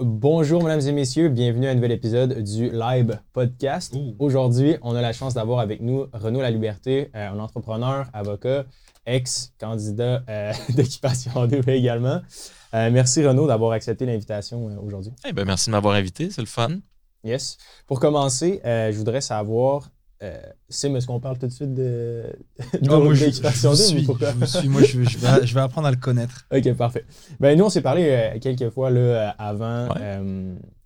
Bonjour, 0.00 0.60
mesdames 0.64 0.80
et 0.80 0.90
messieurs, 0.90 1.28
bienvenue 1.28 1.68
à 1.68 1.70
un 1.70 1.74
nouvel 1.76 1.92
épisode 1.92 2.42
du 2.42 2.68
Live 2.68 3.20
Podcast. 3.32 3.94
Aujourd'hui, 4.18 4.76
on 4.82 4.96
a 4.96 5.00
la 5.00 5.12
chance 5.12 5.34
d'avoir 5.34 5.60
avec 5.60 5.80
nous 5.80 6.08
Renaud 6.12 6.40
La 6.40 6.50
Liberté, 6.50 7.12
euh, 7.14 7.28
un 7.28 7.38
entrepreneur, 7.38 8.08
avocat, 8.12 8.64
ex-candidat 9.06 10.24
euh, 10.28 10.52
d'occupation 10.76 11.46
double 11.46 11.70
également. 11.70 12.20
Euh, 12.74 12.90
merci 12.90 13.24
Renaud 13.24 13.46
d'avoir 13.46 13.70
accepté 13.70 14.04
l'invitation 14.04 14.66
aujourd'hui. 14.84 15.12
Eh 15.28 15.32
ben, 15.32 15.44
merci 15.44 15.66
de 15.70 15.76
m'avoir 15.76 15.94
invité, 15.94 16.28
c'est 16.28 16.42
le 16.42 16.48
fun. 16.48 16.80
Yes. 17.22 17.56
Pour 17.86 18.00
commencer, 18.00 18.60
je 18.64 18.96
voudrais 18.96 19.20
savoir 19.20 19.90
euh, 20.24 20.38
Sim, 20.68 20.94
est-ce 20.96 21.06
qu'on 21.06 21.20
parle 21.20 21.38
tout 21.38 21.46
de 21.46 21.52
suite 21.52 21.74
de, 21.74 22.24
de 22.80 22.90
oh, 22.90 23.02
moi, 23.02 23.14
je, 23.14 23.26
je, 23.26 23.30
suis, 23.30 23.42
je, 23.42 24.46
suis, 24.46 24.68
moi, 24.68 24.82
je, 24.82 24.98
vais, 24.98 25.46
je 25.46 25.54
vais 25.54 25.60
apprendre 25.60 25.86
à 25.86 25.90
le 25.90 25.96
connaître. 25.96 26.46
OK, 26.54 26.72
parfait. 26.74 27.04
Ben, 27.40 27.56
nous, 27.58 27.64
on 27.64 27.68
s'est 27.68 27.82
parlé 27.82 28.08
euh, 28.08 28.38
quelques 28.40 28.70
fois 28.70 28.90
là, 28.90 29.00
euh, 29.00 29.30
avant, 29.38 29.88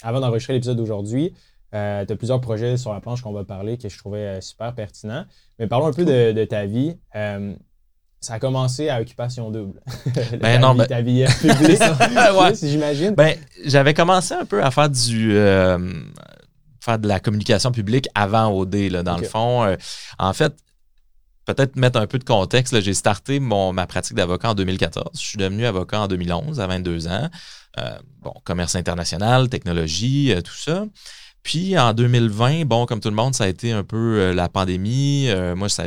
avant 0.02 0.20
d'enregistrer 0.20 0.54
l'épisode 0.54 0.76
d'aujourd'hui. 0.76 1.34
tu 1.72 1.76
as 1.76 2.16
plusieurs 2.16 2.40
projets 2.40 2.76
sur 2.76 2.92
la 2.92 3.00
planche 3.00 3.22
qu'on 3.22 3.32
va 3.32 3.44
parler 3.44 3.78
que 3.78 3.88
je 3.88 3.96
trouvais 3.96 4.40
super 4.40 4.74
pertinents. 4.74 5.24
Mais 5.58 5.68
parlons 5.68 5.86
un 5.86 5.92
peu 5.92 6.04
de, 6.04 6.44
ta 6.44 6.66
vie. 6.66 6.96
ça 7.12 8.34
a 8.34 8.38
commencé 8.40 8.88
à 8.88 9.00
Occupation 9.00 9.50
Double. 9.50 9.80
ben 10.40 10.58
non, 10.60 10.74
ben... 10.74 10.86
Ta 10.86 11.00
vie 11.00 11.24
publique, 11.40 11.80
ouais. 11.80 12.54
j'imagine. 12.60 13.14
Ben, 13.14 13.36
j'avais 13.64 13.94
commencé 13.94 14.34
un 14.34 14.44
peu 14.44 14.64
à 14.64 14.72
faire 14.72 14.90
du 14.90 15.36
faire 16.80 16.98
de 16.98 17.08
la 17.08 17.20
communication 17.20 17.72
publique 17.72 18.08
avant 18.14 18.52
OD, 18.52 18.74
là, 18.90 19.02
dans 19.02 19.16
le 19.18 19.24
fond. 19.24 19.64
Euh, 19.64 19.76
en 20.18 20.32
fait, 20.32 20.54
peut-être 21.44 21.76
mettre 21.76 21.98
un 21.98 22.06
peu 22.06 22.18
de 22.18 22.24
contexte, 22.24 22.78
j'ai 22.80 22.94
starté 22.94 23.40
mon, 23.40 23.72
ma 23.72 23.86
pratique 23.86 24.16
d'avocat 24.16 24.50
en 24.50 24.54
2014. 24.54 25.10
Je 25.14 25.26
suis 25.26 25.38
devenu 25.38 25.64
avocat 25.66 26.00
en 26.00 26.08
2011, 26.08 26.60
à 26.60 26.66
22 26.66 27.08
ans. 27.08 27.30
Euh, 27.78 27.98
bon, 28.20 28.34
commerce 28.44 28.74
international, 28.76 29.48
technologie, 29.48 30.32
euh, 30.32 30.40
tout 30.42 30.54
ça. 30.54 30.84
Puis 31.42 31.78
en 31.78 31.94
2020, 31.94 32.64
bon, 32.66 32.84
comme 32.86 33.00
tout 33.00 33.08
le 33.08 33.14
monde, 33.14 33.34
ça 33.34 33.44
a 33.44 33.48
été 33.48 33.72
un 33.72 33.84
peu 33.84 33.96
euh, 33.96 34.34
la 34.34 34.48
pandémie. 34.48 35.28
Euh, 35.28 35.54
moi, 35.54 35.68
ça, 35.68 35.84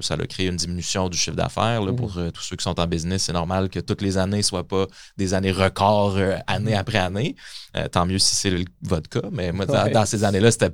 ça 0.00 0.14
a 0.14 0.26
créé 0.26 0.46
une 0.46 0.56
diminution 0.56 1.08
du 1.08 1.18
chiffre 1.18 1.36
d'affaires. 1.36 1.84
Pour 1.94 2.16
mmh. 2.16 2.18
euh, 2.18 2.30
tous 2.30 2.42
ceux 2.42 2.56
qui 2.56 2.62
sont 2.62 2.78
en 2.78 2.86
business, 2.86 3.24
c'est 3.24 3.32
normal 3.32 3.68
que 3.68 3.80
toutes 3.80 4.02
les 4.02 4.16
années 4.16 4.38
ne 4.38 4.42
soient 4.42 4.66
pas 4.66 4.86
des 5.16 5.34
années 5.34 5.52
records 5.52 6.16
année 6.46 6.74
mmh. 6.74 6.78
après 6.78 6.98
année. 6.98 7.36
tant 7.92 8.06
mieux 8.06 8.18
si 8.18 8.34
c'est 8.36 8.64
votre 8.82 9.08
cas. 9.08 9.28
Mais 9.32 9.52
moi, 9.52 9.66
dans, 9.66 10.06
ces 10.06 10.24
années-là, 10.24 10.50
c'était 10.50 10.70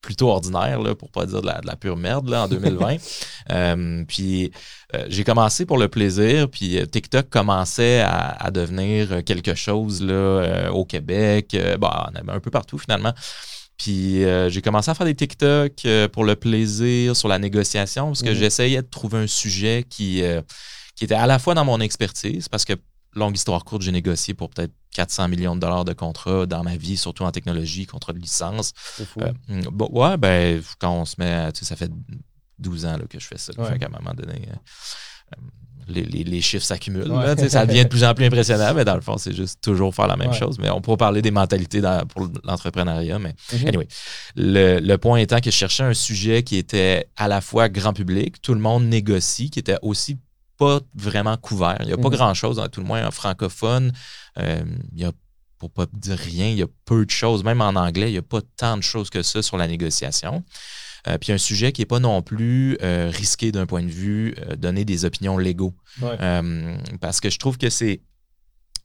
plutôt 0.00 0.28
ordinaire, 0.28 0.80
là, 0.80 0.94
pour 0.94 1.10
pas 1.10 1.26
dire 1.26 1.42
de 1.42 1.46
la, 1.46 1.76
pure 1.76 1.96
merde 1.96 2.28
là, 2.28 2.44
en 2.44 2.48
2020. 3.48 4.04
puis 4.06 4.50
j'ai 5.08 5.24
commencé 5.24 5.66
pour 5.66 5.78
le 5.78 5.88
plaisir, 5.88 6.48
puis 6.48 6.78
TikTok 6.90 7.28
commençait 7.28 8.00
à, 8.00 8.50
devenir 8.50 9.24
quelque 9.24 9.54
chose 9.54 10.02
là, 10.02 10.70
au 10.72 10.84
Québec, 10.84 11.56
bah, 11.78 12.10
un 12.28 12.40
peu 12.40 12.50
partout 12.50 12.78
finalement. 12.78 13.12
Puis 13.78 14.24
euh, 14.24 14.50
j'ai 14.50 14.60
commencé 14.60 14.90
à 14.90 14.94
faire 14.94 15.06
des 15.06 15.14
TikTok 15.14 15.72
euh, 15.86 16.08
pour 16.08 16.24
le 16.24 16.34
plaisir, 16.34 17.14
sur 17.14 17.28
la 17.28 17.38
négociation, 17.38 18.08
parce 18.08 18.22
que 18.22 18.30
mhm. 18.30 18.34
j'essayais 18.34 18.82
de 18.82 18.88
trouver 18.88 19.18
un 19.18 19.26
sujet 19.28 19.86
qui, 19.88 20.22
euh, 20.22 20.42
qui 20.96 21.04
était 21.04 21.14
à 21.14 21.26
la 21.26 21.38
fois 21.38 21.54
dans 21.54 21.64
mon 21.64 21.80
expertise, 21.80 22.48
parce 22.48 22.64
que, 22.64 22.74
longue 23.14 23.36
histoire 23.36 23.64
courte, 23.64 23.82
j'ai 23.82 23.92
négocié 23.92 24.34
pour 24.34 24.50
peut-être 24.50 24.74
400 24.94 25.28
millions 25.28 25.54
de 25.54 25.60
dollars 25.60 25.84
de 25.84 25.92
contrats 25.92 26.46
dans 26.46 26.62
ma 26.62 26.76
vie, 26.76 26.96
surtout 26.96 27.24
en 27.24 27.30
technologie, 27.30 27.86
contrats 27.86 28.12
de 28.12 28.18
licence. 28.18 28.72
Mm, 29.48 29.62
bon, 29.72 29.88
ouais, 29.92 30.16
ben, 30.16 30.62
quand 30.78 30.92
on 30.92 31.04
se 31.04 31.16
met, 31.18 31.52
tu 31.52 31.60
sais, 31.60 31.64
ça 31.66 31.76
fait 31.76 31.90
12 32.58 32.86
ans 32.86 32.96
là, 32.96 33.04
que 33.08 33.20
je 33.20 33.26
fais 33.26 33.38
ça. 33.38 33.52
Fait 33.52 33.78
qu'à 33.78 33.86
un 33.86 33.90
moment 33.90 34.14
donné, 34.14 34.48
les, 35.88 36.40
chiffres 36.40 36.64
s'accumulent. 36.64 37.12
ça 37.48 37.66
devient 37.66 37.84
de 37.84 37.88
plus 37.88 38.04
en 38.04 38.14
plus 38.14 38.26
impressionnant, 38.26 38.74
mais 38.74 38.84
dans 38.84 38.94
le 38.94 39.00
fond, 39.00 39.16
c'est 39.18 39.34
juste 39.34 39.62
toujours 39.62 39.94
faire 39.94 40.06
la 40.06 40.16
même 40.16 40.32
chose. 40.32 40.58
Mais 40.58 40.70
on 40.70 40.80
pourra 40.80 40.96
parler 40.96 41.22
des 41.22 41.30
mentalités 41.30 41.80
pour 42.08 42.28
l'entrepreneuriat. 42.44 43.18
Mais 43.18 43.34
mm-hmm. 43.52 43.68
anyway, 43.68 43.88
le, 44.36 44.96
point 44.96 45.18
étant 45.18 45.40
que 45.40 45.50
je 45.50 45.56
cherchais 45.56 45.84
un 45.84 45.94
sujet 45.94 46.42
qui 46.42 46.56
était 46.56 47.08
à 47.16 47.28
la 47.28 47.40
fois 47.40 47.68
grand 47.68 47.92
public, 47.92 48.42
tout 48.42 48.54
le 48.54 48.60
monde 48.60 48.84
négocie, 48.84 49.50
qui 49.50 49.58
était 49.58 49.78
aussi 49.82 50.18
pas 50.58 50.80
vraiment 50.94 51.36
couvert. 51.36 51.78
Il 51.80 51.86
n'y 51.86 51.92
a 51.92 51.96
pas 51.96 52.08
mm-hmm. 52.08 52.12
grand-chose, 52.12 52.68
tout 52.72 52.80
le 52.80 52.86
moins 52.86 53.06
en 53.06 53.10
francophone. 53.10 53.92
Euh, 54.38 54.62
il 54.92 55.00
y 55.00 55.04
a 55.04 55.12
pour 55.58 55.70
pas 55.70 55.86
dire 55.92 56.16
rien, 56.16 56.48
il 56.48 56.58
y 56.58 56.62
a 56.62 56.68
peu 56.84 57.04
de 57.04 57.10
choses. 57.10 57.44
Même 57.44 57.60
en 57.60 57.70
anglais, 57.70 58.10
il 58.10 58.12
n'y 58.12 58.18
a 58.18 58.22
pas 58.22 58.40
tant 58.56 58.76
de 58.76 58.82
choses 58.82 59.10
que 59.10 59.22
ça 59.22 59.42
sur 59.42 59.56
la 59.56 59.66
négociation. 59.66 60.44
Euh, 61.06 61.18
puis 61.18 61.32
un 61.32 61.38
sujet 61.38 61.72
qui 61.72 61.80
n'est 61.80 61.86
pas 61.86 62.00
non 62.00 62.22
plus 62.22 62.76
euh, 62.82 63.10
risqué 63.12 63.52
d'un 63.52 63.66
point 63.66 63.82
de 63.82 63.90
vue 63.90 64.34
euh, 64.38 64.56
donner 64.56 64.84
des 64.84 65.04
opinions 65.04 65.38
légaux. 65.38 65.74
parce 67.00 67.20
que 67.20 67.30
je 67.30 67.38
trouve 67.38 67.58
que 67.58 67.70
c'est 67.70 68.00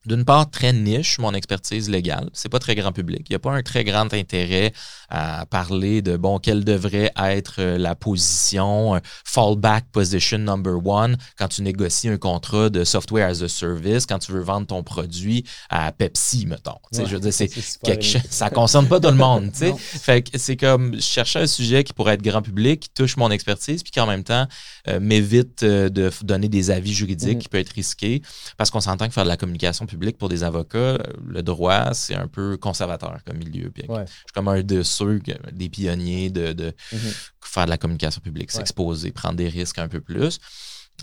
d'une 0.05 0.25
part 0.25 0.49
très 0.49 0.73
niche, 0.73 1.17
mon 1.19 1.33
expertise 1.33 1.89
légale. 1.89 2.29
C'est 2.33 2.49
pas 2.49 2.59
très 2.59 2.75
grand 2.75 2.91
public. 2.91 3.25
Il 3.29 3.31
n'y 3.31 3.35
a 3.35 3.39
pas 3.39 3.51
un 3.51 3.61
très 3.61 3.83
grand 3.83 4.13
intérêt 4.13 4.73
à 5.09 5.45
parler 5.45 6.01
de 6.01 6.17
bon, 6.17 6.39
quelle 6.39 6.63
devrait 6.63 7.11
être 7.15 7.55
euh, 7.59 7.77
la 7.77 7.95
position, 7.95 8.95
euh, 8.95 8.99
fallback 9.25 9.85
position 9.91 10.39
number 10.39 10.85
one 10.85 11.17
quand 11.37 11.47
tu 11.47 11.61
négocies 11.61 12.09
un 12.09 12.17
contrat 12.17 12.69
de 12.69 12.83
software 12.83 13.29
as 13.29 13.41
a 13.43 13.47
service, 13.47 14.05
quand 14.05 14.19
tu 14.19 14.31
veux 14.31 14.41
vendre 14.41 14.67
ton 14.67 14.83
produit 14.83 15.45
à 15.69 15.91
Pepsi, 15.91 16.45
mettons. 16.47 16.79
je 16.91 17.03
veux 17.03 17.19
dire, 17.19 17.33
c'est 17.33 17.47
quelque 17.47 18.03
chose, 18.03 18.21
ça 18.29 18.49
concerne 18.49 18.87
pas 18.87 18.99
tout 18.99 19.09
le 19.09 19.15
monde. 19.15 19.51
fait 19.53 20.23
que 20.23 20.37
c'est 20.37 20.57
comme 20.57 20.99
chercher 20.99 21.39
un 21.39 21.47
sujet 21.47 21.83
qui 21.83 21.93
pourrait 21.93 22.15
être 22.15 22.23
grand 22.23 22.41
public, 22.41 22.81
qui 22.81 22.89
touche 22.89 23.15
mon 23.15 23.29
expertise, 23.29 23.83
puis 23.83 23.91
qui 23.91 23.99
en 23.99 24.07
même 24.07 24.23
temps 24.23 24.47
euh, 24.87 24.99
m'évite 24.99 25.63
de 25.63 26.11
donner 26.23 26.49
des 26.49 26.71
avis 26.71 26.93
juridiques 26.93 27.37
mm-hmm. 27.37 27.41
qui 27.41 27.49
peuvent 27.49 27.61
être 27.61 27.69
risqués, 27.69 28.21
parce 28.57 28.71
qu'on 28.71 28.81
s'entend 28.81 29.07
que 29.07 29.13
faire 29.13 29.23
de 29.23 29.29
la 29.29 29.37
communication 29.37 29.85
public 29.93 30.17
pour 30.17 30.29
des 30.29 30.43
avocats, 30.43 30.97
le 31.25 31.41
droit, 31.43 31.93
c'est 31.93 32.15
un 32.15 32.27
peu 32.27 32.57
conservateur 32.57 33.17
comme 33.25 33.37
milieu. 33.37 33.71
je 33.75 33.83
suis 33.83 34.33
comme 34.33 34.47
un 34.47 34.61
de 34.61 34.83
ceux, 34.83 35.21
des 35.51 35.69
pionniers 35.69 36.29
de, 36.29 36.73
mhm. 36.91 36.99
faire 37.41 37.65
de 37.65 37.69
la 37.69 37.77
communication 37.77 38.21
publique, 38.21 38.51
s'exposer, 38.51 39.11
prendre 39.11 39.35
des 39.35 39.49
risques 39.49 39.79
un 39.79 39.87
peu 39.87 40.01
plus. 40.01 40.39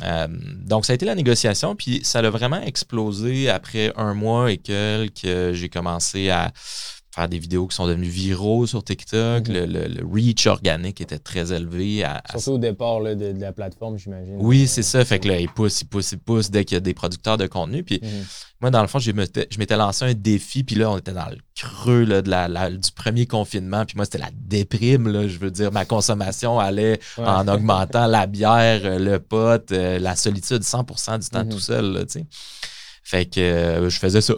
Euh, 0.03 0.29
donc, 0.29 0.87
ça 0.87 0.93
a 0.93 0.95
été 0.95 1.05
la 1.05 1.15
négociation, 1.15 1.75
puis 1.75 2.01
ça 2.05 2.21
a 2.21 2.31
vraiment 2.31 2.61
explosé 2.63 3.49
après 3.49 3.93
un 3.97 4.15
mois 4.15 4.51
et 4.53 4.59
que 4.59 5.09
j'ai 5.53 5.69
commencé 5.69 6.31
à 6.31 6.53
faire 7.13 7.29
des 7.29 7.39
vidéos 7.39 7.67
qui 7.67 7.75
sont 7.75 7.87
devenues 7.87 8.09
viraux 8.09 8.67
sur 8.67 8.85
TikTok. 8.85 9.49
Mhm. 9.49 9.55
le, 9.55 10.07
reach 10.13 10.47
organique 10.47 11.01
était 11.01 11.19
très 11.19 11.53
élevé. 11.53 12.05
Surtout 12.31 12.53
au 12.53 12.59
départ 12.59 13.01
de, 13.01 13.35
la 13.39 13.53
plateforme, 13.53 13.99
j'imagine. 13.99 14.37
Oui, 14.39 14.69
c'est 14.69 14.83
ça. 14.83 15.05
Fait 15.05 15.19
que 15.19 15.29
là, 15.29 15.39
il 15.39 15.49
pousse, 15.49 15.83
il 15.83 15.87
pousse, 15.87 16.13
il 16.13 16.19
pousse 16.19 16.51
dès 16.51 16.65
qu'il 16.65 16.77
y 16.77 16.79
a 16.79 16.81
des 16.81 16.95
producteurs 16.95 17.37
de 17.37 17.47
contenu. 17.47 17.83
Puis 17.83 18.01
mhm. 18.03 18.25
moi, 18.61 18.71
dans 18.71 18.83
le 18.83 18.89
fond, 18.89 19.01
je 19.01 19.11
m'étais 19.13 19.77
lancé 19.77 20.05
un 20.05 20.15
défi. 20.15 20.63
Puis 20.63 20.77
là, 20.77 20.91
on 20.91 20.99
était 20.99 21.13
dans 21.13 21.29
le 21.29 21.39
creux 21.57 22.07
de 22.07 22.31
la, 22.31 22.71
du 22.71 22.93
premier 22.93 23.27
confinement. 23.27 23.85
Puis 23.85 23.97
moi, 23.97 24.05
c'était 24.05 24.19
la 24.19 24.31
déprime. 24.33 25.09
Là, 25.09 25.27
je 25.27 25.39
veux 25.39 25.51
dire, 25.51 25.73
ma 25.73 25.85
consommation 25.85 26.61
allait 26.61 27.01
en 27.19 27.49
augmentant 27.49 28.07
la 28.07 28.27
bière, 28.27 28.99
le 28.99 29.19
pot, 29.19 29.73
euh, 29.73 29.99
la 29.99 30.15
solitude 30.15 30.63
100% 30.63 31.19
du 31.19 31.29
temps 31.29 31.45
mhm. 31.45 31.49
tout 31.49 31.61
seul. 31.61 31.93
Là, 31.93 32.05
fait 33.11 33.27
que 33.27 33.41
euh, 33.41 33.91
je 33.91 33.99
faisais 33.99 34.21
ça 34.21 34.35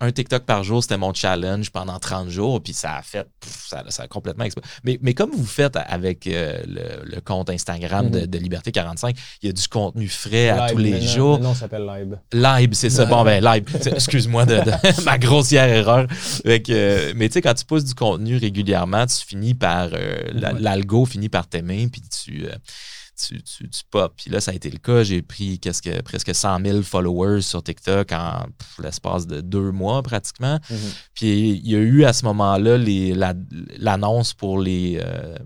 un, 0.00 0.10
TikTok 0.10 0.44
par 0.44 0.64
jour, 0.64 0.82
c'était 0.82 0.96
mon 0.96 1.12
challenge 1.12 1.70
pendant 1.70 1.98
30 1.98 2.30
jours, 2.30 2.62
puis 2.62 2.72
ça 2.72 2.96
a 2.96 3.02
fait, 3.02 3.28
ça, 3.44 3.84
a 3.98 4.08
complètement 4.08 4.44
explosé. 4.44 4.66
Mais, 4.84 4.98
mais 5.02 5.12
comme 5.12 5.32
vous 5.32 5.44
faites 5.44 5.76
avec 5.76 6.26
euh, 6.26 6.62
le, 6.66 7.20
compte 7.20 7.50
Instagram 7.50 8.08
de, 8.08 8.20
mm-hmm. 8.20 8.40
Liberté 8.40 8.72
45, 8.72 9.14
il 9.42 9.48
y 9.48 9.50
a 9.50 9.52
du 9.52 9.68
contenu 9.68 10.08
frais 10.08 10.48
à 10.48 10.70
tous 10.70 10.78
les 10.78 10.98
jours. 11.02 11.40
Non, 11.40 11.52
ça 11.52 11.60
s'appelle 11.60 11.84
Live. 11.84 12.18
Live, 12.32 12.70
c'est 12.72 12.88
ça. 12.88 13.04
Bon, 13.04 13.22
ben, 13.22 13.44
Live. 13.44 13.64
Excuse-moi 13.86 14.46
de, 14.46 14.62
ma 15.04 15.18
grossière 15.18 15.68
erreur. 15.68 16.06
Fait 16.10 16.62
que, 16.62 17.12
mais 17.12 17.28
tu 17.28 17.34
sais, 17.34 17.42
quand 17.42 17.52
tu 17.52 17.66
pousses 17.66 17.84
du 17.84 17.94
contenu 17.94 18.38
régulièrement, 18.38 19.04
tu 19.04 19.26
finis 19.26 19.52
par, 19.52 19.90
euh, 19.92 20.22
l'algo 20.58 21.04
finit 21.04 21.28
par 21.28 21.48
t'aimer, 21.48 21.86
puis 21.92 22.00
tu 22.00 22.46
tu, 23.16 23.42
tu, 23.42 23.68
pop. 23.90 24.12
Puis 24.16 24.30
là, 24.30 24.40
ça 24.40 24.50
a 24.50 24.54
été 24.54 24.70
le 24.70 24.78
cas. 24.78 25.02
J'ai 25.02 25.22
pris 25.22 25.58
que, 25.58 26.02
presque 26.02 26.34
100 26.34 26.60
000 26.64 26.82
followers 26.82 27.42
sur 27.42 27.62
TikTok 27.62 28.12
en 28.12 28.46
l'espace 28.82 29.26
de 29.26 29.40
deux 29.40 29.72
mois 29.72 30.02
pratiquement. 30.02 30.56
Mm-hmm. 30.56 30.94
Puis 31.14 31.50
il 31.64 31.70
y 31.70 31.74
a 31.74 31.78
eu 31.78 32.04
à 32.04 32.12
ce 32.12 32.24
moment-là 32.26 32.78
l'annonce 33.78 34.34
pour 34.34 34.58
les, 34.58 35.00
euh, 35.02 35.36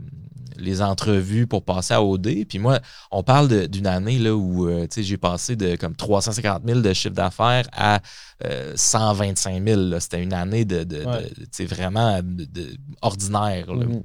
les 0.56 0.82
entrevues 0.82 1.46
pour 1.46 1.64
passer 1.64 1.94
à 1.94 2.02
OD. 2.02 2.46
Puis 2.49 2.58
moi, 2.58 2.81
on 3.11 3.22
parle 3.22 3.69
d'une 3.69 3.87
année 3.87 4.19
là, 4.19 4.34
où 4.34 4.69
euh, 4.69 4.87
j'ai 4.96 5.16
passé 5.16 5.56
de 5.56 5.76
comme 5.76 5.94
350 5.94 6.62
000 6.66 6.81
de 6.81 6.93
chiffre 6.93 7.14
d'affaires 7.14 7.66
à 7.73 8.00
125 8.75 9.55
euh, 9.69 9.88
000. 9.88 10.00
C'était 10.00 10.23
une 10.23 10.34
année 10.34 10.64
de, 10.64 10.84
de, 10.84 11.05
vraiment 11.66 12.20
ordinaire. 13.02 13.66
Mm-hmm. 13.69 14.02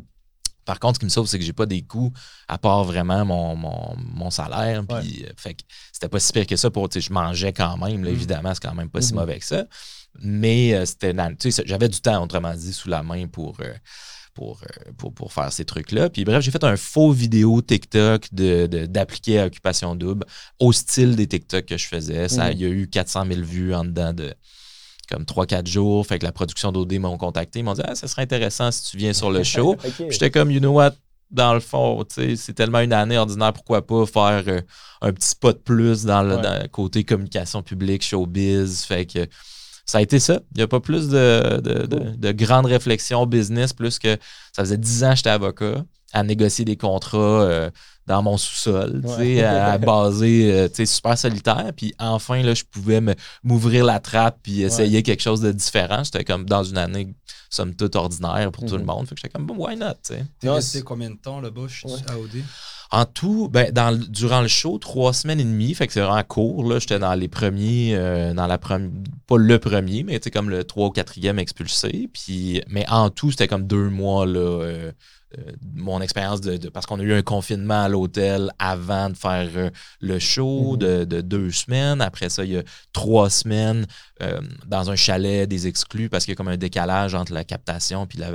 Par 0.66 0.80
contre, 0.80 0.96
ce 0.96 1.00
qui 1.00 1.06
me 1.06 1.10
sauve, 1.10 1.28
c'est 1.28 1.38
que 1.38 1.46
j'ai 1.46 1.54
pas 1.54 1.68
des 1.68 1.84
coûts 1.84 2.12
à 2.48 2.58
part 2.58 2.84
vraiment 2.84 3.24
mon, 3.24 3.56
mon, 3.56 4.30
salaire. 4.32 4.84
Puis, 4.86 5.24
euh, 5.26 5.32
fait 5.38 5.54
que 5.54 5.62
c'était 5.92 6.10
pas 6.10 6.20
si 6.20 6.34
pire 6.34 6.48
que 6.48 6.56
ça 6.56 6.72
pour. 6.72 6.90
Je 6.92 7.14
mangeais 7.14 7.54
quand 7.54 7.78
même, 7.78 8.04
là, 8.04 8.10
mm. 8.10 8.14
évidemment, 8.14 8.54
c'est 8.54 8.64
quand 8.64 8.74
même 8.74 8.90
pas 8.90 9.02
si 9.02 9.14
mm-hmm. 9.14 9.16
mauvais 9.16 9.40
que 9.40 9.46
ça. 9.46 9.66
Mais 10.20 10.74
euh, 10.74 10.86
c'était 10.86 11.14
j'avais 11.66 11.90
du 11.90 12.02
temps, 12.02 12.24
autrement 12.24 12.54
dit, 12.54 12.74
sous 12.74 12.90
la 12.90 13.04
main 13.04 13.28
pour. 13.28 13.58
Euh, 13.62 13.74
pour, 14.34 14.60
pour, 15.14 15.32
faire 15.32 15.50
ces 15.54 15.64
trucs-là. 15.64 16.10
Puis 16.10 16.26
bref, 16.26 16.44
j'ai 16.44 16.52
fait 16.52 16.66
un 16.66 16.76
faux 16.76 17.14
vidéo 17.14 17.62
TikTok 17.62 18.28
d'appliquer 18.34 19.36
de, 19.36 19.40
à 19.40 19.46
Occupation 19.46 19.96
Double 19.96 20.26
au 20.60 20.74
style 20.74 21.16
des 21.16 21.26
TikTok 21.26 21.64
que 21.64 21.78
je 21.78 21.88
faisais. 21.88 22.28
Ça, 22.28 22.50
mm-hmm. 22.50 22.52
Il 22.52 22.60
y 22.60 22.66
a 22.66 22.68
eu 22.68 22.90
400 22.90 23.28
000 23.28 23.40
vues 23.44 23.74
en 23.74 23.86
dedans 23.86 24.12
de, 24.12 24.36
comme 25.07 25.24
3-4 25.24 25.68
jours. 25.68 26.06
Fait 26.06 26.19
que 26.19 26.25
la 26.25 26.31
production 26.31 26.72
d'OD 26.72 26.94
m'ont 27.00 27.18
contacté. 27.18 27.60
Ils 27.60 27.63
m'ont 27.63 27.74
dit 27.74 27.81
Ah, 27.84 27.96
ça 27.96 28.07
serait 28.07 28.24
intéressant 28.24 28.72
si 28.72 28.92
tu 28.92 28.98
viens 28.98 29.13
sur 29.13 29.31
le 29.31 29.44
show. 29.44 29.75
J'étais 30.10 30.31
comme, 30.31 30.52
you 30.52 30.60
know 30.60 30.72
what, 30.72 30.94
dans 31.31 31.54
le 31.54 31.60
fond, 31.60 32.04
c'est 32.10 32.54
tellement 32.54 32.80
une 32.80 32.94
année 32.94 33.18
ordinaire, 33.18 33.54
pourquoi 33.54 33.86
pas 33.86 34.06
faire 34.06 34.44
euh, 34.48 34.62
un 35.02 35.12
petit 35.12 35.36
pas 35.36 35.54
de 35.54 35.57
plus 35.57 36.04
dans 36.06 36.24
le, 36.24 36.68
côté 36.68 37.04
communication 37.04 37.62
publique, 37.62 38.04
showbiz. 38.04 38.84
Fait 38.86 39.06
que 39.06 39.28
ça 39.86 40.00
a 40.00 40.02
été 40.02 40.19
ça. 40.19 40.40
Il 40.54 40.57
n'y 40.57 40.63
a 40.63 40.68
pas 40.68 40.80
plus 40.80 41.10
de, 41.10 41.60
de, 41.60 42.31
grandes 42.31 42.66
réflexions 42.66 43.25
business, 43.25 43.74
plus 43.74 44.00
que 44.00 44.18
ça 44.54 44.63
faisait 44.63 44.78
10 44.78 45.04
ans 45.04 45.10
que 45.12 45.18
j'étais 45.18 45.30
avocat 45.30 45.84
à 46.13 46.24
négocier 46.24 46.63
des 46.63 46.78
contrats 46.78 47.18
euh, 47.18 47.69
dans 48.07 48.22
mon 48.22 48.38
sous-sol, 48.38 49.02
à, 49.44 49.78
baser, 49.80 50.52
euh, 50.52 50.86
super 50.86 51.18
solitaire. 51.18 51.72
Puis 51.75 51.94
enfin, 52.00 52.42
là, 52.44 52.54
je 52.54 52.63
pouvais 52.63 53.02
m'ouvrir 53.44 53.86
la 53.86 54.00
trappe 54.00 54.40
puis 54.44 54.62
essayer 54.62 55.04
quelque 55.04 55.24
chose 55.24 55.42
de 55.42 55.52
différent. 55.52 56.04
J'étais 56.04 56.24
comme 56.24 56.46
dans 56.46 56.63
une 56.63 56.78
année 56.78 57.16
somme 57.50 57.74
toute 57.75 57.96
ordinaire 57.96 58.52
pour 58.52 58.66
tout 58.66 58.75
le 58.75 58.81
mhm. 58.81 58.88
monde. 58.88 59.07
Fait 59.07 59.16
que 59.16 59.22
j'étais 59.22 59.34
comme, 59.34 59.50
why 59.57 59.75
not, 59.75 59.94
tu 60.40 60.50
resté 60.50 60.81
combien 60.81 61.10
de 61.10 61.18
temps 61.18 61.42
là-bas 61.42 61.68
à 62.07 62.19
OD? 62.19 62.44
En 62.92 63.06
tout, 63.06 63.50
ben, 63.50 63.72
dans, 63.72 63.98
durant 63.98 64.42
le 64.42 64.48
show, 64.48 64.78
trois 64.78 65.12
semaines 65.12 65.40
et 65.40 65.44
demie, 65.44 65.74
fait 65.74 65.88
que 65.88 65.94
c'est 65.94 66.01
vraiment 66.01 66.24
court. 66.24 66.63
Là. 66.69 66.80
J'étais 66.80 67.00
dans 67.00 67.16
les 67.16 67.28
premiers, 67.28 67.96
euh, 67.96 68.34
dans 68.34 68.46
la 68.46 68.58
première, 68.58 68.92
pas 69.25 69.38
le 69.38 69.58
premier, 69.58 70.04
mais 70.04 70.19
comme 70.19 70.50
le 70.50 70.63
trois 70.63 70.88
ou 70.88 70.92
quatrième 70.92 71.40
expulsé. 71.40 72.10
Puis, 72.13 72.62
mais 72.68 72.86
en 72.88 73.10
tout, 73.10 73.31
c'était 73.31 73.48
comme 73.48 73.66
deux 73.66 73.90
mois 73.90 74.25
là, 74.25 74.40
euh, 74.40 74.92
mon 75.74 76.01
expérience 76.01 76.42
de, 76.42 76.69
parce 76.69 76.86
qu'on 76.86 77.00
a 77.00 77.04
eu 77.04 77.13
un 77.13 77.22
confinement 77.22 77.83
à 77.83 77.89
l'hôtel 77.89 78.51
avant 78.60 79.10
de 79.10 79.18
faire 79.18 79.50
euh, 79.56 79.69
le 80.00 80.19
show 80.19 80.75
mm-hmm. 80.75 81.06
de, 81.06 81.22
deux 81.22 81.51
semaines. 81.51 82.01
Après 82.01 82.30
ça, 82.30 82.44
il 82.44 82.51
y 82.51 82.57
a 82.57 82.63
trois 82.94 83.30
semaines 83.30 83.86
euh, 84.22 84.39
dans 84.66 84.89
un 84.92 84.95
chalet 84.95 85.48
des 85.48 85.68
exclus 85.68 86.10
parce 86.10 86.25
qu'il 86.25 86.33
y 86.33 86.36
a 86.36 86.38
comme 86.38 86.48
un 86.48 86.57
décalage 86.57 87.16
entre 87.16 87.33
la 87.33 87.44
captation 87.44 88.07
puis 88.07 88.19
la, 88.19 88.30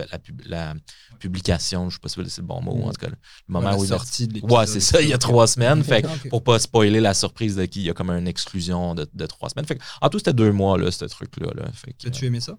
la, 0.46 0.74
publication. 1.20 1.82
Je 1.82 1.86
ne 1.86 1.90
sais 1.90 1.98
pas 2.00 2.08
si 2.08 2.30
c'est 2.30 2.40
le 2.40 2.46
bon 2.46 2.60
mot, 2.60 2.72
en 2.72 2.90
mm-hmm. 2.90 2.92
tout 2.94 3.06
cas. 3.06 3.08
Le 3.08 3.52
moment 3.52 3.76
où 3.76 3.84
sortie 3.84 4.26
de 4.26 4.40
Ouais, 4.44 4.66
c'est 4.66 4.80
ça, 4.80 5.00
il 5.00 5.08
y 5.08 5.12
a 5.12 5.18
trois 5.18 5.46
semaines. 5.54 5.84
fait 5.84 6.04
pour 6.28 6.42
pas 6.42 6.58
spoiler 6.58 7.00
la 7.00 7.14
surprise 7.14 7.54
de 7.54 7.64
qui, 7.66 7.80
il 7.80 7.86
y 7.86 7.90
a 7.90 7.94
comme 7.94 8.10
une 8.10 8.26
exclusion 8.26 8.94
de, 8.94 9.26
trois 9.26 9.50
semaines. 9.50 9.66
Fait 9.66 9.78
en 10.00 10.08
tout, 10.08 10.18
c'était 10.18 10.32
deux 10.32 10.50
mois, 10.50 10.78
là, 10.78 10.90
ce 10.90 11.04
truc-là. 11.04 11.52
Là. 11.54 11.64
As-tu 12.06 12.26
aimé 12.26 12.40
ça? 12.40 12.58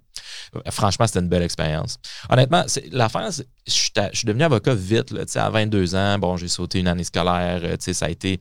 franchement, 0.69 1.07
c'était 1.07 1.19
une 1.19 1.29
belle 1.29 1.43
expérience. 1.43 1.97
Honnêtement, 2.29 2.63
l'affaire, 2.91 3.29
je 3.31 3.71
suis 3.71 3.91
devenu 4.25 4.43
avocat 4.43 4.75
vite. 4.75 5.11
Là, 5.11 5.23
à 5.35 5.49
22 5.49 5.95
ans, 5.95 6.19
bon, 6.19 6.37
j'ai 6.37 6.47
sauté 6.47 6.79
une 6.79 6.87
année 6.87 7.03
scolaire. 7.03 7.61
Euh, 7.63 7.75
ça 7.79 8.05
a 8.05 8.09
été 8.09 8.39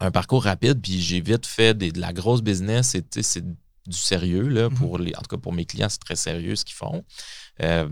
un 0.00 0.10
parcours 0.10 0.44
rapide, 0.44 0.80
puis 0.82 1.00
j'ai 1.00 1.20
vite 1.20 1.46
fait 1.46 1.74
de 1.74 2.00
la 2.00 2.12
grosse 2.12 2.42
business. 2.42 2.96
C'est 3.20 3.44
du 3.86 3.96
sérieux. 3.96 4.48
Là, 4.48 4.68
mm-hmm. 4.68 4.74
pour 4.74 4.98
les, 4.98 5.14
en 5.14 5.20
tout 5.20 5.36
cas, 5.36 5.40
pour 5.40 5.52
mes 5.52 5.64
clients, 5.64 5.88
c'est 5.88 6.00
très 6.00 6.16
sérieux 6.16 6.56
ce 6.56 6.64
qu'ils 6.64 6.76
font. 6.76 7.04
Euh, 7.62 7.88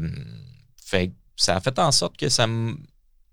fait, 0.84 1.12
ça 1.37 1.56
a 1.56 1.61
fait 1.61 1.79
en 1.79 1.93
sorte 1.93 2.17
que 2.17 2.29
ça 2.29 2.46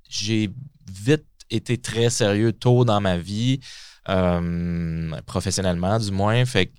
j'ai 0.10 0.50
vite 0.92 1.25
été 1.50 1.78
très 1.78 2.10
sérieux 2.10 2.51
tôt 2.51 2.86
dans 2.86 3.01
ma 3.01 3.18
vie, 3.18 3.60
euh, 4.07 5.12
professionnellement 5.25 6.00
du 6.00 6.12
moins. 6.12 6.46
Fait 6.46 6.72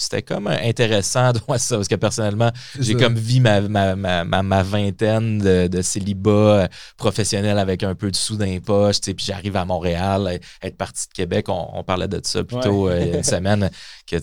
c'était 0.00 0.22
comme 0.22 0.46
intéressant 0.46 1.32
de 1.34 1.40
voir 1.40 1.58
ça, 1.58 1.76
parce 1.76 1.88
que 1.88 1.96
personnellement, 1.96 2.52
j'ai 2.78 2.94
comme 2.94 3.16
vu 3.16 3.40
ma, 3.40 3.60
ma, 3.60 4.62
vingtaine 4.62 5.38
de, 5.38 5.82
célibat 5.82 6.30
euh, 6.30 6.68
professionnel 6.96 7.58
avec 7.58 7.82
un 7.82 7.96
peu 7.96 8.10
de 8.10 8.16
sous 8.16 8.36
dans 8.36 8.60
poche, 8.60 9.00
puis 9.00 9.16
j'arrive 9.18 9.56
à 9.56 9.64
Montréal, 9.64 10.38
être 10.62 10.76
parti 10.76 11.08
de 11.08 11.12
Québec, 11.14 11.46
on, 11.48 11.82
parlait 11.82 12.06
de 12.06 12.20
ça 12.22 12.44
plutôt 12.44 12.62
tôt 12.62 12.88
euh, 12.88 13.16
une 13.16 13.22
semaine, 13.24 13.70
que 14.06 14.16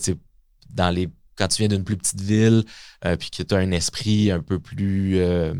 dans 0.70 0.90
les 0.90 1.08
quand 1.36 1.48
tu 1.48 1.62
viens 1.62 1.68
d'une 1.68 1.84
plus 1.84 1.96
petite 1.96 2.20
ville, 2.20 2.64
euh, 3.04 3.16
puis 3.16 3.30
que 3.30 3.42
tu 3.42 3.54
as 3.54 3.58
un 3.58 3.70
esprit 3.70 4.30
un 4.30 4.40
peu 4.40 4.58
plus 4.58 5.18
euh, 5.18 5.54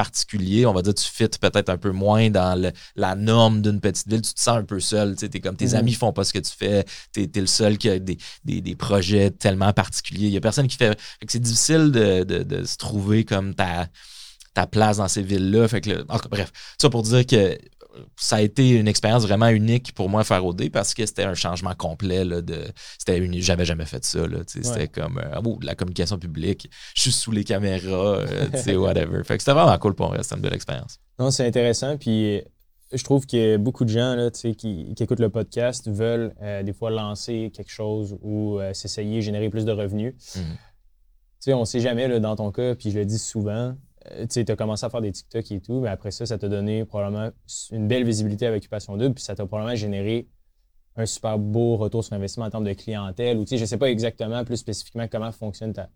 particulier, 0.00 0.64
on 0.64 0.72
va 0.72 0.80
dire, 0.80 0.94
tu 0.94 1.04
fites 1.04 1.38
peut-être 1.38 1.68
un 1.68 1.76
peu 1.76 1.90
moins 1.90 2.30
dans 2.30 2.58
la 2.96 3.14
norme 3.14 3.60
d'une 3.60 3.80
petite 3.82 4.08
ville, 4.08 4.22
tu 4.22 4.32
te 4.32 4.40
sens 4.40 4.56
un 4.56 4.64
peu 4.64 4.80
seul. 4.80 5.14
Tu 5.14 5.26
es 5.26 5.40
comme 5.40 5.56
tes 5.56 5.68
mhm. 5.68 5.74
amis 5.74 5.92
font 5.92 6.10
pas 6.10 6.24
ce 6.24 6.32
que 6.32 6.38
tu 6.38 6.52
fais, 6.56 6.86
tu 7.12 7.20
es, 7.22 7.40
le 7.40 7.46
seul 7.46 7.76
qui 7.76 7.90
a 7.90 7.98
des, 7.98 8.76
projets 8.76 9.30
tellement 9.30 9.74
particuliers. 9.74 10.28
Il 10.28 10.32
y 10.32 10.38
a 10.38 10.40
personne 10.40 10.68
qui 10.68 10.78
fait. 10.78 10.98
c'est 11.28 11.38
difficile 11.38 11.92
de, 11.92 12.64
se 12.64 12.76
trouver 12.78 13.26
comme 13.26 13.54
ta, 13.54 13.88
ta 14.54 14.66
place 14.66 14.96
dans 14.96 15.08
ces 15.08 15.22
villes-là. 15.22 15.68
Fait 15.68 15.82
que, 15.82 16.02
bref, 16.30 16.50
ça 16.80 16.88
pour 16.88 17.02
dire 17.02 17.26
que 17.26 17.58
ça 18.16 18.36
a 18.36 18.40
été 18.40 18.70
une 18.70 18.88
expérience 18.88 19.24
vraiment 19.24 19.48
unique 19.48 19.94
pour 19.94 20.08
moi 20.08 20.24
faire 20.24 20.44
OD 20.44 20.70
parce 20.70 20.94
que 20.94 21.04
c'était 21.06 21.24
un 21.24 21.34
changement 21.34 21.74
complet. 21.74 22.24
Là, 22.24 22.42
de, 22.42 22.64
c'était 22.98 23.28
j'avais 23.40 23.64
jamais 23.64 23.86
fait 23.86 24.04
ça. 24.04 24.26
Là, 24.26 24.38
C'était 24.46 24.88
comme 24.88 25.18
euh, 25.18 25.40
oh, 25.44 25.58
la 25.62 25.74
communication 25.74 26.18
publique, 26.18 26.70
je 26.94 27.02
suis 27.02 27.12
sous 27.12 27.32
les 27.32 27.44
caméras, 27.44 28.18
euh, 28.18 28.76
whatever. 28.76 29.22
Fait 29.24 29.36
que 29.36 29.42
c'était 29.42 29.52
vraiment 29.52 29.76
cool 29.78 29.94
pour 29.94 30.08
moi, 30.08 30.22
c'était 30.22 30.36
une 30.36 30.42
belle 30.42 30.54
expérience. 30.54 30.98
Non, 31.18 31.30
c'est 31.30 31.46
intéressant. 31.46 31.96
Puis 31.96 32.42
je 32.92 33.04
trouve 33.04 33.26
que 33.26 33.56
beaucoup 33.56 33.84
de 33.84 33.90
gens 33.90 34.14
là, 34.14 34.30
qui, 34.30 34.54
qui 34.56 35.02
écoutent 35.02 35.20
le 35.20 35.30
podcast 35.30 35.88
veulent 35.88 36.34
euh, 36.42 36.62
des 36.62 36.72
fois 36.72 36.90
lancer 36.90 37.50
quelque 37.54 37.70
chose 37.70 38.16
ou 38.22 38.58
s'essayer, 38.72 39.22
générer 39.22 39.50
plus 39.50 39.64
de 39.64 39.72
revenus. 39.72 40.14
Mhm. 40.36 40.42
sais 41.38 41.54
On 41.54 41.60
ne 41.60 41.64
sait 41.64 41.80
jamais 41.80 42.08
là, 42.08 42.18
dans 42.18 42.36
ton 42.36 42.50
cas, 42.50 42.74
puis 42.74 42.90
je 42.90 42.98
le 42.98 43.04
dis 43.04 43.18
souvent, 43.18 43.74
euh, 44.12 44.26
tu 44.26 44.44
as 44.46 44.56
commencé 44.56 44.84
à 44.84 44.90
faire 44.90 45.00
des 45.00 45.12
TikTok 45.12 45.50
et 45.52 45.60
tout, 45.60 45.80
mais 45.80 45.88
après 45.88 46.10
ça, 46.10 46.26
ça 46.26 46.38
t'a 46.38 46.48
donné 46.48 46.84
probablement 46.84 47.30
une 47.72 47.88
belle 47.88 48.04
visibilité 48.04 48.46
avec 48.46 48.62
Occupation 48.62 48.96
Double, 48.96 49.14
puis 49.14 49.24
ça 49.24 49.34
t'a 49.34 49.46
probablement 49.46 49.76
généré 49.76 50.28
un 50.96 51.06
super 51.06 51.38
beau 51.38 51.76
retour 51.76 52.04
sur 52.04 52.14
investissement 52.14 52.46
en 52.46 52.50
termes 52.50 52.64
de 52.64 52.72
clientèle. 52.72 53.38
Ou, 53.38 53.44
je 53.48 53.56
ne 53.56 53.64
sais 53.64 53.78
pas 53.78 53.90
exactement, 53.90 54.44
plus 54.44 54.56
spécifiquement, 54.56 55.06
comment 55.08 55.32
fonctionne 55.32 55.72
ta, 55.72 55.88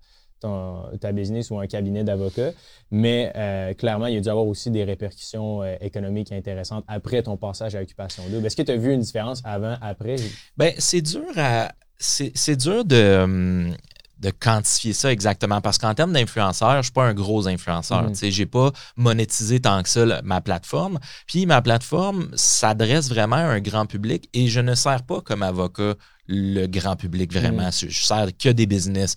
business 1.12 1.50
ou 1.50 1.58
un 1.58 1.66
cabinet 1.66 2.04
d'avocats, 2.04 2.52
mais 2.90 3.32
euh, 3.34 3.72
clairement, 3.72 4.06
il 4.06 4.14
y 4.14 4.16
a 4.18 4.20
dû 4.20 4.28
avoir 4.28 4.46
aussi 4.46 4.70
des 4.70 4.84
répercussions 4.84 5.62
euh, 5.62 5.76
économiques 5.80 6.32
intéressantes 6.32 6.84
après 6.86 7.22
ton 7.22 7.38
passage 7.38 7.74
à 7.74 7.80
Occupation 7.80 8.22
Double. 8.28 8.44
Est-ce 8.44 8.56
que 8.56 8.62
tu 8.62 8.70
as 8.72 8.76
vu 8.76 8.92
une 8.92 9.00
différence 9.00 9.40
avant, 9.42 9.76
après? 9.80 10.16
Ben, 10.58 10.74
c'est 10.78 11.00
dur 11.00 11.24
à. 11.36 11.72
C'est 11.96 12.56
dur 12.56 12.84
de. 12.84 13.70
De 14.18 14.30
quantifier 14.30 14.92
ça 14.92 15.12
exactement. 15.12 15.60
Parce 15.60 15.78
qu'en 15.78 15.94
termes 15.94 16.12
d'influenceur, 16.12 16.72
je 16.72 16.76
ne 16.78 16.82
suis 16.82 16.92
pas 16.92 17.04
un 17.04 17.14
gros 17.14 17.46
influenceur. 17.48 18.04
Mm. 18.04 18.14
Je 18.14 18.38
n'ai 18.38 18.46
pas 18.46 18.70
monétisé 18.96 19.60
tant 19.60 19.82
que 19.82 19.88
ça 19.88 20.22
ma 20.22 20.40
plateforme. 20.40 20.98
Puis 21.26 21.46
ma 21.46 21.60
plateforme 21.60 22.28
s'adresse 22.34 23.08
vraiment 23.08 23.36
à 23.36 23.40
un 23.40 23.60
grand 23.60 23.86
public 23.86 24.28
et 24.32 24.48
je 24.48 24.60
ne 24.60 24.74
sers 24.74 25.02
pas 25.02 25.20
comme 25.20 25.42
avocat 25.42 25.94
le 26.26 26.66
grand 26.66 26.96
public 26.96 27.32
vraiment. 27.32 27.68
Mm. 27.68 27.88
Je 27.88 28.04
sers 28.04 28.28
que 28.38 28.48
des 28.48 28.66
business 28.66 29.14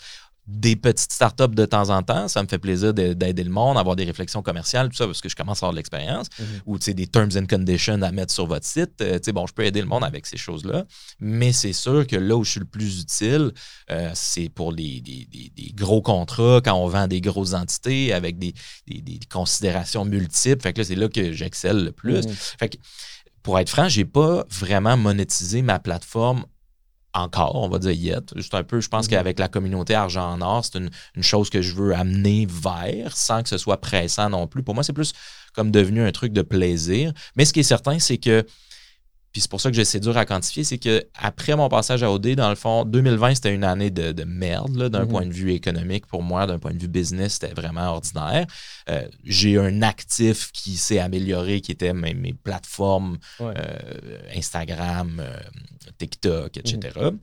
des 0.48 0.78
petites 0.78 1.12
startups 1.12 1.54
de 1.54 1.66
temps 1.66 1.90
en 1.90 2.02
temps. 2.04 2.30
Ça 2.30 2.42
me 2.42 2.48
fait 2.48 2.58
plaisir 2.58 2.94
d'aider 2.94 3.44
le 3.44 3.50
monde, 3.50 3.78
avoir 3.78 3.98
des 3.98 4.06
réflexions 4.06 4.42
commerciales, 4.42 4.90
tout 4.90 4.96
ça, 4.96 5.06
parce 5.06 5.20
que 5.20 5.28
je 5.28 5.36
commence 5.36 5.62
à 5.62 5.66
avoir 5.66 5.74
de 5.74 5.78
l'expérience. 5.78 6.28
Mm-hmm. 6.28 6.62
Ou 6.66 6.78
des 6.78 7.08
terms 7.08 7.32
and 7.36 7.46
conditions 7.48 8.02
à 8.02 8.12
mettre 8.12 8.34
sur 8.34 8.48
votre 8.48 8.66
site. 8.66 9.02
Euh, 9.02 9.20
bon, 9.34 9.46
je 9.46 9.54
peux 9.54 9.66
aider 9.66 9.82
le 9.82 9.88
monde 9.88 10.06
avec 10.06 10.26
ces 10.26 10.38
choses-là. 10.38 10.86
Mais 11.20 11.52
c'est 11.52 11.74
sûr 11.74 12.08
que 12.08 12.16
là 12.16 12.38
où 12.38 12.46
je 12.46 12.52
suis 12.52 12.60
le 12.62 12.66
plus 12.66 13.02
utile, 13.02 13.52
euh, 13.92 14.10
c'est 14.14 14.48
pour 14.48 14.72
les, 14.72 15.04
gros 15.76 16.02
contrats, 16.02 16.62
quand 16.64 16.76
on 16.76 16.88
vend 16.88 17.08
des 17.08 17.20
grosses 17.20 17.54
entités 17.54 18.14
avec 18.14 18.40
des, 18.40 18.54
considérations 19.30 20.06
multiples. 20.06 20.62
Fait 20.62 20.72
que 20.72 20.80
là, 20.80 20.86
c'est 20.86 20.96
là 20.96 21.10
que 21.10 21.34
j'excelle 21.34 21.84
le 21.84 21.92
plus. 21.92 22.26
Mm-hmm. 22.26 22.56
Fait 22.60 22.70
que, 22.70 22.78
pour 23.44 23.60
être 23.60 23.70
franc, 23.70 23.90
j'ai 23.90 24.06
pas 24.06 24.46
vraiment 24.50 24.96
monétisé 24.96 25.62
ma 25.62 25.80
plateforme 25.80 26.46
encore, 27.18 27.56
on 27.56 27.70
va 27.70 27.80
dire 27.80 27.92
yet. 27.92 28.22
Juste 28.36 28.54
un 28.54 28.64
peu, 28.64 28.80
je 28.80 28.90
pense 28.90 29.06
mhm. 29.06 29.12
qu'avec 29.12 29.40
la 29.40 29.48
communauté 29.48 29.96
Argent 29.96 30.32
en 30.32 30.42
Or, 30.42 30.66
c'est 30.66 30.78
une, 30.78 30.90
chose 31.22 31.50
que 31.50 31.62
je 31.62 31.74
veux 31.74 31.96
amener 31.96 32.48
vers 32.50 33.16
sans 33.16 33.44
que 33.44 33.50
ce 33.50 33.58
soit 33.58 33.82
pressant 33.82 34.30
non 34.30 34.48
plus. 34.48 34.64
Pour 34.64 34.74
moi, 34.74 34.84
c'est 34.84 34.94
plus 34.94 35.14
comme 35.54 35.72
devenu 35.72 36.06
un 36.06 36.12
truc 36.12 36.34
de 36.34 36.42
plaisir. 36.42 37.12
Mais 37.36 37.46
ce 37.46 37.54
qui 37.54 37.62
est 37.62 37.64
certain, 37.64 38.00
c'est 38.00 38.18
que 38.18 38.46
puis 39.38 39.44
c'est 39.44 39.52
pour 39.52 39.62
ça 39.62 39.70
que 39.70 39.84
c'est 39.84 40.00
dur 40.00 40.18
à 40.18 40.26
quantifier, 40.26 40.64
c'est 40.64 40.80
que 40.80 41.06
après 41.14 41.56
mon 41.56 41.70
passage 41.70 42.02
à 42.02 42.12
OD, 42.12 42.30
dans 42.30 42.50
le 42.50 42.56
fond, 42.56 42.86
2020, 42.86 43.36
c'était 43.36 43.54
une 43.54 43.64
année 43.64 43.92
de, 43.92 44.24
merde 44.24 44.90
d'un 44.90 45.04
mhm. 45.04 45.08
point 45.08 45.26
de 45.28 45.32
vue 45.32 45.54
économique 45.54 46.08
pour 46.08 46.24
moi, 46.24 46.48
d'un 46.48 46.58
point 46.58 46.74
de 46.74 46.80
vue 46.80 46.88
business, 46.88 47.34
c'était 47.34 47.54
vraiment 47.54 47.92
ordinaire. 47.92 48.48
Euh, 48.90 49.08
j'ai 49.24 49.60
un 49.60 49.84
actif 49.84 50.52
qui 50.54 50.76
s'est 50.76 50.98
amélioré, 50.98 51.62
qui 51.62 51.72
était 51.72 51.94
mes, 51.94 52.34
plateformes 52.34 53.20
euh, 53.42 53.54
Instagram, 54.36 55.20
euh, 55.20 55.38
TikTok, 56.00 56.58
etc. 56.58 56.98
Mhm. 57.00 57.20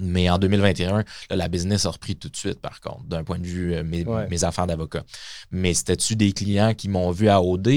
Mais 0.00 0.30
en 0.30 0.38
2021, 0.38 1.04
la 1.28 1.48
business 1.48 1.84
a 1.84 1.90
repris 1.90 2.16
tout 2.16 2.30
de 2.30 2.36
suite, 2.36 2.62
par 2.62 2.80
contre, 2.80 3.04
d'un 3.04 3.22
point 3.22 3.38
de 3.38 3.46
vue 3.46 3.82
mes, 3.82 4.06
mes 4.30 4.44
affaires 4.44 4.66
d'avocat. 4.66 5.04
Mais 5.50 5.74
c'était-tu 5.74 6.16
des 6.16 6.32
clients 6.32 6.72
qui 6.72 6.88
m'ont 6.88 7.10
vu 7.10 7.28
à 7.28 7.42
OD? 7.42 7.68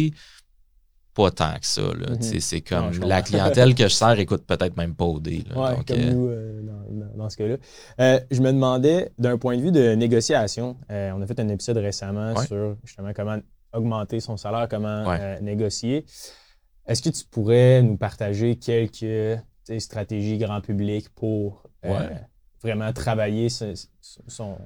Pas 1.13 1.31
tant 1.31 1.53
que 1.59 1.65
ça. 1.65 1.81
Mhm. 1.81 2.39
C'est 2.39 2.61
comme 2.61 2.91
la 2.99 3.21
clientèle 3.21 3.75
que 3.75 3.83
je 3.83 3.93
sers 3.93 4.17
écoute 4.19 4.43
peut-être 4.45 4.77
même 4.77 4.95
pas 4.95 5.05
OD. 5.05 5.43
Là, 5.49 5.75
comme 5.85 5.97
euh, 5.97 6.11
nous 6.11 6.27
euh, 6.27 6.61
dans, 7.15 7.29
ce 7.29 7.37
cas-là. 7.37 7.57
Euh, 7.99 8.19
je 8.31 8.41
me 8.41 8.51
demandais, 8.51 9.11
d'un 9.17 9.37
point 9.37 9.57
de 9.57 9.61
vue 9.61 9.71
de 9.71 9.93
négociation, 9.95 10.77
on 10.89 11.21
a 11.21 11.27
fait 11.27 11.39
un 11.39 11.49
épisode 11.49 11.77
récemment 11.77 12.35
sur 12.43 12.77
justement 12.83 13.11
comment 13.13 13.37
augmenter 13.73 14.19
son 14.19 14.37
salaire, 14.37 14.67
comment 14.69 15.05
négocier. 15.41 16.05
Est-ce 16.87 17.01
que 17.01 17.09
tu 17.09 17.23
pourrais 17.25 17.81
nous 17.81 17.97
partager 17.97 18.55
quelques 18.55 19.39
stratégies 19.79 20.37
grand 20.37 20.61
public 20.61 21.09
pour 21.09 21.63
vraiment 22.61 22.93
travailler 22.93 23.49
son, 23.49 24.57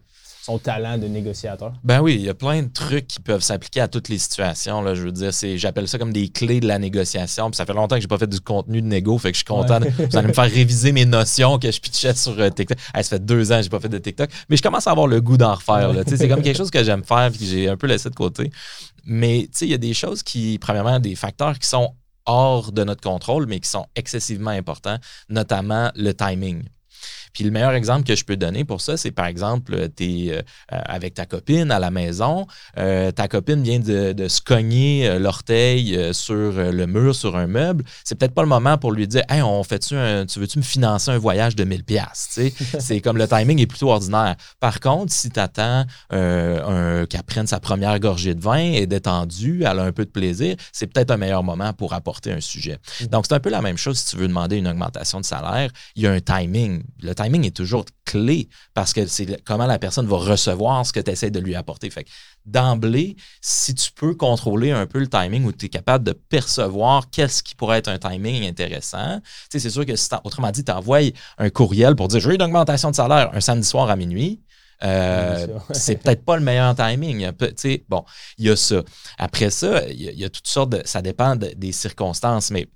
son 0.46 0.60
talent 0.60 1.00
de 1.00 1.08
négociateur? 1.08 1.74
Ben 1.84 2.02
oui, 2.02 2.16
il 2.16 2.22
y 2.22 2.30
a 2.30 2.36
plein 2.36 2.62
de 2.62 2.72
trucs 2.72 3.08
qui 3.08 3.20
peuvent 3.20 3.42
s'appliquer 3.42 3.82
à 3.82 3.88
toutes 3.88 4.10
les 4.10 4.20
situations. 4.20 4.84
Là, 4.84 4.94
je 4.94 5.02
veux 5.02 5.12
dire, 5.12 5.34
c'est, 5.34 5.58
j'appelle 5.58 5.88
ça 5.88 5.98
comme 5.98 6.14
des 6.14 6.30
clés 6.30 6.60
de 6.60 6.68
la 6.68 6.78
négociation. 6.78 7.50
Puis 7.50 7.58
ça 7.58 7.66
fait 7.66 7.74
longtemps 7.74 7.96
que 7.96 8.02
j'ai 8.02 8.08
pas 8.08 8.20
fait 8.20 8.30
du 8.30 8.40
contenu 8.40 8.80
de 8.84 8.86
négo, 8.86 9.18
fait 9.18 9.32
que 9.32 9.38
je 9.38 9.40
suis 9.40 9.46
content. 9.46 9.80
vous 9.80 10.18
allez 10.18 10.28
me 10.28 10.34
faire 10.34 10.44
réviser 10.44 10.92
mes 10.92 11.06
notions 11.06 11.58
que 11.58 11.72
je 11.72 11.82
pitchais 11.82 12.14
sur 12.14 12.40
euh, 12.40 12.50
TikTok. 12.52 12.78
ça 12.80 13.04
fait 13.04 13.26
deux 13.26 13.52
ans 13.52 13.58
que 13.58 13.64
j'ai 13.64 13.70
pas 13.70 13.80
fait 13.80 13.90
de 13.90 13.98
TikTok, 13.98 14.30
mais 14.48 14.58
je 14.58 14.62
commence 14.62 14.86
à 14.86 14.92
avoir 14.92 15.08
le 15.08 15.20
goût 15.20 15.38
d'en 15.38 15.56
refaire. 15.56 15.92
C'est 16.06 16.30
comme 16.30 16.44
quelque 16.44 16.58
chose 16.58 16.70
que 16.70 16.84
j'aime 16.84 17.04
faire 17.04 17.32
et 17.34 17.38
que 17.38 17.44
j'ai 17.44 17.68
un 17.68 17.78
peu 17.78 17.88
laissé 17.88 18.12
de 18.12 18.16
côté. 18.16 18.52
Mais 19.04 19.50
il 19.62 19.68
y 19.68 19.74
a 19.74 19.80
des 19.80 19.96
choses 19.96 20.22
qui, 20.22 20.60
premièrement, 20.60 21.00
des 21.00 21.16
facteurs 21.16 21.58
qui 21.58 21.68
sont 21.68 21.96
hors 22.28 22.72
de 22.72 22.84
notre 22.84 23.02
contrôle, 23.02 23.48
mais 23.48 23.60
qui 23.60 23.70
sont 23.70 23.88
excessivement 23.96 24.52
importants, 24.52 24.98
notamment 25.30 25.92
le 25.96 26.14
timing. 26.14 26.64
Puis 27.36 27.44
le 27.44 27.52
meilleur 27.52 27.74
exemple 27.74 28.08
que 28.08 28.16
je 28.16 28.24
peux 28.24 28.38
donner 28.38 28.64
pour 28.64 28.80
ça, 28.80 28.96
c'est 28.96 29.12
par 29.12 29.26
exemple, 29.26 29.90
tu 29.94 30.04
es 30.06 30.32
euh, 30.32 30.42
avec 30.70 31.16
ta 31.16 31.26
copine 31.26 31.70
à 31.70 31.80
la 31.80 31.92
maison, 31.92 32.48
euh, 32.78 33.12
ta 33.12 33.28
copine 33.28 33.62
vient 33.62 33.80
de, 33.80 34.28
se 34.30 34.40
cogner 34.40 35.06
euh, 35.06 35.20
l'orteil 35.20 36.00
sur 36.14 36.54
le 36.54 36.88
mur, 36.88 37.14
sur 37.14 37.36
un 37.36 37.46
meuble. 37.46 37.84
C'est 38.06 38.16
peut-être 38.16 38.34
pas 38.34 38.42
le 38.42 38.48
moment 38.48 38.78
pour 38.78 38.94
lui 38.94 39.06
dire 39.06 39.24
Hey, 39.28 39.42
on 39.42 39.62
fait-tu 39.66 39.96
tu 40.30 40.40
veux-tu 40.40 40.60
me 40.60 40.64
financer 40.64 41.12
un 41.12 41.18
voyage 41.18 41.58
de 41.58 41.66
1000$? 41.66 42.52
c'est 42.80 43.02
comme 43.02 43.18
le 43.18 43.28
timing 43.28 43.60
est 43.60 43.68
plutôt 43.68 43.92
ordinaire. 43.92 44.38
Par 44.62 44.80
contre, 44.80 45.12
si 45.12 45.30
tu 45.30 45.40
attends 45.40 45.84
qu'elle 46.10 47.24
prenne 47.28 47.48
sa 47.48 47.60
première 47.60 48.00
gorgée 48.00 48.34
de 48.34 48.42
vin 48.42 48.60
et 48.60 48.88
détendue, 48.88 49.64
elle 49.66 49.80
a 49.80 49.84
un 49.84 49.92
peu 49.92 50.06
de 50.06 50.10
plaisir, 50.10 50.56
c'est 50.72 50.88
peut-être 50.88 51.12
un 51.12 51.18
meilleur 51.18 51.44
moment 51.44 51.74
pour 51.74 51.92
apporter 51.92 52.32
un 52.32 52.40
sujet. 52.40 52.80
Mm. 53.02 53.06
Donc, 53.08 53.26
c'est 53.28 53.36
un 53.36 53.42
peu 53.42 53.50
la 53.50 53.62
même 53.62 53.78
chose 53.78 54.00
si 54.00 54.12
tu 54.12 54.16
veux 54.16 54.28
demander 54.30 54.56
une 54.56 54.68
augmentation 54.68 55.20
de 55.20 55.26
salaire. 55.26 55.70
Il 55.96 56.04
y 56.04 56.08
a 56.08 56.12
un 56.12 56.22
timing. 56.22 56.84
Le 57.02 57.14
timing 57.14 57.25
timing 57.26 57.46
est 57.46 57.56
toujours 57.56 57.86
clé 58.06 58.50
parce 58.74 58.94
que 58.94 59.06
c'est 59.08 59.44
comment 59.44 59.66
la 59.66 59.80
personne 59.80 60.08
va 60.08 60.18
recevoir 60.18 60.86
ce 60.86 60.94
que 60.94 61.00
tu 61.00 61.12
essaies 61.12 61.32
de 61.32 61.40
lui 61.40 61.56
apporter. 61.56 61.90
Fait 61.90 62.06
d'emblée, 62.46 63.16
si 63.42 63.74
tu 63.74 63.92
peux 63.92 64.14
contrôler 64.16 64.72
un 64.72 64.86
peu 64.86 65.00
le 65.00 65.08
timing 65.08 65.46
ou 65.46 65.52
tu 65.52 65.66
es 65.66 65.70
capable 65.70 66.04
de 66.04 66.14
percevoir 66.14 67.10
qu'est-ce 67.10 67.42
qui 67.42 67.56
pourrait 67.56 67.80
être 67.80 67.88
un 67.88 67.98
timing 67.98 68.48
intéressant, 68.48 69.20
c'est 69.50 69.70
sûr 69.70 69.86
que 69.86 69.96
si 69.96 70.10
autrement 70.24 70.52
dit, 70.52 70.64
tu 70.64 70.72
envoies 70.72 71.12
un 71.38 71.50
courriel 71.50 71.96
pour 71.96 72.08
dire 72.08 72.20
j'ai 72.20 72.36
une 72.36 72.44
augmentation 72.44 72.92
de 72.92 72.96
salaire 72.96 73.32
un 73.34 73.42
samedi 73.42 73.68
soir 73.68 73.90
à 73.90 73.96
minuit, 73.96 74.42
euh, 74.84 75.48
c'est 75.72 75.98
peut-être 75.98 76.26
pas 76.26 76.36
le 76.36 76.44
meilleur 76.44 76.76
timing. 76.76 77.32
Bon, 77.88 78.04
il 78.38 78.46
y 78.46 78.50
a 78.50 78.56
ça. 78.56 78.84
Après 79.18 79.50
ça, 79.50 79.88
il 79.88 80.02
y, 80.02 80.26
a, 80.26 80.30
toutes 80.30 80.48
sortes 80.48 80.72
de. 80.72 80.82
Ça 80.86 81.02
dépend 81.02 81.36
des 81.36 81.72
circonstances, 81.72 82.52
mais 82.52 82.68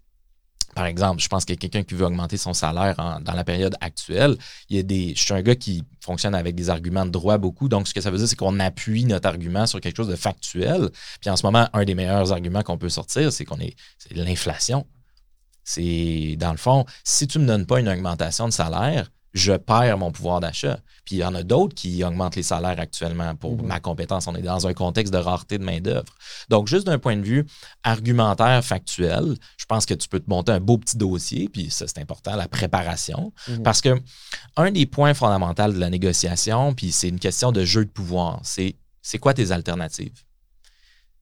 par 0.76 0.86
exemple, 0.86 1.22
je 1.22 1.28
pense 1.28 1.44
a 1.44 1.56
quelqu'un 1.56 1.84
qui 1.84 1.96
veut 1.96 2.06
augmenter 2.06 2.38
son 2.38 2.54
salaire 2.54 2.96
dans 2.96 3.34
la 3.34 3.44
période 3.44 3.76
actuelle. 3.82 4.38
Il 4.70 4.78
y 4.78 4.80
a 4.80 4.84
des, 4.84 5.14
je 5.16 5.22
suis 5.22 5.34
un 5.34 5.42
gars 5.42 5.56
qui 5.56 5.84
fonctionne 6.02 6.36
avec 6.36 6.56
des 6.56 6.70
arguments 6.70 7.06
de 7.06 7.12
droit 7.12 7.38
beaucoup. 7.38 7.70
Donc, 7.70 7.88
ce 7.88 7.94
que 7.94 8.02
ça 8.02 8.12
veut 8.12 8.18
dire, 8.18 8.28
c'est 8.28 8.36
qu'on 8.36 8.60
appuie 8.60 9.06
notre 9.06 9.28
argument 9.28 9.66
sur 9.66 9.82
quelque 9.82 9.98
chose 9.98 10.08
de 10.08 10.16
factuel. 10.16 10.90
Puis 11.22 11.30
en 11.30 11.36
ce 11.36 11.46
moment, 11.46 11.68
un 11.74 11.84
des 11.84 11.96
meilleurs 11.96 12.32
arguments 12.32 12.62
qu'on 12.62 12.78
peut 12.78 12.90
sortir, 12.90 13.32
c'est 13.32 13.46
qu'on 13.46 13.60
est, 13.60 13.76
c'est 13.98 14.16
l'inflation. 14.16 14.86
C'est, 15.64 16.36
dans 16.38 16.52
le 16.52 16.58
fond, 16.58 16.86
si 17.04 17.28
tu 17.28 17.38
ne 17.38 17.44
me 17.44 17.48
donnes 17.48 17.66
pas 17.66 17.80
une 17.80 17.90
augmentation 17.90 18.48
de 18.48 18.54
salaire, 18.54 19.10
je 19.34 19.54
perds 19.54 19.98
mon 19.98 20.12
pouvoir 20.12 20.40
d'achat. 20.40 20.80
Puis 21.06 21.16
il 21.16 21.20
y 21.20 21.24
en 21.24 21.36
a 21.36 21.44
d'autres 21.44 21.76
qui 21.76 22.04
augmentent 22.04 22.36
les 22.36 22.44
salaires 22.44 22.80
actuellement 22.80 23.36
pour 23.36 23.58
mhm. 23.58 23.68
ma 23.68 23.80
compétence. 23.80 24.28
On 24.28 24.36
est 24.36 24.42
dans 24.42 24.68
un 24.68 24.74
contexte 24.74 25.14
de 25.14 25.18
rareté 25.18 25.58
de 25.58 25.64
main-d'œuvre. 25.64 26.14
Donc, 26.50 26.68
juste 26.68 26.86
d'un 26.86 27.00
point 27.00 27.18
de 27.18 27.24
vue 27.24 27.46
argumentaire, 27.84 28.64
factuel, 28.64 29.36
je 29.58 29.66
pense 29.66 29.86
que 29.86 29.94
tu 29.94 30.08
peux 30.08 30.20
te 30.20 30.30
monter 30.30 30.52
un 30.52 30.60
beau 30.60 30.78
petit 30.78 30.98
dossier, 30.98 31.50
puis 31.50 31.70
ça, 31.70 31.86
c'est 31.88 32.00
important, 32.00 32.36
la 32.36 32.48
préparation. 32.48 33.34
Mhm. 33.48 33.64
Parce 33.64 33.82
que 33.82 34.00
un 34.58 34.72
des 34.72 34.86
points 34.86 35.14
fondamentaux 35.14 35.72
de 35.72 35.80
la 35.80 35.90
négociation, 35.90 36.74
puis 36.74 36.92
c'est 36.92 37.10
une 37.10 37.20
question 37.20 37.52
de 37.52 37.66
jeu 37.66 37.86
de 37.86 37.90
pouvoir, 37.90 38.40
c'est 38.44 38.76
c'est 39.02 39.18
quoi 39.18 39.34
tes 39.34 39.52
alternatives? 39.52 40.24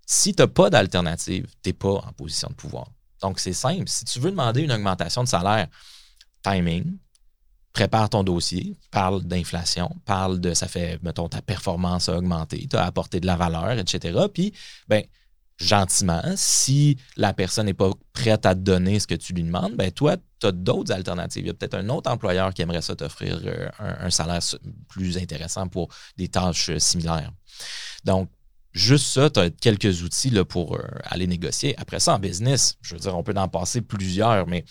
Si 0.05 0.33
tu 0.33 0.41
n'as 0.41 0.47
pas 0.47 0.69
d'alternative, 0.69 1.47
tu 1.63 1.69
n'es 1.69 1.73
pas 1.73 1.93
en 1.93 2.11
position 2.13 2.49
de 2.49 2.53
pouvoir. 2.53 2.87
Donc, 3.21 3.39
c'est 3.39 3.53
simple. 3.53 3.87
Si 3.87 4.05
tu 4.05 4.19
veux 4.19 4.31
demander 4.31 4.61
une 4.61 4.71
augmentation 4.71 5.23
de 5.23 5.27
salaire, 5.27 5.67
timing, 6.43 6.97
prépare 7.77 8.09
ton 8.09 8.23
dossier, 8.23 8.75
parle 8.89 9.21
d'inflation, 9.21 9.95
parle 10.03 10.39
de 10.39 10.55
ça 10.55 10.67
fait, 10.67 10.97
mettons, 11.03 11.29
ta 11.29 11.43
performance 11.43 12.09
a 12.09 12.17
augmenté, 12.17 12.65
tu 12.67 12.75
as 12.75 12.83
apporté 12.83 13.19
de 13.19 13.27
la 13.27 13.35
valeur, 13.35 13.73
etc. 13.73 14.17
Puis, 14.33 14.51
ben, 14.87 15.03
gentiment, 15.59 16.23
si 16.35 16.97
la 17.17 17.33
personne 17.33 17.67
n'est 17.67 17.75
pas 17.75 17.91
prête 18.13 18.47
à 18.47 18.55
te 18.55 18.61
donner 18.61 18.99
ce 18.99 19.05
que 19.05 19.13
tu 19.13 19.31
lui 19.33 19.43
demandes, 19.43 19.75
ben 19.75 19.91
toi, 19.91 20.17
tu 20.39 20.47
as 20.47 20.51
d'autres 20.51 20.91
alternatives. 20.91 21.43
Il 21.43 21.47
y 21.47 21.51
a 21.51 21.53
peut-être 21.53 21.75
un 21.75 21.87
autre 21.89 22.09
employeur 22.09 22.51
qui 22.51 22.63
aimerait 22.63 22.81
ça 22.81 22.95
t'offrir 22.95 23.39
euh, 23.45 23.69
un, 23.79 24.09
salaire 24.09 24.39
plus 24.89 25.19
intéressant 25.19 25.67
pour 25.67 25.89
des 26.17 26.29
tâches 26.29 26.69
euh, 26.69 26.79
similaires. 26.79 27.31
Donc, 28.05 28.27
juste 28.73 29.05
ça, 29.05 29.29
tu 29.29 29.39
as 29.39 29.51
quelques 29.51 30.01
outils 30.01 30.31
là, 30.31 30.43
pour 30.45 30.77
euh, 30.77 30.81
aller 31.03 31.27
négocier. 31.27 31.75
Après 31.77 31.99
ça, 31.99 32.15
en 32.15 32.19
business, 32.19 32.75
je 32.81 32.95
veux 32.95 32.99
dire, 32.99 33.15
on 33.15 33.21
peut 33.21 33.35
en 33.35 33.47
passer 33.47 33.81
plusieurs, 33.81 34.47
mais 34.47 34.65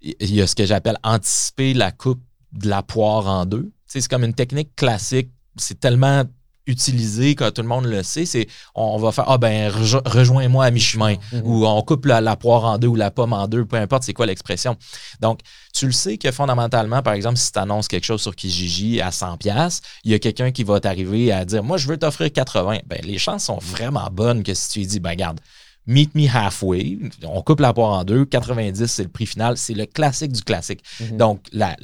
il 0.00 0.32
y 0.32 0.40
a 0.40 0.46
ce 0.46 0.54
que 0.54 0.66
j'appelle 0.66 0.98
anticiper 1.02 1.74
la 1.74 1.90
coupe 1.90 2.22
de 2.52 2.68
la 2.68 2.82
poire 2.82 3.26
en 3.26 3.46
deux. 3.46 3.72
C'est 3.86 4.06
comme 4.08 4.24
une 4.24 4.34
technique 4.34 4.74
classique. 4.76 5.30
C'est 5.56 5.80
tellement 5.80 6.24
utilisé 6.68 7.34
quand 7.34 7.50
tout 7.50 7.62
le 7.62 7.68
monde 7.68 7.86
le 7.86 8.02
sait. 8.02 8.26
C'est 8.26 8.46
on 8.74 8.98
va 8.98 9.10
faire 9.10 9.24
Ah 9.28 9.38
ben 9.38 9.70
rejoins-moi 9.70 10.66
à 10.66 10.70
mi-chemin 10.70 11.14
mm-hmm. 11.14 11.42
ou 11.42 11.66
on 11.66 11.82
coupe 11.82 12.06
la, 12.06 12.36
poire 12.36 12.64
en 12.64 12.78
deux 12.78 12.88
ou 12.88 12.94
la 12.94 13.10
pomme 13.10 13.32
en 13.32 13.48
deux, 13.48 13.64
peu 13.64 13.76
importe 13.76 14.04
c'est 14.04 14.12
quoi 14.12 14.26
l'expression. 14.26 14.76
Donc, 15.20 15.40
tu 15.74 15.86
le 15.86 15.92
sais 15.92 16.18
que 16.18 16.30
fondamentalement, 16.30 17.02
par 17.02 17.14
exemple, 17.14 17.38
si 17.38 17.50
tu 17.50 17.58
annonces 17.58 17.88
quelque 17.88 18.04
chose 18.04 18.20
sur 18.20 18.36
Kijiji 18.36 19.00
à 19.00 19.10
100$, 19.10 19.80
il 20.04 20.12
y 20.12 20.14
a 20.14 20.18
quelqu'un 20.18 20.50
qui 20.50 20.62
va 20.62 20.78
t'arriver 20.78 21.32
à 21.32 21.44
dire 21.44 21.64
Moi, 21.64 21.78
je 21.78 21.88
veux 21.88 21.96
t'offrir 21.96 22.28
80$. 22.28 22.82
Ben, 22.86 23.00
les 23.02 23.18
chances 23.18 23.44
sont 23.44 23.58
vraiment 23.58 24.08
bonnes 24.12 24.42
que 24.42 24.54
si 24.54 24.70
tu 24.70 24.78
lui 24.80 24.86
dis 24.86 25.00
Ben, 25.00 25.10
regarde, 25.10 25.40
Meet 25.88 26.14
Me 26.14 26.28
Halfway. 26.28 26.98
On 27.24 27.40
coupe 27.40 27.60
la 27.60 27.72
poire 27.72 27.92
en 27.92 28.04
deux. 28.04 28.26
90, 28.26 28.86
c'est 28.86 29.02
le 29.02 29.08
prix 29.08 29.24
final. 29.24 29.56
C'est 29.56 29.72
le 29.72 29.86
classique 29.86 30.32
du 30.32 30.42
classique. 30.42 30.84
Mhm. 31.00 31.16
Donc, 31.16 31.46
la, 31.52 31.74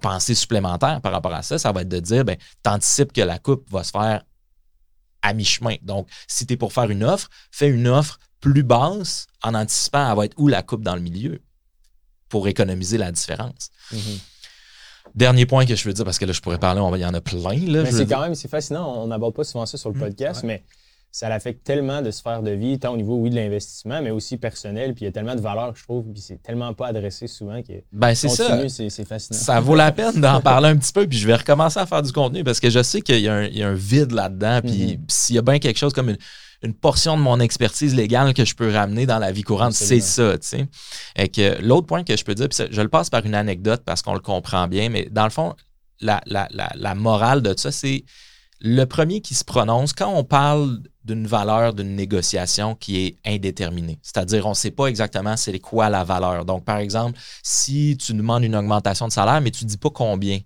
pensée 0.00 0.34
supplémentaire 0.34 1.00
par 1.00 1.12
rapport 1.12 1.32
à 1.32 1.42
ça, 1.42 1.58
ça 1.58 1.72
va 1.72 1.80
être 1.80 1.88
de 1.88 1.98
dire, 1.98 2.26
ben, 2.26 2.36
anticipes 2.66 3.12
que 3.12 3.22
la 3.22 3.38
coupe 3.38 3.68
va 3.70 3.84
se 3.84 3.90
faire 3.90 4.22
à 5.22 5.32
mi-chemin. 5.32 5.76
Donc, 5.82 6.08
si 6.28 6.46
tu 6.46 6.54
es 6.54 6.56
pour 6.58 6.74
faire 6.74 6.90
une 6.90 7.04
offre, 7.04 7.30
fais 7.50 7.68
une 7.68 7.88
offre 7.88 8.18
plus 8.40 8.64
basse 8.64 9.26
en 9.42 9.54
anticipant 9.54 10.10
à 10.10 10.14
va 10.14 10.26
être 10.26 10.34
où 10.36 10.46
la 10.46 10.62
coupe 10.62 10.82
dans 10.82 10.94
le 10.94 11.00
milieu 11.00 11.40
pour 12.28 12.48
économiser 12.48 12.98
la 12.98 13.12
différence. 13.12 13.70
Mhm. 13.92 14.18
Dernier 15.14 15.46
point 15.46 15.64
que 15.64 15.74
je 15.74 15.84
veux 15.84 15.94
dire, 15.94 16.04
parce 16.04 16.18
que 16.18 16.26
là, 16.26 16.32
je 16.32 16.40
pourrais 16.40 16.58
parler, 16.58 16.82
il 16.96 17.00
y 17.00 17.06
en 17.06 17.14
a 17.14 17.20
plein. 17.20 17.56
Là, 17.66 17.90
c'est 17.90 18.06
quand 18.06 18.20
même, 18.20 18.34
c'est 18.34 18.48
fascinant. 18.48 19.02
On 19.02 19.06
n'aborde 19.06 19.34
pas 19.34 19.44
souvent 19.44 19.64
ça 19.64 19.78
sur 19.78 19.90
le 19.90 19.96
mm. 19.96 20.00
podcast, 20.00 20.42
mais 20.42 20.64
ça 21.12 21.28
l'affecte 21.28 21.62
tellement 21.62 22.00
de 22.00 22.10
sphère 22.10 22.42
de 22.42 22.52
vie, 22.52 22.78
tant 22.78 22.94
au 22.94 22.96
niveau, 22.96 23.16
oui, 23.16 23.28
de 23.28 23.34
l'investissement, 23.34 24.00
mais 24.00 24.10
aussi 24.10 24.38
personnel. 24.38 24.94
Puis 24.94 25.02
il 25.02 25.04
y 25.04 25.08
a 25.08 25.12
tellement 25.12 25.34
de 25.34 25.42
valeurs, 25.42 25.76
je 25.76 25.82
trouve, 25.82 26.06
puis 26.10 26.22
c'est 26.22 26.42
tellement 26.42 26.72
pas 26.72 26.86
adressé 26.86 27.26
souvent 27.26 27.60
que 27.60 27.74
ben, 27.92 28.14
c'est 28.14 28.30
ça. 28.30 28.66
c'est 28.66 29.04
fascinant. 29.04 29.38
Ça 29.38 29.60
vaut 29.60 29.74
la 29.74 29.92
peine 29.92 30.22
d'en 30.22 30.40
parler 30.40 30.70
un 30.70 30.76
petit 30.76 30.92
peu, 30.92 31.06
puis 31.06 31.18
je 31.18 31.26
vais 31.26 31.36
recommencer 31.36 31.78
à 31.78 31.84
faire 31.84 32.00
du 32.02 32.12
contenu 32.12 32.42
parce 32.44 32.60
que 32.60 32.70
je 32.70 32.82
sais 32.82 33.02
qu'il 33.02 33.20
y, 33.20 33.28
a 33.28 33.34
un 33.34 33.74
vide 33.74 34.12
là-dedans. 34.12 34.62
Puis 34.62 34.94
mm-hmm. 34.94 35.00
s'il 35.08 35.36
y 35.36 35.38
a 35.38 35.42
bien 35.42 35.58
quelque 35.58 35.78
chose 35.78 35.92
comme 35.92 36.16
une, 36.62 36.74
portion 36.74 37.18
de 37.18 37.22
mon 37.22 37.40
expertise 37.40 37.94
légale 37.94 38.32
que 38.32 38.46
je 38.46 38.54
peux 38.54 38.72
ramener 38.72 39.04
dans 39.04 39.18
la 39.18 39.32
vie 39.32 39.42
courante, 39.42 39.74
c'est 39.74 40.00
ça, 40.00 40.38
tu 40.38 40.48
sais. 40.48 40.66
Et 41.16 41.28
que 41.28 41.60
l'autre 41.60 41.88
point 41.88 42.04
que 42.04 42.16
je 42.16 42.24
peux 42.24 42.34
dire, 42.34 42.48
puis 42.48 42.66
je 42.70 42.80
le 42.80 42.88
passe 42.88 43.10
par 43.10 43.26
une 43.26 43.34
anecdote 43.34 43.82
parce 43.84 44.00
qu'on 44.00 44.14
le 44.14 44.20
comprend 44.20 44.66
bien, 44.66 44.88
mais 44.88 45.08
dans 45.10 45.24
le 45.24 45.30
fond, 45.30 45.54
la, 46.00 46.22
la, 46.24 46.48
la 46.50 46.94
morale 46.94 47.42
de 47.42 47.52
ça, 47.54 47.70
c'est 47.70 48.04
le 48.64 48.84
premier 48.84 49.20
qui 49.20 49.34
se 49.34 49.44
prononce 49.44 49.92
quand 49.92 50.14
on 50.14 50.22
parle 50.22 50.80
d'une 51.04 51.26
valeur 51.26 51.74
d'une 51.74 51.96
négociation 51.96 52.76
qui 52.76 53.04
est 53.04 53.18
indéterminée. 53.26 53.98
C'est-à-dire, 54.02 54.46
on 54.46 54.50
ne 54.50 54.54
sait 54.54 54.70
pas 54.70 54.86
exactement 54.86 55.36
c'est 55.36 55.58
quoi 55.58 55.88
la 55.88 56.04
valeur. 56.04 56.44
Donc, 56.44 56.64
par 56.64 56.78
exemple, 56.78 57.18
si 57.42 57.96
tu 57.98 58.14
demandes 58.14 58.44
une 58.44 58.54
augmentation 58.54 59.08
de 59.08 59.12
salaire, 59.12 59.40
mais 59.40 59.50
tu 59.50 59.64
ne 59.64 59.68
dis 59.68 59.78
pas 59.78 59.90
combien, 59.90 60.38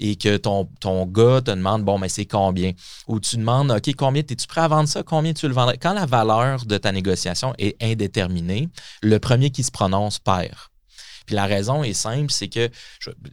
et 0.00 0.16
que 0.16 0.36
ton, 0.38 0.68
ton 0.80 1.06
gars 1.06 1.40
te 1.40 1.52
demande, 1.52 1.84
bon, 1.84 1.98
mais 1.98 2.08
c'est 2.08 2.26
combien? 2.26 2.72
Ou 3.06 3.20
tu 3.20 3.36
demandes, 3.36 3.70
OK, 3.70 3.94
combien, 3.96 4.22
es-tu 4.22 4.46
prêt 4.48 4.62
à 4.62 4.68
vendre 4.68 4.88
ça? 4.88 5.04
Combien 5.04 5.32
tu 5.32 5.46
le 5.46 5.54
vendrais? 5.54 5.78
Quand 5.78 5.94
la 5.94 6.04
valeur 6.04 6.64
de 6.66 6.78
ta 6.78 6.90
négociation 6.90 7.54
est 7.58 7.80
indéterminée, 7.80 8.70
le 9.02 9.18
premier 9.20 9.50
qui 9.50 9.62
se 9.62 9.70
prononce 9.70 10.18
perd. 10.18 10.56
Puis 11.26 11.34
la 11.34 11.46
raison 11.46 11.82
est 11.82 11.92
simple, 11.92 12.30
c'est 12.30 12.48
que, 12.48 12.68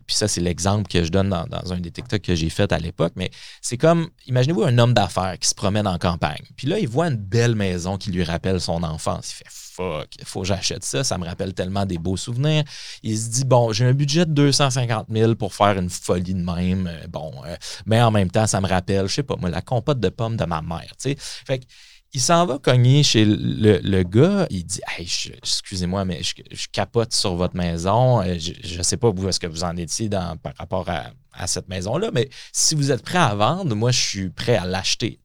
puis 0.05 0.15
ça 0.15 0.27
c'est 0.27 0.41
l'exemple 0.41 0.87
que 0.87 1.03
je 1.03 1.09
donne 1.09 1.29
dans, 1.29 1.73
un 1.73 1.79
des 1.79 1.91
TikTok 1.91 2.21
que 2.21 2.35
j'ai 2.35 2.49
fait 2.49 2.71
à 2.71 2.79
l'époque, 2.79 3.13
mais 3.15 3.31
c'est 3.61 3.77
comme, 3.77 4.09
imaginez-vous 4.27 4.63
un 4.63 4.77
homme 4.77 4.93
d'affaires 4.93 5.37
qui 5.39 5.47
se 5.47 5.55
promène 5.55 5.87
en 5.87 5.97
campagne, 5.97 6.43
puis 6.55 6.67
là 6.67 6.79
il 6.79 6.87
voit 6.87 7.07
une 7.07 7.17
belle 7.17 7.55
maison 7.55 7.97
qui 7.97 8.11
lui 8.11 8.23
rappelle 8.23 8.59
son 8.61 8.83
enfance, 8.83 9.31
il 9.31 9.35
fait 9.35 9.49
fuck, 9.79 10.09
il 10.19 10.25
faut 10.25 10.41
que 10.41 10.47
j'achète 10.47 10.83
ça, 10.83 11.03
ça 11.03 11.17
me 11.17 11.25
rappelle 11.25 11.53
tellement 11.53 11.85
des 11.85 11.97
beaux 11.97 12.17
souvenirs. 12.17 12.63
Il 13.01 13.17
se 13.17 13.29
dit, 13.29 13.45
bon, 13.45 13.71
j'ai 13.71 13.85
un 13.85 13.93
budget 13.93 14.25
de 14.25 14.31
250 14.33 15.07
000 15.09 15.35
pour 15.35 15.53
faire 15.53 15.77
une 15.77 15.89
folie 15.89 16.33
de 16.33 16.43
même, 16.43 16.87
euh, 16.87 17.07
bon, 17.07 17.31
euh, 17.45 17.55
mais 17.85 18.01
en 18.01 18.11
même 18.11 18.29
temps, 18.29 18.45
ça 18.45 18.59
me 18.59 18.67
rappelle, 18.67 19.07
je 19.07 19.13
sais 19.15 19.23
pas, 19.23 19.35
moi, 19.37 19.49
la 19.49 19.61
compote 19.61 19.99
de 19.99 20.09
pommes 20.09 20.35
de 20.35 20.45
ma 20.45 20.61
mère, 20.61 20.91
tu 21.01 21.11
sais. 21.11 21.15
Fait 21.17 21.59
que 21.59 21.65
il 22.13 22.21
s'en 22.21 22.45
va 22.45 22.57
cogner 22.57 23.03
chez 23.03 23.23
le, 23.25 24.03
gars. 24.03 24.47
Il 24.49 24.65
dit 24.65 24.81
hey, 24.97 25.07
Excusez-moi, 25.37 26.05
mais 26.05 26.21
je, 26.23 26.67
capote 26.71 27.13
sur 27.13 27.35
votre 27.35 27.55
maison. 27.55 28.21
Euh, 28.21 28.35
je 28.39 28.77
ne 28.77 28.83
sais 28.83 28.97
pas 28.97 29.09
où 29.09 29.27
est-ce 29.27 29.39
que 29.39 29.47
vous 29.47 29.63
en 29.63 29.75
étiez 29.77 30.09
dans, 30.09 30.37
par 30.37 30.53
rapport 30.57 30.89
à 30.89 31.11
à 31.33 31.47
cette 31.47 31.69
maison-là, 31.69 32.09
mais 32.13 32.29
si 32.51 32.75
vous 32.75 32.91
êtes 32.91 33.03
prêt 33.03 33.17
à 33.17 33.35
vendre, 33.35 33.75
moi, 33.75 33.91
je 33.91 33.99
suis 33.99 34.29
prêt 34.29 34.55
à 34.55 34.65
l'acheter. 34.65 35.19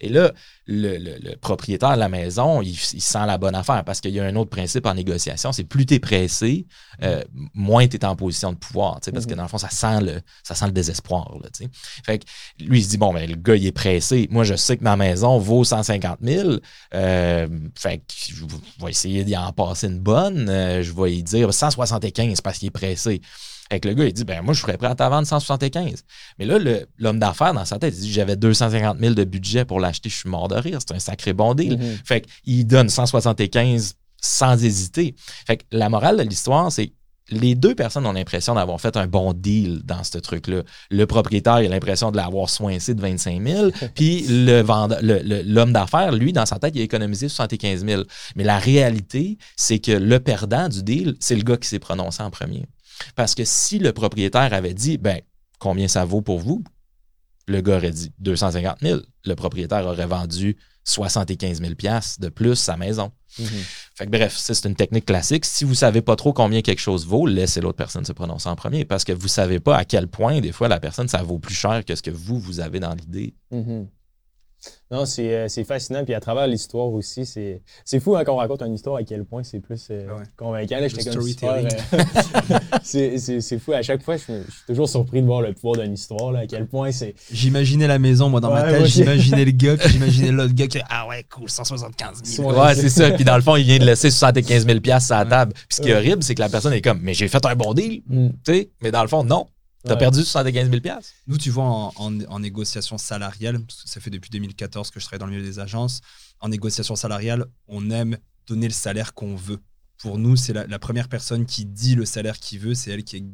Et 0.00 0.08
là, 0.08 0.32
le, 0.66 1.34
propriétaire 1.36 1.94
de 1.94 2.00
la 2.00 2.08
maison, 2.08 2.62
il, 2.62 2.76
sent 2.76 3.26
la 3.26 3.38
bonne 3.38 3.54
affaire 3.54 3.84
parce 3.84 4.00
qu'il 4.00 4.12
y 4.12 4.20
a 4.20 4.24
un 4.24 4.34
autre 4.36 4.50
principe 4.50 4.86
en 4.86 4.94
négociation, 4.94 5.52
c'est 5.52 5.64
plus 5.64 5.86
tu 5.86 5.94
es 5.94 5.98
pressé, 5.98 6.66
euh, 7.02 7.22
moins 7.54 7.86
tu 7.86 7.96
es 7.96 8.04
en 8.04 8.16
position 8.16 8.52
de 8.52 8.58
pouvoir. 8.58 9.00
Parce 9.00 9.26
que 9.26 9.30
mhm. 9.30 9.36
dans 9.36 9.42
le 9.42 9.48
fond, 9.48 9.58
ça 9.58 9.70
sent 9.70 10.00
le, 10.00 10.20
ça 10.42 10.54
sent 10.54 10.66
le 10.66 10.72
désespoir. 10.72 11.36
Là, 11.42 11.48
fait 12.04 12.18
que 12.18 12.24
lui, 12.60 12.80
il 12.80 12.84
se 12.84 12.90
dit, 12.90 12.98
bon, 12.98 13.12
ben, 13.12 13.28
le 13.28 13.36
gars, 13.36 13.56
il 13.56 13.66
est 13.66 13.72
pressé. 13.72 14.28
Moi, 14.30 14.44
je 14.44 14.54
sais 14.54 14.76
que 14.76 14.84
ma 14.84 14.96
maison 14.96 15.38
vaut 15.38 15.64
150 15.64 16.18
000. 16.22 16.50
Euh, 16.94 17.48
fait 17.74 17.98
que 17.98 18.04
je 18.28 18.44
vais 18.44 18.90
essayer 18.90 19.24
d'y 19.24 19.36
en 19.36 19.52
passer 19.52 19.86
une 19.86 20.00
bonne. 20.00 20.48
Euh, 20.48 20.82
je 20.82 20.92
vais 20.92 21.14
y 21.14 21.22
dire 21.22 21.52
175 21.52 22.40
parce 22.40 22.58
qu'il 22.58 22.68
est 22.68 22.70
pressé. 22.70 23.20
Fait 23.70 23.80
que 23.80 23.88
le 23.88 23.94
gars, 23.94 24.04
il 24.04 24.12
dit, 24.12 24.24
ben 24.24 24.42
moi, 24.42 24.54
je 24.54 24.60
serais 24.60 24.76
prêt 24.76 24.88
à 24.88 24.94
t'en 24.94 25.10
vendre 25.10 25.26
175. 25.26 26.04
Mais 26.38 26.44
là, 26.44 26.58
l'homme 26.98 27.18
d'affaires, 27.18 27.54
dans 27.54 27.64
sa 27.64 27.78
tête, 27.78 27.94
il 27.96 28.00
dit, 28.00 28.12
j'avais 28.12 28.36
250 28.36 28.98
000 28.98 29.14
de 29.14 29.24
budget 29.24 29.64
pour 29.64 29.80
l'acheter, 29.80 30.08
je 30.08 30.16
suis 30.16 30.28
mort 30.28 30.48
de 30.48 30.56
rire. 30.56 30.78
C'est 30.80 30.94
un 30.94 30.98
sacré 30.98 31.32
bon 31.32 31.54
deal. 31.54 31.76
Mm-hmm. 31.76 32.06
Fait 32.06 32.26
qu'il 32.44 32.66
donne 32.66 32.88
175 32.88 33.94
sans 34.20 34.64
hésiter. 34.64 35.14
Fait 35.46 35.58
que 35.58 35.64
la 35.72 35.88
morale 35.88 36.16
de 36.16 36.22
l'histoire, 36.22 36.70
c'est 36.70 36.92
les 37.30 37.54
deux 37.54 37.74
personnes 37.74 38.06
ont 38.06 38.12
l'impression 38.12 38.54
d'avoir 38.54 38.80
fait 38.80 38.96
un 38.96 39.06
bon 39.06 39.32
deal 39.32 39.80
dans 39.84 40.04
ce 40.04 40.18
truc-là. 40.18 40.62
Le 40.90 41.06
propriétaire 41.06 41.54
a 41.54 41.62
l'impression 41.62 42.10
de 42.10 42.16
l'avoir 42.16 42.48
soincé 42.48 42.94
de 42.94 43.00
25 43.00 43.42
000, 43.42 43.70
puis 43.94 44.26
l'homme 44.28 45.72
d'affaires, 45.72 46.12
lui, 46.12 46.32
dans 46.32 46.46
sa 46.46 46.58
tête, 46.58 46.74
il 46.76 46.80
a 46.80 46.84
économisé 46.84 47.28
75 47.28 47.84
000. 47.84 48.02
Mais 48.36 48.44
la 48.44 48.58
réalité, 48.58 49.38
c'est 49.56 49.78
que 49.78 49.92
le 49.92 50.20
perdant 50.20 50.68
du 50.68 50.82
deal, 50.82 51.16
c'est 51.20 51.34
le 51.34 51.42
gars 51.42 51.56
qui 51.56 51.68
s'est 51.68 51.78
prononcé 51.78 52.22
en 52.22 52.30
premier. 52.30 52.66
Parce 53.14 53.34
que 53.34 53.44
si 53.44 53.78
le 53.78 53.92
propriétaire 53.92 54.52
avait 54.52 54.74
dit, 54.74 54.98
ben, 54.98 55.20
combien 55.58 55.88
ça 55.88 56.04
vaut 56.04 56.22
pour 56.22 56.38
vous? 56.38 56.62
Le 57.48 57.60
gars 57.60 57.76
aurait 57.76 57.92
dit 57.92 58.12
250 58.18 58.78
000. 58.82 59.00
Le 59.24 59.34
propriétaire 59.34 59.86
aurait 59.86 60.06
vendu 60.06 60.56
75 60.84 61.60
000 61.60 61.72
de 62.18 62.28
plus 62.28 62.56
sa 62.56 62.76
maison. 62.76 63.12
Mhm. 63.38 63.46
Fait 63.94 64.06
que 64.06 64.10
bref, 64.10 64.34
c'est 64.36 64.64
une 64.64 64.76
technique 64.76 65.06
classique. 65.06 65.44
Si 65.44 65.64
vous 65.64 65.70
ne 65.70 65.76
savez 65.76 66.00
pas 66.00 66.16
trop 66.16 66.32
combien 66.32 66.62
quelque 66.62 66.80
chose 66.80 67.06
vaut, 67.06 67.26
laissez 67.26 67.60
l'autre 67.60 67.76
personne 67.76 68.04
se 68.04 68.12
prononcer 68.12 68.48
en 68.48 68.56
premier 68.56 68.84
parce 68.84 69.04
que 69.04 69.12
vous 69.12 69.24
ne 69.24 69.28
savez 69.28 69.60
pas 69.60 69.76
à 69.76 69.84
quel 69.84 70.08
point, 70.08 70.40
des 70.40 70.52
fois, 70.52 70.68
la 70.68 70.80
personne, 70.80 71.08
ça 71.08 71.22
vaut 71.22 71.38
plus 71.38 71.54
cher 71.54 71.84
que 71.84 71.94
ce 71.94 72.02
que 72.02 72.10
vous, 72.10 72.38
vous 72.38 72.60
avez 72.60 72.80
dans 72.80 72.94
l'idée. 72.94 73.34
Mhm. 73.50 73.88
Non, 74.88 75.02
euh, 75.18 75.46
c'est 75.48 75.64
fascinant. 75.64 76.04
Puis 76.04 76.14
à 76.14 76.20
travers 76.20 76.46
l'histoire 76.46 76.86
aussi, 76.86 77.26
c'est 77.26 78.00
fou 78.00 78.16
hein, 78.16 78.24
qu'on 78.24 78.36
raconte 78.36 78.62
une 78.62 78.74
histoire 78.74 78.96
à 78.96 79.02
quel 79.02 79.24
point 79.24 79.42
c'est 79.42 79.58
plus 79.58 79.88
euh, 79.90 80.06
convaincant. 80.36 80.76
Euh, 80.76 80.88
c'est 82.82 83.58
fou. 83.58 83.72
À 83.72 83.82
chaque 83.82 84.02
fois, 84.04 84.16
je, 84.16 84.22
suis 84.22 84.32
toujours 84.68 84.88
surpris 84.88 85.22
de 85.22 85.26
voir 85.26 85.42
le 85.42 85.52
pouvoir 85.54 85.82
d'une 85.82 85.94
histoire, 85.94 86.30
là, 86.30 86.40
à 86.40 86.46
quel 86.46 86.66
point 86.68 86.92
c'est. 86.92 87.16
J'imaginais 87.32 87.88
la 87.88 87.98
maison, 87.98 88.28
moi, 88.28 88.40
dans 88.40 88.52
ma 88.52 88.62
tête. 88.62 88.86
J'imaginais 88.86 89.44
le 89.44 89.50
gars, 89.50 89.76
puis 89.76 89.88
j'imaginais 89.90 90.30
l'autre 90.32 90.54
gars 90.54 90.68
qui 90.68 90.78
Ah 90.88 91.08
ouais, 91.08 91.24
cool, 91.30 91.50
175 91.50 92.22
000. 92.22 92.48
Ouais, 92.52 92.74
c'est 92.76 92.88
ça. 92.88 93.10
Puis 93.10 93.24
dans 93.24 93.36
le 93.36 93.42
fond, 93.42 93.56
il 93.56 93.64
vient 93.64 93.78
de 93.78 93.84
laisser 93.84 94.10
75 94.10 94.66
000 94.66 94.78
sur 95.00 95.16
la 95.16 95.24
table. 95.24 95.52
Puis 95.52 95.64
ce 95.70 95.80
qui 95.80 95.88
est 95.88 95.94
horrible, 95.94 96.22
c'est 96.22 96.36
que 96.36 96.40
la 96.40 96.48
personne 96.48 96.72
est 96.72 96.82
comme 96.82 97.00
Mais 97.02 97.14
j'ai 97.14 97.26
fait 97.26 97.44
un 97.44 97.56
bon 97.56 97.74
deal. 97.74 98.02
Mm. 98.06 98.28
Tu 98.44 98.52
sais, 98.52 98.70
mais 98.82 98.92
dans 98.92 99.02
le 99.02 99.08
fond, 99.08 99.24
non. 99.24 99.46
Tu 99.86 99.92
as 99.92 99.96
perdu 99.96 100.24
75 100.24 100.70
000 100.70 100.82
Nous, 101.26 101.38
tu 101.38 101.50
vois, 101.50 101.92
en, 101.96 102.40
négociation 102.40 102.98
salariale, 102.98 103.60
parce 103.60 103.82
que 103.84 103.88
ça 103.88 104.00
fait 104.00 104.10
depuis 104.10 104.30
2014 104.30 104.90
que 104.90 105.00
je 105.00 105.04
travaille 105.04 105.20
dans 105.20 105.26
le 105.26 105.32
milieu 105.32 105.44
des 105.44 105.58
agences, 105.58 106.00
en 106.40 106.48
négociation 106.48 106.96
salariale, 106.96 107.46
on 107.68 107.90
aime 107.90 108.18
donner 108.46 108.68
le 108.68 108.72
salaire 108.72 109.14
qu'on 109.14 109.34
veut. 109.34 109.60
Pour 109.98 110.18
nous, 110.18 110.36
c'est 110.36 110.52
la, 110.52 110.78
première 110.78 111.08
personne 111.08 111.46
qui 111.46 111.64
dit 111.64 111.94
le 111.94 112.04
salaire 112.04 112.38
qu'il 112.38 112.58
veut, 112.58 112.74
c'est 112.74 112.90
elle 112.90 113.04
qui 113.04 113.16
est 113.16 113.24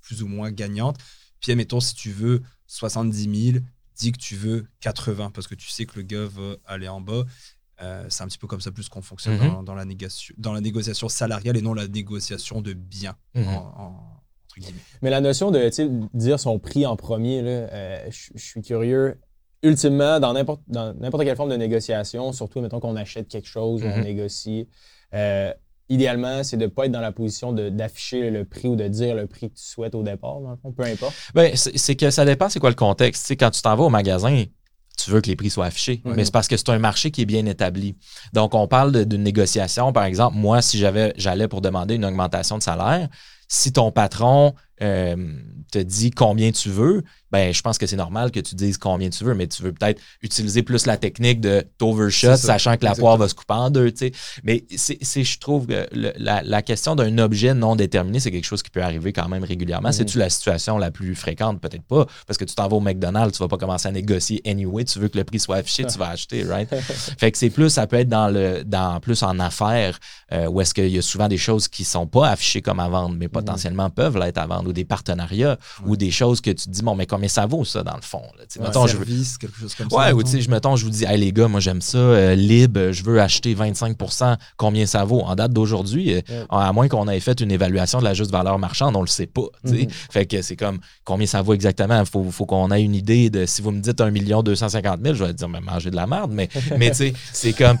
plus 0.00 0.22
ou 0.22 0.28
moins 0.28 0.50
gagnante. 0.50 0.98
Puis, 1.40 1.52
admettons, 1.52 1.80
si 1.80 1.94
tu 1.94 2.10
veux 2.10 2.42
70 2.66 3.52
000, 3.52 3.64
dis 3.96 4.12
que 4.12 4.18
tu 4.18 4.36
veux 4.36 4.66
80 4.80 5.30
parce 5.30 5.46
que 5.46 5.54
tu 5.54 5.68
sais 5.68 5.86
que 5.86 5.96
le 5.96 6.02
gars 6.02 6.26
va 6.26 6.56
aller 6.66 6.88
en 6.88 7.00
bas. 7.00 7.24
Euh, 7.82 8.06
c'est 8.08 8.22
un 8.22 8.28
petit 8.28 8.38
peu 8.38 8.46
comme 8.46 8.60
ça 8.60 8.70
plus 8.70 8.88
qu'on 8.88 9.02
fonctionne 9.02 9.36
mhm. 9.36 9.64
dans, 9.64 9.74
la 9.74 9.84
négociation, 9.84 10.34
dans 10.38 10.52
la 10.52 10.60
négociation 10.60 11.08
salariale 11.08 11.56
et 11.56 11.62
non 11.62 11.74
la 11.74 11.88
négociation 11.88 12.62
de 12.62 12.72
biens 12.72 13.16
mhm. 13.34 13.48
en 13.48 14.13
mais 15.02 15.10
la 15.10 15.20
notion 15.20 15.50
de 15.50 15.70
dire 16.14 16.40
son 16.40 16.58
prix 16.58 16.86
en 16.86 16.96
premier, 16.96 17.40
euh, 17.44 18.10
je 18.10 18.38
suis 18.42 18.62
curieux. 18.62 19.18
Ultimement, 19.62 20.20
dans 20.20 20.34
n'importe 20.34 21.24
quelle 21.24 21.36
forme 21.36 21.50
de 21.50 21.56
négociation, 21.56 22.32
surtout 22.32 22.60
mettons 22.60 22.80
qu'on 22.80 22.96
achète 22.96 23.28
quelque 23.28 23.48
chose 23.48 23.82
ou 23.82 23.86
on 23.86 23.88
mm-hmm. 23.88 24.04
négocie, 24.04 24.68
euh, 25.14 25.52
idéalement, 25.88 26.44
c'est 26.44 26.56
de 26.56 26.64
ne 26.64 26.68
pas 26.68 26.86
être 26.86 26.92
dans 26.92 27.00
la 27.00 27.12
position 27.12 27.52
d'afficher 27.52 28.30
le 28.30 28.44
prix 28.44 28.68
ou 28.68 28.76
de 28.76 28.88
dire 28.88 29.14
le 29.14 29.26
prix 29.26 29.50
que 29.50 29.56
tu 29.56 29.64
souhaites 29.64 29.94
au 29.94 30.02
départ, 30.02 30.40
dans 30.40 30.50
le 30.50 30.56
fond, 30.56 30.72
peu 30.72 30.82
importe. 30.82 31.14
Ben, 31.34 31.52
c'est 31.56 31.94
que 31.94 32.10
ça 32.10 32.24
dépend 32.24 32.48
c'est 32.48 32.60
quoi 32.60 32.70
le 32.70 32.76
contexte. 32.76 33.30
quand 33.32 33.50
tu 33.50 33.62
t'en 33.62 33.74
vas 33.76 33.84
au 33.84 33.90
magasin, 33.90 34.44
tu 34.96 35.10
veux 35.10 35.20
que 35.20 35.28
les 35.28 35.36
prix 35.36 35.50
soient 35.50 35.66
affichés. 35.66 36.02
Mais 36.04 36.24
c'est 36.24 36.32
parce 36.32 36.48
que 36.48 36.56
c'est 36.56 36.68
un 36.70 36.78
marché 36.78 37.10
qui 37.10 37.22
est 37.22 37.26
bien 37.26 37.46
établi. 37.46 37.96
Donc, 38.32 38.54
on 38.54 38.68
parle 38.68 39.04
d'une 39.04 39.22
négociation. 39.22 39.92
Par 39.92 40.04
exemple, 40.04 40.36
moi, 40.36 40.62
si 40.62 40.78
j'avais 40.78 41.12
j'allais 41.16 41.48
pour 41.48 41.60
demander 41.60 41.96
une 41.96 42.04
augmentation 42.04 42.58
de 42.58 42.62
salaire, 42.62 43.08
si 43.48 43.72
ton 43.72 43.90
patron 43.90 44.54
euh, 44.82 45.16
te 45.70 45.78
dit 45.78 46.10
combien 46.10 46.52
tu 46.52 46.68
veux, 46.68 47.02
ben, 47.34 47.52
je 47.52 47.62
pense 47.62 47.78
que 47.78 47.86
c'est 47.88 47.96
normal 47.96 48.30
que 48.30 48.38
tu 48.38 48.54
dises 48.54 48.78
combien 48.78 49.10
tu 49.10 49.24
veux, 49.24 49.34
mais 49.34 49.48
tu 49.48 49.60
veux 49.64 49.72
peut-être 49.72 50.00
utiliser 50.22 50.62
plus 50.62 50.86
la 50.86 50.96
technique 50.96 51.40
de 51.40 51.66
t'overshot, 51.78 52.36
sachant 52.36 52.76
que 52.76 52.84
la 52.84 52.94
poire 52.94 53.16
va 53.16 53.28
se 53.28 53.34
couper 53.34 53.54
en 53.54 53.70
deux. 53.70 53.92
Mais 54.44 54.64
c'est, 54.76 55.24
je 55.24 55.38
trouve 55.40 55.66
que 55.66 55.88
la, 55.92 56.62
question 56.62 56.94
d'un 56.94 57.18
objet 57.18 57.52
non 57.52 57.74
déterminé, 57.74 58.20
c'est 58.20 58.30
quelque 58.30 58.44
chose 58.44 58.62
qui 58.62 58.70
peut 58.70 58.84
arriver 58.84 59.12
quand 59.12 59.26
même 59.28 59.42
régulièrement. 59.42 59.88
Mm-hmm. 59.88 59.92
C'est-tu 59.92 60.18
la 60.18 60.30
situation 60.30 60.78
la 60.78 60.92
plus 60.92 61.16
fréquente? 61.16 61.60
Peut-être 61.60 61.82
pas, 61.82 62.06
parce 62.28 62.38
que 62.38 62.44
tu 62.44 62.54
t'en 62.54 62.68
vas 62.68 62.76
au 62.76 62.80
McDonald's, 62.80 63.36
tu 63.36 63.42
vas 63.42 63.48
pas 63.48 63.58
commencer 63.58 63.88
à 63.88 63.90
négocier 63.90 64.40
anyway, 64.46 64.84
tu 64.84 65.00
veux 65.00 65.08
que 65.08 65.18
le 65.18 65.24
prix 65.24 65.40
soit 65.40 65.56
affiché, 65.56 65.84
tu 65.86 65.98
vas 65.98 66.10
acheter, 66.10 66.44
right? 66.44 66.72
fait 67.18 67.32
que 67.32 67.38
c'est 67.38 67.50
plus, 67.50 67.70
ça 67.70 67.88
peut 67.88 67.96
être 67.96 68.08
dans 68.08 68.28
le 68.28 68.62
dans 68.62 69.00
plus 69.00 69.24
en 69.24 69.40
affaires, 69.40 69.98
euh, 70.32 70.46
où 70.46 70.60
est-ce 70.60 70.72
qu'il 70.72 70.86
y 70.86 70.98
a 70.98 71.02
souvent 71.02 71.26
des 71.26 71.36
choses 71.36 71.66
qui 71.66 71.82
sont 71.82 72.06
pas 72.06 72.28
affichées 72.28 72.62
comme 72.62 72.78
à 72.78 72.88
vendre, 72.88 73.16
mais 73.18 73.26
mm-hmm. 73.26 73.30
potentiellement 73.30 73.90
peuvent 73.90 74.18
l'être 74.18 74.38
à 74.38 74.46
vendre, 74.46 74.70
ou 74.70 74.72
des 74.72 74.84
partenariats, 74.84 75.58
ou 75.84 75.96
des 75.96 76.12
choses 76.12 76.40
que 76.40 76.50
tu 76.50 76.66
te 76.66 76.70
dis, 76.70 76.82
bon, 76.82 76.94
mais 76.94 77.06
combien 77.06 77.23
ça 77.28 77.46
vaut, 77.46 77.64
ça, 77.64 77.82
dans 77.82 77.96
le 77.96 78.02
fond? 78.02 78.22
mettons, 78.60 78.86
service, 78.86 79.34
je 79.34 79.38
quelque 79.38 79.58
chose 79.58 79.74
comme 79.74 79.88
ouais, 79.88 80.06
ça. 80.06 80.14
ou 80.14 80.22
tu 80.22 80.30
sais, 80.30 80.40
je, 80.40 80.50
mettons, 80.50 80.76
je 80.76 80.84
vous 80.84 80.90
dis, 80.90 81.04
hey, 81.04 81.18
les 81.18 81.32
gars, 81.32 81.48
moi, 81.48 81.60
j'aime 81.60 81.80
ça, 81.80 81.98
euh, 81.98 82.34
libre, 82.34 82.92
je 82.92 83.02
veux 83.02 83.20
acheter 83.20 83.54
25 83.54 83.96
combien 84.56 84.86
ça 84.86 85.04
vaut? 85.04 85.20
En 85.20 85.34
date 85.34 85.52
d'aujourd'hui, 85.52 86.14
euh, 86.14 86.46
à 86.50 86.72
moins 86.72 86.88
qu'on 86.88 87.08
ait 87.08 87.20
fait 87.20 87.40
une 87.40 87.50
évaluation 87.50 87.98
de 87.98 88.04
la 88.04 88.14
juste 88.14 88.30
valeur 88.30 88.58
marchande, 88.58 88.96
on 88.96 89.00
le 89.00 89.06
sait 89.06 89.26
pas. 89.26 89.46
Mm-hmm. 89.64 89.90
Fait 90.10 90.26
que 90.26 90.42
c'est 90.42 90.56
comme, 90.56 90.78
combien 91.04 91.26
ça 91.26 91.42
vaut 91.42 91.54
exactement? 91.54 92.00
Il 92.00 92.06
faut, 92.06 92.24
faut 92.30 92.46
qu'on 92.46 92.70
ait 92.70 92.82
une 92.82 92.94
idée 92.94 93.30
de, 93.30 93.46
si 93.46 93.62
vous 93.62 93.70
me 93.70 93.80
dites 93.80 94.00
1 94.00 94.10
million 94.10 94.42
250 94.42 95.00
000, 95.02 95.14
je 95.14 95.24
vais 95.24 95.32
dire, 95.32 95.48
mais 95.48 95.60
manger 95.60 95.90
de 95.90 95.96
la 95.96 96.06
merde, 96.06 96.30
mais, 96.32 96.48
mais 96.78 96.90
tu 96.90 96.96
sais, 96.96 97.12
c'est 97.32 97.52
comme, 97.52 97.78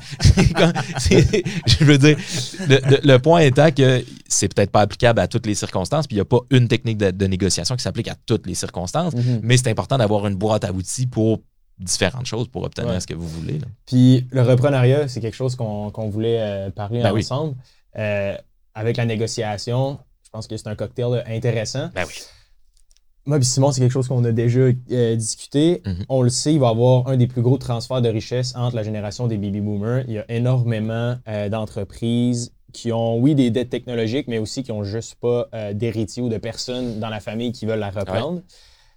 je 1.08 1.84
veux 1.84 1.98
dire, 1.98 2.16
le, 3.02 3.16
point 3.18 3.40
étant 3.40 3.70
que 3.70 4.04
c'est 4.28 4.52
peut-être 4.52 4.70
pas 4.70 4.80
applicable 4.80 5.20
à 5.20 5.28
toutes 5.28 5.46
les 5.46 5.54
circonstances, 5.54 6.06
puis 6.06 6.16
il 6.16 6.18
n'y 6.18 6.22
a 6.22 6.24
pas 6.24 6.40
une 6.50 6.68
technique 6.68 6.98
de, 6.98 7.26
négociation 7.26 7.74
qui 7.76 7.82
s'applique 7.82 8.08
à 8.08 8.14
toutes 8.26 8.46
les 8.46 8.54
circonstances, 8.54 9.14
mm-hmm. 9.36 9.40
mais 9.42 9.56
c'est 9.56 9.70
important 9.70 9.98
d'avoir 9.98 10.26
une 10.26 10.34
boîte 10.34 10.64
à 10.64 10.72
outils 10.72 11.06
pour 11.06 11.40
différentes 11.78 12.26
choses 12.26 12.48
pour 12.48 12.62
obtenir 12.64 13.00
ce 13.00 13.06
que 13.06 13.14
vous 13.14 13.28
voulez. 13.28 13.58
Puis 13.86 14.26
le 14.30 14.42
reprenariat, 14.42 15.08
c'est 15.08 15.20
quelque 15.20 15.34
chose 15.34 15.56
qu'on 15.56 16.08
voulait 16.08 16.40
euh, 16.40 16.70
parler 16.70 17.02
ben 17.02 17.16
ensemble. 17.16 17.56
Euh, 17.98 18.36
avec 18.74 18.96
la 18.96 19.04
négociation, 19.04 19.98
je 20.24 20.30
pense 20.30 20.46
que 20.46 20.56
c'est 20.56 20.68
un 20.68 20.74
cocktail 20.74 21.24
intéressant. 21.26 21.90
Ben 21.94 22.04
oui. 22.06 22.14
Moi 23.26 23.38
et 23.38 23.42
Simon, 23.42 23.72
c'est 23.72 23.80
quelque 23.80 23.92
chose 23.92 24.06
qu'on 24.06 24.22
a 24.24 24.32
déjà 24.32 24.60
euh, 24.60 25.16
discuté. 25.16 25.80
Mm-hmm. 25.84 26.04
On 26.10 26.22
le 26.22 26.28
sait, 26.28 26.52
il 26.52 26.60
va 26.60 26.68
y 26.68 26.70
avoir 26.70 27.08
un 27.08 27.16
des 27.16 27.26
plus 27.26 27.42
gros 27.42 27.56
transferts 27.56 28.02
de 28.02 28.08
richesse 28.08 28.54
entre 28.54 28.76
la 28.76 28.82
génération 28.82 29.26
des 29.26 29.38
baby 29.38 29.60
boomers. 29.60 30.04
Il 30.06 30.14
y 30.14 30.18
a 30.18 30.24
énormément 30.28 31.16
d'entreprises 31.50 32.52
qui 32.72 32.92
ont, 32.92 33.18
oui, 33.18 33.34
des 33.34 33.50
dettes 33.50 33.70
technologiques, 33.70 34.26
mais 34.28 34.38
aussi 34.38 34.62
qui 34.62 34.72
n'ont 34.72 34.84
juste 34.84 35.14
pas 35.14 35.48
d'héritiers 35.72 36.22
ou 36.22 36.28
de 36.28 36.36
personnes 36.36 37.00
dans 37.00 37.08
la 37.08 37.20
famille 37.20 37.52
qui 37.52 37.64
veulent 37.64 37.78
la 37.78 37.90
reprendre 37.90 38.42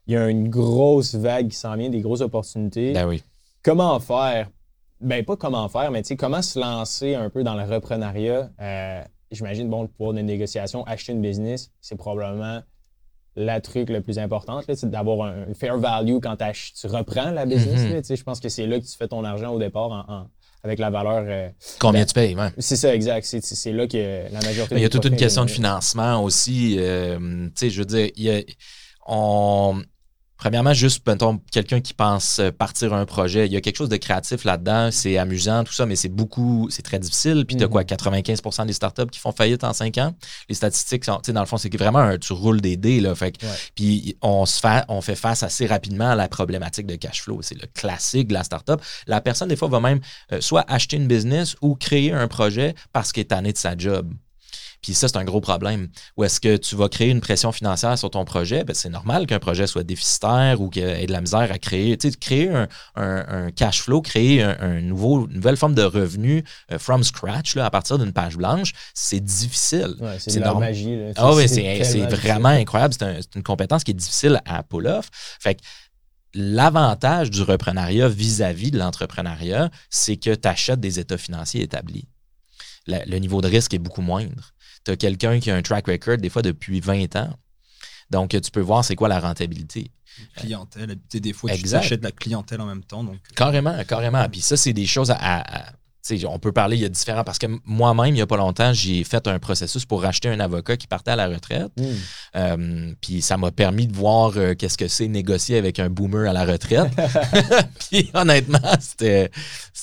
il 0.08 0.14
y 0.14 0.18
a 0.18 0.30
une 0.30 0.50
grosse 0.50 1.16
vague 1.16 1.50
qui 1.50 1.58
s'en 1.58 1.76
vient, 1.76 1.90
des 1.90 2.02
grosses 2.02 2.22
opportunités. 2.22 2.94
Ben 2.94 3.08
oui. 3.08 3.24
Comment 3.64 4.00
faire? 4.00 4.50
Ben, 5.02 5.24
pas 5.24 5.36
comment 5.36 5.68
faire, 5.70 5.92
mais 5.92 6.02
comment 6.18 6.42
se 6.42 6.60
lancer 6.60 7.14
un 7.14 7.30
peu 7.30 7.44
dans 7.44 7.56
le 7.56 7.64
reprenariat? 7.64 8.50
Euh, 8.60 9.04
j'imagine, 9.32 9.70
bon, 9.70 9.84
le 9.84 9.88
pouvoir 9.90 10.14
de 10.14 10.22
négociation, 10.22 10.84
acheter 10.86 11.12
une 11.12 11.22
business, 11.22 11.72
c'est 11.82 11.98
probablement 11.98 12.62
la 13.36 13.62
truc 13.62 13.90
le 13.90 14.02
plus 14.02 14.18
important, 14.18 14.62
c'est 14.68 14.90
d'avoir 14.90 15.28
un, 15.28 15.54
fair 15.54 15.78
value 15.78 16.18
quand 16.24 16.38
tu 16.38 16.88
reprends 16.88 17.30
la 17.30 17.46
business. 17.46 17.82
Mm-hmm. 17.82 18.18
je 18.18 18.24
pense 18.24 18.40
que 18.40 18.50
c'est 18.50 18.66
là 18.66 18.80
que 18.80 18.86
tu 18.86 18.98
fais 18.98 19.08
ton 19.08 19.24
argent 19.24 19.54
au 19.54 19.60
départ 19.60 20.28
avec 20.64 20.80
la 20.80 20.90
valeur. 20.90 21.24
Euh, 21.28 21.50
Combien 21.80 22.04
tu 22.04 22.14
payes, 22.14 22.36
ouais. 22.36 22.50
C'est 22.58 22.76
ça, 22.76 22.96
exact. 22.96 23.26
C'est 23.26 23.72
là 23.72 23.88
que 23.88 24.24
la 24.32 24.40
majorité. 24.42 24.76
Il 24.76 24.82
y 24.82 24.86
a 24.86 24.90
toute 24.90 25.06
une 25.06 25.16
question 25.16 25.46
de 25.46 25.52
financement 25.52 26.24
aussi. 26.24 26.78
Euh, 26.80 27.46
tu 27.50 27.52
sais, 27.56 27.70
je 27.70 27.80
veux 27.80 27.86
dire, 27.86 28.10
il 28.16 28.24
y 28.24 28.32
a, 28.32 28.42
on, 29.06 29.82
Premièrement, 30.38 30.74
juste, 30.74 31.06
mettons, 31.08 31.40
quelqu'un 31.52 31.82
qui 31.82 31.94
pense 31.94 32.40
euh, 32.40 32.52
partir 32.52 32.94
un 32.94 33.06
projet, 33.06 33.48
il 33.48 33.54
y 33.54 33.58
a 33.58 33.62
quelque 33.62 33.78
chose 33.78 33.90
de 33.90 33.98
créatif 33.98 34.44
là-dedans, 34.44 34.90
c'est 34.92 35.18
amusant, 35.18 35.64
tout 35.64 35.74
ça, 35.74 35.86
mais 35.86 35.96
c'est 35.96 36.10
beaucoup, 36.10 36.68
c'est 36.70 36.84
très 36.84 37.00
difficile. 37.00 37.46
Puis, 37.46 37.58
tu 37.58 37.64
as 37.64 37.68
quoi, 37.68 37.84
95% 37.84 38.66
des 38.66 38.74
startups 38.74 39.08
qui 39.12 39.20
font 39.20 39.32
faillite 39.32 39.64
en 39.64 39.74
5 39.74 39.98
ans? 39.98 40.14
Les 40.50 40.56
statistiques, 40.56 41.06
sont, 41.06 41.20
dans 41.28 41.40
le 41.40 41.46
fond, 41.46 41.58
c'est 41.58 41.76
vraiment 41.76 42.00
un, 42.00 42.18
tu 42.18 42.34
roules 42.34 42.62
des 42.62 42.78
dés, 42.78 43.00
là. 43.00 43.16
Fait, 43.16 43.36
Puis, 43.76 44.16
on, 44.22 44.46
se 44.46 44.60
fait, 44.60 44.84
on 44.90 45.02
fait 45.02 45.16
face 45.16 45.44
assez 45.44 45.66
rapidement 45.66 46.12
à 46.12 46.16
la 46.16 46.28
problématique 46.28 46.86
de 46.86 46.96
cash 46.96 47.24
flow. 47.24 47.42
C'est 47.42 47.60
le 47.60 47.68
classique 47.74 48.28
de 48.28 48.34
la 48.34 48.44
startup. 48.44 48.82
La 49.08 49.22
personne, 49.22 49.50
des 49.50 49.56
fois, 49.56 49.68
va 49.68 49.80
même 49.80 50.00
euh, 50.32 50.42
soit 50.42 50.66
acheter 50.68 50.98
une 50.98 51.08
business 51.08 51.56
ou 51.62 51.76
créer 51.76 52.14
un 52.14 52.28
projet 52.28 52.76
parce 52.94 53.12
qu'elle 53.12 53.24
est 53.24 53.26
tannée 53.26 53.54
de 53.54 53.58
sa 53.58 53.76
job. 53.78 54.14
Puis 54.82 54.94
ça, 54.94 55.08
c'est 55.08 55.18
un 55.18 55.24
gros 55.24 55.42
problème. 55.42 55.88
Ou 56.16 56.24
est-ce 56.24 56.40
que 56.40 56.56
tu 56.58 56.76
vas 56.76 56.90
créer 56.90 57.10
une 57.10 57.22
pression 57.22 57.52
financière 57.52 57.98
sur 57.98 58.10
ton 58.10 58.26
projet? 58.26 58.64
Ben, 58.64 58.74
c'est 58.74 58.90
normal 58.90 59.26
qu'un 59.26 59.40
projet 59.40 59.68
soit 59.68 59.84
déficitaire 59.84 60.62
ou 60.62 60.70
qu'il 60.70 60.84
ait 60.84 61.06
de 61.06 61.12
la 61.12 61.22
misère 61.22 61.52
à 61.52 61.58
créer. 61.58 61.98
Tu 61.98 62.12
sais, 62.12 62.18
créer 62.18 62.50
un, 62.96 63.52
cash 63.52 63.82
flow, 63.82 64.02
créer 64.02 64.44
un, 64.44 64.82
nouveau, 64.82 65.28
une 65.28 65.36
nouvelle 65.36 65.58
forme 65.58 65.76
de 65.76 65.84
revenu 65.84 66.44
euh, 66.72 66.80
from 66.80 67.04
scratch 67.04 67.56
là, 67.56 67.66
à 67.66 67.70
partir 67.70 67.98
d'une 67.98 68.14
page 68.14 68.38
blanche, 68.38 68.74
c'est 68.94 69.20
difficile. 69.20 69.96
c'est 70.20 70.40
de 70.40 70.46
la 70.46 70.54
magie. 70.54 70.98
Ah 71.16 71.34
oui, 71.34 71.48
c'est 71.50 72.06
vraiment 72.10 72.50
incroyable. 72.50 72.94
C'est 72.98 73.36
une 73.36 73.44
compétence 73.44 73.84
qui 73.84 73.92
est 73.92 73.96
difficile 73.96 74.42
à 74.46 74.64
pull-off. 74.64 75.10
Fait 75.40 75.56
que 75.56 75.62
l'avantage 76.34 77.32
du 77.32 77.42
reprenariat 77.42 78.08
vis-à-vis 78.08 78.72
de 78.72 78.78
l'entrepreneuriat, 78.78 79.70
c'est 79.90 80.18
que 80.18 80.36
tu 80.36 80.48
achètes 80.48 80.80
des 80.80 81.00
états 81.00 81.18
financiers 81.18 81.64
établis. 81.64 82.08
le 82.88 83.18
niveau 83.18 83.42
de 83.42 83.48
risque 83.48 83.74
est 83.74 83.80
beaucoup 83.80 84.02
moindre 84.02 84.54
tu 84.88 84.92
as 84.92 84.96
quelqu'un 84.96 85.40
qui 85.40 85.52
a 85.52 85.56
un 85.56 85.62
track 85.62 85.88
record, 85.88 86.18
des 86.18 86.30
fois 86.30 86.42
depuis 86.42 86.80
20 86.80 87.16
ans. 87.18 87.30
Donc, 88.10 88.30
tu 88.30 88.52
peux 88.52 88.62
voir 88.62 88.86
c'est 88.86 88.96
quoi 88.96 89.10
la 89.10 89.20
rentabilité. 89.20 89.92
Clientèle, 90.36 90.98
des 91.14 91.34
fois, 91.34 91.52
tu 91.52 91.76
achètes 91.76 92.00
de 92.00 92.06
la 92.06 92.12
clientèle 92.12 92.62
en 92.62 92.66
même 92.66 92.84
temps. 92.84 93.04
Donc... 93.04 93.16
Euh. 93.16 93.36
Carrément, 93.36 93.84
carrément. 93.84 94.28
Puis 94.30 94.42
ça, 94.42 94.58
c'est 94.58 94.74
des 94.74 94.86
choses 94.86 95.12
à 95.12 95.44
on 96.26 96.40
peut 96.40 96.52
parler, 96.52 96.78
il 96.78 96.82
y 96.82 96.86
a 96.86 96.90
différents. 96.90 97.24
Parce 97.24 97.40
que 97.40 97.48
moi-même, 97.66 98.08
il 98.08 98.14
n'y 98.14 98.22
a 98.22 98.28
pas 98.28 98.38
longtemps, 98.38 98.74
j'ai 98.74 99.04
fait 99.04 99.28
un 99.28 99.40
processus 99.40 99.86
pour 99.86 100.02
racheter 100.02 100.30
un 100.30 100.40
avocat 100.40 100.78
qui 100.78 100.88
partait 100.88 101.12
à 101.12 101.16
la 101.16 101.28
retraite. 101.28 101.72
Hmm. 101.78 101.84
Euh, 102.36 102.94
puis 103.02 103.22
ça 103.22 103.38
m'a 103.38 103.52
permis 103.52 103.88
de 103.88 103.96
voir 103.96 104.34
euh, 104.38 104.54
qu'est-ce 104.54 104.78
que 104.78 104.88
c'est 104.88 105.08
négocier 105.08 105.58
avec 105.58 105.80
un 105.80 105.90
boomer 105.90 106.30
à 106.30 106.34
la 106.34 106.46
retraite. 106.46 106.92
puis 107.90 108.10
honnêtement, 108.14 108.60
c'était. 108.80 109.32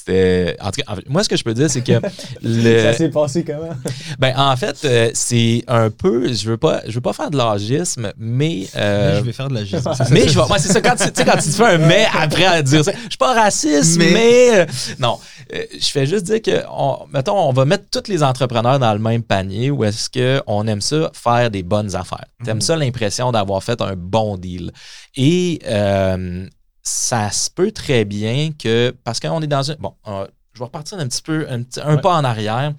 En 0.09 0.71
tout 0.71 0.81
cas, 0.81 0.97
moi, 1.09 1.25
ce 1.25 1.29
que 1.29 1.37
je 1.37 1.45
peux 1.45 1.55
dire, 1.55 1.71
c'est 1.71 1.83
que. 1.83 1.93
Ça 2.85 2.93
s'est 2.93 3.09
passé 3.09 3.45
comment? 3.45 3.75
ben, 4.19 4.35
en 4.37 4.57
fait, 4.57 4.85
euh, 4.85 5.11
c'est 5.15 5.65
un 5.67 5.91
peu. 5.91 6.33
Je 6.33 6.49
veux 6.49 6.57
pas, 6.57 6.83
je 6.87 6.93
veux 6.93 7.01
pas 7.01 7.13
faire 7.13 7.31
de 7.31 7.37
l'agisme, 7.37 8.13
mais. 8.19 8.69
mais 8.75 9.17
je 9.19 9.25
vais 9.25 9.33
faire 9.33 9.49
de 9.49 9.55
l'agisme. 9.55 9.91
mais 10.11 10.29
je 10.29 10.39
vais. 10.39 10.47
Moi, 10.47 10.59
c'est 10.59 10.73
ça. 10.73 10.81
Quand 10.81 10.97
tu, 10.97 11.25
quand 11.25 11.39
tu 11.39 11.51
fais 11.51 11.65
un 11.65 11.79
mais 11.79 12.07
après 12.17 12.45
à 12.45 12.63
dire 12.63 12.85
ça, 12.85 12.93
je 12.93 13.09
suis 13.09 13.19
pas 13.19 13.35
raciste, 13.35 13.99
mais. 13.99 14.13
mais 14.13 14.67
non. 14.99 15.19
je 15.51 15.87
fais 15.87 16.07
juste 16.07 16.25
dire 16.25 16.43
que, 16.43 16.65
on, 16.71 17.07
mettons, 17.13 17.39
on 17.39 17.53
va 17.53 17.65
mettre 17.65 17.85
tous 17.91 18.11
les 18.11 18.23
entrepreneurs 18.23 18.79
dans 18.79 18.93
le 18.93 18.99
même 18.99 19.23
panier 19.23 19.71
ou 19.71 19.85
est-ce 19.85 20.09
qu'on 20.11 20.67
aime 20.67 20.81
ça 20.81 21.11
faire 21.13 21.51
des 21.51 21.63
bonnes 21.63 21.95
affaires? 21.95 22.27
Tu 22.43 22.51
aimes 22.51 22.57
mhm. 22.57 22.63
ça 22.63 22.77
l'impression 22.77 23.33
d'avoir 23.33 23.63
fait 23.63 23.81
un 23.81 23.95
bon 23.97 24.37
deal? 24.37 24.73
Et 25.17 25.61
euh, 25.67 26.47
ça 26.85 27.31
se 27.31 27.51
peut 27.51 27.73
très 27.73 28.05
bien 28.05 28.51
que, 28.57 28.95
parce 29.03 29.19
qu'on 29.19 29.41
est 29.43 29.47
dans 29.47 29.71
un. 29.71 29.77
Bon, 29.77 29.95
je 30.07 30.59
vais 30.59 30.65
repartir 30.65 30.99
un 30.99 31.09
petit 31.09 31.23
peu, 31.23 31.47
un, 31.49 31.97
pas 31.97 32.17
en 32.17 32.25
arrière 32.25 32.75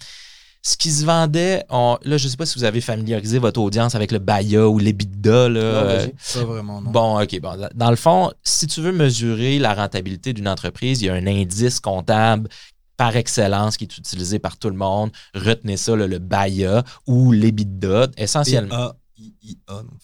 ce 0.65 0.77
qui 0.77 0.91
se 0.91 1.05
vendait, 1.05 1.63
là, 1.69 1.99
je 2.03 2.13
ne 2.13 2.17
sais 2.17 2.37
pas 2.37 2.47
si 2.47 2.57
vous 2.57 2.63
avez 2.63 2.81
familiarisé 2.81 3.37
votre 3.37 3.61
audience 3.61 3.93
avec 3.93 4.11
le 4.11 4.17
BAYA 4.17 4.67
ou 4.67 4.79
l'EBITDA. 4.79 5.47
Là, 5.47 6.07
pas 6.33 6.43
vraiment, 6.43 6.81
non. 6.81 6.89
Bon, 6.89 7.21
OK. 7.21 7.39
Bon, 7.39 7.55
dans 7.75 7.89
le 7.91 7.95
fond, 7.95 8.31
si 8.41 8.65
tu 8.65 8.81
veux 8.81 8.91
mesurer 8.91 9.59
la 9.59 9.75
rentabilité 9.75 10.33
d'une 10.33 10.47
entreprise, 10.47 11.03
il 11.03 11.05
y 11.05 11.09
a 11.09 11.13
un 11.13 11.27
indice 11.27 11.79
comptable 11.79 12.49
par 12.97 13.15
excellence 13.15 13.77
qui 13.77 13.83
est 13.83 13.95
utilisé 13.95 14.39
par 14.39 14.57
tout 14.57 14.69
le 14.69 14.75
monde. 14.75 15.11
Retenez 15.35 15.77
ça, 15.77 15.95
le, 15.95 16.07
le 16.07 16.17
BAYA 16.17 16.83
ou 17.05 17.31
l'EBITDA, 17.31 18.07
essentiellement. 18.17 18.93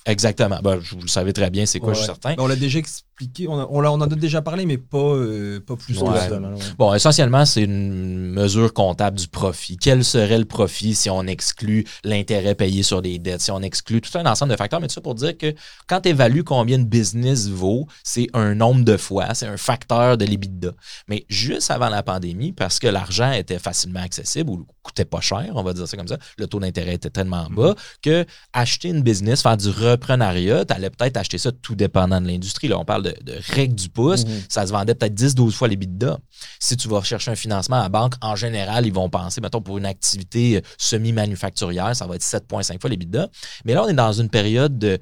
Exactement. 0.06 0.60
Ben, 0.63 0.77
vous 0.77 1.01
le 1.01 1.08
savez 1.08 1.34
très 1.34 1.49
bien, 1.49 1.65
c'est 1.65 1.80
quoi, 1.80 1.93
je 1.93 1.99
suis 1.99 2.06
certain. 2.06 2.36
on 2.38 2.47
l'a 2.47 2.56
déjà 2.56 2.80
expliqué, 2.80 3.47
on, 3.47 3.54
on, 3.54 3.84
en 3.84 4.01
a 4.01 4.08
déjà 4.08 4.41
parlé, 4.41 4.65
mais 4.65 4.77
pas, 4.77 4.97
euh, 4.97 5.60
pas 5.60 5.75
plus 5.75 5.93
que 5.93 5.99
ça. 5.99 6.39
Bon, 6.77 6.93
essentiellement, 6.93 7.45
c'est 7.45 7.63
une 7.63 8.32
mesure 8.32 8.73
comptable 8.73 9.17
du 9.17 9.27
profit. 9.27 9.77
Quel 9.77 10.04
serait 10.04 10.39
le 10.39 10.45
profit 10.45 10.95
si 10.95 11.10
on 11.10 11.23
exclut 11.23 11.86
l'intérêt 12.04 12.56
payé 12.56 12.84
sur 12.84 13.01
des 13.01 13.19
dettes, 13.19 13.41
si 13.41 13.51
on 13.51 13.62
exclut 13.62 14.01
tout 14.01 14.17
un 14.17 14.25
ensemble 14.25 14.51
de 14.51 14.58
facteurs, 14.58 14.80
mais 14.80 14.88
tout 14.88 14.93
ça 14.93 15.01
pour 15.01 15.15
dire 15.15 15.38
que 15.38 15.54
quand 15.88 16.01
tu 16.01 16.10
évalues 16.10 16.43
combien 16.43 16.80
de 16.80 16.84
business 16.84 17.47
vaut, 17.47 17.88
c'est 18.04 18.27
un 18.34 18.56
nombre 18.56 18.84
de 18.84 18.97
fois, 18.97 19.34
c'est 19.34 19.47
un 19.47 19.58
facteur 19.58 20.17
de 20.17 20.25
l'EBITDA. 20.25 20.71
Mais 21.08 21.25
juste 21.30 21.71
avant 21.71 21.89
la 21.89 22.04
pandémie, 22.04 22.51
parce 22.51 22.80
que 22.80 22.88
l'argent 22.88 23.32
était 23.32 23.60
facilement 23.60 24.01
accessible 24.01 24.49
ou 24.49 24.65
coûtait 24.84 25.06
pas 25.06 25.21
cher, 25.21 25.51
on 25.56 25.63
va 25.63 25.73
dire 25.73 25.88
ça 25.88 25.97
comme 25.97 26.08
ça, 26.08 26.17
le 26.38 26.47
taux 26.47 26.60
d'intérêt 26.60 26.95
était 26.95 27.10
tellement 27.10 27.47
bas 27.49 27.71
mm-hmm. 27.71 28.01
que 28.01 28.25
acheter 28.54 28.89
une 28.89 29.01
business, 29.01 29.31
faire 29.39 29.58
du 29.58 29.70
reprenariat, 29.70 30.65
tu 30.65 30.74
allais 30.74 30.89
peut-être 30.89 31.17
acheter 31.17 31.38
ça 31.38 31.52
tout 31.52 31.76
dépendant 31.76 32.20
de 32.20 32.28
l'industrie. 32.28 32.67
Là, 32.67 32.78
on 32.80 32.86
parle 32.86 33.04
de, 33.04 33.15
règles 33.50 33.76
du 33.76 33.89
pouce. 33.89 34.26
Mhm. 34.26 34.41
Ça 34.50 34.65
se 34.67 34.72
vendait 34.72 34.96
peut-être 34.96 35.13
10-12 35.13 35.52
fois 35.52 35.67
les 35.67 35.76
bidas. 35.76 36.17
Si 36.60 36.78
tu 36.78 36.88
vas 36.88 37.02
chercher 37.02 37.32
un 37.32 37.36
financement 37.36 37.78
à 37.78 37.84
la 37.84 37.89
banque, 37.89 38.15
en 38.22 38.36
général, 38.36 38.86
ils 38.86 38.94
vont 38.94 39.10
penser, 39.10 39.41
mettons, 39.41 39.62
pour 39.62 39.78
une 39.78 39.86
activité 39.86 40.58
euh, 40.58 40.62
semi-manufacturière, 40.78 41.96
ça 41.96 42.08
va 42.08 42.15
être 42.15 42.24
7,5 42.24 42.80
fois 42.80 42.89
les 42.89 42.98
bidas. 42.98 43.28
Mais 43.65 43.74
là, 43.74 43.84
on 43.84 43.88
est 43.88 43.94
dans 43.94 44.13
une 44.13 44.30
période 44.30 44.78
de 44.78 45.00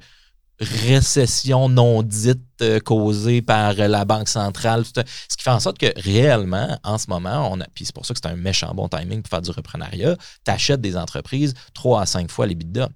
récession 0.60 1.68
non 1.68 2.02
dite 2.02 2.40
euh, 2.60 2.78
causée 2.80 3.40
par 3.40 3.74
la 3.74 4.04
Banque 4.04 4.28
centrale. 4.28 4.84
ce 4.84 5.36
qui 5.36 5.42
fait 5.42 5.50
en 5.50 5.60
sorte 5.60 5.78
que 5.78 5.86
réellement, 5.96 6.78
en 6.84 6.98
ce 6.98 7.06
moment, 7.08 7.50
on 7.50 7.60
a, 7.60 7.64
puis 7.74 7.86
c'est 7.86 7.94
pour 7.94 8.04
ça 8.04 8.14
que 8.14 8.20
c'est 8.22 8.28
un 8.28 8.36
méchant 8.36 8.74
bon 8.74 8.88
timing 8.88 9.22
pour 9.22 9.30
faire 9.30 9.42
du 9.42 9.50
reprenariat, 9.50 10.16
tu 10.44 10.50
achètes 10.50 10.80
des 10.80 10.96
entreprises 10.96 11.54
3 11.74 12.02
à 12.02 12.06
5 12.06 12.30
fois 12.30 12.46
les 12.46 12.54
bidas. 12.54 12.88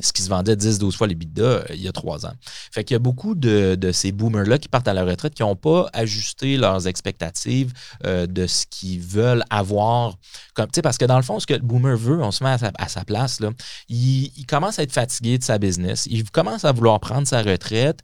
Ce 0.00 0.12
qui 0.12 0.22
se 0.22 0.28
vendait 0.28 0.54
10-12 0.54 0.92
fois 0.92 1.06
les 1.08 1.16
bidas 1.16 1.42
euh, 1.42 1.64
il 1.70 1.82
y 1.82 1.88
a 1.88 1.92
trois 1.92 2.24
ans. 2.24 2.32
Fait 2.70 2.84
qu'il 2.84 2.94
y 2.94 2.96
a 2.96 3.00
beaucoup 3.00 3.34
de, 3.34 3.76
ces 3.92 4.12
boomers-là 4.12 4.58
qui 4.58 4.68
partent 4.68 4.88
à 4.88 4.94
la 4.94 5.04
retraite 5.04 5.34
qui 5.34 5.42
n'ont 5.42 5.56
pas 5.56 5.88
ajusté 5.92 6.56
leurs 6.56 6.86
expectatives 6.86 7.72
euh, 8.06 8.26
de 8.26 8.46
ce 8.46 8.66
qu'ils 8.66 9.00
veulent 9.00 9.44
avoir. 9.50 10.14
Comme, 10.54 10.68
parce 10.82 10.98
que 10.98 11.04
dans 11.04 11.16
le 11.16 11.22
fond, 11.22 11.40
ce 11.40 11.46
que 11.46 11.54
le 11.54 11.60
boomer 11.60 11.96
veut, 11.96 12.22
on 12.22 12.30
se 12.30 12.44
met 12.44 12.50
à 12.50 12.88
sa, 12.88 13.04
place, 13.04 13.40
là, 13.40 13.50
il, 13.88 14.30
commence 14.46 14.78
à 14.78 14.82
être 14.82 14.92
fatigué 14.92 15.38
de 15.38 15.44
sa 15.44 15.58
business, 15.58 16.06
il 16.08 16.28
commence 16.30 16.64
à 16.64 16.72
vouloir 16.72 17.00
prendre 17.00 17.26
sa 17.26 17.42
retraite 17.42 18.00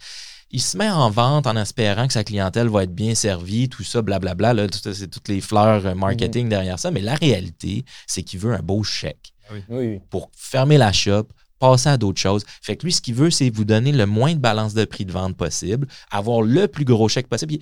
il 0.50 0.60
se 0.60 0.76
met 0.78 0.88
en 0.88 1.10
vente 1.10 1.46
en 1.46 1.56
espérant 1.56 2.06
que 2.06 2.12
sa 2.12 2.22
clientèle 2.22 2.68
va 2.68 2.84
être 2.84 2.94
bien 2.94 3.14
servie, 3.14 3.68
tout 3.68 3.82
ça, 3.82 4.00
blablabla. 4.00 4.54
Là, 4.54 4.66
c'est 4.70 5.10
toutes 5.10 5.28
les 5.28 5.40
fleurs 5.40 5.84
euh, 5.86 5.94
marketing 5.94 6.46
mm-hmm. 6.46 6.50
derrière 6.50 6.78
ça. 6.78 6.90
Mais 6.90 7.00
la 7.00 7.16
réalité, 7.16 7.84
c'est 8.06 8.22
qu'il 8.22 8.38
veut 8.38 8.54
un 8.54 8.62
beau 8.62 8.82
chèque 8.84 9.32
pour 10.10 10.30
fermer 10.36 10.78
la 10.78 10.92
shop, 10.92 11.28
passer 11.58 11.88
à 11.88 11.96
d'autres 11.96 12.20
choses. 12.20 12.44
Fait 12.62 12.76
que 12.76 12.84
lui, 12.84 12.92
ce 12.92 13.00
qu'il 13.00 13.14
veut, 13.14 13.30
c'est 13.30 13.50
vous 13.50 13.64
donner 13.64 13.92
le 13.92 14.06
moins 14.06 14.34
de 14.34 14.38
balance 14.38 14.74
de 14.74 14.84
prix 14.84 15.04
de 15.04 15.12
vente 15.12 15.36
possible, 15.36 15.86
avoir 16.10 16.42
le 16.42 16.68
plus 16.68 16.84
gros 16.84 17.08
chèque 17.08 17.28
possible. 17.28 17.56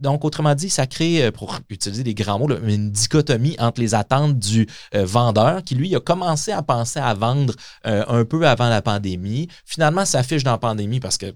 donc, 0.00 0.24
autrement 0.24 0.54
dit, 0.54 0.70
ça 0.70 0.86
crée, 0.86 1.24
euh, 1.24 1.30
pour 1.30 1.58
utiliser 1.70 2.02
des 2.04 2.14
grands 2.14 2.38
mots, 2.38 2.48
une 2.66 2.90
dichotomie 2.90 3.56
entre 3.58 3.80
les 3.80 3.94
attentes 3.94 4.38
du 4.38 4.66
euh, 4.94 5.04
vendeur 5.04 5.62
qui, 5.62 5.74
lui, 5.74 5.94
a 5.94 6.00
commencé 6.00 6.52
à 6.52 6.62
penser 6.62 7.00
à 7.00 7.14
vendre 7.14 7.54
euh, 7.86 8.04
un 8.08 8.24
peu 8.24 8.46
avant 8.46 8.68
la 8.68 8.82
pandémie. 8.82 9.48
Finalement, 9.64 10.04
ça 10.04 10.22
s'affiche 10.22 10.44
dans 10.44 10.52
la 10.52 10.58
pandémie 10.58 11.00
parce 11.00 11.18
que 11.18 11.34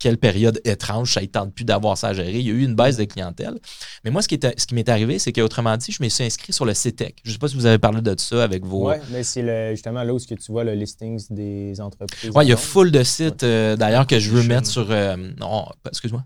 quelle 0.00 0.16
période 0.16 0.60
étrange, 0.64 1.12
ça 1.12 1.20
ne 1.20 1.26
tente 1.26 1.54
plus 1.54 1.64
d'avoir 1.64 1.96
ça 1.96 2.08
à 2.08 2.12
gérer. 2.14 2.40
Il 2.40 2.46
y 2.46 2.50
a 2.50 2.54
eu 2.54 2.64
une 2.64 2.74
baisse 2.74 2.96
de 2.96 3.04
clientèle. 3.04 3.58
Mais 4.02 4.10
moi, 4.10 4.22
ce 4.22 4.28
qui, 4.28 4.40
ce 4.56 4.66
qui 4.66 4.74
m'est 4.74 4.88
arrivé, 4.88 5.18
c'est 5.18 5.32
qu'autrement 5.32 5.76
dit, 5.76 5.92
je 5.92 6.02
me 6.02 6.08
suis 6.08 6.24
inscrit 6.24 6.52
sur 6.52 6.64
le 6.64 6.74
CETEC. 6.74 7.20
Je 7.22 7.28
ne 7.28 7.32
sais 7.34 7.38
pas 7.38 7.48
si 7.48 7.54
vous 7.54 7.66
avez 7.66 7.78
parlé 7.78 8.00
de 8.00 8.14
ça 8.18 8.42
avec 8.42 8.64
vos. 8.64 8.88
Oui, 8.88 8.96
mais 9.12 9.22
c'est 9.22 9.70
justement 9.72 10.02
là 10.02 10.14
où 10.14 10.18
tu 10.18 10.34
vois 10.48 10.64
le 10.64 10.72
listings 10.72 11.26
des 11.30 11.80
entreprises. 11.80 12.30
Oui, 12.34 12.46
il 12.46 12.48
y 12.48 12.52
a 12.52 12.56
full 12.56 12.90
de 12.90 13.02
sites 13.02 13.42
euh, 13.42 13.76
d'ailleurs 13.76 14.06
que 14.06 14.18
je 14.18 14.30
veux 14.30 14.42
mettre 14.42 14.66
sur. 14.66 14.90
Euh, 14.90 15.16
non, 15.38 15.66
excuse-moi. 15.86 16.24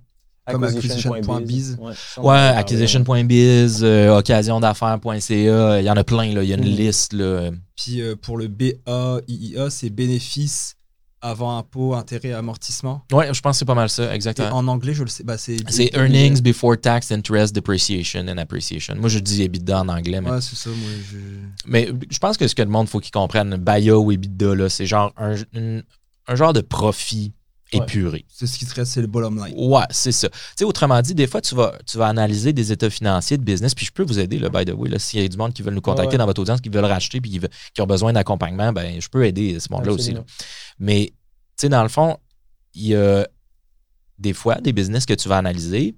Comme 0.48 0.62
acquisition.biz. 0.62 1.78
Ouais, 2.18 2.36
acquisition.biz, 2.36 3.80
euh, 3.82 4.18
occasionDaffaires.ca, 4.18 5.80
il 5.80 5.84
y 5.84 5.90
en 5.90 5.96
a 5.96 6.04
plein, 6.04 6.32
là. 6.34 6.42
il 6.42 6.48
y 6.48 6.52
a 6.52 6.56
une 6.56 6.70
mm. 6.70 6.76
liste. 6.76 7.12
Là. 7.14 7.50
Puis 7.76 8.02
pour 8.22 8.36
le 8.36 8.46
BAIIA, 8.46 9.70
c'est 9.70 9.90
bénéfices 9.90 10.76
avant 11.24 11.56
impôt, 11.56 11.94
intérêt, 11.94 12.32
amortissement. 12.32 13.02
Oui, 13.10 13.24
je 13.32 13.40
pense 13.40 13.56
que 13.56 13.58
c'est 13.60 13.64
pas 13.64 13.74
mal 13.74 13.88
ça, 13.88 14.14
exactement. 14.14 14.50
en 14.50 14.68
anglais, 14.68 14.92
je 14.92 15.02
le 15.02 15.08
sais. 15.08 15.24
Bah, 15.24 15.38
c'est 15.38 15.56
earnings 15.94 16.40
before 16.42 16.76
tax, 16.78 17.10
interest, 17.10 17.54
depreciation 17.54 18.28
and 18.28 18.36
appreciation. 18.36 18.94
Moi, 18.96 19.08
je 19.08 19.18
dis 19.18 19.42
EBITDA 19.42 19.80
en 19.80 19.88
anglais. 19.88 20.20
Mais... 20.20 20.30
Ouais, 20.30 20.40
c'est 20.42 20.56
ça. 20.56 20.68
Moi, 20.68 20.90
je... 21.10 21.18
Mais 21.66 21.88
je 22.10 22.18
pense 22.18 22.36
que 22.36 22.46
ce 22.46 22.54
que 22.54 22.62
le 22.62 22.68
monde 22.68 22.88
faut 22.88 23.00
qu'il 23.00 23.10
comprenne, 23.10 23.56
BAYA 23.56 23.98
ou 23.98 24.12
EBITDA, 24.12 24.68
c'est 24.68 24.86
genre 24.86 25.12
un, 25.16 25.34
un, 26.28 26.34
genre 26.36 26.52
de 26.52 26.60
profit 26.60 27.32
épuré. 27.72 28.24
C'est 28.28 28.46
ce 28.46 28.58
qui 28.58 28.64
serait, 28.64 28.84
c'est 28.84 29.00
le 29.00 29.06
bottom 29.06 29.42
line. 29.42 29.54
Ouais, 29.56 29.84
c'est 29.90 30.12
ça. 30.12 30.28
Tu 30.28 30.36
sais, 30.56 30.64
autrement 30.64 31.00
dit, 31.00 31.14
des 31.14 31.26
fois, 31.26 31.40
tu 31.40 31.54
vas, 31.54 31.74
tu 31.86 31.98
vas 31.98 32.06
analyser 32.06 32.52
des 32.52 32.70
états 32.72 32.90
financiers 32.90 33.38
de 33.38 33.42
business, 33.42 33.74
puis 33.74 33.86
je 33.86 33.92
peux 33.92 34.04
vous 34.04 34.18
aider, 34.18 34.38
là, 34.38 34.48
by 34.48 34.64
the 34.64 34.74
way, 34.74 34.90
s'il 34.98 35.22
y 35.22 35.24
a 35.24 35.28
du 35.28 35.36
monde 35.36 35.52
qui 35.52 35.62
veut 35.62 35.70
nous 35.70 35.80
contacter 35.80 36.16
dans 36.16 36.26
votre 36.26 36.40
audience, 36.40 36.60
qui 36.60 36.68
veulent 36.68 36.84
racheter, 36.84 37.20
puis 37.20 37.30
qui, 37.30 37.80
ont 37.80 37.86
besoin 37.86 38.12
d'accompagnement, 38.12 38.72
ben, 38.72 39.00
je 39.00 39.08
peux 39.08 39.24
aider 39.24 39.58
ce 39.58 39.68
monde-là 39.72 39.92
aussi. 39.92 40.14
Mais, 40.78 41.06
tu 41.06 41.14
sais, 41.56 41.68
dans 41.68 41.82
le 41.82 41.88
fond, 41.88 42.18
il 42.74 42.88
y 42.88 42.94
a 42.96 43.26
des 44.18 44.32
fois, 44.32 44.56
des 44.56 44.72
business 44.72 45.06
que 45.06 45.14
tu 45.14 45.28
vas 45.28 45.38
analyser, 45.38 45.96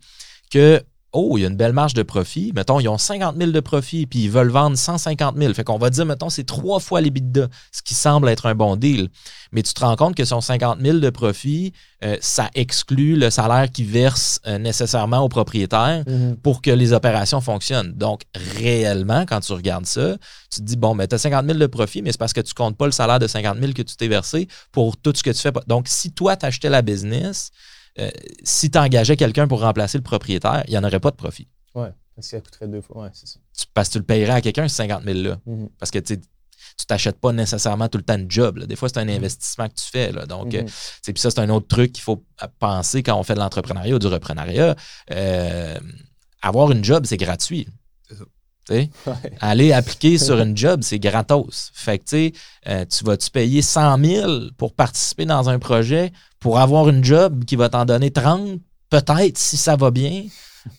que 0.51 0.83
oh, 1.12 1.38
il 1.38 1.42
y 1.42 1.45
a 1.45 1.49
une 1.49 1.57
belle 1.57 1.73
marge 1.73 1.95
de 1.95 2.03
profit. 2.03 2.53
Mettons, 2.55 2.79
ils 2.79 2.88
ont 2.88 2.99
50 2.99 3.37
000 3.38 3.51
de 3.51 3.61
profit, 3.61 4.07
puis 4.07 4.25
ils 4.25 4.31
veulent 4.31 4.51
vendre 4.51 4.77
150 4.77 5.37
000. 5.38 5.55
Fait 5.55 5.64
qu'on 5.64 5.79
va 5.79 5.88
dire, 5.90 6.05
mettons, 6.05 6.29
c'est 6.29 6.45
trois 6.45 6.79
fois 6.81 7.01
les 7.01 7.07
l'EBITDA, 7.07 7.49
ce 7.73 7.81
qui 7.83 7.95
semble 7.95 8.29
être 8.29 8.47
un 8.47 8.55
bon 8.55 8.77
deal. 8.77 9.09
Mais 9.53 9.62
tu 9.62 9.73
te 9.73 9.81
rends 9.81 9.97
compte 9.97 10.14
que 10.14 10.25
son 10.25 10.40
50 10.40 10.81
000 10.81 10.99
de 10.99 11.09
profit, 11.11 11.73
euh, 12.05 12.16
ça 12.21 12.51
exclut 12.55 13.16
le 13.16 13.31
salaire 13.31 13.71
qu'ils 13.71 13.87
versent 13.87 14.40
euh, 14.47 14.59
nécessairement 14.59 15.21
aux 15.21 15.29
propriétaires 15.29 16.03
Mhm. 16.07 16.37
pour 16.37 16.61
que 16.61 16.71
les 16.71 16.92
opérations 16.92 17.40
fonctionnent. 17.40 17.92
Donc, 17.92 18.23
réellement, 18.35 19.25
quand 19.27 19.40
tu 19.40 19.53
regardes 19.53 19.87
ça, 19.87 20.16
tu 20.53 20.61
te 20.61 20.64
dis, 20.64 20.77
bon, 20.77 20.95
mais 20.95 21.07
tu 21.09 21.14
as 21.14 21.19
50 21.19 21.47
000 21.47 21.59
de 21.59 21.66
profit, 21.66 22.03
mais 22.03 22.12
c'est 22.12 22.19
parce 22.19 22.33
que 22.33 22.40
tu 22.40 22.53
comptes 22.55 22.77
pas 22.77 22.87
le 22.87 22.92
salaire 22.92 23.19
de 23.19 23.27
50 23.27 23.59
000 23.59 23.73
que 23.73 23.83
tu 23.83 23.97
t'es 23.97 24.09
versé 24.09 24.49
pour 24.73 24.97
tout 24.97 25.12
ce 25.14 25.23
que 25.23 25.31
tu 25.31 25.38
fais. 25.38 25.53
Donc, 25.66 25.87
si 25.88 26.12
toi, 26.12 26.37
tu 26.37 26.45
achetais 26.47 26.69
la 26.69 26.83
business, 26.83 27.51
euh, 27.98 28.11
si 28.44 28.70
tu 28.70 28.78
engageais 28.78 29.16
quelqu'un 29.16 29.46
pour 29.48 29.61
remplacer 29.61 29.98
le 29.98 30.04
propriétaire, 30.04 30.62
il 30.68 30.70
n'y 30.72 30.78
en 30.78 30.85
aurait 30.85 31.00
pas 31.00 31.11
de 31.11 31.16
profit. 31.16 31.48
Ouais, 31.74 31.90
parce 32.14 32.28
que 32.28 32.37
ça 32.37 32.40
coûterait 32.40 32.68
deux 32.68 32.80
fois. 32.82 33.02
Ouais, 33.04 33.11
c'est 33.12 33.26
ça. 33.26 33.38
Parce 33.74 33.88
que 33.88 33.92
tu 33.94 33.98
le 33.98 34.04
payerais 34.04 34.35
à 34.35 34.40
quelqu'un, 34.40 34.68
ce 34.68 34.76
50 34.76 35.04
000-là. 35.04 35.38
Mhm. 35.46 35.68
Parce 35.78 35.90
que 35.90 35.98
tu 35.98 36.18
tu 36.78 36.85
t'achètes 36.85 37.18
pas 37.20 37.32
nécessairement 37.32 37.88
tout 37.88 37.96
le 37.96 38.04
temps 38.04 38.18
de 38.18 38.30
job. 38.30 38.59
là. 38.59 38.66
Des 38.66 38.76
fois, 38.76 38.88
c'est 38.90 38.98
un 38.98 39.09
investissement 39.09 39.66
que 39.68 39.74
tu 39.74 39.85
fais. 39.90 40.12
là. 40.12 40.26
Donc, 40.26 40.52
euh, 40.54 40.62
Mhm. 40.62 40.68
puis 41.04 41.14
ça, 41.18 41.30
c'est 41.30 41.38
un 41.38 41.48
autre 41.48 41.68
truc 41.68 41.92
qu'il 41.92 42.02
faut 42.02 42.22
penser 42.59 43.02
quand 43.02 43.18
on 43.18 43.22
fait 43.22 43.35
de 43.35 43.38
l'entrepreneuriat 43.38 43.94
ou 43.94 43.98
du 43.98 44.09
reprenariat. 44.09 44.74
Euh, 45.11 45.78
avoir 46.42 46.70
une 46.72 46.85
job, 46.85 47.06
c'est 47.06 47.16
gratuit. 47.16 47.66
C'est 48.09 48.16
ça. 48.16 48.24
Tu 48.24 48.30
sais, 48.30 48.30
Ouais. 49.07 49.14
aller 49.40 49.72
appliquer 49.72 50.18
sur 50.26 50.38
une 50.40 50.57
job, 50.57 50.81
c'est 50.83 50.98
gratos. 50.98 51.70
Fait 51.74 51.98
que, 51.98 52.05
tu 52.31 52.38
euh, 52.68 52.85
tu 52.85 53.05
vas-tu 53.05 53.31
payer 53.31 53.62
100 53.62 53.98
000 54.05 54.33
pour 54.57 54.74
participer 54.74 55.24
dans 55.24 55.48
un 55.48 55.59
projet 55.59 56.12
pour 56.40 56.59
avoir 56.59 56.88
une 56.88 57.02
job 57.05 57.44
qui 57.44 57.57
va 57.57 57.68
t'en 57.68 57.85
donner 57.85 58.11
30, 58.11 58.61
peut-être, 58.90 59.38
si 59.38 59.57
ça 59.57 59.76
va 59.76 59.90
bien, 59.90 60.24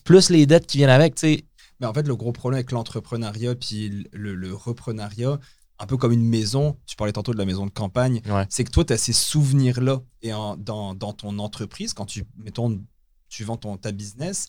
plus 0.04 0.30
les 0.30 0.46
dettes 0.46 0.66
qui 0.66 0.78
viennent 0.78 0.90
avec. 0.90 1.20
Mais 1.22 1.86
en 1.86 1.92
fait, 1.94 2.06
le 2.06 2.16
gros 2.16 2.32
problème 2.32 2.58
avec 2.58 2.72
l'entrepreneuriat 2.72 3.54
puis 3.54 4.06
le, 4.12 4.34
le 4.34 4.54
reprenariat, 4.54 5.38
un 5.78 5.86
peu 5.86 5.96
comme 5.96 6.12
une 6.12 6.24
maison, 6.28 6.76
tu 6.86 6.96
parlais 6.96 7.12
tantôt 7.12 7.32
de 7.32 7.38
la 7.38 7.44
maison 7.44 7.64
de 7.64 7.70
campagne, 7.70 8.20
Ouais. 8.28 8.44
c'est 8.48 8.64
que 8.64 8.70
toi, 8.70 8.84
tu 8.84 8.92
as 8.92 8.98
ces 8.98 9.12
souvenirs-là. 9.12 10.00
Et 10.22 10.32
en- 10.32 10.56
dans, 10.56 10.94
dans 10.94 11.12
ton 11.12 11.38
entreprise, 11.38 11.94
quand 11.94 12.06
tu, 12.06 12.24
mettons, 12.36 12.80
tu 13.28 13.44
vends 13.44 13.56
ton, 13.56 13.76
ta 13.76 13.92
business, 13.92 14.48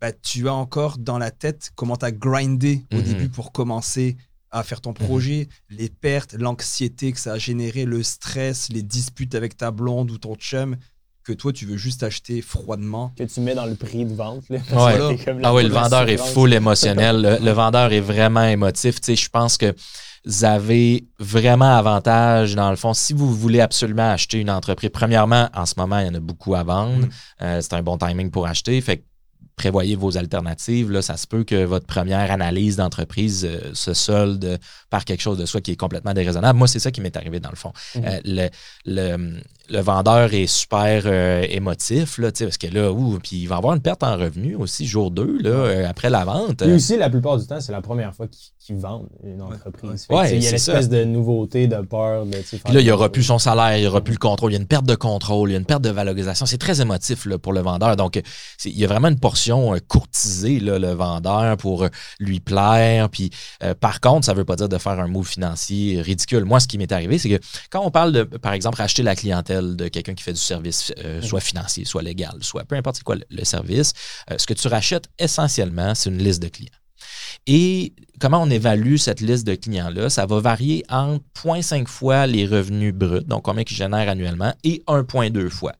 bah, 0.00 0.12
tu 0.12 0.48
as 0.48 0.54
encore 0.54 0.98
dans 0.98 1.18
la 1.18 1.30
tête 1.30 1.70
comment 1.74 1.96
tu 1.96 2.04
as 2.04 2.12
grindé 2.12 2.82
au 2.92 2.96
Mhm. 2.96 3.02
début 3.02 3.28
pour 3.28 3.52
commencer 3.52 4.16
à 4.50 4.62
faire 4.62 4.80
ton 4.80 4.92
projet, 4.92 5.48
les 5.70 5.88
pertes, 5.88 6.34
l'anxiété 6.34 7.12
que 7.12 7.20
ça 7.20 7.32
a 7.32 7.38
généré, 7.38 7.84
le 7.84 8.02
stress, 8.02 8.68
les 8.70 8.82
disputes 8.82 9.34
avec 9.34 9.56
ta 9.56 9.70
blonde 9.70 10.10
ou 10.10 10.18
ton 10.18 10.34
chum, 10.36 10.76
que 11.24 11.32
toi, 11.32 11.52
tu 11.52 11.66
veux 11.66 11.76
juste 11.76 12.04
acheter 12.04 12.40
froidement. 12.40 13.12
Que 13.18 13.24
tu 13.24 13.40
mets 13.40 13.54
dans 13.56 13.66
le 13.66 13.74
prix 13.74 14.04
de 14.04 14.14
vente. 14.14 14.44
Là, 14.48 14.58
Ouais. 14.72 15.18
Comme 15.24 15.40
Ah 15.42 15.52
oui, 15.52 15.64
le 15.64 15.70
vendeur 15.70 16.08
est 16.08 16.16
full 16.18 16.54
émotionnel. 16.54 17.20
Le, 17.20 17.44
le 17.44 17.50
vendeur 17.50 17.92
est 17.92 18.00
vraiment 18.00 18.44
émotif. 18.44 19.00
Tu 19.00 19.06
sais, 19.06 19.16
je 19.16 19.28
pense 19.28 19.56
que 19.56 19.74
vous 20.24 20.44
avez 20.44 21.04
vraiment 21.18 21.76
avantage, 21.76 22.54
dans 22.54 22.70
le 22.70 22.76
fond, 22.76 22.94
si 22.94 23.12
vous 23.12 23.34
voulez 23.34 23.60
absolument 23.60 24.08
acheter 24.10 24.38
une 24.38 24.50
entreprise. 24.50 24.90
Premièrement, 24.92 25.48
en 25.54 25.66
ce 25.66 25.74
moment, 25.76 25.98
il 25.98 26.06
y 26.06 26.10
en 26.10 26.14
a 26.14 26.20
beaucoup 26.20 26.54
à 26.54 26.62
vendre. 26.62 27.06
Mm. 27.06 27.10
Euh, 27.42 27.60
c'est 27.60 27.74
un 27.74 27.82
bon 27.82 27.98
timing 27.98 28.30
pour 28.30 28.46
acheter. 28.46 28.80
Fait 28.80 28.98
que 28.98 29.02
prévoyez 29.56 29.96
vos 29.96 30.16
alternatives. 30.16 30.90
Là, 30.90 31.02
ça 31.02 31.16
se 31.16 31.26
peut 31.26 31.42
que 31.42 31.64
votre 31.64 31.86
première 31.86 32.30
analyse 32.30 32.76
d'entreprise 32.76 33.44
euh, 33.44 33.72
se 33.74 33.94
solde 33.94 34.58
par 34.90 35.04
quelque 35.04 35.22
chose 35.22 35.38
de 35.38 35.46
soi 35.46 35.60
qui 35.62 35.72
est 35.72 35.76
complètement 35.76 36.12
déraisonnable. 36.12 36.58
Moi, 36.58 36.68
c'est 36.68 36.78
ça 36.78 36.90
qui 36.90 37.00
m'est 37.00 37.16
arrivé 37.16 37.40
dans 37.40 37.50
le 37.50 37.56
fond. 37.56 37.72
Mhm. 37.94 38.04
Euh, 38.04 38.20
le, 38.24 38.48
le, 38.84 39.40
le 39.68 39.80
vendeur 39.80 40.32
est 40.32 40.46
super 40.46 41.02
euh, 41.06 41.44
émotif, 41.48 42.18
là, 42.18 42.30
tu 42.30 42.38
sais, 42.38 42.44
parce 42.44 42.58
que 42.58 42.66
là, 42.66 42.92
ouh, 42.92 43.18
puis 43.22 43.36
il 43.36 43.46
va 43.46 43.56
avoir 43.56 43.74
une 43.74 43.80
perte 43.80 44.02
en 44.02 44.16
revenu 44.16 44.54
aussi, 44.54 44.86
jour 44.86 45.10
2, 45.10 45.38
là, 45.40 45.50
euh, 45.50 45.88
après 45.88 46.10
la 46.10 46.24
vente. 46.24 46.58
Puis 46.58 46.72
aussi, 46.72 46.96
la 46.96 47.10
plupart 47.10 47.38
du 47.38 47.46
temps, 47.46 47.60
c'est 47.60 47.72
la 47.72 47.80
première 47.80 48.14
fois 48.14 48.26
qu'ils 48.28 48.76
vendent 48.76 49.08
une 49.24 49.42
entreprise. 49.42 50.06
ouais. 50.10 50.28
Fait 50.28 50.36
il 50.36 50.44
y 50.44 50.48
a 50.48 50.52
l'espèce 50.52 50.88
de 50.88 51.04
nouveauté, 51.04 51.66
de 51.66 51.80
peur. 51.82 52.26
De, 52.26 52.32
tu 52.32 52.42
sais, 52.42 52.56
faire 52.58 52.64
Puis 52.64 52.74
là, 52.74 52.80
il 52.80 52.84
n'y 52.84 52.90
aura 52.90 53.10
plus 53.10 53.24
son 53.24 53.38
salaire, 53.38 53.76
il 53.76 53.82
n'y 53.82 53.86
aura 53.86 54.00
plus 54.00 54.14
le 54.14 54.18
contrôle. 54.18 54.52
Il 54.52 54.54
y 54.54 54.58
a 54.58 54.60
une 54.60 54.66
perte 54.66 54.86
de 54.86 54.94
contrôle, 54.94 55.50
il 55.50 55.52
y 55.52 55.56
a 55.56 55.58
une 55.58 55.66
perte 55.66 55.82
de 55.82 55.90
valorisation. 55.90 56.46
C'est 56.46 56.58
très 56.58 56.80
émotif 56.80 57.26
là, 57.26 57.38
pour 57.38 57.52
le 57.52 57.60
vendeur. 57.60 57.96
Donc, 57.96 58.20
il 58.64 58.78
y 58.78 58.84
a 58.84 58.88
vraiment 58.88 59.08
une 59.08 59.18
portion 59.18 59.74
euh, 59.74 59.78
courtisée, 59.86 60.60
là, 60.60 60.78
le 60.78 60.92
vendeur, 60.92 61.56
pour 61.56 61.86
lui 62.20 62.40
plaire. 62.40 63.08
Puis, 63.08 63.30
euh, 63.62 63.74
par 63.74 64.00
contre, 64.00 64.26
ça 64.26 64.32
ne 64.32 64.38
veut 64.38 64.44
pas 64.44 64.56
dire 64.56 64.68
de 64.68 64.78
faire 64.78 64.98
un 65.00 65.08
mot 65.08 65.22
financier 65.22 66.00
ridicule. 66.00 66.44
Moi, 66.44 66.60
ce 66.60 66.68
qui 66.68 66.78
m'est 66.78 66.92
arrivé, 66.92 67.18
c'est 67.18 67.28
que 67.28 67.40
quand 67.70 67.82
on 67.84 67.90
parle 67.90 68.12
de, 68.12 68.22
par 68.22 68.52
exemple, 68.52 68.80
acheter 68.80 69.02
la 69.02 69.16
clientèle 69.16 69.55
de 69.62 69.88
quelqu'un 69.88 70.14
qui 70.14 70.22
fait 70.22 70.32
du 70.32 70.40
service, 70.40 70.92
euh, 70.98 71.22
soit 71.22 71.40
financier, 71.40 71.84
soit 71.84 72.02
légal, 72.02 72.36
soit 72.40 72.64
peu 72.64 72.76
importe 72.76 73.02
quoi 73.02 73.16
le, 73.16 73.24
le 73.30 73.44
service, 73.44 73.92
euh, 74.30 74.36
ce 74.38 74.46
que 74.46 74.54
tu 74.54 74.68
rachètes 74.68 75.08
essentiellement, 75.18 75.94
c'est 75.94 76.10
une 76.10 76.18
liste 76.18 76.42
de 76.42 76.48
clients. 76.48 76.70
Et 77.46 77.94
comment 78.18 78.42
on 78.42 78.50
évalue 78.50 78.96
cette 78.96 79.20
liste 79.20 79.46
de 79.46 79.54
clients-là? 79.54 80.10
Ça 80.10 80.26
va 80.26 80.40
varier 80.40 80.84
entre 80.88 81.24
0.5 81.36 81.86
fois 81.86 82.26
les 82.26 82.46
revenus 82.46 82.94
bruts, 82.94 83.24
donc 83.24 83.42
combien 83.44 83.62
ils 83.68 83.74
génèrent 83.74 84.08
annuellement, 84.08 84.54
et 84.64 84.82
1.2 84.86 85.48
fois. 85.48 85.72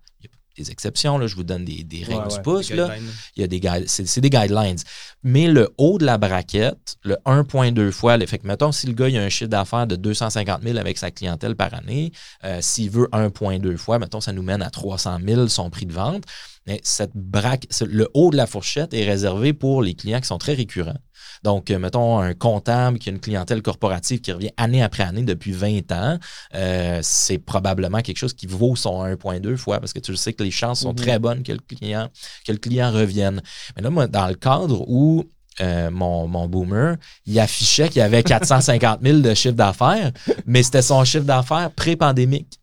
Des 0.56 0.70
exceptions, 0.70 1.18
là, 1.18 1.26
je 1.26 1.34
vous 1.36 1.44
donne 1.44 1.64
des, 1.64 1.84
des 1.84 2.02
règles 2.02 2.22
Ouais, 2.22 2.28
du 2.28 2.34
ouais. 2.36 2.42
pouce. 2.42 2.70
Là. 2.70 2.90
Il 3.36 3.40
y 3.40 3.44
a 3.44 3.46
des 3.46 3.60
c'est, 3.86 4.20
des 4.20 4.30
guidelines. 4.30 4.78
Mais 5.22 5.48
le 5.48 5.68
haut 5.76 5.98
de 5.98 6.06
la 6.06 6.16
braquette, 6.18 6.96
le 7.02 7.16
1.2 7.26 7.90
fois, 7.90 8.18
fait 8.26 8.38
que, 8.38 8.46
mettons, 8.46 8.72
si 8.72 8.86
le 8.86 8.94
gars 8.94 9.08
il 9.08 9.16
a 9.18 9.22
un 9.22 9.28
chiffre 9.28 9.50
d'affaires 9.50 9.86
de 9.86 9.96
250 9.96 10.62
000 10.62 10.78
avec 10.78 10.96
sa 10.98 11.10
clientèle 11.10 11.56
par 11.56 11.74
année, 11.74 12.12
euh, 12.44 12.58
s'il 12.62 12.90
veut 12.90 13.08
1.2 13.12 13.76
fois, 13.76 13.98
mettons, 13.98 14.20
ça 14.20 14.32
nous 14.32 14.42
mène 14.42 14.62
à 14.62 14.70
300 14.70 15.18
000 15.26 15.48
son 15.48 15.68
prix 15.68 15.86
de 15.86 15.92
vente. 15.92 16.24
Mais 16.66 16.80
cette 16.82 17.14
braque, 17.14 17.66
le 17.86 18.08
haut 18.14 18.30
de 18.30 18.36
la 18.36 18.46
fourchette 18.46 18.92
est 18.94 19.04
réservé 19.04 19.52
pour 19.52 19.82
les 19.82 19.94
clients 19.94 20.20
qui 20.20 20.26
sont 20.26 20.38
très 20.38 20.54
récurrents. 20.54 20.98
Donc, 21.42 21.70
euh, 21.70 21.78
mettons, 21.78 22.18
un 22.18 22.34
comptable 22.34 22.98
qui 22.98 23.08
a 23.08 23.12
une 23.12 23.20
clientèle 23.20 23.62
corporative 23.62 24.20
qui 24.20 24.32
revient 24.32 24.50
année 24.56 24.82
après 24.82 25.02
année 25.02 25.22
depuis 25.22 25.52
20 25.52 25.92
ans, 25.92 26.18
euh, 26.54 27.00
c'est 27.02 27.38
probablement 27.38 28.00
quelque 28.00 28.18
chose 28.18 28.34
qui 28.34 28.46
vaut 28.46 28.76
son 28.76 29.04
1.2 29.04 29.56
fois 29.56 29.80
parce 29.80 29.92
que 29.92 29.98
tu 30.00 30.10
le 30.10 30.16
sais 30.16 30.32
que 30.32 30.42
les 30.42 30.50
chances 30.50 30.80
sont 30.80 30.90
Mhm. 30.90 30.96
très 30.96 31.18
bonnes 31.18 31.42
que 31.42 31.52
le 31.52 31.58
client, 31.58 32.08
que 32.46 32.52
le 32.52 32.58
client 32.58 32.90
revienne. 32.92 33.40
Mais 33.76 33.82
là, 33.82 33.90
moi, 33.90 34.06
dans 34.06 34.26
le 34.26 34.34
cadre 34.34 34.84
où 34.88 35.24
euh, 35.62 35.90
mon, 35.90 36.28
mon 36.28 36.48
boomer, 36.48 36.96
il 37.24 37.40
affichait 37.40 37.88
qu'il 37.88 38.00
y 38.00 38.02
avait 38.02 38.22
450 38.22 39.00
000 39.02 39.20
de 39.20 39.32
chiffre 39.32 39.54
d'affaires, 39.54 40.12
mais 40.44 40.62
c'était 40.62 40.82
son 40.82 41.02
chiffre 41.04 41.24
d'affaires 41.24 41.70
pré-pandémique. 41.70 42.60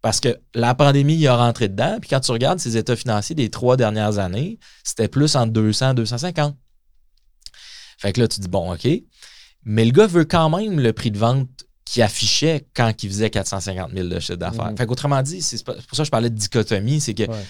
Parce 0.00 0.18
que 0.18 0.36
la 0.54 0.74
pandémie, 0.74 1.14
il 1.14 1.28
a 1.28 1.36
rentré 1.36 1.68
dedans. 1.68 1.98
Puis 2.00 2.08
quand 2.10 2.20
tu 2.20 2.32
regardes 2.32 2.58
ses 2.58 2.76
états 2.76 2.96
financiers 2.96 3.34
des 3.36 3.50
trois 3.50 3.76
dernières 3.76 4.18
années, 4.18 4.58
c'était 4.82 5.08
plus 5.08 5.36
entre 5.36 5.52
200 5.52 5.92
et 5.92 5.94
250. 5.94 6.56
Fait 8.02 8.12
que 8.12 8.20
là, 8.20 8.26
tu 8.28 8.40
dis, 8.40 8.48
bon, 8.48 8.74
OK. 8.74 8.88
Mais 9.64 9.84
le 9.84 9.92
gars 9.92 10.08
veut 10.08 10.24
quand 10.24 10.50
même 10.50 10.80
le 10.80 10.92
prix 10.92 11.12
de 11.12 11.18
vente 11.18 11.48
qu'il 11.84 12.02
affichait 12.02 12.66
quand 12.74 12.92
il 13.02 13.08
faisait 13.08 13.30
450 13.30 13.92
000 13.92 14.08
de 14.08 14.18
chiffre 14.18 14.34
d'affaires. 14.34 14.72
Mhm. 14.72 14.76
Fait 14.76 14.86
qu'autrement 14.86 15.22
dit, 15.22 15.40
c'est 15.40 15.62
pour 15.64 15.76
ça 15.76 16.02
que 16.02 16.04
je 16.04 16.10
parlais 16.10 16.30
de 16.30 16.34
dichotomie, 16.34 17.00
c'est 17.00 17.14
que 17.14 17.22
Ouais. 17.24 17.46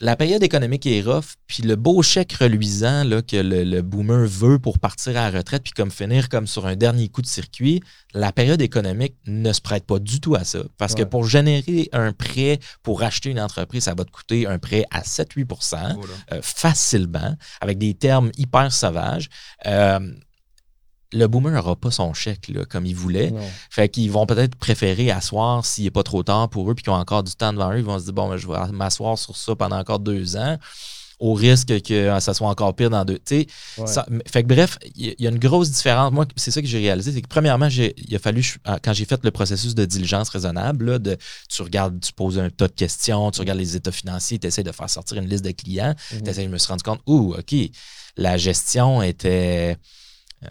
La 0.00 0.14
période 0.16 0.42
économique 0.42 0.86
est 0.86 1.00
rough, 1.00 1.36
puis 1.46 1.62
le 1.62 1.74
beau 1.76 2.02
chèque 2.02 2.32
reluisant 2.34 3.04
là, 3.04 3.22
que 3.22 3.36
le, 3.36 3.64
le 3.64 3.80
boomer 3.82 4.26
veut 4.26 4.58
pour 4.58 4.78
partir 4.78 5.16
à 5.16 5.30
la 5.30 5.38
retraite, 5.38 5.62
puis 5.62 5.72
comme 5.72 5.90
finir 5.90 6.28
comme 6.28 6.46
sur 6.46 6.66
un 6.66 6.76
dernier 6.76 7.08
coup 7.08 7.22
de 7.22 7.26
circuit, 7.26 7.82
la 8.12 8.30
période 8.32 8.60
économique 8.60 9.14
ne 9.26 9.52
se 9.52 9.60
prête 9.60 9.86
pas 9.86 9.98
du 9.98 10.20
tout 10.20 10.34
à 10.34 10.44
ça. 10.44 10.60
Parce 10.76 10.94
que 10.94 11.02
pour 11.04 11.26
générer 11.26 11.88
un 11.92 12.12
prêt 12.12 12.58
pour 12.82 13.02
acheter 13.02 13.30
une 13.30 13.40
entreprise, 13.40 13.84
ça 13.84 13.94
va 13.94 14.04
te 14.04 14.10
coûter 14.10 14.46
un 14.46 14.58
prêt 14.58 14.84
à 14.90 15.00
7-8 15.00 15.44
Voilà. 15.94 16.14
euh, 16.32 16.40
facilement, 16.42 17.34
avec 17.60 17.78
des 17.78 17.94
termes 17.94 18.30
hyper 18.36 18.72
sauvages. 18.72 19.28
Euh, 19.66 20.00
le 21.12 21.26
boomer 21.28 21.52
n'aura 21.52 21.76
pas 21.76 21.90
son 21.90 22.12
chèque 22.14 22.48
là, 22.48 22.64
comme 22.64 22.84
il 22.86 22.94
voulait. 22.96 23.30
Non. 23.30 23.40
Fait 23.70 23.88
qu'ils 23.88 24.10
vont 24.10 24.26
peut-être 24.26 24.56
préférer 24.56 25.10
asseoir 25.10 25.64
s'il 25.64 25.84
n'est 25.84 25.90
pas 25.90 26.02
trop 26.02 26.22
tard 26.22 26.48
pour 26.48 26.70
eux 26.70 26.74
puis 26.74 26.82
qu'ils 26.84 26.92
ont 26.92 26.96
encore 26.96 27.22
du 27.22 27.32
temps 27.34 27.52
devant 27.52 27.72
eux. 27.72 27.78
Ils 27.78 27.84
vont 27.84 27.98
se 27.98 28.04
dire, 28.04 28.12
bon, 28.12 28.28
ben, 28.28 28.36
je 28.36 28.46
vais 28.48 28.54
m'asseoir 28.72 29.16
sur 29.16 29.36
ça 29.36 29.54
pendant 29.54 29.78
encore 29.78 29.98
deux 30.00 30.36
ans 30.36 30.58
au 31.18 31.32
risque 31.32 31.80
que 31.80 31.94
euh, 31.94 32.20
ça 32.20 32.34
soit 32.34 32.46
encore 32.48 32.76
pire 32.76 32.90
dans 32.90 33.02
deux. 33.06 33.18
Tu 33.24 33.46
Ouais. 33.78 33.86
ça- 33.86 34.04
fait 34.26 34.42
que 34.42 34.48
bref, 34.48 34.78
il 34.96 35.14
y, 35.18 35.26
a 35.26 35.30
une 35.30 35.38
grosse 35.38 35.70
différence. 35.70 36.12
Moi, 36.12 36.26
c'est 36.36 36.50
ça 36.50 36.60
que 36.60 36.66
j'ai 36.66 36.76
réalisé, 36.78 37.10
c'est 37.10 37.22
que 37.22 37.26
premièrement, 37.28 37.68
il 37.70 38.14
a 38.14 38.18
fallu, 38.18 38.42
je- 38.42 38.58
quand 38.82 38.92
j'ai 38.92 39.06
fait 39.06 39.24
le 39.24 39.30
processus 39.30 39.74
de 39.74 39.86
diligence 39.86 40.28
raisonnable, 40.28 40.84
là, 40.90 40.98
de, 40.98 41.16
tu 41.48 41.62
regardes, 41.62 41.98
tu 42.00 42.12
poses 42.12 42.38
un 42.38 42.50
tas 42.50 42.68
de 42.68 42.72
questions, 42.74 43.30
tu 43.30 43.40
regardes 43.40 43.58
les 43.60 43.76
états 43.76 43.92
financiers, 43.92 44.38
tu 44.38 44.46
essaies 44.46 44.62
de 44.62 44.72
faire 44.72 44.90
sortir 44.90 45.16
une 45.16 45.26
liste 45.26 45.44
de 45.44 45.52
clients, 45.52 45.94
Mhm. 46.12 46.22
t'essaies- 46.22 46.44
je 46.44 46.48
me 46.50 46.58
suis 46.58 46.68
rendu 46.68 46.82
compte, 46.82 47.00
ouh, 47.06 47.34
OK, 47.38 47.54
la 48.18 48.36
gestion 48.36 49.00
était 49.00 49.78
euh, 50.44 50.48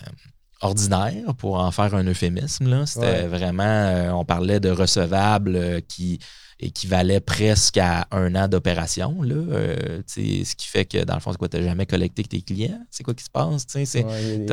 ordinaire, 0.65 1.33
pour 1.37 1.59
en 1.59 1.71
faire 1.71 1.95
un 1.95 2.03
euphémisme. 2.03 2.85
C'était 2.85 3.05
Ouais. 3.05 3.27
vraiment, 3.27 3.63
euh, 3.63 4.11
on 4.11 4.25
parlait 4.25 4.59
de 4.59 4.69
recevables 4.69 5.55
euh, 5.55 5.79
qui 5.87 6.19
équivalait 6.59 7.19
presque 7.19 7.77
à 7.77 8.07
un 8.11 8.33
an 8.35 8.47
d'opération. 8.47 9.21
Là, 9.21 9.35
euh, 9.35 10.01
ce 10.07 10.55
qui 10.55 10.67
fait 10.67 10.85
que, 10.85 11.03
dans 11.03 11.15
le 11.15 11.19
fond, 11.19 11.31
c'est 11.31 11.37
quoi, 11.37 11.49
tu 11.49 11.57
n'as 11.57 11.63
jamais 11.63 11.85
collecté 11.85 12.23
tes 12.23 12.41
clients? 12.41 12.79
C'est 12.89 13.03
quoi 13.03 13.13
qui 13.13 13.25
se 13.25 13.29
passe? 13.29 13.65
C'est 13.67 14.03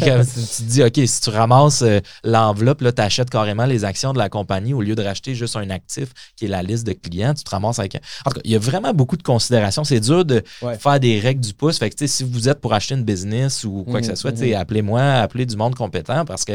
comme, 0.00 0.26
tu 0.26 0.40
te 0.40 0.62
dis, 0.62 0.82
OK, 0.82 1.00
si 1.06 1.20
tu 1.20 1.30
ramasses 1.30 1.82
euh, 1.82 2.00
l'enveloppe, 2.24 2.84
tu 2.94 3.02
achètes 3.02 3.30
carrément 3.30 3.64
les 3.64 3.84
actions 3.84 4.12
de 4.12 4.18
la 4.18 4.28
compagnie 4.28 4.74
au 4.74 4.82
lieu 4.82 4.94
de 4.94 5.02
racheter 5.02 5.34
juste 5.34 5.56
un 5.56 5.70
actif 5.70 6.10
qui 6.36 6.44
est 6.44 6.48
la 6.48 6.62
liste 6.62 6.86
de 6.86 6.92
clients, 6.92 7.32
tu 7.32 7.42
te 7.42 7.50
ramasses 7.50 7.78
avec... 7.78 7.96
En 8.26 8.30
tout 8.30 8.36
cas, 8.36 8.40
il 8.44 8.50
y 8.50 8.56
a 8.56 8.58
vraiment 8.58 8.92
beaucoup 8.92 9.16
de 9.16 9.22
considérations. 9.22 9.84
C'est 9.84 10.00
dur 10.00 10.24
de 10.24 10.42
faire 10.78 11.00
des 11.00 11.18
règles 11.20 11.40
du 11.40 11.54
pouce. 11.54 11.78
Fait 11.78 11.90
que, 11.90 12.06
si 12.06 12.24
vous 12.24 12.48
êtes 12.48 12.60
pour 12.60 12.74
acheter 12.74 12.94
une 12.94 13.04
business 13.04 13.64
ou 13.64 13.84
quoi 13.84 14.00
que 14.00 14.06
ce 14.06 14.10
mhm, 14.10 14.16
soit, 14.16 14.38
mhm. 14.38 14.54
appelez-moi, 14.54 15.00
appelez 15.00 15.46
du 15.46 15.56
monde 15.56 15.74
compétent 15.74 16.24
parce 16.26 16.44
que 16.44 16.52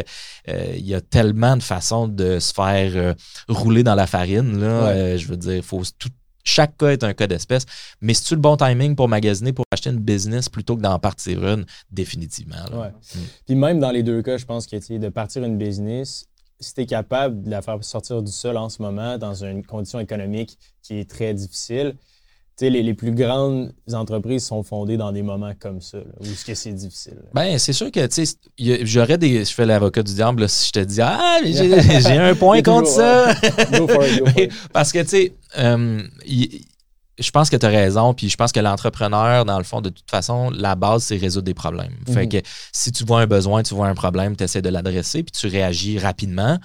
euh, 0.50 0.74
il 0.76 0.86
y 0.86 0.94
a 0.94 1.02
tellement 1.02 1.58
de 1.58 1.64
façons 1.64 2.08
de 2.08 2.40
se 2.40 2.54
faire 2.54 3.16
rouler 3.48 3.84
dans 3.84 3.96
la 3.96 4.06
farine. 4.06 4.60
Là. 4.60 4.75
Euh, 4.84 5.18
je 5.18 5.28
veux 5.28 5.38
dire, 5.38 5.64
faut 5.64 5.82
chaque 6.46 6.78
cas 6.78 6.90
est 6.90 7.04
un 7.04 7.14
cas 7.14 7.28
d'espèce. 7.28 7.66
Mais 8.02 8.14
si 8.14 8.24
tu 8.24 8.36
le 8.36 8.42
bon 8.42 8.56
timing 8.56 8.96
pour 8.96 9.10
magasiner, 9.10 9.52
pour 9.52 9.66
acheter 9.72 9.90
une 9.90 10.00
business 10.00 10.48
plutôt 10.48 10.78
que 10.78 10.82
d'en 10.82 11.00
partir 11.00 11.44
une, 11.46 11.66
définitivement. 11.92 12.64
Mm. 12.72 13.20
Puis 13.46 13.56
même 13.56 13.80
dans 13.80 13.92
les 13.92 14.04
deux 14.04 14.22
cas, 14.22 14.38
je 14.38 14.46
pense 14.46 14.68
que 14.68 14.98
de 14.98 15.10
partir 15.10 15.44
une 15.44 15.58
business, 15.58 16.26
si 16.60 16.74
tu 16.74 16.82
es 16.82 16.86
capable 16.86 17.42
de 17.42 17.50
la 17.50 17.62
faire 17.62 17.84
sortir 17.84 18.22
du 18.22 18.32
sol 18.32 18.58
en 18.58 18.70
ce 18.70 18.82
moment, 18.82 19.18
dans 19.18 19.44
une 19.44 19.66
condition 19.66 20.00
économique 20.00 20.58
qui 20.82 21.00
est 21.00 21.10
très 21.10 21.34
difficile, 21.34 21.96
les, 22.62 22.84
les, 22.84 22.94
plus 22.94 23.12
grandes 23.12 23.72
entreprises 23.92 24.46
sont 24.46 24.64
fondées 24.64 24.98
dans 24.98 25.12
des 25.12 25.22
moments 25.22 25.54
comme 25.60 25.82
ça, 25.82 25.98
où 26.20 26.24
est-ce 26.24 26.46
que 26.46 26.56
c'est 26.56 26.72
difficile? 26.72 27.18
Ben, 27.34 27.58
c'est 27.60 27.74
sûr 27.74 27.92
que, 27.92 28.06
tu 28.08 28.26
sais, 28.26 28.38
j'aurais 28.84 29.18
des. 29.18 29.44
Je 29.44 29.54
fais 29.54 29.66
l'avocat 29.66 30.04
du 30.04 30.14
diable 30.14 30.48
si 30.48 30.68
je 30.68 30.72
te 30.72 30.80
dis, 30.80 31.02
ah, 31.02 31.40
j'ai 31.44 32.18
un 32.18 32.36
point 32.36 32.62
contre 32.62 32.88
ça. 32.88 33.34
Parce 34.74 34.92
que, 34.92 35.02
tu 35.02 35.08
sais, 35.08 35.34
euh, 35.58 36.02
je 37.18 37.32
pense 37.32 37.50
que 37.50 37.56
tu 37.56 37.66
as 37.66 37.70
raison, 37.70 38.14
puis 38.14 38.30
je 38.30 38.38
pense 38.38 38.52
que 38.52 38.60
l'entrepreneur, 38.60 39.46
dans 39.46 39.58
le 39.58 39.64
fond, 39.64 39.82
de 39.82 39.90
toute 39.90 40.10
façon, 40.10 40.50
la 40.50 40.76
base, 40.76 41.04
c'est 41.04 41.18
résoudre 41.18 41.46
des 41.46 41.54
problèmes. 41.54 41.96
Fait 42.08 42.24
mhm. 42.24 42.30
que 42.30 42.38
si 42.72 42.92
tu 42.92 43.06
vois 43.06 43.22
un 43.22 43.28
besoin, 43.28 43.64
tu 43.64 43.74
vois 43.74 43.88
un 43.88 43.96
problème, 43.96 44.36
tu 44.36 44.44
essaies 44.44 44.62
de 44.62 44.70
l'adresser, 44.70 45.24
puis 45.24 45.32
tu 45.32 45.48
réagis 45.48 45.98
rapidement 45.98 46.58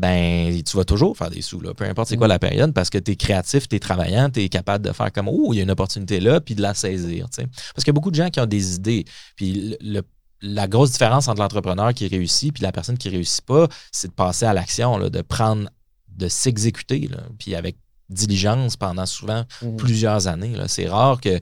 ben 0.00 0.62
tu 0.62 0.76
vas 0.78 0.84
toujours 0.84 1.14
faire 1.14 1.28
des 1.28 1.42
sous, 1.42 1.60
là, 1.60 1.74
peu 1.74 1.84
importe 1.84 2.08
c'est 2.08 2.16
quoi 2.16 2.26
mm. 2.26 2.30
la 2.30 2.38
période, 2.38 2.72
parce 2.72 2.88
que 2.88 2.96
tu 2.96 3.12
es 3.12 3.16
créatif, 3.16 3.68
tu 3.68 3.76
es 3.76 3.78
travaillant, 3.78 4.30
tu 4.30 4.42
es 4.42 4.48
capable 4.48 4.86
de 4.86 4.92
faire 4.92 5.12
comme 5.12 5.28
Oh, 5.28 5.52
il 5.52 5.58
y 5.58 5.60
a 5.60 5.62
une 5.62 5.70
opportunité 5.70 6.20
là, 6.20 6.40
puis 6.40 6.54
de 6.54 6.62
la 6.62 6.72
saisir. 6.72 7.26
Parce 7.28 7.44
qu'il 7.76 7.88
y 7.88 7.90
a 7.90 7.92
beaucoup 7.92 8.10
de 8.10 8.16
gens 8.16 8.30
qui 8.30 8.40
ont 8.40 8.46
des 8.46 8.76
idées. 8.76 9.04
Puis 9.36 9.76
la 10.40 10.68
grosse 10.68 10.92
différence 10.92 11.28
entre 11.28 11.42
l'entrepreneur 11.42 11.92
qui 11.92 12.08
réussit 12.08 12.54
puis 12.54 12.62
la 12.62 12.72
personne 12.72 12.96
qui 12.96 13.10
réussit 13.10 13.44
pas, 13.44 13.68
c'est 13.92 14.08
de 14.08 14.14
passer 14.14 14.46
à 14.46 14.54
l'action, 14.54 14.98
de 14.98 15.22
prendre, 15.22 15.68
de 16.08 16.28
s'exécuter, 16.28 17.10
puis 17.38 17.54
avec 17.54 17.76
diligence 18.08 18.78
pendant 18.78 19.04
souvent 19.04 19.44
mm. 19.60 19.76
plusieurs 19.76 20.28
années. 20.28 20.54
C'est 20.66 20.88
rare 20.88 21.20
que 21.20 21.38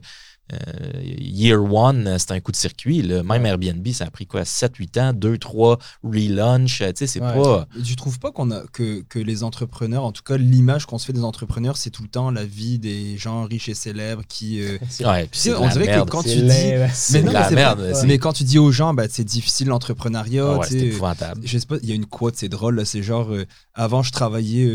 euh, 0.51 1.01
year 1.03 1.61
one, 1.61 2.17
c'est 2.17 2.31
un 2.31 2.39
coup 2.39 2.51
de 2.51 2.57
circuit. 2.57 3.03
Même 3.03 3.45
Airbnb, 3.45 3.87
ça 3.89 4.05
a 4.05 4.11
pris 4.11 4.25
quoi 4.25 4.41
7-8 4.41 4.99
ans, 4.99 5.13
2-3 5.13 5.79
relaunch. 6.03 6.79
Tu 6.79 6.85
sais, 6.95 7.07
c'est 7.07 7.19
pas. 7.19 7.67
Tu 7.83 7.95
trouves 7.95 8.19
pas 8.19 8.31
qu'on 8.31 8.51
a 8.51 8.61
que, 8.71 9.01
que, 9.01 9.19
les 9.19 9.43
entrepreneurs, 9.43 10.03
en 10.03 10.11
tout 10.11 10.23
cas, 10.23 10.37
l'image 10.37 10.85
qu'on 10.85 10.97
se 10.97 11.05
fait 11.05 11.13
des 11.13 11.23
entrepreneurs, 11.23 11.77
c'est 11.77 11.91
tout 11.91 12.03
le 12.03 12.09
temps 12.09 12.31
la 12.31 12.45
vie 12.45 12.79
des 12.79 13.17
gens 13.17 13.43
riches 13.43 13.69
et 13.69 13.73
célèbres 13.73 14.23
qui. 14.27 14.61
Euh, 14.61 14.77
ouais, 15.01 15.27
puis 15.31 15.51
on 15.51 15.67
dirait 15.69 15.87
que 15.87 16.09
quand 16.09 16.23
tu 16.23 16.35
dis. 16.35 16.43
Mais, 16.43 17.21
non, 17.21 17.31
la 17.31 17.51
merde, 17.51 17.93
mais 18.05 18.17
quand 18.17 18.33
tu 18.33 18.43
dis 18.43 18.57
aux 18.57 18.71
gens, 18.71 18.93
bah, 18.93 19.03
c'est 19.09 19.23
difficile 19.23 19.67
l'entrepreneuriat. 19.67 20.59
c'est 20.67 20.77
épouvantable. 20.77 21.41
Je 21.43 21.57
sais 21.57 21.65
pas, 21.65 21.77
il 21.83 21.89
y 21.89 21.91
a 21.91 21.95
une 21.95 22.05
quote, 22.05 22.35
c'est 22.35 22.49
drôle, 22.49 22.85
c'est 22.85 23.03
genre. 23.03 23.31
Euh, 23.31 23.45
avant, 23.75 24.03
je 24.03 24.11
travaillais, 24.11 24.65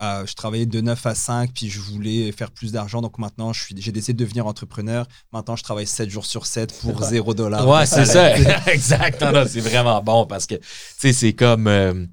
à, 0.00 0.24
je 0.24 0.34
travaillais 0.34 0.64
de 0.64 0.80
9 0.80 1.06
à 1.06 1.14
5, 1.14 1.50
puis 1.52 1.68
je 1.68 1.78
voulais 1.80 2.32
faire 2.32 2.50
plus 2.50 2.72
d'argent. 2.72 3.02
Donc 3.02 3.18
maintenant, 3.18 3.52
j'ai 3.52 3.92
décidé 3.92 4.14
de 4.14 4.24
devenir 4.24 4.46
entrepreneur 4.46 4.83
Maintenant, 5.32 5.56
je 5.56 5.62
travaille 5.62 5.86
7 5.86 6.08
jours 6.10 6.26
sur 6.26 6.46
7 6.46 6.80
pour 6.80 7.02
0 7.02 7.34
dollar. 7.34 7.66
Ouais, 7.66 7.86
c'est 7.86 8.04
ça. 8.04 8.36
exact. 8.66 9.24
C'est 9.48 9.60
vraiment 9.60 10.02
bon 10.02 10.26
parce 10.26 10.46
que, 10.46 10.54
tu 10.56 10.62
sais, 10.98 11.12
c'est 11.12 11.32
comme. 11.32 11.66
Euh, 11.66 12.06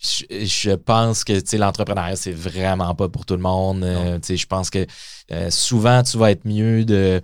je, 0.00 0.74
pense 0.74 1.24
que 1.24 1.56
l'entrepreneuriat, 1.56 2.16
c'est 2.16 2.32
vraiment 2.32 2.94
pas 2.94 3.08
pour 3.08 3.26
tout 3.26 3.34
le 3.34 3.42
monde. 3.42 3.82
Euh, 3.82 4.18
je 4.28 4.46
pense 4.46 4.70
que 4.70 4.86
euh, 5.32 5.50
souvent, 5.50 6.02
tu 6.02 6.16
vas 6.18 6.30
être 6.30 6.44
mieux 6.44 6.84
de 6.84 7.20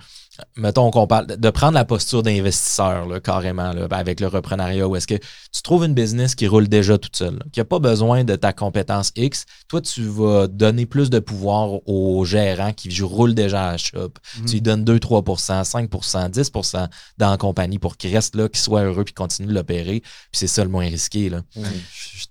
mettons 0.57 0.90
qu'on 0.90 1.07
parle 1.07 1.27
de 1.27 1.51
prendre 1.51 1.75
la 1.75 1.85
posture 1.85 2.23
d'investisseur 2.23 3.07
carrément 3.23 3.73
là, 3.73 3.87
avec 3.90 4.20
le 4.20 4.27
reprenariat 4.27 4.87
où 4.88 4.97
est-ce 4.97 5.07
que 5.07 5.14
tu 5.14 5.62
trouves 5.62 5.85
une 5.85 5.94
business 5.94 6.35
qui 6.35 6.47
roule 6.47 6.68
déjà 6.68 6.99
toute 6.99 7.16
seule, 7.16 7.38
qui 7.53 7.61
n'a 7.61 7.64
pas 7.64 7.79
besoin 7.79 8.25
de 8.25 8.35
ta 8.37 8.53
compétence 8.53 9.12
X, 9.16 9.47
toi 9.68 9.81
tu 9.81 10.03
vas 10.03 10.47
donner 10.47 10.87
plus 10.87 11.11
de 11.11 11.18
pouvoir 11.18 11.87
aux 11.88 12.25
gérants 12.25 12.73
qui 12.73 13.01
roulent 13.03 13.35
déjà 13.35 13.68
à 13.68 13.73
la 13.73 13.79
shop. 13.79 14.14
Mhm. 14.38 14.47
Tu 14.47 14.53
lui 14.55 14.61
donnes 14.62 14.85
2 14.85 14.99
3% 14.99 15.64
5% 15.64 16.31
10% 16.31 16.88
dans 17.18 17.31
la 17.31 17.37
compagnie 17.37 17.79
pour 17.79 17.97
qu'ils 17.97 18.14
restent 18.14 18.37
là, 18.37 18.49
qu'ils 18.49 18.61
soient 18.61 18.83
heureux 18.83 19.05
puis 19.05 19.14
continuent 19.14 19.49
de 19.49 19.55
l'opérer, 19.55 20.01
puis 20.01 20.11
c'est 20.33 20.47
ça 20.47 20.64
le 20.64 20.70
moins 20.70 20.88
risqué 20.88 21.29
là. 21.29 21.42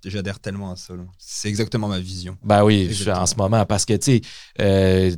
J'adhère 0.04 0.40
tellement 0.40 0.72
à 0.72 0.76
ça. 0.76 0.94
C'est 1.18 1.48
exactement 1.48 1.88
ma 1.88 1.98
vision. 1.98 2.36
Ben 2.42 2.62
oui, 2.64 2.90
en 3.08 3.26
ce 3.26 3.34
moment 3.36 3.64
parce 3.64 3.84
que 3.84 3.94
tu 3.94 4.16
sais 4.16 4.20
euh, 4.60 5.14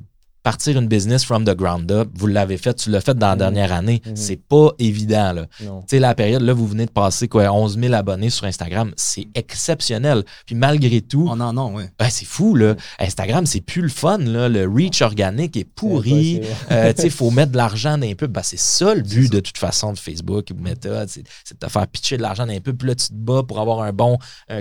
partir 0.46 0.78
une 0.78 0.86
business 0.86 1.24
from 1.24 1.44
the 1.44 1.56
ground 1.56 1.90
up, 1.90 2.08
vous 2.14 2.28
l'avez 2.28 2.56
fait, 2.56 2.72
tu 2.74 2.88
l'as 2.88 3.00
fait 3.00 3.18
dans 3.18 3.26
la 3.26 3.32
mhm. 3.32 3.38
dernière 3.40 3.72
année. 3.72 4.00
Mhm. 4.06 4.14
C'est 4.14 4.36
pas 4.36 4.70
évident. 4.78 5.32
Là. 5.32 5.46
Tu 5.58 5.66
sais, 5.88 5.98
la 5.98 6.14
période, 6.14 6.42
là, 6.42 6.52
vous 6.52 6.68
venez 6.68 6.86
de 6.86 6.92
passer 6.92 7.26
quoi, 7.26 7.50
11 7.50 7.76
000 7.80 7.92
abonnés 7.94 8.30
sur 8.30 8.44
Instagram. 8.44 8.92
C'est 8.94 9.26
exceptionnel. 9.34 10.22
Puis 10.46 10.54
malgré 10.54 11.00
tout. 11.00 11.28
Oh 11.28 11.34
non, 11.34 11.52
non, 11.52 11.74
ouais. 11.74 11.90
Ben, 11.98 12.08
c'est 12.10 12.26
fou, 12.26 12.54
là. 12.54 12.76
Instagram, 13.00 13.44
c'est 13.44 13.60
plus 13.60 13.82
le 13.82 13.88
fun, 13.88 14.18
là. 14.18 14.48
Le 14.48 14.68
reach 14.72 15.02
organique 15.02 15.56
est 15.56 15.64
pourri. 15.64 16.42
Euh, 16.70 16.92
tu 16.92 17.02
sais, 17.02 17.08
il 17.08 17.12
faut 17.12 17.30
mettre 17.30 17.52
de 17.52 17.56
l'argent 17.56 17.96
dans 17.96 18.06
les 18.06 18.14
pubs. 18.14 18.30
Ben, 18.30 18.42
c'est 18.42 18.58
ça 18.58 18.94
le 18.94 19.02
but, 19.02 19.30
de 19.30 19.40
toute 19.40 19.58
façon, 19.58 19.92
de 19.92 19.98
Facebook 19.98 20.46
ou 20.50 20.60
Meta. 20.60 21.06
C'est 21.06 21.22
de 21.22 21.58
te 21.58 21.70
faire 21.70 21.86
pitcher 21.86 22.16
de 22.16 22.22
l'argent 22.22 22.44
dans 22.44 22.52
les 22.52 22.60
pubs. 22.60 22.76
Puis 22.76 22.88
là, 22.88 22.94
tu 22.94 23.08
te 23.08 23.14
bats 23.14 23.42
pour 23.46 23.60
avoir 23.60 23.82
un 23.82 23.92
bon 23.92 24.18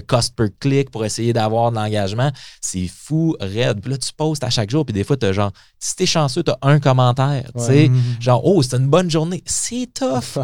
cost 0.08 0.36
per 0.36 0.48
click, 0.60 0.92
pour 0.92 1.04
essayer 1.04 1.34
d'avoir 1.34 1.72
de 1.72 1.78
l'engagement. 1.78 2.32
C'est 2.62 2.88
fou, 2.88 3.36
raide. 3.40 3.82
Puis 3.82 3.92
là, 3.92 3.98
tu 3.98 4.12
postes 4.14 4.44
à 4.44 4.50
chaque 4.50 4.70
jour. 4.70 4.86
Puis 4.86 4.94
des 4.94 5.04
fois, 5.04 5.18
tu 5.18 5.26
as 5.26 5.34
genre 5.34 5.52
si 5.80 5.96
t'es 5.96 6.06
chanceux, 6.06 6.44
t'as 6.44 6.58
un 6.62 6.80
commentaire. 6.80 7.52
tu 7.58 7.64
sais 7.64 7.92
Genre, 8.20 8.42
oh, 8.46 8.62
c'était 8.62 8.78
une 8.78 8.88
bonne 8.88 9.10
journée. 9.10 9.44
C'est 9.46 9.90
tough. 9.94 10.40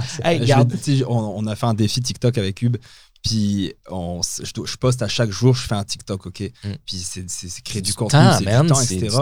on, 1.08 1.48
a 1.48 1.56
fait 1.56 1.66
un 1.66 1.74
défi 1.74 2.02
TikTok 2.02 2.38
avec 2.38 2.62
Hub. 2.62 2.78
Puis 3.24 3.74
on, 3.90 4.22
je, 4.22 4.78
poste 4.78 5.02
à 5.02 5.08
chaque 5.08 5.30
jour, 5.30 5.54
je 5.54 5.68
fais 5.68 5.76
un 5.76 5.84
TikTok, 5.84 6.26
OK? 6.26 6.42
Mm. 6.42 6.70
Puis 6.86 6.98
c'est 6.98 7.64
créer 7.64 7.82
du 7.82 7.94
contenu, 7.94 8.20
c'est 8.40 8.62
du 8.62 8.68
temps, 8.68 8.82
etc. 8.82 9.18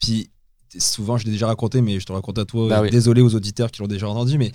Puis 0.00 0.30
souvent, 0.76 1.16
je 1.18 1.24
l'ai 1.24 1.32
déjà 1.32 1.46
raconté, 1.46 1.80
mais 1.80 2.00
je 2.00 2.06
te 2.06 2.12
raconte 2.12 2.38
à 2.38 2.44
toi. 2.44 2.68
Bah 2.68 2.88
désolé 2.88 3.22
aux 3.22 3.34
auditeurs 3.34 3.70
qui 3.70 3.80
l'ont 3.80 3.88
déjà 3.88 4.08
entendu, 4.08 4.38
mais 4.38 4.52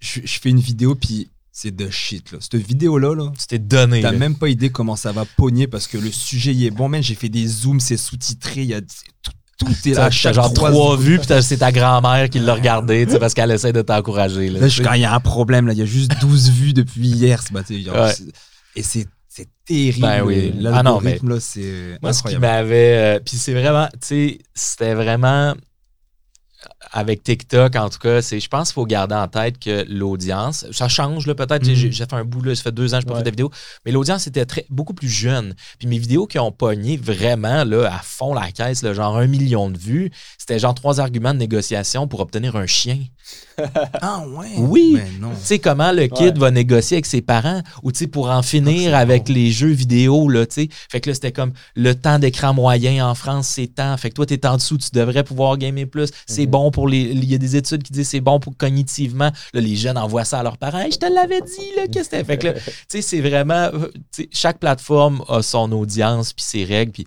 je, 0.00 0.20
fais 0.26 0.50
une 0.50 0.60
vidéo, 0.60 0.94
puis 0.94 1.30
c'est 1.52 1.74
de 1.74 1.88
shit. 1.90 2.32
Là. 2.32 2.38
Cette 2.40 2.56
vidéo-là, 2.56 3.14
là, 3.14 3.32
c'était 3.38 3.58
donné. 3.58 4.00
T'as 4.00 4.12
même 4.12 4.36
pas 4.36 4.48
idée 4.48 4.70
comment 4.70 4.96
ça 4.96 5.12
va 5.12 5.24
pogner 5.24 5.66
parce 5.66 5.86
que 5.86 5.98
le 5.98 6.10
sujet 6.10 6.54
y 6.54 6.66
est 6.66 6.70
bon. 6.70 6.88
Même 6.88 7.02
j'ai 7.02 7.14
fait 7.14 7.28
des 7.28 7.46
zooms, 7.46 7.80
c'est 7.80 7.96
sous-titré, 7.96 8.62
il 8.62 8.68
y 8.68 8.74
a 8.74 8.80
tout 8.80 9.32
est 9.60 9.94
là. 9.94 10.10
Chaque 10.10 10.34
genre 10.34 10.52
trois 10.52 10.96
vues, 10.96 11.18
puis 11.18 11.42
c'est 11.42 11.58
ta 11.58 11.72
grand-mère 11.72 12.28
qui 12.30 12.38
l'a 12.38 12.54
regardé, 12.54 13.06
parce 13.18 13.34
qu'elle 13.34 13.50
essaie 13.50 13.72
de 13.72 13.82
t'encourager. 13.82 14.48
Là, 14.50 14.66
quand 14.82 14.92
il 14.94 15.02
y 15.02 15.04
a 15.04 15.14
un 15.14 15.20
problème, 15.20 15.68
il 15.72 15.78
y 15.78 15.82
a 15.82 15.86
juste 15.86 16.12
12 16.20 16.50
vues 16.50 16.72
depuis 16.72 17.08
hier. 17.08 17.40
Et 18.76 18.82
c'est 18.82 19.06
terrible. 19.66 20.00
Ben 20.00 20.22
oui. 20.22 20.52
Ah 20.72 20.82
non, 20.82 21.00
mais 21.00 21.18
là, 21.22 21.40
c'est 21.40 21.98
Moi, 22.02 22.12
ce 22.12 22.22
qui 22.22 22.36
m'avait... 22.38 23.16
Euh, 23.16 23.20
puis 23.24 23.36
c'est 23.36 23.52
vraiment... 23.54 23.88
Tu 23.92 23.98
sais, 24.00 24.38
c'était 24.54 24.94
vraiment 24.94 25.54
avec 26.92 27.22
TikTok, 27.22 27.76
en 27.76 27.88
tout 27.88 27.98
cas, 27.98 28.22
c'est, 28.22 28.40
je 28.40 28.48
pense 28.48 28.68
qu'il 28.68 28.74
faut 28.74 28.86
garder 28.86 29.14
en 29.14 29.28
tête 29.28 29.58
que 29.58 29.84
l'audience, 29.88 30.66
ça 30.72 30.88
change 30.88 31.26
peut-être. 31.26 31.64
J'ai, 31.64 31.74
mm-hmm. 31.74 31.96
fait 31.96 32.12
un 32.12 32.24
bout, 32.24 32.42
là, 32.42 32.54
ça 32.54 32.62
fait 32.62 32.72
deux 32.72 32.94
ans 32.94 32.98
que 32.98 33.04
je 33.04 33.08
n'ai 33.08 33.12
pas 33.12 33.18
fait 33.18 33.24
de 33.24 33.30
vidéos, 33.30 33.50
mais 33.84 33.92
l'audience 33.92 34.26
était 34.26 34.44
très, 34.44 34.66
beaucoup 34.70 34.94
plus 34.94 35.08
jeune. 35.08 35.54
Puis 35.78 35.88
mes 35.88 35.98
vidéos 35.98 36.26
qui 36.26 36.38
ont 36.38 36.52
pogné 36.52 36.96
vraiment 36.96 37.64
là, 37.64 37.86
à 37.86 38.00
fond 38.02 38.34
la 38.34 38.50
caisse, 38.50 38.82
là, 38.82 38.92
genre 38.92 39.16
un 39.16 39.26
million 39.26 39.70
de 39.70 39.78
vues, 39.78 40.10
c'était 40.38 40.58
genre 40.58 40.74
trois 40.74 41.00
arguments 41.00 41.34
de 41.34 41.38
négociation 41.38 42.08
pour 42.08 42.20
obtenir 42.20 42.56
un 42.56 42.66
chien. 42.66 42.98
ah 44.02 44.24
ouais? 44.26 44.48
Oui. 44.58 44.98
Tu 45.20 45.26
sais, 45.42 45.58
comment 45.58 45.92
le 45.92 46.06
kid 46.06 46.38
va 46.38 46.50
négocier 46.50 46.96
avec 46.96 47.06
ses 47.06 47.22
parents 47.22 47.62
ou 47.82 47.92
tu 47.92 48.00
sais, 48.00 48.06
pour 48.06 48.30
en 48.30 48.42
finir 48.42 48.94
avec 48.94 49.28
les 49.28 49.50
jeux 49.50 49.68
vidéo, 49.68 50.28
là, 50.28 50.46
tu 50.46 50.54
sais. 50.54 50.68
Fait 50.90 51.00
que 51.00 51.10
là, 51.10 51.14
c'était 51.14 51.32
comme 51.32 51.52
le 51.74 51.94
temps 51.94 52.18
d'écran 52.18 52.52
moyen 52.52 53.06
en 53.06 53.14
France, 53.14 53.48
c'est 53.48 53.68
tant. 53.68 53.96
Fait 53.96 54.10
que 54.10 54.14
toi, 54.14 54.26
tu 54.26 54.34
es 54.34 54.46
en 54.46 54.56
dessous, 54.56 54.78
tu 54.78 54.88
devrais 54.92 55.24
pouvoir 55.24 55.56
gamer 55.56 55.86
plus. 55.86 56.10
C'est 56.26 56.42
mm-hmm. 56.42 56.46
bon 56.46 56.70
pour 56.74 56.88
les. 56.88 57.00
Il 57.00 57.24
y 57.24 57.34
a 57.34 57.38
des 57.38 57.56
études 57.56 57.82
qui 57.82 57.92
disent 57.92 58.08
c'est 58.08 58.20
bon 58.20 58.40
pour 58.40 58.56
cognitivement. 58.56 59.30
Là, 59.54 59.60
les 59.60 59.76
jeunes 59.76 59.96
envoient 59.96 60.24
ça 60.24 60.40
à 60.40 60.42
leurs 60.42 60.58
parents. 60.58 60.84
je 60.90 60.98
te 60.98 61.06
l'avais 61.06 61.40
dit, 61.40 61.70
là, 61.76 61.86
qu'est-ce 61.86 62.10
que 62.10 62.16
c'était? 62.16 62.24
Fait? 62.24 62.36
Que 62.36 62.46
là, 62.48 62.52
tu 62.54 62.70
sais, 62.88 63.00
c'est 63.00 63.20
vraiment. 63.20 63.70
Chaque 64.32 64.58
plateforme 64.58 65.24
a 65.28 65.40
son 65.40 65.70
audience 65.72 66.32
puis 66.32 66.44
ses 66.44 66.64
règles. 66.64 66.92
Puis 66.92 67.06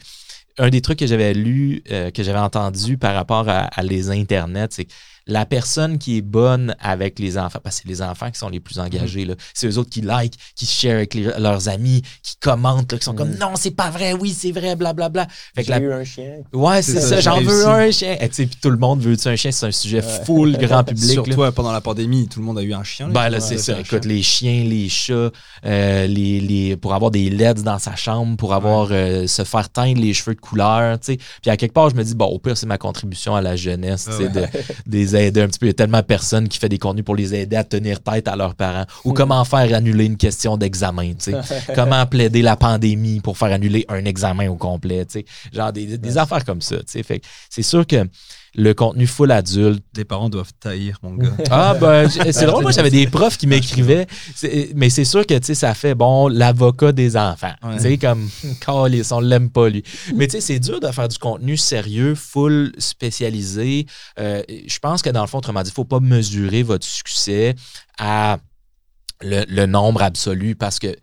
un 0.58 0.70
des 0.70 0.82
trucs 0.82 1.00
que 1.00 1.06
j'avais 1.06 1.34
lu, 1.34 1.84
euh, 1.92 2.10
que 2.10 2.24
j'avais 2.24 2.40
entendu 2.40 2.98
par 2.98 3.14
rapport 3.14 3.48
à, 3.48 3.70
les 3.84 4.10
internets, 4.10 4.70
c'est 4.72 4.88
la 5.28 5.46
personne 5.46 5.98
qui 5.98 6.18
est 6.18 6.22
bonne 6.22 6.76
avec 6.80 7.20
les 7.20 7.38
enfants, 7.38 7.60
parce 7.64 7.78
que 7.78 7.84
c'est 7.84 7.90
les 7.90 8.02
enfants 8.02 8.32
qui 8.32 8.40
sont 8.40 8.50
les 8.50 8.60
plus 8.60 8.80
engagés, 8.80 9.26
là. 9.26 9.36
c'est 9.54 9.68
eux 9.68 9.78
autres 9.78 9.90
qui 9.90 10.02
like, 10.02 10.34
qui 10.56 10.66
share 10.66 10.96
avec 10.96 11.14
leurs 11.14 11.70
amis, 11.70 12.02
qui 12.24 12.36
commentent, 12.40 12.98
qui 12.98 13.04
sont 13.04 13.14
comme 13.14 13.36
non, 13.36 13.52
c'est 13.56 13.72
pas 13.72 13.90
vrai, 13.90 14.14
oui, 14.14 14.36
c'est 14.38 14.52
vrai, 14.52 14.76
blablabla. 14.76 15.26
Bla, 15.56 15.64
bla. 15.64 15.78
J'ai 15.78 15.84
eu 15.84 15.94
un 15.94 16.04
chien. 16.04 16.38
Ouais, 16.54 16.82
c'est 16.82 17.02
ça, 17.02 17.20
j'en 17.20 17.42
veux 17.42 17.68
un 17.68 17.92
chien. 17.92 18.18
Et 18.20 18.30
puis 18.30 18.48
tout 18.48 18.70
le 18.70 18.78
monde 18.78 19.02
veut 19.02 19.16
un 19.26 19.36
chien, 19.36 19.52
c'est 19.52 19.66
un 19.66 19.72
sujet 19.72 20.02
full 20.02 20.58
grand 20.58 20.84
public. 20.84 21.12
Surtout 21.12 21.52
pendant 21.52 21.72
la 21.72 21.82
pandémie, 21.82 22.28
tout 22.28 22.40
le 22.40 22.46
monde 22.46 22.60
a 22.60 22.64
eu 22.64 22.74
un 22.74 22.84
chien. 22.84 23.10
Ben 23.10 23.30
là, 23.30 23.40
c'est 23.40 23.58
ça. 23.58 23.80
Écoute, 23.80 24.06
les 24.06 24.22
chiens, 24.22 24.64
les 24.64 24.90
chats, 24.90 25.32
euh, 25.66 26.08
les, 26.08 26.40
les, 26.40 26.78
pour 26.78 26.94
avoir 26.94 27.12
des 27.12 27.30
LEDs 27.30 27.64
dans 27.64 27.80
sa 27.80 27.96
chambre, 27.96 28.38
pour 28.38 28.54
avoir 28.54 28.90
euh, 28.92 29.28
se 29.28 29.44
faire 29.44 29.70
teindre 29.70 30.02
les 30.02 30.14
cheveux 30.14 30.36
de 30.36 30.40
couleur, 30.40 31.00
tu 31.00 31.14
sais. 31.14 31.18
Puis 31.42 31.52
à 31.52 31.58
quelque 31.58 31.74
part, 31.74 31.90
je 31.90 31.96
me 31.96 32.04
dis, 32.04 32.16
bon, 32.16 32.26
au 32.26 32.40
pire, 32.40 32.58
c'est 32.58 32.66
ma 32.66 32.78
contribution 32.78 33.36
à 33.36 33.42
la 33.42 33.56
jeunesse, 33.56 34.08
tu 34.10 34.24
sais, 34.24 34.30
de, 34.30 34.46
des 34.86 35.16
aider 35.20 35.42
un 35.42 35.48
petit 35.48 35.60
peu. 35.60 35.66
Il 35.66 35.70
y 35.70 35.72
a 35.72 35.74
tellement 35.74 36.00
de 36.00 36.06
personnes 36.06 36.48
qui 36.48 36.60
font 36.60 36.68
des 36.68 36.78
contenus 36.78 37.06
pour 37.06 37.16
les 37.16 37.34
aider 37.36 37.56
à 37.56 37.64
tenir 37.64 38.02
tête 38.02 38.28
à 38.28 38.36
leurs 38.36 38.56
parents. 38.56 38.86
Ou 39.06 39.12
hmm. 39.12 39.16
comment 39.16 39.46
faire 39.46 39.74
annuler 39.76 40.06
une 40.06 40.18
question 40.18 40.58
d'examen, 40.58 41.14
tu 41.14 41.32
sais. 41.32 41.38
comment 41.76 42.06
plaider 42.06 42.42
la 42.42 42.56
pandémie 42.56 43.20
pour 43.20 43.38
faire 43.38 43.52
annuler 43.52 43.86
un 43.90 44.06
examen 44.06 44.48
au 44.50 44.56
complet, 44.56 45.06
tu 45.06 45.20
sais. 45.20 45.26
Genre 45.54 45.72
des, 45.72 45.98
des 45.98 46.18
affaires 46.18 46.46
comme 46.46 46.62
ça, 46.62 46.78
tu 46.78 46.84
sais. 46.88 47.04
Fait 47.04 47.22
c'est 47.50 47.64
sûr 47.64 47.86
que 47.86 48.08
le 48.56 48.74
contenu 48.74 49.08
full 49.08 49.32
adulte. 49.32 49.84
Les 49.96 50.06
parents 50.06 50.30
doivent 50.30 50.54
taillir, 50.60 50.98
mon 51.04 51.16
gars. 51.16 51.32
Ah, 51.52 51.76
ben, 51.80 52.10
c'est 52.10 52.46
drôle. 52.46 52.64
Moi, 52.64 52.72
j'avais 52.72 52.90
des 52.90 53.08
profs 53.12 53.38
qui 53.38 53.48
m'écrivaient. 53.48 54.08
Mais 54.76 54.90
c'est 54.90 55.06
sûr 55.06 55.26
que, 55.26 55.38
tu 55.38 55.46
sais, 55.46 55.56
ça 55.56 55.74
fait, 55.74 55.96
bon, 55.96 56.28
l'avocat 56.28 56.92
des 56.92 57.18
enfants. 57.18 57.54
Tu 57.74 57.80
sais, 57.80 57.98
comme, 57.98 58.30
calice, 58.66 59.12
on 59.12 59.20
l'aime 59.20 59.50
pas, 59.50 59.70
lui. 59.70 59.84
Mais, 60.16 60.28
tu 60.28 60.34
sais, 60.34 60.42
c'est 60.42 60.60
dur 60.60 60.80
de 60.80 60.92
faire 60.92 61.08
du 61.08 61.18
contenu 61.18 61.58
sérieux, 61.58 62.16
full 62.16 62.72
spécialisé. 62.78 63.86
Euh, 64.20 64.42
je 64.50 64.80
pense 64.80 65.02
que, 65.02 65.10
dans 65.10 65.22
le 65.22 65.28
fond, 65.28 65.40
autrement 65.40 65.64
dit, 65.64 65.70
il 65.70 65.74
faut 65.74 65.86
pas 65.86 66.00
mesurer 66.00 66.64
votre 66.64 66.86
succès 66.86 67.56
à 67.98 68.38
le, 69.22 69.46
le 69.48 69.66
nombre 69.66 70.04
absolu 70.04 70.56
parce 70.56 70.80
que 70.80 70.96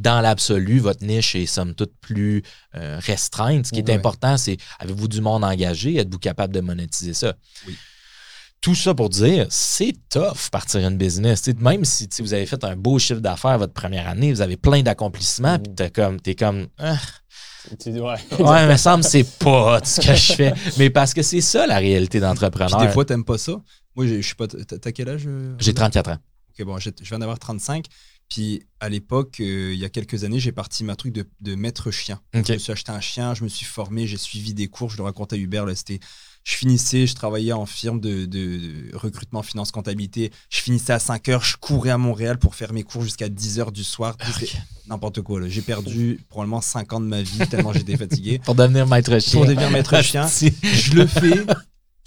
dans 0.00 0.20
l'absolu, 0.20 0.78
votre 0.78 1.04
niche 1.04 1.34
est 1.34 1.46
somme 1.46 1.74
toute 1.74 1.92
plus 2.00 2.42
euh, 2.74 2.98
restreinte. 3.00 3.66
Ce 3.66 3.72
qui 3.72 3.80
est 3.80 3.90
important, 3.90 4.36
c'est 4.36 4.56
avez-vous 4.78 5.08
du 5.08 5.20
monde 5.20 5.44
engagé? 5.44 5.96
Êtes-vous 5.96 6.18
capable 6.18 6.54
de 6.54 6.60
monétiser 6.60 7.14
ça? 7.14 7.34
Oui. 7.66 7.76
Tout 8.60 8.74
ça 8.74 8.92
pour 8.92 9.08
dire, 9.08 9.46
c'est 9.50 9.94
tough 10.10 10.50
partir 10.50 10.80
une 10.80 10.96
business. 10.96 11.48
même 11.60 11.84
si 11.84 12.08
vous 12.18 12.34
avez 12.34 12.44
fait 12.44 12.64
un 12.64 12.74
beau 12.74 12.98
chiffre 12.98 13.20
d'affaires 13.20 13.56
votre 13.58 13.72
première 13.72 14.08
année, 14.08 14.32
vous 14.32 14.40
avez 14.40 14.56
plein 14.56 14.82
d'accomplissements, 14.82 15.60
puis 15.60 15.72
t'es 15.74 15.90
comme, 15.90 16.18
es 16.26 16.34
comme 16.34 16.66
ah. 16.78 16.96
ouais. 17.86 18.00
ouais, 18.38 18.66
mais 18.66 18.76
semble 18.76 19.04
c'est 19.04 19.38
pas 19.38 19.80
ce 19.84 20.00
que 20.00 20.14
je 20.14 20.32
fais. 20.32 20.54
Mais 20.78 20.90
parce 20.90 21.14
que 21.14 21.22
c'est 21.22 21.40
ça 21.40 21.66
la 21.66 21.78
réalité 21.78 22.18
d'entrepreneur. 22.18 22.80
Des 22.80 22.88
fois, 22.88 23.04
t'aimes 23.04 23.24
pas 23.24 23.38
ça. 23.38 23.60
Moi, 23.94 24.06
je 24.06 24.20
suis 24.20 24.34
pas. 24.34 24.46
T'as 24.48 24.92
quel 24.92 25.08
âge? 25.08 25.24
Euh, 25.26 25.54
J'ai 25.58 25.74
34 25.74 26.10
ans. 26.10 26.18
Ok, 26.50 26.66
bon, 26.66 26.78
je 26.78 26.90
viens 27.02 27.18
d'avoir 27.18 27.38
35. 27.38 27.86
Puis 28.28 28.62
à 28.80 28.88
l'époque, 28.88 29.38
euh, 29.40 29.72
il 29.72 29.78
y 29.78 29.84
a 29.84 29.88
quelques 29.88 30.24
années, 30.24 30.38
j'ai 30.38 30.52
parti 30.52 30.84
ma 30.84 30.96
truc 30.96 31.14
de, 31.14 31.54
maître 31.54 31.90
chien. 31.90 32.20
Je 32.34 32.52
me 32.52 32.58
suis 32.58 32.72
acheté 32.72 32.92
un 32.92 33.00
chien, 33.00 33.34
je 33.34 33.42
me 33.42 33.48
suis 33.48 33.64
formé, 33.64 34.06
j'ai 34.06 34.18
suivi 34.18 34.54
des 34.54 34.68
cours. 34.68 34.90
Je 34.90 34.98
le 34.98 35.02
racontais 35.04 35.36
à 35.36 35.38
Hubert. 35.38 35.64
Là, 35.64 35.74
c'était, 35.74 35.98
je 36.44 36.54
finissais, 36.54 37.06
je 37.06 37.14
travaillais 37.14 37.52
en 37.52 37.64
firme 37.64 38.00
de, 38.00 38.94
recrutement, 38.94 39.42
finance, 39.42 39.70
comptabilité. 39.70 40.30
Je 40.50 40.60
finissais 40.60 40.92
à 40.92 40.98
5 40.98 41.28
heures, 41.30 41.44
je 41.44 41.56
courais 41.56 41.90
à 41.90 41.98
Montréal 41.98 42.38
pour 42.38 42.54
faire 42.54 42.72
mes 42.72 42.82
cours 42.82 43.02
jusqu'à 43.02 43.30
10 43.30 43.60
heures 43.60 43.72
du 43.72 43.84
soir. 43.84 44.16
N'importe 44.88 45.22
quoi. 45.22 45.40
J'ai 45.48 45.62
perdu 45.62 46.20
probablement 46.28 46.60
5 46.60 46.92
ans 46.92 47.00
de 47.00 47.06
ma 47.06 47.22
vie 47.22 47.38
tellement 47.48 47.72
j'étais 47.72 47.96
fatigué. 47.96 48.38
pour 48.44 48.54
devenir 48.54 48.86
maître 48.86 49.18
chien. 49.20 49.40
Pour 49.40 49.48
devenir 49.48 49.70
maître 49.70 50.02
chien. 50.02 50.26
je 50.28 50.94
le 50.94 51.06
fais. 51.06 51.44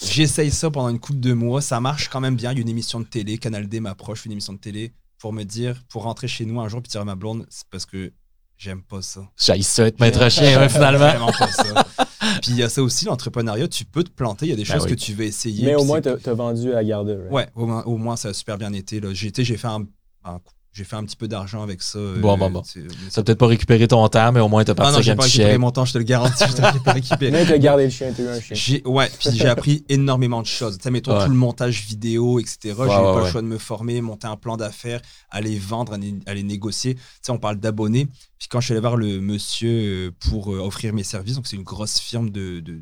J'essaye 0.04 0.52
ça 0.52 0.70
pendant 0.70 0.90
une 0.90 1.00
couple 1.00 1.20
de 1.20 1.34
mois. 1.34 1.62
Ça 1.62 1.80
marche 1.80 2.10
quand 2.10 2.20
même 2.20 2.36
bien. 2.36 2.52
Il 2.52 2.56
y 2.56 2.60
a 2.60 2.62
une 2.62 2.70
émission 2.70 3.00
de 3.00 3.06
télé. 3.06 3.38
Canal 3.38 3.68
D 3.68 3.80
m'approche, 3.80 4.26
une 4.26 4.32
émission 4.32 4.54
de 4.54 4.60
télé 4.60 4.94
pour 5.22 5.34
me 5.34 5.44
dire, 5.44 5.80
pour 5.88 6.04
rentrer 6.04 6.28
chez 6.28 6.46
nous 6.46 6.60
un 6.60 6.68
jour 6.68 6.82
puis 6.82 6.90
tirer 6.90 7.06
ma 7.06 7.14
blonde, 7.14 7.46
c'est 7.50 7.68
parce 7.70 7.86
que 7.86 8.12
j'aime 8.58 8.82
pas 8.82 9.04
ça. 9.04 9.22
J'aille 9.38 9.62
ça 9.62 9.86
être 9.86 10.00
maître 10.00 10.28
chien, 10.30 10.68
finalement. 10.68 11.32
pas 11.38 11.52
ça. 11.52 11.86
puis 12.42 12.52
il 12.52 12.58
y 12.58 12.64
a 12.64 12.70
ça 12.70 12.82
aussi, 12.82 13.06
l'entrepreneuriat, 13.06 13.68
tu 13.68 13.86
peux 13.86 14.04
te 14.04 14.10
planter, 14.10 14.48
il 14.48 14.50
y 14.50 14.54
a 14.54 14.56
des 14.56 14.64
ben 14.64 14.74
choses 14.74 14.88
que 14.88 14.96
tu 14.96 15.14
veux 15.14 15.26
essayer. 15.26 15.68
Mais 15.68 15.76
au 15.76 15.84
moins, 15.84 16.02
tu 16.02 16.10
as 16.10 16.34
vendu 16.34 16.74
à 16.74 16.84
garder. 16.84 17.18
Ouais, 17.30 17.48
au 17.54 17.68
moins, 17.68 17.84
au 17.84 17.98
moins, 17.98 18.16
ça 18.16 18.30
a 18.30 18.34
super 18.34 18.58
bien 18.58 18.74
été. 18.74 19.00
J'ai 19.14 19.58
fait 19.58 19.68
un, 19.68 19.86
un 20.24 20.40
j'ai 20.74 20.86
fait 20.86 20.96
un 20.96 21.04
petit 21.04 21.18
peu 21.18 21.28
d'argent 21.28 21.64
avec 21.64 21.82
ça. 21.82 22.00
Bon, 22.18 22.38
bon, 22.38 22.50
bon. 22.50 22.64
Ça 23.10 23.24
peut-être 23.24 23.38
pas 23.38 23.48
récupéré 23.48 23.88
ton 23.88 24.08
temps, 24.08 24.32
mais 24.32 24.40
au 24.40 24.48
moins 24.48 24.64
t'as 24.64 24.74
parti 24.74 24.94
ah 24.94 24.98
non, 24.98 25.02
j'ai 25.02 25.16
pas 25.16 25.24
récupéré 25.24 25.58
mon 25.58 25.72
temps, 25.72 25.84
je 25.84 25.94
te 25.94 25.98
le 25.98 26.06
garantis. 26.06 26.46
je 26.48 26.54
t'ai 26.54 26.80
pas 26.80 26.94
récupéré. 26.94 27.32
Mais 27.32 27.46
t'as 27.46 27.58
gardé 27.58 27.86
le 27.86 27.90
chien, 27.90 28.14
t'as 28.16 28.24
eu 28.24 28.28
un 28.28 28.40
chien. 28.40 28.80
Ouais, 28.86 29.10
puis 29.20 29.30
j'ai 29.34 29.48
appris 29.48 29.84
énormément 29.90 30.42
de 30.42 30.48
choses. 30.48 30.78
Tu 30.78 30.84
sais, 30.84 30.92
mettons 30.92 31.22
tout 31.24 31.30
le 31.30 31.36
montage 31.36 31.86
vidéo, 31.86 32.40
etc. 32.40 32.58
j'ai 32.64 32.72
eu 32.74 32.76
pas 32.88 33.24
le 33.26 33.30
choix 33.30 33.42
de 33.42 33.48
me 33.48 33.58
former, 33.58 34.00
monter 34.02 34.28
un 34.28 34.38
plan 34.38 34.56
d'affaires, 34.56 35.02
aller 35.30 35.58
vendre, 35.58 35.98
aller 36.26 36.44
négocier. 36.44 36.96
Tu 36.96 37.02
sais, 37.22 37.32
on 37.32 37.40
parle 37.40 37.58
d'abonnés. 37.58 38.08
Puis 38.40 38.48
quand 38.50 38.60
je 38.60 38.66
suis 38.66 38.74
allé 38.74 38.82
voir 38.82 38.96
le 38.96 39.20
monsieur 39.20 39.70
euh, 39.70 40.12
pour 40.20 40.54
euh, 40.54 40.60
offrir 40.60 40.94
mes 40.94 41.04
services, 41.04 41.36
donc 41.36 41.48
c'est 41.48 41.58
une 41.58 41.64
grosse 41.64 42.00
firme 42.00 42.32
de, 42.32 42.60
de, 42.60 42.80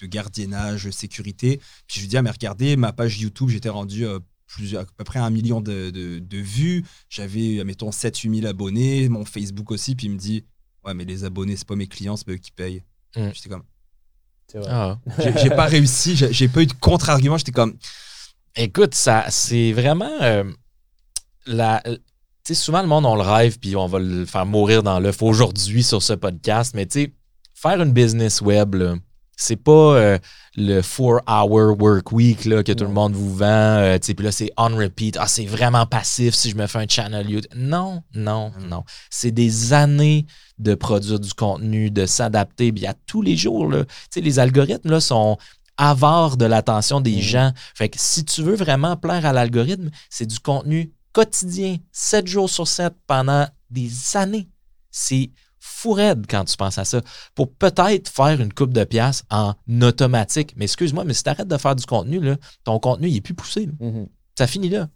de 0.00 0.06
gardiennage, 0.06 0.90
sécurité. 0.90 1.60
Puis 1.86 1.96
je 1.96 2.00
lui 2.00 2.08
dis, 2.08 2.16
ah, 2.16 2.22
mais 2.22 2.30
regardez, 2.30 2.76
ma 2.76 2.92
page 2.92 3.20
YouTube, 3.20 3.50
j'étais 3.50 3.68
rendu 3.68 4.06
euh, 4.06 4.18
à 4.76 4.84
peu 4.96 5.04
près 5.04 5.18
un 5.18 5.30
million 5.30 5.60
de, 5.60 5.90
de, 5.90 6.36
vues. 6.36 6.84
J'avais, 7.08 7.62
mettons, 7.64 7.90
7-8 7.90 8.40
000 8.40 8.46
abonnés, 8.46 9.08
mon 9.08 9.24
Facebook 9.24 9.70
aussi. 9.70 9.94
Puis 9.94 10.06
il 10.06 10.12
me 10.12 10.18
dit 10.18 10.44
Ouais, 10.84 10.94
mais 10.94 11.04
les 11.04 11.24
abonnés, 11.24 11.56
c'est 11.56 11.66
pas 11.66 11.76
mes 11.76 11.86
clients, 11.86 12.16
c'est 12.16 12.26
pas 12.26 12.32
eux 12.32 12.36
qui 12.36 12.50
payent. 12.50 12.82
J'étais 13.14 13.48
comme. 13.48 13.64
Ah. 14.66 14.98
J'ai 15.42 15.50
pas 15.50 15.66
réussi, 15.66 16.16
j'ai 16.16 16.48
pas 16.48 16.62
eu 16.62 16.66
de 16.66 16.72
contre-argument. 16.72 17.38
J'étais 17.38 17.52
comme. 17.52 17.76
Écoute, 18.56 18.94
ça, 18.94 19.26
c'est 19.28 19.72
vraiment. 19.72 20.10
Euh, 20.22 20.44
la, 21.46 21.82
tu 21.84 21.98
sais, 22.44 22.54
souvent 22.54 22.82
le 22.82 22.88
monde, 22.88 23.06
on 23.06 23.14
le 23.14 23.22
rêve, 23.22 23.58
puis 23.58 23.76
on 23.76 23.86
va 23.86 23.98
le 23.98 24.24
faire 24.24 24.46
mourir 24.46 24.82
dans 24.82 24.98
l'œuf 24.98 25.22
aujourd'hui 25.22 25.82
sur 25.82 26.02
ce 26.02 26.14
podcast. 26.14 26.74
Mais 26.74 26.86
tu 26.86 27.02
sais, 27.02 27.14
faire 27.54 27.80
une 27.80 27.92
business 27.92 28.40
web, 28.40 28.74
là, 28.74 28.96
c'est 29.40 29.56
pas 29.56 29.96
euh, 29.96 30.18
le 30.54 30.82
4-hour 30.82 31.80
work 31.80 32.12
week 32.12 32.44
là, 32.44 32.62
que 32.62 32.72
tout 32.72 32.84
le 32.84 32.90
monde 32.90 33.14
vous 33.14 33.34
vend. 33.34 33.46
Euh, 33.46 33.98
puis 33.98 34.14
là, 34.24 34.30
c'est 34.30 34.50
on 34.58 34.76
repeat. 34.76 35.16
Ah, 35.18 35.26
c'est 35.26 35.46
vraiment 35.46 35.86
passif 35.86 36.34
si 36.34 36.50
je 36.50 36.56
me 36.56 36.66
fais 36.66 36.78
un 36.78 36.86
channel 36.86 37.28
YouTube. 37.28 37.50
Non, 37.56 38.02
non, 38.14 38.50
mm. 38.50 38.68
non. 38.68 38.84
C'est 39.08 39.30
des 39.30 39.72
années 39.72 40.26
de 40.58 40.74
produire 40.74 41.18
du 41.18 41.32
contenu, 41.32 41.90
de 41.90 42.04
s'adapter. 42.04 42.68
Y 42.68 42.86
a 42.86 42.94
tous 43.06 43.22
les 43.22 43.36
jours. 43.36 43.66
Là, 43.66 43.84
les 44.14 44.38
algorithmes 44.38 44.90
là, 44.90 45.00
sont 45.00 45.38
avares 45.78 46.36
de 46.36 46.44
l'attention 46.44 47.00
des 47.00 47.16
mm. 47.16 47.22
gens. 47.22 47.52
Fait 47.74 47.88
que 47.88 47.98
si 47.98 48.26
tu 48.26 48.42
veux 48.42 48.56
vraiment 48.56 48.96
plaire 48.96 49.24
à 49.24 49.32
l'algorithme, 49.32 49.90
c'est 50.10 50.26
du 50.26 50.38
contenu 50.38 50.92
quotidien, 51.12 51.78
7 51.92 52.26
jours 52.26 52.50
sur 52.50 52.68
7 52.68 52.92
pendant 53.06 53.46
des 53.70 53.90
années. 54.16 54.48
C'est 54.90 55.30
fou 55.60 55.92
raide 55.92 56.26
quand 56.28 56.44
tu 56.44 56.56
penses 56.56 56.78
à 56.78 56.84
ça. 56.84 57.02
Pour 57.34 57.52
peut-être 57.52 58.08
faire 58.08 58.40
une 58.40 58.52
coupe 58.52 58.72
de 58.72 58.84
pièces 58.84 59.24
en 59.30 59.54
automatique. 59.82 60.54
Mais 60.56 60.64
excuse-moi, 60.64 61.04
mais 61.04 61.14
si 61.14 61.22
tu 61.22 61.28
arrêtes 61.28 61.48
de 61.48 61.56
faire 61.58 61.76
du 61.76 61.86
contenu, 61.86 62.18
là, 62.20 62.36
ton 62.64 62.78
contenu, 62.80 63.08
il 63.08 63.16
est 63.16 63.20
plus 63.20 63.34
poussé. 63.34 63.66
Mm-hmm. 63.66 64.06
Ça 64.36 64.46
finit 64.46 64.70
là. 64.70 64.88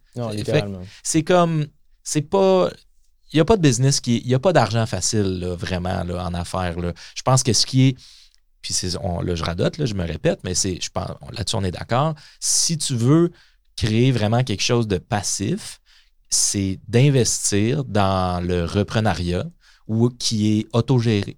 C'est 1.02 1.22
comme, 1.22 1.66
c'est 2.02 2.22
pas. 2.22 2.70
Il 3.32 3.36
n'y 3.36 3.40
a 3.40 3.44
pas 3.44 3.56
de 3.56 3.62
business 3.62 4.00
qui. 4.00 4.18
Il 4.18 4.26
n'y 4.26 4.34
a 4.34 4.38
pas 4.38 4.52
d'argent 4.52 4.86
facile, 4.86 5.40
là, 5.40 5.54
vraiment, 5.54 6.02
là, 6.04 6.24
en 6.24 6.34
affaires. 6.34 6.78
Là. 6.78 6.92
Je 7.14 7.22
pense 7.22 7.42
que 7.42 7.52
ce 7.52 7.66
qui 7.66 7.88
est. 7.88 7.96
Puis 8.62 8.72
c'est, 8.72 8.96
on, 8.98 9.20
là, 9.20 9.34
je 9.34 9.44
radote, 9.44 9.76
là, 9.76 9.84
je 9.84 9.92
me 9.92 10.06
répète, 10.06 10.40
mais 10.44 10.54
c'est, 10.54 10.80
je 10.80 10.88
pense, 10.88 11.10
là-dessus, 11.32 11.56
on 11.56 11.64
est 11.64 11.70
d'accord. 11.70 12.14
Si 12.40 12.78
tu 12.78 12.96
veux 12.96 13.30
créer 13.76 14.10
vraiment 14.10 14.42
quelque 14.42 14.62
chose 14.62 14.88
de 14.88 14.96
passif, 14.96 15.80
c'est 16.30 16.80
d'investir 16.88 17.84
dans 17.84 18.42
le 18.42 18.64
reprenariat, 18.64 19.44
ou 19.86 20.08
qui 20.08 20.58
est 20.58 20.66
autogéré. 20.72 21.36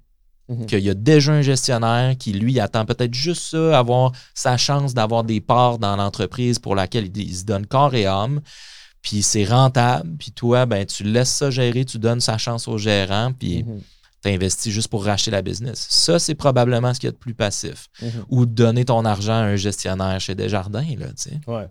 Mhm. 0.49 0.67
Qu'il 0.67 0.81
y 0.81 0.91
a 0.91 0.95
déjà 0.95 1.33
un 1.33 1.43
gestionnaire 1.43 2.17
qui, 2.17 2.33
lui, 2.33 2.61
attend 2.61 2.85
peut-être 2.85 3.15
juste 3.15 3.43
ça, 3.43 3.79
avoir 3.79 4.13
sa 4.35 4.57
chance 4.57 4.95
d'avoir 4.95 5.25
des 5.25 5.41
parts 5.41 5.79
dans 5.79 5.97
l'entreprise 5.97 6.59
pour 6.59 6.75
laquelle 6.75 7.11
il, 7.17 7.37
se 7.37 7.45
donne 7.45 7.67
corps 7.67 7.95
et 7.95 8.07
âme. 8.07 8.41
Puis 9.03 9.23
c'est 9.23 9.45
rentable. 9.45 10.17
Puis 10.19 10.31
toi, 10.31 10.67
ben, 10.67 10.87
tu 10.87 11.03
laisses 11.03 11.31
ça 11.31 11.51
gérer, 11.51 11.85
tu 11.85 11.99
donnes 11.99 12.21
sa 12.21 12.39
chance 12.39 12.69
au 12.69 12.79
gérant, 12.79 13.33
puis 13.37 13.65
mhm. 13.65 13.81
tu 14.23 14.29
investis 14.29 14.73
juste 14.73 14.89
pour 14.89 15.05
racheter 15.05 15.33
la 15.33 15.43
business. 15.43 15.85
Ça, 15.91 16.21
c'est 16.21 16.37
probablement 16.37 16.95
ce 16.95 17.01
qu'il 17.01 17.09
y 17.09 17.11
a 17.11 17.13
de 17.13 17.17
plus 17.17 17.35
passif. 17.35 17.89
Mhm. 18.01 18.11
Ou 18.31 18.47
donner 18.47 18.85
ton 18.85 19.05
argent 19.05 19.33
à 19.33 19.43
un 19.43 19.57
gestionnaire 19.57 20.21
chez 20.21 20.37
Desjardins, 20.37 20.87
là, 20.97 21.07
tu 21.09 21.31
sais. 21.31 21.41
Ouais. 21.49 21.67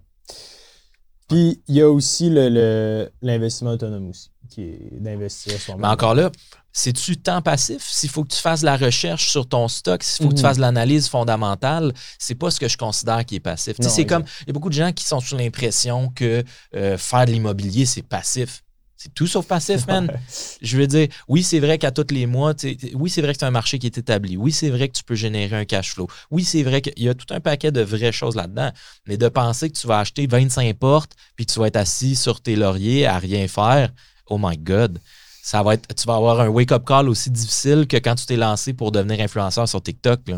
Puis 1.28 1.62
il 1.68 1.76
y 1.76 1.82
a 1.82 1.90
aussi 1.90 2.30
l'investissement 2.30 3.72
autonome 3.72 4.10
aussi, 4.10 4.30
qui 4.50 4.62
est 4.62 5.00
d'investir 5.00 5.60
sur 5.60 5.78
Mais 5.78 5.88
encore 5.88 6.14
là, 6.14 6.30
c'est-tu 6.78 7.16
temps 7.16 7.42
passif? 7.42 7.88
S'il 7.90 8.10
faut 8.10 8.26
que 8.26 8.36
tu 8.36 8.42
fasses 8.42 8.62
la 8.62 8.76
recherche 8.76 9.30
sur 9.30 9.48
ton 9.48 9.70
stock, 9.70 10.04
s'il 10.04 10.26
faut 10.26 10.30
que 10.30 10.36
tu 10.36 10.42
mhm. 10.42 10.48
fasses 10.50 10.58
l'analyse 10.60 11.08
fondamentale, 11.08 11.94
c'est 12.20 12.36
pas 12.36 12.52
ce 12.52 12.60
que 12.60 12.68
je 12.68 12.78
considère 12.78 13.26
qui 13.26 13.36
est 13.36 13.40
passif. 13.40 13.78
C'est 13.80 14.06
comme, 14.06 14.26
il 14.42 14.48
y 14.48 14.50
a 14.50 14.54
beaucoup 14.54 14.70
de 14.70 14.74
gens 14.74 14.92
qui 14.92 15.06
sont 15.06 15.22
sous 15.22 15.38
l'impression 15.38 16.10
que 16.10 16.44
euh, 16.76 16.98
faire 16.98 17.26
de 17.26 17.32
l'immobilier, 17.32 17.86
c'est 17.86 18.02
passif. 18.02 18.62
C'est 18.98 19.14
tout 19.14 19.26
sauf 19.26 19.48
passif, 19.48 19.88
man. 19.88 20.12
Je 20.62 20.78
veux 20.78 20.86
dire, 20.86 21.08
oui, 21.30 21.44
c'est 21.44 21.62
vrai 21.62 21.78
qu'à 21.78 21.92
tous 21.92 22.14
les 22.14 22.26
mois, 22.26 22.54
oui, 22.94 23.10
c'est 23.10 23.22
vrai 23.22 23.32
que 23.32 23.40
c'est 23.40 23.46
un 23.46 23.52
marché 23.52 23.80
qui 23.80 23.86
est 23.86 23.98
établi. 23.98 24.36
Oui, 24.36 24.52
c'est 24.52 24.70
vrai 24.70 24.90
que 24.90 24.98
tu 24.98 25.04
peux 25.06 25.16
générer 25.16 25.56
un 25.56 25.66
cash 25.66 25.94
flow. 25.94 26.08
Oui, 26.30 26.44
c'est 26.44 26.64
vrai 26.64 26.82
qu'il 26.82 27.02
y 27.02 27.08
a 27.08 27.14
tout 27.14 27.34
un 27.34 27.40
paquet 27.40 27.72
de 27.72 27.82
vraies 27.82 28.12
choses 28.12 28.36
là-dedans. 28.36 28.72
Mais 29.08 29.16
de 29.16 29.30
penser 29.30 29.70
que 29.70 29.78
tu 29.80 29.88
vas 29.88 30.00
acheter 30.00 30.28
25 30.28 30.76
portes 30.78 31.14
puis 31.38 31.46
que 31.46 31.54
tu 31.54 31.60
vas 31.60 31.68
être 31.68 31.78
assis 31.78 32.18
sur 32.18 32.42
tes 32.42 32.58
lauriers 32.58 33.06
à 33.06 33.18
rien 33.18 33.48
faire, 33.48 33.94
oh 34.28 34.38
my 34.38 34.58
God. 34.58 35.00
Ça 35.46 35.62
va 35.62 35.76
être, 35.76 35.94
tu 35.94 36.08
vas 36.08 36.16
avoir 36.16 36.40
un 36.40 36.48
wake-up 36.48 36.84
call 36.88 37.08
aussi 37.08 37.30
difficile 37.30 37.86
que 37.86 37.98
quand 37.98 38.16
tu 38.16 38.26
t'es 38.26 38.36
lancé 38.36 38.74
pour 38.74 38.92
devenir 38.92 39.20
influenceur 39.20 39.70
sur 39.70 39.80
TikTok. 39.80 40.22
tu 40.26 40.34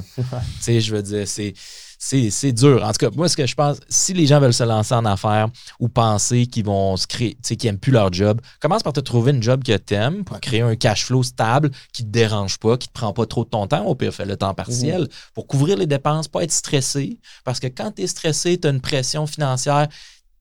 sais, 0.60 0.82
je 0.82 0.94
veux 0.94 1.02
dire, 1.02 1.26
c'est 1.26 1.54
c'est 1.98 2.52
dur. 2.52 2.84
En 2.84 2.92
tout 2.92 3.06
cas, 3.06 3.10
moi, 3.16 3.30
ce 3.30 3.38
que 3.38 3.46
je 3.46 3.56
pense, 3.56 3.78
si 3.88 4.14
les 4.14 4.28
gens 4.28 4.42
veulent 4.42 4.54
se 4.54 4.66
lancer 4.66 4.94
en 4.94 5.06
affaires 5.06 5.48
ou 5.80 5.88
penser 5.88 6.46
qu'ils 6.46 6.66
vont 6.66 6.98
se 6.98 7.08
créer, 7.08 7.36
tu 7.36 7.40
sais, 7.44 7.56
qu'ils 7.56 7.70
n'aiment 7.70 7.80
plus 7.80 7.94
leur 7.94 8.12
job, 8.12 8.42
commence 8.60 8.84
par 8.84 8.92
te 8.92 9.00
trouver 9.00 9.32
une 9.32 9.42
job 9.42 9.64
que 9.64 9.78
tu 9.78 9.94
aimes 9.94 10.26
pour 10.26 10.42
créer 10.42 10.62
un 10.62 10.76
cash 10.76 11.06
flow 11.06 11.24
stable 11.24 11.72
qui 11.94 12.04
ne 12.04 12.08
te 12.08 12.12
dérange 12.12 12.58
pas, 12.58 12.78
qui 12.78 12.90
ne 12.90 12.94
te 12.94 13.00
prend 13.00 13.14
pas 13.14 13.26
trop 13.26 13.46
de 13.46 13.50
ton 13.50 13.66
temps. 13.66 13.86
Au 13.86 13.96
pire, 13.96 14.14
fais 14.14 14.26
le 14.26 14.36
temps 14.36 14.54
partiel 14.54 15.04
mhm. 15.04 15.08
pour 15.34 15.48
couvrir 15.48 15.78
les 15.78 15.88
dépenses, 15.88 16.28
pas 16.28 16.44
être 16.44 16.52
stressé. 16.52 17.18
Parce 17.46 17.62
que 17.62 17.68
quand 17.68 17.94
tu 17.94 18.02
es 18.02 18.08
stressé, 18.08 18.60
tu 18.60 18.68
as 18.68 18.72
une 18.72 18.82
pression 18.82 19.26
financière 19.26 19.88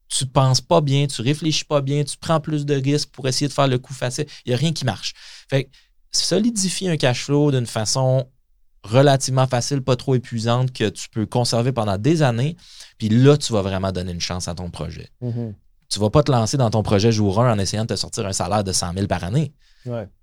tu 0.09 0.27
penses 0.27 0.61
pas 0.61 0.81
bien, 0.81 1.07
tu 1.07 1.23
réfléchis 1.23 1.65
pas 1.65 1.81
bien, 1.81 2.05
tu 2.05 2.17
prends 2.17 2.41
plus 2.41 2.65
de 2.65 2.75
risques 2.75 3.11
pour 3.11 3.27
essayer 3.29 3.49
de 3.49 3.53
faire 3.53 3.69
le 3.69 3.79
coup 3.79 3.95
facile. 3.95 4.27
Il 4.45 4.51
n'y 4.51 4.55
a 4.55 4.59
rien 4.59 4.73
qui 4.73 4.85
marche. 4.85 5.15
Fait 5.49 5.69
solidifier 6.13 6.91
un 6.91 6.97
cash 6.97 7.25
flow 7.25 7.51
d'une 7.51 7.67
façon 7.67 8.27
relativement 8.83 9.47
facile, 9.47 9.83
pas 9.83 9.97
trop 9.97 10.15
épuisante, 10.15 10.73
que 10.73 10.89
tu 10.89 11.09
peux 11.09 11.27
conserver 11.27 11.73
pendant 11.73 11.99
des 11.99 12.23
années. 12.23 12.57
Puis 12.99 13.09
là, 13.09 13.37
tu 13.37 13.53
vas 13.53 13.63
vraiment 13.63 13.93
donner 13.93 14.13
une 14.13 14.21
chance 14.21 14.49
à 14.49 14.55
ton 14.55 14.71
projet. 14.71 15.11
Mm-hmm. 15.23 15.55
Tu 15.89 15.99
vas 15.99 16.11
pas 16.11 16.23
te 16.23 16.31
lancer 16.31 16.57
dans 16.57 16.71
ton 16.71 16.83
projet 16.83 17.13
jour 17.13 17.41
1 17.41 17.53
en 17.53 17.59
essayant 17.59 17.83
de 17.83 17.89
te 17.89 17.97
sortir 17.97 18.27
un 18.27 18.33
salaire 18.33 18.65
de 18.65 18.73
100 18.73 18.95
000 18.95 19.07
par 19.07 19.25
année. 19.25 19.53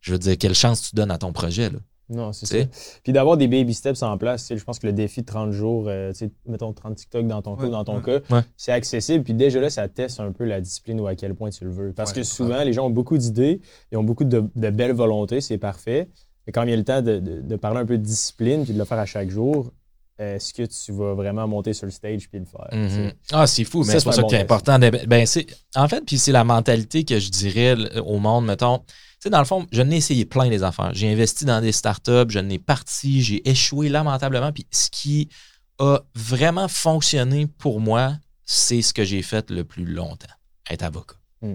Je 0.02 0.12
veux 0.12 0.20
dire, 0.20 0.38
quelle 0.38 0.56
chance 0.56 0.90
tu 0.90 0.96
donnes 0.96 1.12
à 1.12 1.18
ton 1.18 1.32
projet? 1.32 1.70
Là? 1.70 1.80
Non, 2.10 2.34
c'est 2.34 2.46
ça. 2.46 2.58
Puis 3.04 3.14
d'avoir 3.14 3.38
des 3.38 3.48
baby 3.48 3.74
steps 3.74 4.04
en 4.04 4.18
place, 4.18 4.54
je 4.56 4.64
pense 4.64 4.80
que 4.80 4.88
le 4.88 4.94
défi 4.94 5.22
de 5.22 5.26
30 5.26 5.52
jours, 5.52 5.86
euh, 5.88 6.12
mettons 6.46 6.74
30 6.74 6.96
TikTok 6.96 7.28
dans 7.28 7.42
ton 7.42 7.56
cas, 7.56 7.70
dans 7.70 7.84
ton 7.84 8.02
cas, 8.02 8.20
c'est 8.58 8.72
accessible. 8.72 9.24
Puis 9.24 9.34
déjà 9.34 9.60
là, 9.60 9.70
ça 9.70 9.88
teste 9.88 10.20
un 10.20 10.32
peu 10.32 10.44
la 10.44 10.62
discipline 10.62 11.00
ou 11.00 11.08
à 11.08 11.16
quel 11.16 11.34
point 11.34 11.50
tu 11.50 11.64
le 11.64 11.72
veux. 11.72 11.94
Parce 11.94 12.14
que 12.14 12.24
souvent, 12.24 12.64
les 12.64 12.74
gens 12.74 12.88
ont 12.88 12.92
beaucoup 12.92 13.18
d'idées, 13.18 13.62
ils 13.92 13.98
ont 13.98 14.04
beaucoup 14.04 14.26
de, 14.26 14.44
de 14.56 14.70
belles 14.70 14.94
volontés, 14.94 15.42
c'est 15.42 15.58
parfait. 15.58 16.10
Mais 16.46 16.54
quand 16.54 16.64
il 16.64 16.70
y 16.70 16.74
a 16.74 16.78
le 16.78 16.84
temps 16.84 17.02
de, 17.02 17.56
parler 17.56 17.80
un 17.80 17.86
peu 17.86 17.98
de 17.98 18.04
discipline 18.04 18.64
puis 18.64 18.74
de 18.74 18.80
le 18.80 18.86
faire 18.86 19.00
à 19.00 19.06
chaque 19.06 19.30
jour, 19.30 19.72
est-ce 20.20 20.54
que 20.54 20.64
tu 20.64 20.92
vas 20.92 21.14
vraiment 21.14 21.48
monter 21.48 21.74
sur 21.74 21.86
le 21.86 21.92
stage 21.92 22.30
puis 22.30 22.40
le 22.40 22.46
faire? 22.46 22.68
Mm-hmm. 22.72 23.14
Ah, 23.32 23.48
c'est 23.48 23.64
fou, 23.64 23.84
mais 23.84 23.94
c'est 23.94 24.04
pour 24.04 24.14
ça 24.14 24.24
que 24.24 24.30
c'est 24.30 24.42
important. 24.42 24.78
Ben, 24.80 25.26
en 25.76 25.88
fait, 25.88 26.02
puis 26.06 26.18
c'est 26.18 26.32
la 26.32 26.44
mentalité 26.44 27.04
que 27.04 27.20
je 27.20 27.30
dirais 27.30 27.76
au 28.00 28.20
monde, 28.20 28.46
mettons. 28.46 28.82
Tu 29.24 29.28
sais, 29.28 29.32
dans 29.32 29.40
le 29.40 29.46
fond, 29.46 29.66
je 29.72 29.82
n'ai 29.82 29.96
essayé 29.96 30.26
plein 30.26 30.50
des 30.50 30.64
affaires. 30.64 30.94
J'ai 30.94 31.10
investi 31.10 31.46
dans 31.46 31.62
des 31.62 31.72
startups, 31.72 32.28
je 32.28 32.40
n'ai 32.40 32.60
parti, 32.60 33.22
j'ai 33.22 33.50
échoué 33.50 33.88
lamentablement. 33.88 34.52
Puis 34.52 34.68
ce 34.70 34.90
qui 34.90 35.30
a 35.80 36.00
vraiment 36.14 36.68
fonctionné 36.68 37.48
pour 37.48 37.80
moi, 37.80 38.18
c'est 38.44 38.82
ce 38.82 38.94
que 38.94 39.06
j'ai 39.06 39.22
fait 39.22 39.50
le 39.50 39.64
plus 39.64 39.86
longtemps, 39.86 40.28
être 40.70 40.84
avocat. 40.84 41.16
Mm. 41.42 41.54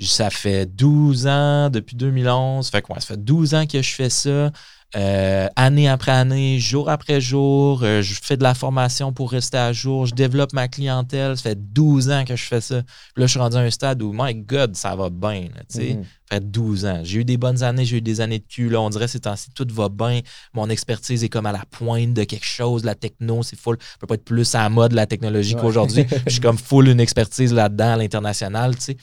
Ça 0.00 0.30
fait 0.30 0.64
12 0.64 1.26
ans, 1.26 1.68
depuis 1.68 1.96
2011. 1.96 2.70
Fait 2.70 2.80
quoi, 2.80 2.98
ça 2.98 3.08
fait 3.08 3.22
12 3.22 3.52
ans 3.54 3.66
que 3.66 3.82
je 3.82 3.90
fais 3.90 4.08
ça. 4.08 4.50
Euh, 4.96 5.48
année 5.54 5.88
après 5.88 6.10
année, 6.10 6.58
jour 6.58 6.88
après 6.88 7.20
jour, 7.20 7.84
euh, 7.84 8.02
je 8.02 8.14
fais 8.20 8.36
de 8.36 8.42
la 8.42 8.54
formation 8.54 9.12
pour 9.12 9.30
rester 9.30 9.56
à 9.56 9.72
jour, 9.72 10.06
je 10.06 10.14
développe 10.14 10.52
ma 10.52 10.66
clientèle, 10.66 11.36
ça 11.36 11.44
fait 11.44 11.72
12 11.72 12.10
ans 12.10 12.24
que 12.24 12.34
je 12.34 12.42
fais 12.42 12.60
ça. 12.60 12.76
là, 12.76 12.82
je 13.16 13.26
suis 13.26 13.38
rendu 13.38 13.56
à 13.56 13.60
un 13.60 13.70
stade 13.70 14.02
où, 14.02 14.12
my 14.12 14.34
God, 14.34 14.74
ça 14.74 14.96
va 14.96 15.08
bien. 15.08 15.48
Mm-hmm. 15.70 16.02
Ça 16.02 16.06
fait 16.28 16.50
12 16.50 16.86
ans. 16.86 17.00
J'ai 17.04 17.20
eu 17.20 17.24
des 17.24 17.36
bonnes 17.36 17.62
années, 17.62 17.84
j'ai 17.84 17.98
eu 17.98 18.02
des 18.02 18.20
années 18.20 18.40
de 18.40 18.46
cul. 18.48 18.68
Là, 18.68 18.80
on 18.80 18.90
dirait 18.90 19.06
que 19.06 19.18
temps-ci, 19.18 19.50
tout 19.54 19.66
va 19.70 19.88
bien. 19.88 20.22
Mon 20.54 20.68
expertise 20.68 21.22
est 21.22 21.28
comme 21.28 21.46
à 21.46 21.52
la 21.52 21.64
pointe 21.70 22.12
de 22.12 22.24
quelque 22.24 22.46
chose. 22.46 22.84
La 22.84 22.96
techno, 22.96 23.44
c'est 23.44 23.58
full. 23.58 23.76
Ça 23.80 23.98
peut 24.00 24.08
pas 24.08 24.14
être 24.14 24.24
plus 24.24 24.54
à 24.56 24.62
la 24.62 24.70
mode, 24.70 24.92
la 24.92 25.06
technologie 25.06 25.54
qu'aujourd'hui. 25.54 26.04
je 26.26 26.32
suis 26.32 26.40
comme 26.40 26.58
full 26.58 26.88
une 26.88 27.00
expertise 27.00 27.52
là-dedans 27.52 27.92
à 27.92 27.96
l'international. 27.96 28.74
Tu 28.74 28.82
sais. 28.82 28.96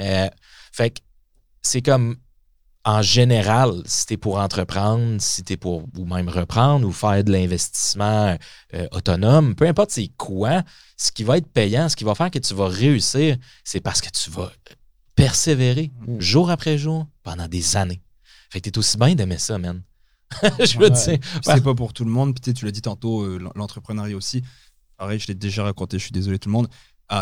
Euh, 0.00 0.28
fait 0.72 0.90
que 0.90 1.00
c'est 1.62 1.82
comme 1.82 2.16
en 2.84 3.02
général, 3.02 3.82
si 3.84 4.06
tu 4.06 4.14
es 4.14 4.16
pour 4.16 4.38
entreprendre, 4.38 5.20
si 5.20 5.42
tu 5.44 5.54
es 5.54 5.56
pour 5.56 5.84
ou 5.96 6.04
même 6.04 6.28
reprendre 6.28 6.86
ou 6.86 6.92
faire 6.92 7.22
de 7.22 7.32
l'investissement 7.32 8.36
euh, 8.74 8.86
autonome, 8.92 9.54
peu 9.54 9.66
importe 9.66 9.90
c'est 9.90 10.10
quoi, 10.16 10.62
ce 10.96 11.12
qui 11.12 11.24
va 11.24 11.38
être 11.38 11.48
payant, 11.48 11.88
ce 11.88 11.96
qui 11.96 12.04
va 12.04 12.14
faire 12.14 12.30
que 12.30 12.38
tu 12.38 12.54
vas 12.54 12.68
réussir, 12.68 13.36
c'est 13.64 13.80
parce 13.80 14.00
que 14.00 14.08
tu 14.10 14.30
vas 14.30 14.50
persévérer 15.14 15.90
mm. 16.06 16.20
jour 16.20 16.50
après 16.50 16.78
jour 16.78 17.06
pendant 17.22 17.48
des 17.48 17.76
années. 17.76 18.00
Fait 18.50 18.60
que 18.60 18.70
tu 18.70 18.74
es 18.74 18.78
aussi 18.78 18.96
bien 18.96 19.14
d'aimer 19.14 19.38
ça, 19.38 19.58
man. 19.58 19.82
je 20.42 20.78
veux 20.78 20.90
dire. 20.90 21.18
C'est 21.42 21.62
pas 21.62 21.74
pour 21.74 21.92
tout 21.92 22.04
le 22.04 22.10
monde. 22.10 22.38
Puis 22.38 22.54
tu 22.54 22.64
l'as 22.64 22.70
dit 22.70 22.82
tantôt, 22.82 23.22
euh, 23.22 23.38
l'entrepreneuriat 23.54 24.16
aussi. 24.16 24.42
Pareil, 24.96 25.18
je 25.18 25.26
l'ai 25.26 25.34
déjà 25.34 25.62
raconté, 25.62 25.98
je 25.98 26.04
suis 26.04 26.12
désolé 26.12 26.38
tout 26.38 26.48
le 26.48 26.54
monde 26.54 26.68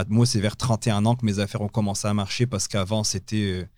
moi, 0.08 0.26
c'est 0.26 0.40
vers 0.40 0.56
31 0.56 1.06
ans 1.06 1.14
que 1.14 1.24
mes 1.24 1.38
affaires 1.38 1.60
ont 1.60 1.68
commencé 1.68 2.08
à 2.08 2.14
marcher 2.14 2.46
parce 2.46 2.68
qu'avant, 2.68 3.04
c'était. 3.04 3.36
Euh, 3.36 3.68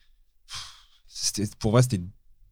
pour 1.59 1.73
moi, 1.73 1.83
c'était 1.83 2.03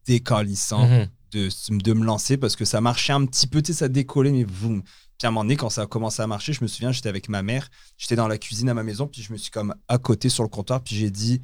décalissant 0.05 0.87
mhm. 0.87 1.07
de, 1.31 1.49
de 1.69 1.93
me 1.93 2.05
lancer 2.05 2.37
parce 2.37 2.55
que 2.55 2.65
ça 2.65 2.81
marchait 2.81 3.13
un 3.13 3.25
petit 3.25 3.47
peu, 3.47 3.61
tu 3.61 3.73
sais, 3.73 3.79
ça 3.79 3.87
décollait, 3.87 4.31
mais 4.31 4.45
boum. 4.45 4.83
Puis 5.17 5.25
à 5.25 5.29
un 5.29 5.31
moment 5.31 5.43
donné, 5.43 5.55
quand 5.55 5.69
ça 5.69 5.81
a 5.83 5.87
commencé 5.87 6.21
à 6.21 6.27
marcher, 6.27 6.53
je 6.53 6.63
me 6.63 6.67
souviens, 6.67 6.91
j'étais 6.91 7.09
avec 7.09 7.27
ma 7.27 7.41
mère, 7.41 7.69
j'étais 7.97 8.15
dans 8.15 8.27
la 8.27 8.37
cuisine 8.37 8.69
à 8.69 8.73
ma 8.73 8.83
maison, 8.83 9.07
puis 9.07 9.23
je 9.23 9.33
me 9.33 9.37
suis 9.37 9.49
comme 9.51 9.73
à 9.87 9.97
côté 9.97 10.29
sur 10.29 10.43
le 10.43 10.49
comptoir, 10.49 10.81
puis 10.83 10.95
j'ai 10.95 11.09
dit 11.09 11.41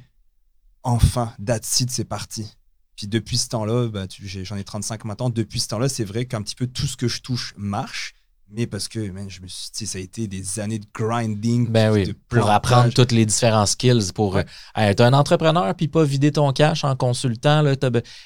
enfin, 0.84 1.34
that's 1.44 1.80
it, 1.80 1.90
c'est 1.90 2.04
parti. 2.04 2.56
Puis 2.96 3.08
depuis 3.08 3.36
ce 3.36 3.48
temps-là, 3.48 3.88
bah, 3.88 4.06
j'en 4.08 4.56
ai 4.56 4.64
35 4.64 5.04
maintenant, 5.04 5.30
depuis 5.30 5.58
ce 5.58 5.68
temps-là, 5.68 5.88
c'est 5.88 6.04
vrai 6.04 6.26
qu'un 6.26 6.42
petit 6.42 6.54
peu 6.54 6.68
tout 6.68 6.86
ce 6.86 6.96
que 6.96 7.08
je 7.08 7.20
touche 7.20 7.54
marche 7.56 8.14
mais 8.50 8.66
parce 8.66 8.88
que 8.88 9.06
je 9.06 9.40
me 9.40 9.48
suis 9.48 9.86
ça 9.86 9.98
a 9.98 10.00
été 10.00 10.28
des 10.28 10.60
années 10.60 10.78
de 10.78 10.86
grinding 10.92 11.68
ben 11.68 11.92
oui, 11.92 12.14
pour 12.28 12.50
apprendre 12.50 12.92
toutes 12.92 13.12
les 13.12 13.26
différents 13.26 13.66
skills 13.66 14.12
pour 14.14 14.38
être 14.76 15.00
un 15.00 15.12
entrepreneur 15.12 15.74
puis 15.74 15.88
pas 15.88 16.04
vider 16.04 16.32
ton 16.32 16.52
cash 16.52 16.84
en 16.84 16.94
consultant 16.94 17.62
là 17.62 17.74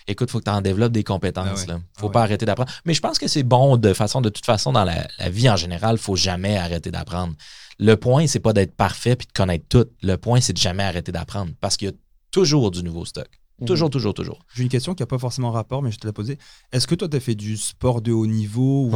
écoute 0.07 0.31
faut 0.31 0.39
que 0.39 0.45
tu 0.45 0.51
en 0.51 0.61
développes 0.61 0.93
des 0.93 1.05
compétences 1.05 1.67
ben 1.67 1.75
là. 1.75 1.81
Faut 1.99 2.09
ah 2.09 2.13
pas 2.13 2.23
arrêter 2.23 2.47
d'apprendre. 2.47 2.71
Mais 2.85 2.95
je 2.95 3.01
pense 3.01 3.19
que 3.19 3.29
c'est 3.29 3.43
bon 3.43 3.77
de 3.77 3.93
façon 3.93 4.21
de 4.21 4.29
toute 4.29 4.47
façon 4.47 4.73
dans 4.73 4.85
la, 4.85 5.07
vie 5.29 5.49
en 5.49 5.57
général 5.57 5.99
faut 5.99 6.17
jamais 6.17 6.57
arrêter 6.57 6.91
d'apprendre. 6.91 7.35
Le 7.79 7.95
point 7.97 8.27
c'est 8.27 8.41
pas 8.41 8.53
d'être 8.53 8.75
parfait 8.75 9.17
puis 9.17 9.27
de 9.27 9.33
connaître 9.33 9.67
tout. 9.69 9.87
Le 10.03 10.17
point 10.17 10.41
c'est 10.41 10.53
de 10.53 10.59
jamais 10.59 10.83
arrêter 10.85 11.13
d'apprendre 11.13 11.53
parce 11.61 11.77
qu'il 11.77 11.89
y 11.89 11.91
a 11.91 11.95
toujours 12.31 12.71
du 12.71 12.83
nouveau 12.83 13.05
stock 13.05 13.29
Mhm. 13.61 13.67
Toujours, 13.67 13.91
toujours, 13.91 14.15
toujours. 14.15 14.39
J'ai 14.55 14.63
une 14.63 14.69
question 14.69 14.95
qui 14.95 15.03
n'a 15.03 15.07
pas 15.07 15.19
forcément 15.19 15.51
rapport, 15.51 15.83
mais 15.83 15.91
je 15.91 15.99
te 15.99 16.07
la 16.07 16.13
poser. 16.13 16.39
Est-ce 16.73 16.87
que 16.87 16.95
toi, 16.95 17.09
tu 17.09 17.17
as 17.17 17.21
fait 17.21 17.35
du 17.35 17.57
sport 17.57 18.01
de 18.01 18.13
haut 18.13 18.27
niveau 18.27 18.91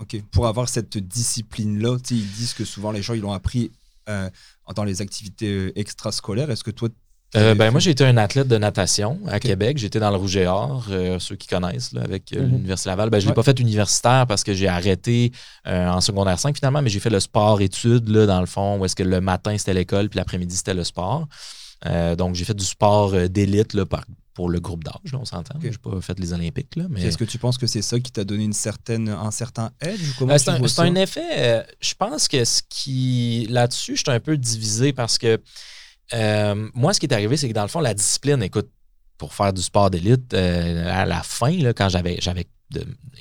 ok 0.00 0.22
Pour 0.30 0.46
avoir 0.46 0.68
cette 0.68 0.98
discipline-là, 0.98 1.96
ils 2.10 2.30
disent 2.32 2.54
que 2.54 2.64
souvent 2.64 2.92
les 2.92 3.02
gens, 3.02 3.14
ils 3.14 3.20
l'ont 3.20 3.32
appris 3.32 3.70
euh, 4.08 4.28
dans 4.74 4.84
les 4.84 5.00
activités 5.00 5.50
euh, 5.50 5.78
extrascolaires. 5.78 6.50
Est-ce 6.50 6.64
que 6.64 6.70
toi, 6.70 6.88
euh, 7.36 7.54
ben, 7.54 7.70
moi, 7.70 7.80
j'ai 7.80 7.90
été 7.90 8.04
un 8.04 8.16
athlète 8.16 8.46
de 8.46 8.56
natation 8.58 9.18
à 9.26 9.40
Québec. 9.40 9.78
J'étais 9.78 9.98
dans 9.98 10.10
le 10.10 10.16
Rouge 10.16 10.36
et 10.36 10.46
Or, 10.46 10.86
ceux 11.18 11.34
qui 11.34 11.48
connaissent, 11.48 11.92
avec 11.96 12.30
mhm. 12.32 12.44
l'Université 12.44 12.90
Laval. 12.90 13.10
Ben, 13.10 13.18
je 13.18 13.24
ne 13.24 13.30
l'ai 13.30 13.34
pas 13.34 13.42
fait 13.42 13.58
universitaire 13.58 14.26
parce 14.28 14.44
que 14.44 14.54
j'ai 14.54 14.68
arrêté 14.68 15.32
en 15.66 16.00
secondaire 16.00 16.38
5 16.38 16.56
finalement, 16.56 16.80
mais 16.80 16.90
j'ai 16.90 17.00
fait 17.00 17.10
le 17.10 17.18
sport-études, 17.18 18.04
dans 18.04 18.40
le 18.40 18.46
fond, 18.46 18.78
où 18.78 18.84
est-ce 18.84 18.94
que 18.94 19.02
le 19.02 19.20
matin, 19.20 19.56
c'était 19.58 19.74
l'école, 19.74 20.10
puis 20.10 20.18
l'après-midi, 20.18 20.54
c'était 20.54 20.74
le 20.74 20.84
sport. 20.84 21.26
Euh, 21.86 22.16
donc, 22.16 22.34
j'ai 22.34 22.44
fait 22.44 22.54
du 22.54 22.64
sport 22.64 23.14
euh, 23.14 23.28
d'élite 23.28 23.76
pour 24.34 24.48
le 24.48 24.58
groupe 24.58 24.82
d'âge, 24.82 25.14
on 25.14 25.24
s'entend. 25.24 25.58
Je 25.60 25.68
n'ai 25.68 25.78
pas 25.78 26.00
fait 26.00 26.18
les 26.18 26.32
Olympiques. 26.32 26.74
Là, 26.76 26.86
mais... 26.90 27.02
Est-ce 27.02 27.18
que 27.18 27.24
tu 27.24 27.38
penses 27.38 27.56
que 27.56 27.66
c'est 27.66 27.82
ça 27.82 28.00
qui 28.00 28.10
t'a 28.10 28.24
donné 28.24 28.44
une 28.44 28.52
certaine, 28.52 29.08
un 29.08 29.30
certain 29.30 29.70
edge 29.80 30.00
euh, 30.22 30.38
C'est 30.38 30.80
un, 30.80 30.94
effet. 30.96 31.64
je 31.80 31.94
pense 31.94 32.26
que 32.26 32.44
ce 32.44 32.62
qui. 32.68 33.46
Là-dessus, 33.48 33.96
je 33.96 34.02
suis 34.02 34.10
un 34.10 34.20
peu 34.20 34.36
divisé 34.36 34.92
parce 34.92 35.18
que 35.18 35.40
moi, 36.74 36.92
ce 36.92 37.00
qui 37.00 37.06
est 37.06 37.14
arrivé, 37.14 37.36
c'est 37.36 37.48
que 37.48 37.54
dans 37.54 37.62
le 37.62 37.68
fond, 37.68 37.80
la 37.80 37.94
discipline, 37.94 38.42
écoute, 38.42 38.68
pour 39.18 39.34
faire 39.34 39.52
du 39.52 39.62
sport 39.62 39.90
d'élite, 39.90 40.34
à 40.34 41.06
la 41.06 41.22
fin, 41.22 41.52
là, 41.52 41.72
quand 41.72 41.88
j'avais 41.88 42.18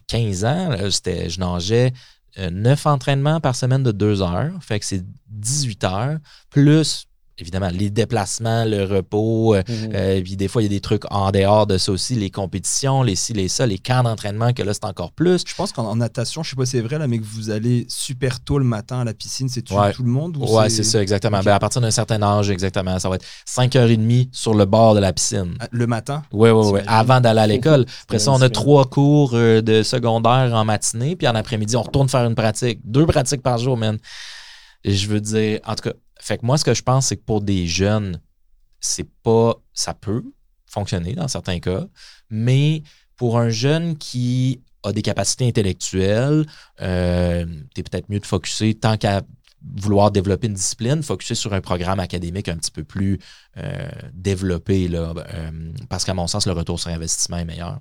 15 0.08 0.46
ans, 0.46 0.78
je 0.80 1.40
nageais 1.40 1.94
9 2.38 2.86
entraînements 2.88 3.40
par 3.40 3.56
semaine 3.56 3.84
de 3.84 3.92
2 3.92 4.24
heures. 4.24 4.52
Fait 4.62 4.80
que 4.80 4.86
c'est 4.86 5.04
18 5.30 5.84
heures, 5.84 6.18
plus 6.50 7.08
évidemment, 7.38 7.70
les 7.72 7.90
déplacements, 7.90 8.64
le 8.66 8.84
repos, 8.84 9.56
euh, 9.56 9.64
mhm. 9.68 9.92
euh, 9.94 10.22
puis 10.22 10.36
des 10.36 10.48
fois, 10.48 10.62
il 10.62 10.66
y 10.66 10.68
a 10.68 10.70
des 10.70 10.82
trucs 10.82 11.04
en 11.12 11.32
dehors 11.32 11.66
de 11.66 11.78
ça 11.78 11.92
aussi, 11.92 12.16
les 12.16 12.30
compétitions, 12.30 13.02
les 13.02 13.16
ci, 13.16 13.34
les 13.34 13.48
ça, 13.48 13.66
les 13.66 13.80
camps 13.80 14.04
d'entraînement, 14.04 14.54
que 14.54 14.62
là, 14.62 14.74
c'est 14.74 14.86
encore 14.86 15.12
plus. 15.12 15.44
Je 15.48 15.56
pense 15.56 15.72
qu'en 15.72 15.96
natation, 15.96 16.44
je 16.44 16.52
sais 16.52 16.56
pas 16.56 16.66
si 16.66 16.72
c'est 16.72 16.82
vrai, 16.82 17.00
là, 17.00 17.08
mais 17.08 17.18
que 17.18 17.26
vous 17.26 17.50
allez 17.50 17.86
super 17.90 18.40
tôt 18.40 18.60
le 18.60 18.66
matin 18.66 19.00
à 19.00 19.04
la 19.04 19.14
piscine, 19.14 19.50
c'est 19.50 19.64
tout, 19.64 19.76
tout 19.94 20.04
le 20.04 20.10
monde? 20.10 20.38
Ou 20.38 20.58
ouais, 20.58 20.70
c'est 20.70 20.84
ça, 20.84 21.02
exactement. 21.02 21.42
Ben, 21.42 21.54
à 21.54 21.60
partir 21.60 21.82
d'un 21.82 21.92
certain 21.92 22.22
âge, 22.22 22.50
exactement. 22.50 23.00
Ça 23.00 23.10
va 23.10 23.16
être 23.16 23.26
5h30 23.48 24.30
sur 24.32 24.54
le 24.54 24.66
bord 24.66 24.94
de 24.94 25.00
la 25.00 25.12
piscine. 25.12 25.56
Ah, 25.60 25.68
le 25.72 25.88
matin? 25.88 26.24
Oui, 26.32 26.50
oui, 26.52 26.68
oui. 26.74 26.80
Avant 26.88 27.20
d'aller 27.20 27.42
à 27.42 27.48
l'école. 27.48 27.86
Après 28.04 28.20
ça, 28.20 28.32
on 28.32 28.42
a 28.42 28.50
trois 28.50 28.86
cours 28.86 29.32
euh, 29.34 29.62
de 29.62 29.82
secondaire 29.82 30.52
en 30.54 30.66
matinée, 30.66 31.16
puis 31.16 31.28
en 31.28 31.36
après-midi, 31.36 31.76
on 31.76 31.82
retourne 31.82 32.10
faire 32.10 32.26
une 32.26 32.36
pratique. 32.36 32.80
Deux 32.84 33.06
pratiques 33.06 33.42
par 33.42 33.58
jour, 33.58 33.78
man. 33.78 33.98
Et 34.84 34.94
je 34.94 35.08
veux 35.08 35.22
dire, 35.22 35.60
en 35.66 35.76
tout 35.76 35.90
cas, 35.90 35.96
fait 36.24 36.38
que 36.38 36.46
moi, 36.46 36.58
ce 36.58 36.64
que 36.64 36.74
je 36.74 36.84
pense, 36.84 37.08
c'est 37.08 37.18
que 37.18 37.24
pour 37.24 37.42
des 37.42 37.68
jeunes, 37.68 38.22
c'est 38.80 39.10
pas. 39.24 39.56
Ça 39.74 39.94
peut 39.94 40.24
fonctionner 40.66 41.14
dans 41.14 41.28
certains 41.28 41.60
cas, 41.60 41.86
mais 42.30 42.82
pour 43.16 43.38
un 43.38 43.50
jeune 43.50 43.98
qui 43.98 44.62
a 44.84 44.92
des 44.92 45.02
capacités 45.02 45.48
intellectuelles, 45.48 46.46
euh, 46.82 47.46
tu 47.76 47.84
peut-être 47.84 48.10
mieux 48.10 48.20
de 48.20 48.26
focuser 48.26 48.74
tant 48.74 48.98
qu'à 48.98 49.22
vouloir 49.76 50.12
développer 50.12 50.48
une 50.48 50.54
discipline, 50.54 51.04
focuser 51.04 51.36
sur 51.36 51.54
un 51.54 51.62
programme 51.62 52.00
académique 52.00 52.50
un 52.50 52.58
petit 52.58 52.72
peu 52.72 52.84
plus 52.84 53.20
euh, 53.58 53.88
développé, 54.14 54.88
là, 54.88 55.14
euh, 55.18 55.52
parce 55.90 56.04
qu'à 56.04 56.14
mon 56.14 56.28
sens, 56.28 56.46
le 56.48 56.54
retour 56.54 56.80
sur 56.80 56.90
investissement 56.90 57.38
est 57.38 57.46
meilleur. 57.46 57.80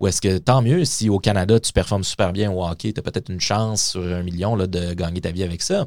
Ou 0.00 0.06
est-ce 0.06 0.20
que 0.20 0.38
tant 0.38 0.62
mieux 0.62 0.84
si 0.84 1.08
au 1.08 1.18
Canada, 1.18 1.60
tu 1.60 1.72
performes 1.72 2.04
super 2.04 2.32
bien 2.32 2.50
au 2.50 2.64
hockey, 2.64 2.92
tu 2.92 3.00
as 3.00 3.02
peut-être 3.02 3.30
une 3.30 3.40
chance 3.40 3.90
sur 3.90 4.02
un 4.02 4.22
million 4.22 4.56
là, 4.56 4.66
de 4.66 4.94
gagner 4.94 5.20
ta 5.20 5.30
vie 5.30 5.42
avec 5.42 5.62
ça. 5.62 5.86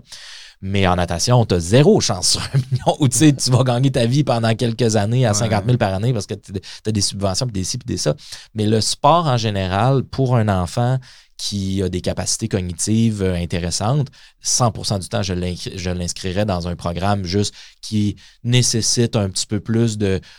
Mais 0.66 0.88
en 0.88 0.96
natation, 0.96 1.46
tu 1.46 1.56
as 1.56 1.60
zéro 1.60 2.00
chance 2.00 2.30
sur 2.30 2.42
un 2.42 2.58
million 2.58 2.96
où 3.00 3.10
tu 3.10 3.52
vas 3.52 3.64
gagner 3.66 3.92
ta 3.92 4.06
vie 4.06 4.24
pendant 4.24 4.56
quelques 4.56 4.96
années 4.96 5.26
à 5.26 5.34
50 5.34 5.66
000 5.66 5.78
par 5.78 5.94
année 5.94 6.14
parce 6.14 6.26
que 6.26 6.36
tu 6.36 6.54
as 6.86 6.92
des 6.92 7.02
subventions, 7.02 7.46
puis 7.48 7.52
des 7.52 7.66
ci, 7.66 7.78
puis 7.78 7.86
des 7.86 7.98
ça. 7.98 8.16
Mais 8.54 8.66
le 8.66 8.80
sport 8.80 9.28
en 9.28 9.36
général, 9.36 10.06
pour 10.06 10.38
un 10.38 10.48
enfant 10.48 11.00
qui 11.36 11.84
a 11.84 11.90
des 11.90 12.00
capacités 12.00 12.48
cognitives 12.48 13.24
euh, 13.24 13.36
intéressantes, 13.36 14.08
100% 14.42 15.00
du 15.00 15.10
temps, 15.10 15.22
je 15.22 15.90
l'inscrirais 15.90 16.46
dans 16.46 16.70
un 16.70 16.78
programme 16.78 17.26
juste 17.26 17.54
qui 17.82 18.16
nécessite 18.46 19.18
un 19.18 19.30
petit 19.30 19.46
peu 19.46 19.60
plus 19.60 19.98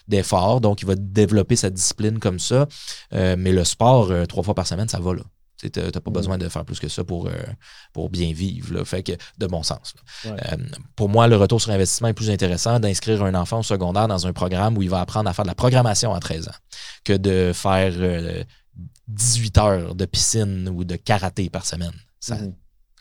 d'efforts. 0.08 0.62
donc, 0.62 0.80
il 0.80 0.86
va 0.86 0.94
développer 0.94 1.56
sa 1.56 1.68
discipline 1.68 2.18
comme 2.18 2.38
ça. 2.38 2.66
Euh, 3.12 3.36
mais 3.38 3.52
le 3.52 3.64
sport, 3.64 4.10
euh, 4.10 4.24
trois 4.24 4.42
fois 4.42 4.54
par 4.54 4.66
semaine, 4.66 4.88
ça 4.88 5.00
va 5.00 5.12
là. 5.12 5.22
Tu 5.70 5.80
n'as 5.80 5.90
pas 5.90 6.10
mm. 6.10 6.12
besoin 6.12 6.38
de 6.38 6.48
faire 6.48 6.64
plus 6.64 6.80
que 6.80 6.88
ça 6.88 7.04
pour, 7.04 7.26
euh, 7.26 7.32
pour 7.92 8.10
bien 8.10 8.32
vivre. 8.32 8.84
Fait 8.84 9.02
que, 9.02 9.12
de 9.38 9.46
bon 9.46 9.62
sens. 9.62 9.94
Euh, 10.26 10.32
pour 10.96 11.08
moi, 11.08 11.26
le 11.28 11.36
retour 11.36 11.60
sur 11.60 11.70
investissement 11.70 12.08
est 12.08 12.14
plus 12.14 12.30
intéressant 12.30 12.80
d'inscrire 12.80 13.22
un 13.22 13.34
enfant 13.34 13.60
au 13.60 13.62
secondaire 13.62 14.08
dans 14.08 14.26
un 14.26 14.32
programme 14.32 14.76
où 14.76 14.82
il 14.82 14.90
va 14.90 15.00
apprendre 15.00 15.28
à 15.28 15.32
faire 15.32 15.44
de 15.44 15.50
la 15.50 15.54
programmation 15.54 16.14
à 16.14 16.20
13 16.20 16.48
ans 16.48 16.52
que 17.04 17.12
de 17.12 17.52
faire 17.54 17.92
18 19.08 19.58
euh, 19.58 19.60
heures 19.60 19.94
de 19.94 20.04
piscine 20.04 20.68
ou 20.68 20.84
de 20.84 20.96
karaté 20.96 21.50
par 21.50 21.66
semaine. 21.66 21.92
Ça, 22.20 22.36
mm-hmm. 22.36 22.54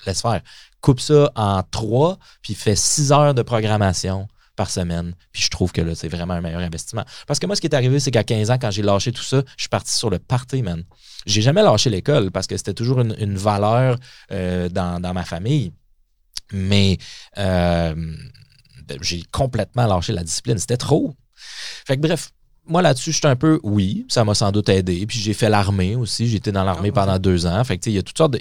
Laisse 0.06 0.22
faire. 0.22 0.42
Coupe 0.82 1.00
ça 1.00 1.32
en 1.36 1.64
trois, 1.64 2.18
puis 2.42 2.56
fais 2.56 2.76
6 2.76 3.12
heures 3.12 3.34
de 3.34 3.42
programmation 3.42 4.28
par 4.56 4.70
semaine. 4.70 5.14
Puis 5.32 5.44
je 5.44 5.50
trouve 5.50 5.72
que 5.72 5.82
là, 5.82 5.96
c'est 5.96 6.08
vraiment 6.08 6.34
un 6.34 6.42
meilleur 6.42 6.62
investissement. 6.62 7.04
Parce 7.28 7.40
que 7.40 7.48
moi, 7.48 7.56
ce 7.56 7.62
qui 7.62 7.68
est 7.68 7.76
arrivé, 7.76 8.00
c'est 8.00 8.12
qu'à 8.12 8.24
15 8.24 8.52
ans, 8.52 8.58
quand 8.60 8.72
j'ai 8.72 8.82
lâché 8.82 9.12
tout 9.12 9.24
ça, 9.24 9.42
je 9.58 9.64
suis 9.64 9.70
parti 9.70 9.94
sur 9.94 10.10
le 10.10 10.20
party, 10.20 10.62
man. 10.62 10.84
J'ai 11.26 11.42
jamais 11.42 11.64
lâché 11.64 11.90
l'école 11.90 12.32
parce 12.32 12.48
que 12.48 12.58
c'était 12.58 12.74
toujours 12.74 13.02
une, 13.02 13.38
valeur 13.38 13.98
euh, 14.32 14.70
dans, 14.70 15.14
ma 15.14 15.24
famille. 15.24 15.72
Mais 16.52 16.98
euh, 17.38 17.96
ben, 18.86 18.98
j'ai 19.02 19.24
complètement 19.32 19.88
lâché 19.88 20.14
la 20.14 20.24
discipline. 20.24 20.58
C'était 20.58 20.78
trop. 20.78 21.16
Fait 21.86 21.96
que 21.96 22.02
bref, 22.02 22.32
moi 22.66 22.82
là-dessus, 22.82 23.12
je 23.12 23.18
suis 23.18 23.28
un 23.28 23.36
peu 23.36 23.60
oui, 23.64 24.06
ça 24.08 24.24
m'a 24.24 24.34
sans 24.34 24.52
doute 24.52 24.70
aidé. 24.70 25.06
Puis 25.06 25.20
j'ai 25.20 25.34
fait 25.34 25.50
l'armée 25.50 25.96
aussi. 25.96 26.28
J'étais 26.28 26.52
dans 26.52 26.64
l'armée 26.64 26.92
ah, 26.92 27.02
pendant 27.02 27.20
deux 27.20 27.46
ans. 27.46 27.62
Fait 27.64 27.78
que 27.78 27.90
il 27.90 27.94
y 27.94 27.98
a 27.98 28.04
toutes 28.04 28.18
sortes 28.18 28.34
de. 28.34 28.40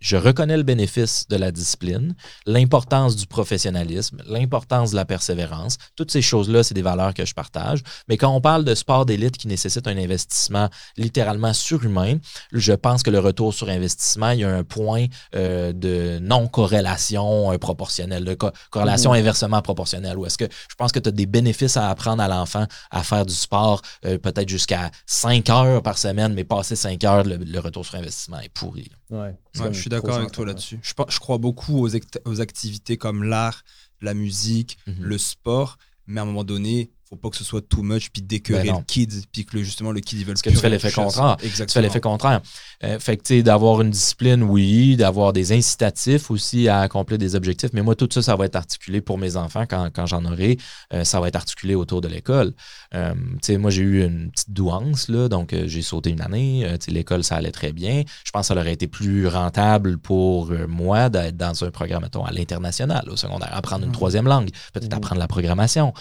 je 0.00 0.16
reconnais 0.16 0.56
le 0.56 0.62
bénéfice 0.62 1.26
de 1.28 1.36
la 1.36 1.50
discipline, 1.50 2.14
l'importance 2.46 3.16
du 3.16 3.26
professionnalisme, 3.26 4.18
l'importance 4.26 4.92
de 4.92 4.96
la 4.96 5.04
persévérance. 5.04 5.78
Toutes 5.96 6.12
ces 6.12 6.22
choses-là, 6.22 6.62
c'est 6.62 6.74
des 6.74 6.82
valeurs 6.82 7.12
que 7.12 7.24
je 7.24 7.34
partage. 7.34 7.82
Mais 8.08 8.16
quand 8.16 8.30
on 8.30 8.40
parle 8.40 8.64
de 8.64 8.74
sport 8.74 9.04
d'élite 9.04 9.36
qui 9.36 9.48
nécessite 9.48 9.88
un 9.88 9.96
investissement 9.96 10.68
littéralement 10.96 11.52
surhumain, 11.52 12.18
je 12.52 12.72
pense 12.72 13.02
que 13.02 13.10
le 13.10 13.18
retour 13.18 13.52
sur 13.52 13.68
investissement, 13.68 14.30
il 14.30 14.40
y 14.40 14.44
a 14.44 14.54
un 14.54 14.64
point 14.64 15.06
euh, 15.34 15.72
de 15.72 16.18
non-corrélation 16.20 17.52
euh, 17.52 17.58
proportionnelle, 17.58 18.24
de 18.24 18.36
corrélation 18.70 19.12
mmh. 19.12 19.16
inversement 19.16 19.62
proportionnelle. 19.62 20.16
Ou 20.18 20.26
est-ce 20.26 20.38
que 20.38 20.44
je 20.44 20.74
pense 20.76 20.92
que 20.92 21.00
tu 21.00 21.08
as 21.08 21.12
des 21.12 21.26
bénéfices 21.26 21.76
à 21.76 21.88
apprendre 21.88 22.22
à 22.22 22.28
l'enfant 22.28 22.66
à 22.90 23.02
faire 23.02 23.23
du 23.26 23.34
sport 23.34 23.82
euh, 24.04 24.18
peut-être 24.18 24.48
jusqu'à 24.48 24.90
5 25.06 25.50
heures 25.50 25.82
par 25.82 25.98
semaine, 25.98 26.34
mais 26.34 26.44
passer 26.44 26.76
5 26.76 27.02
heures, 27.04 27.24
le, 27.24 27.58
retour 27.58 27.84
sur 27.86 27.96
investissement 27.96 28.40
est 28.40 28.48
pourri. 28.48 28.90
je 29.10 29.72
suis 29.72 29.90
d'accord 29.90 30.16
avec 30.16 30.32
toi 30.32 30.46
là-dessus. 30.46 30.78
Je, 30.82 30.92
je, 31.08 31.18
crois 31.18 31.38
beaucoup 31.38 31.86
aux, 31.86 31.90
aux 32.24 32.40
activités 32.40 32.96
comme 32.96 33.24
l'art, 33.24 33.62
la 34.00 34.14
musique, 34.14 34.78
mhm. 34.86 34.96
le 35.00 35.18
sport, 35.18 35.78
mais 36.06 36.20
à 36.20 36.22
un 36.24 36.26
moment 36.26 36.44
donné, 36.44 36.90
faut 37.08 37.16
pas 37.16 37.30
que 37.30 37.36
ce 37.36 37.44
soit 37.44 37.60
too 37.60 37.82
much 37.82 38.10
puis 38.10 38.22
décurer 38.22 38.64
ben 38.64 38.78
le 38.78 38.82
kid 38.82 39.12
puis 39.30 39.44
que 39.44 39.62
justement 39.62 39.92
le 39.92 40.00
kid 40.00 40.18
il 40.18 40.24
veut 40.24 40.34
que 40.34 40.50
tu 40.50 40.56
fais 40.56 40.70
l'effet 40.70 40.90
contraire. 40.90 41.36
Exactement. 41.42 41.66
Tu 41.66 41.72
fais 41.72 41.82
l'effet 41.82 42.00
contraire. 42.00 42.40
Euh, 42.82 42.98
fait 42.98 43.16
que 43.16 43.22
tu 43.22 43.36
sais 43.36 43.42
d'avoir 43.42 43.80
une 43.82 43.90
discipline 43.90 44.42
oui, 44.42 44.96
d'avoir 44.96 45.32
des 45.32 45.52
incitatifs 45.52 46.30
aussi 46.30 46.68
à 46.68 46.80
accomplir 46.80 47.18
des 47.18 47.34
objectifs, 47.34 47.70
mais 47.72 47.82
moi 47.82 47.94
tout 47.94 48.08
ça 48.10 48.22
ça 48.22 48.36
va 48.36 48.46
être 48.46 48.56
articulé 48.56 49.00
pour 49.00 49.18
mes 49.18 49.36
enfants 49.36 49.66
quand, 49.68 49.90
quand 49.94 50.06
j'en 50.06 50.24
aurai, 50.24 50.56
euh, 50.92 51.04
ça 51.04 51.20
va 51.20 51.28
être 51.28 51.36
articulé 51.36 51.74
autour 51.74 52.00
de 52.00 52.08
l'école. 52.08 52.54
Euh, 52.94 53.14
moi 53.58 53.70
j'ai 53.70 53.82
eu 53.82 54.04
une 54.04 54.30
petite 54.30 54.52
douance 54.52 55.08
là, 55.08 55.28
donc 55.28 55.54
j'ai 55.66 55.82
sauté 55.82 56.10
une 56.10 56.20
année, 56.20 56.66
sais 56.80 56.90
l'école 56.90 57.24
ça 57.24 57.36
allait 57.36 57.52
très 57.52 57.72
bien. 57.72 58.02
Je 58.24 58.30
pense 58.30 58.48
que 58.48 58.54
ça 58.54 58.60
aurait 58.60 58.72
été 58.72 58.86
plus 58.86 59.26
rentable 59.26 59.98
pour 59.98 60.52
moi 60.68 61.08
d'être 61.08 61.36
dans 61.36 61.64
un 61.64 61.70
programme 61.70 62.02
mettons 62.02 62.24
à 62.24 62.30
l'international 62.30 63.08
au 63.10 63.16
secondaire, 63.16 63.50
apprendre 63.52 63.84
une 63.84 63.90
mhm. 63.90 63.94
troisième 63.94 64.26
langue, 64.26 64.50
peut-être 64.72 64.92
mhm. 64.92 64.98
apprendre 64.98 65.20
la 65.20 65.28
programmation. 65.28 65.92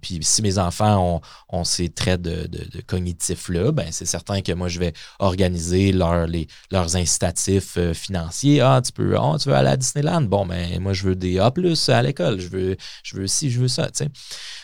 Puis 0.00 0.18
si 0.22 0.42
mes 0.42 0.58
enfants 0.58 1.20
ont, 1.48 1.64
ces 1.64 1.88
traits 1.88 2.22
de, 2.22 2.48
cognitifs-là, 2.86 3.72
ben 3.72 3.86
c'est 3.90 4.06
certain 4.06 4.40
que 4.42 4.52
moi, 4.52 4.68
je 4.68 4.78
vais 4.78 4.92
organiser 5.18 5.92
leurs 5.92 6.96
incitatifs 6.96 7.76
euh, 7.76 7.94
financiers. 7.94 8.60
Ah, 8.60 8.80
tu 8.84 8.92
peux, 8.92 9.16
oh, 9.18 9.36
tu 9.38 9.48
veux 9.48 9.54
aller 9.54 9.68
à 9.68 9.76
Disneyland? 9.76 10.22
Bon, 10.22 10.46
ben 10.46 10.80
moi, 10.80 10.92
je 10.92 11.04
veux 11.04 11.14
des 11.14 11.38
A 11.38 11.52
à 11.88 12.02
l'école. 12.02 12.40
Je 12.40 12.48
veux, 12.48 12.76
je 13.02 13.16
veux 13.16 13.26
ci, 13.26 13.50
je 13.50 13.60
veux 13.60 13.68
ça, 13.68 13.86
tu 13.90 14.04
sais. 14.04 14.10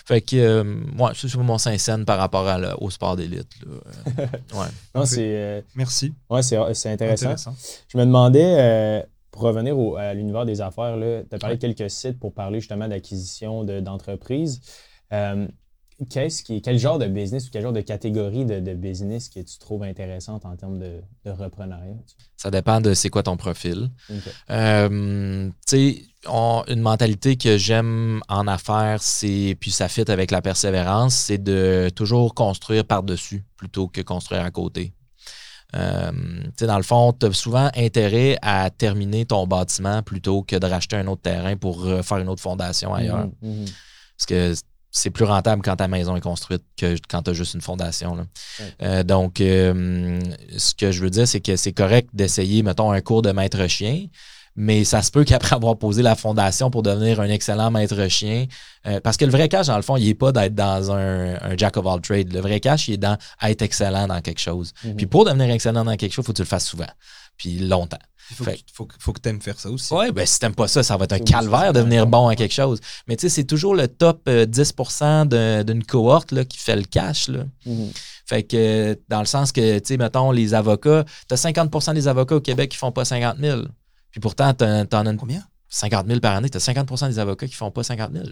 Fait 0.06 0.20
que, 0.20 0.36
euh, 0.36 0.62
moi, 0.62 1.12
c'est 1.16 1.34
mon 1.34 1.58
Saint-Saëns 1.58 2.04
par 2.04 2.18
rapport 2.18 2.46
au 2.80 2.90
sport 2.90 3.16
d'élite. 3.16 3.50
ouais. 4.54 4.66
non, 4.94 5.04
c'est, 5.04 5.34
euh, 5.34 5.60
Merci. 5.74 6.14
Ouais, 6.30 6.42
c'est, 6.42 6.56
intéressant. 6.86 7.34
Je 7.88 7.98
me 7.98 8.04
demandais 8.04 9.04
pour 9.32 9.42
revenir 9.42 9.76
à 9.98 10.14
l'univers 10.14 10.46
des 10.46 10.60
affaires, 10.60 10.96
tu 11.28 11.34
as 11.34 11.38
parlé 11.38 11.56
de 11.56 11.60
quelques 11.60 11.90
sites 11.90 12.20
pour 12.20 12.32
parler 12.32 12.60
justement 12.60 12.86
d'acquisition 12.86 13.64
d'entreprises. 13.64 14.60
Euh, 15.12 15.48
qu'est-ce 16.10 16.42
qui, 16.42 16.60
quel 16.60 16.78
genre 16.78 16.98
de 16.98 17.06
business 17.06 17.46
ou 17.46 17.50
quel 17.50 17.62
genre 17.62 17.72
de 17.72 17.80
catégorie 17.80 18.44
de, 18.44 18.74
business 18.74 19.28
que 19.28 19.40
tu 19.40 19.58
trouves 19.58 19.82
intéressante 19.82 20.44
en 20.44 20.56
termes 20.56 20.78
de, 20.78 21.00
de 21.24 21.30
reprenariat? 21.30 21.96
Ça 22.36 22.50
dépend 22.50 22.80
de 22.80 22.92
c'est 22.94 23.08
quoi 23.08 23.22
ton 23.22 23.36
profil. 23.36 23.90
Euh, 24.50 25.48
tu 25.66 25.94
sais, 25.94 26.02
une 26.28 26.80
mentalité 26.80 27.36
que 27.36 27.56
j'aime 27.56 28.20
en 28.28 28.46
affaires, 28.46 29.02
c'est, 29.02 29.56
puis 29.58 29.70
ça 29.70 29.88
fit 29.88 30.10
avec 30.10 30.30
la 30.30 30.42
persévérance, 30.42 31.14
c'est 31.14 31.42
de 31.42 31.90
toujours 31.94 32.34
construire 32.34 32.84
par-dessus 32.84 33.44
plutôt 33.56 33.88
que 33.88 34.02
construire 34.02 34.42
à 34.42 34.50
côté. 34.50 34.92
Euh, 35.74 36.12
dans 36.60 36.76
le 36.76 36.82
fond, 36.82 37.12
tu 37.12 37.26
as 37.26 37.32
souvent 37.32 37.70
intérêt 37.74 38.38
à 38.42 38.70
terminer 38.70 39.24
ton 39.24 39.46
bâtiment 39.46 40.02
plutôt 40.02 40.42
que 40.42 40.56
de 40.56 40.66
racheter 40.66 40.96
un 40.96 41.06
autre 41.06 41.22
terrain 41.22 41.56
pour 41.56 41.84
faire 42.02 42.18
une 42.18 42.28
autre 42.28 42.42
fondation 42.42 42.94
ailleurs. 42.94 43.26
Mhm, 43.42 43.60
mhm. 43.60 43.64
Parce 44.16 44.26
que 44.26 44.54
c'est 44.96 45.10
plus 45.10 45.24
rentable 45.24 45.60
quand 45.62 45.76
ta 45.76 45.88
maison 45.88 46.16
est 46.16 46.22
construite 46.22 46.62
que 46.76 46.96
quand 47.08 47.22
tu 47.22 47.30
as 47.30 47.34
juste 47.34 47.52
une 47.52 47.60
fondation. 47.60 48.26
Euh, 48.82 49.02
donc, 49.02 49.42
euh, 49.42 50.18
ce 50.56 50.74
que 50.74 50.90
je 50.90 51.02
veux 51.02 51.10
dire, 51.10 51.28
c'est 51.28 51.40
que 51.40 51.56
c'est 51.56 51.72
correct 51.72 52.08
d'essayer, 52.14 52.62
mettons, 52.62 52.90
un 52.90 53.00
cours 53.02 53.20
de 53.20 53.30
maître 53.30 53.66
chien, 53.66 54.06
mais 54.56 54.84
ça 54.84 55.02
se 55.02 55.10
peut 55.10 55.24
qu'après 55.24 55.54
avoir 55.56 55.76
posé 55.76 56.02
la 56.02 56.16
fondation 56.16 56.70
pour 56.70 56.82
devenir 56.82 57.20
un 57.20 57.28
excellent 57.28 57.70
maître 57.70 58.08
chien, 58.08 58.46
euh, 58.86 58.98
parce 59.00 59.18
que 59.18 59.26
le 59.26 59.30
vrai 59.30 59.50
cash, 59.50 59.66
dans 59.66 59.76
le 59.76 59.82
fond, 59.82 59.98
il 59.98 60.06
n'est 60.06 60.14
pas 60.14 60.32
d'être 60.32 60.54
dans 60.54 60.90
un, 60.90 61.56
jack 61.58 61.76
of 61.76 61.86
all 61.86 62.00
trades. 62.00 62.32
Le 62.32 62.40
vrai 62.40 62.60
cash, 62.60 62.88
il 62.88 62.94
est 62.94 62.98
dans 62.98 63.18
être 63.42 63.60
excellent 63.60 64.06
dans 64.06 64.22
quelque 64.22 64.40
chose. 64.40 64.72
Mm-hmm. 64.82 64.96
Puis 64.96 65.06
pour 65.06 65.26
devenir 65.26 65.50
excellent 65.50 65.84
dans 65.84 65.96
quelque 65.96 66.12
chose, 66.12 66.24
il 66.24 66.26
faut 66.26 66.32
que 66.32 66.38
tu 66.38 66.42
le 66.42 66.48
fasses 66.48 66.66
souvent, 66.66 66.90
puis 67.36 67.58
longtemps. 67.58 67.98
Il 68.30 68.36
faut, 68.72 68.88
faut, 68.98 69.12
que 69.12 69.20
tu 69.20 69.28
aimes 69.28 69.40
faire 69.40 69.58
ça 69.58 69.70
aussi. 69.70 69.92
Oui, 69.94 70.10
ben 70.10 70.26
si 70.26 70.38
tu 70.38 70.50
pas 70.50 70.68
ça, 70.68 70.82
ça 70.82 70.96
va 70.96 71.04
être 71.04 71.12
un 71.12 71.18
calvaire 71.20 71.72
de 71.72 71.78
devenir 71.78 72.06
bon 72.06 72.28
à 72.28 72.34
quelque 72.34 72.54
chose. 72.54 72.80
Mais 73.06 73.16
tu 73.16 73.22
sais, 73.22 73.28
c'est 73.28 73.44
toujours 73.44 73.74
le 73.74 73.88
top 73.88 74.26
10% 74.26 75.28
euh, 75.32 75.62
d'une 75.62 75.84
cohorte 75.84 76.32
là, 76.32 76.44
qui 76.44 76.58
fait 76.58 76.76
le 76.76 76.84
cash. 76.84 77.28
Là. 77.28 77.44
Mhm. 77.64 77.90
Fait 78.26 78.42
que, 78.42 78.98
dans 79.08 79.20
le 79.20 79.26
sens 79.26 79.52
que, 79.52 79.78
tu 79.78 79.86
sais, 79.86 79.96
mettons, 79.96 80.32
les 80.32 80.54
avocats, 80.54 81.04
tu 81.28 81.34
as 81.34 81.36
50 81.36 81.94
des 81.94 82.08
avocats 82.08 82.36
au 82.36 82.40
Québec 82.40 82.70
qui 82.72 82.76
font 82.76 82.92
pas 82.92 83.04
50 83.04 83.38
000. 83.38 83.62
Puis 84.10 84.20
pourtant, 84.20 84.52
tu 84.52 84.64
en 84.64 85.06
as 85.06 85.10
une... 85.10 85.16
Combien? 85.16 85.42
50 85.68 86.06
000 86.06 86.20
par 86.20 86.34
année. 86.34 86.50
Tu 86.50 86.56
as 86.56 86.60
50 86.60 87.08
des 87.08 87.18
avocats 87.18 87.46
qui 87.46 87.54
font 87.54 87.70
pas 87.70 87.84
50 87.84 88.12
000. 88.12 88.24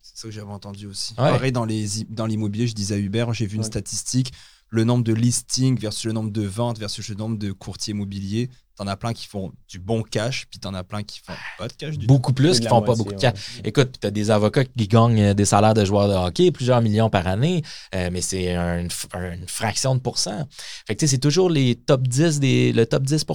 C'est 0.00 0.18
ça 0.18 0.28
que 0.28 0.34
j'avais 0.34 0.52
entendu 0.52 0.86
aussi. 0.86 1.14
Pareil, 1.14 1.52
dans 1.52 1.64
l'immobilier, 1.64 2.64
dans 2.64 2.68
je 2.68 2.74
disais 2.74 2.94
à 2.94 2.98
Hubert, 2.98 3.32
j'ai 3.32 3.46
vu 3.46 3.56
une 3.56 3.62
statistique 3.64 4.32
le 4.72 4.84
nombre 4.84 5.04
de 5.04 5.12
listings 5.12 5.78
versus 5.78 6.06
le 6.06 6.12
nombre 6.12 6.30
de 6.30 6.42
ventes 6.42 6.78
versus 6.78 7.06
le 7.10 7.14
nombre 7.14 7.36
de 7.36 7.52
courtiers 7.52 7.92
immobiliers, 7.92 8.48
T'en 8.76 8.86
as 8.86 8.96
plein 8.96 9.12
qui 9.12 9.26
font 9.26 9.52
du 9.68 9.78
bon 9.78 10.02
cash, 10.02 10.46
puis 10.50 10.58
t'en 10.58 10.72
as 10.72 10.82
plein 10.82 11.02
qui 11.02 11.20
font 11.20 11.34
pas 11.58 11.68
de 11.68 11.74
cash 11.74 11.98
du 11.98 12.06
Beaucoup 12.06 12.32
plus 12.32 12.58
qui 12.58 12.66
font 12.68 12.80
pas 12.80 12.94
beaucoup 12.94 13.10
de 13.10 13.16
ouais. 13.16 13.20
cash. 13.20 13.60
Écoute, 13.64 13.98
tu 14.00 14.06
as 14.06 14.10
des 14.10 14.30
avocats 14.30 14.64
qui 14.64 14.88
gagnent 14.88 15.20
euh, 15.20 15.34
des 15.34 15.44
salaires 15.44 15.74
de 15.74 15.84
joueurs 15.84 16.08
de 16.08 16.14
hockey, 16.14 16.50
plusieurs 16.52 16.80
millions 16.80 17.10
par 17.10 17.26
année, 17.26 17.62
euh, 17.94 18.08
mais 18.10 18.22
c'est 18.22 18.54
un- 18.54 18.78
une, 18.80 18.88
fraction 19.46 19.94
de 19.94 20.00
pourcent. 20.00 20.48
Fait 20.86 20.94
que 20.94 21.00
tu 21.00 21.06
sais, 21.06 21.10
c'est 21.12 21.18
toujours 21.18 21.50
les 21.50 21.74
top 21.74 22.08
10, 22.08 22.40
des, 22.40 22.72
le 22.72 22.86
top 22.86 23.02
10 23.02 23.26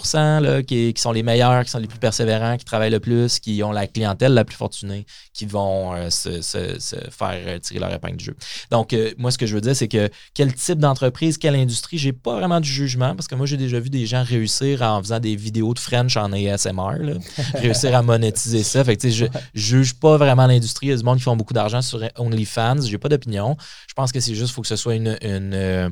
là, 0.41 0.63
qui, 0.63 0.91
qui 0.93 1.01
sont 1.01 1.11
les 1.11 1.21
meilleurs, 1.23 1.63
qui 1.63 1.69
sont 1.69 1.77
les 1.79 1.87
plus 1.87 1.99
persévérants, 1.99 2.57
qui 2.57 2.65
travaillent 2.65 2.89
le 2.91 2.99
plus, 2.99 3.39
qui 3.39 3.61
ont 3.63 3.71
la 3.71 3.85
clientèle 3.85 4.33
la 4.33 4.43
plus 4.43 4.55
fortunée, 4.55 5.05
qui 5.33 5.45
vont 5.45 5.93
euh, 5.93 6.09
se, 6.09 6.41
se- 6.41 6.79
se 6.79 6.95
faire 7.11 7.59
tirer 7.61 7.79
leur 7.79 7.93
épingle 7.93 8.17
du 8.17 8.25
jeu. 8.25 8.35
Donc, 8.71 8.93
euh, 8.93 9.11
moi, 9.19 9.29
ce 9.31 9.37
que 9.37 9.45
je 9.45 9.53
veux 9.53 9.61
dire, 9.61 9.75
c'est 9.75 9.87
que 9.87 10.09
quel 10.33 10.53
type 10.53 10.79
d'entreprise, 10.79 11.37
quelle 11.37 11.55
industrie, 11.55 11.97
j'ai 11.99 12.13
pas 12.13 12.35
vraiment 12.37 12.59
du 12.59 12.69
jugement 12.71 13.15
parce 13.15 13.27
que 13.27 13.35
moi, 13.35 13.45
j'ai 13.45 13.57
déjà 13.57 13.79
vu 13.79 13.89
des 13.91 14.05
gens 14.07 14.23
réussir 14.23 14.81
en 14.81 14.99
faisant 15.01 15.19
des 15.19 15.26
vidéos 15.35 15.73
de 15.73 15.79
French 15.79 16.17
en 16.17 16.31
ASMR, 16.31 17.19
réussir 17.55 17.95
à 17.95 18.01
monétiser 18.01 18.63
ça. 18.63 18.83
Fait 18.83 18.97
que, 18.97 19.09
je, 19.09 19.25
je 19.53 19.77
juge 19.77 19.93
pas 19.93 20.17
vraiment 20.17 20.47
l'industrie. 20.47 20.87
Il 20.87 20.89
y 20.89 20.93
a 20.93 20.97
du 20.97 21.03
monde 21.03 21.17
qui 21.17 21.23
font 21.23 21.35
beaucoup 21.35 21.53
d'argent 21.53 21.81
sur 21.81 22.01
OnlyFans. 22.17 22.81
J'ai 22.81 22.97
pas 22.97 23.09
d'opinion. 23.09 23.57
Je 23.87 23.93
pense 23.93 24.11
que 24.11 24.19
c'est 24.19 24.35
juste 24.35 24.53
faut 24.53 24.61
que 24.61 24.67
ce 24.67 24.75
soit 24.75 24.95
une. 24.95 25.17
une 25.21 25.53
euh, 25.53 25.89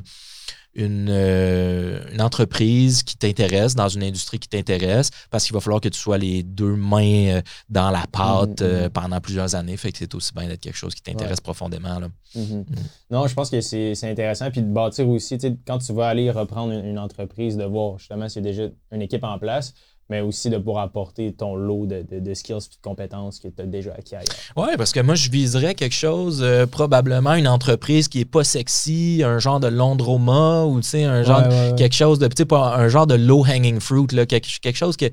une, 0.76 1.08
euh, 1.10 2.00
une 2.12 2.20
entreprise 2.20 3.02
qui 3.02 3.16
t'intéresse, 3.16 3.74
dans 3.74 3.88
une 3.88 4.02
industrie 4.02 4.38
qui 4.38 4.48
t'intéresse, 4.48 5.10
parce 5.30 5.44
qu'il 5.44 5.54
va 5.54 5.60
falloir 5.60 5.80
que 5.80 5.88
tu 5.88 5.98
sois 5.98 6.18
les 6.18 6.42
deux 6.42 6.76
mains 6.76 7.28
euh, 7.28 7.42
dans 7.68 7.90
la 7.90 8.04
pâte 8.10 8.60
Mhm, 8.60 8.66
euh, 8.68 8.88
pendant 8.90 9.20
plusieurs 9.20 9.54
années. 9.54 9.76
Fait 9.76 9.90
que 9.90 9.98
c'est 9.98 10.14
aussi 10.14 10.32
bien 10.34 10.46
d'être 10.46 10.60
quelque 10.60 10.76
chose 10.76 10.94
qui 10.94 11.02
t'intéresse 11.02 11.40
profondément. 11.40 11.98
Là. 11.98 12.08
Mhm. 12.34 12.64
Non, 13.10 13.26
je 13.26 13.34
pense 13.34 13.50
que 13.50 13.60
c'est 13.60 13.94
intéressant. 14.04 14.50
Puis 14.50 14.62
de 14.62 14.72
bâtir 14.72 15.08
aussi, 15.08 15.38
quand 15.66 15.78
tu 15.78 15.92
vas 15.92 16.08
aller 16.08 16.30
reprendre 16.30 16.72
une, 16.72 16.84
une 16.84 16.98
entreprise, 16.98 17.56
de 17.56 17.64
voir 17.64 17.98
justement 17.98 18.28
s'il 18.28 18.44
y 18.44 18.48
a 18.48 18.52
déjà 18.52 18.68
une 18.92 19.02
équipe 19.02 19.24
en 19.24 19.38
place, 19.38 19.74
mais 20.08 20.20
aussi 20.20 20.50
de 20.50 20.58
pouvoir 20.58 20.84
apporter 20.84 21.32
ton 21.32 21.54
lot 21.56 21.86
de, 21.86 22.02
de, 22.08 22.20
de 22.20 22.34
skills 22.34 22.56
et 22.56 22.58
de 22.76 22.80
compétences 22.82 23.38
que 23.40 23.48
tu 23.48 23.62
as 23.62 23.66
déjà 23.66 23.92
acquis 23.92 24.14
ailleurs. 24.14 24.26
Oui, 24.56 24.68
parce 24.76 24.92
que 24.92 25.00
moi, 25.00 25.14
je 25.14 25.30
viserais 25.30 25.74
quelque 25.74 25.94
chose, 25.94 26.40
euh, 26.42 26.66
probablement 26.66 27.34
une 27.34 27.48
entreprise 27.48 28.08
qui 28.08 28.20
est 28.20 28.24
pas 28.24 28.44
sexy, 28.44 29.22
un 29.24 29.38
genre 29.38 29.60
de 29.60 29.68
Londroma 29.68 30.64
ou 30.64 30.80
tu 30.80 30.88
sais, 30.88 31.04
un 31.04 31.22
genre 31.22 31.40
Ouais, 31.42 31.48
ouais, 31.48 31.70
ouais. 31.70 31.74
quelque 31.76 31.94
chose 31.94 32.18
de, 32.18 32.28
un 32.54 32.88
genre 32.88 33.06
de 33.06 33.14
low-hanging 33.14 33.80
fruit, 33.80 34.06
là, 34.12 34.26
quelque, 34.26 34.48
quelque 34.60 34.76
chose 34.76 34.96
que, 34.96 35.06
que 35.06 35.12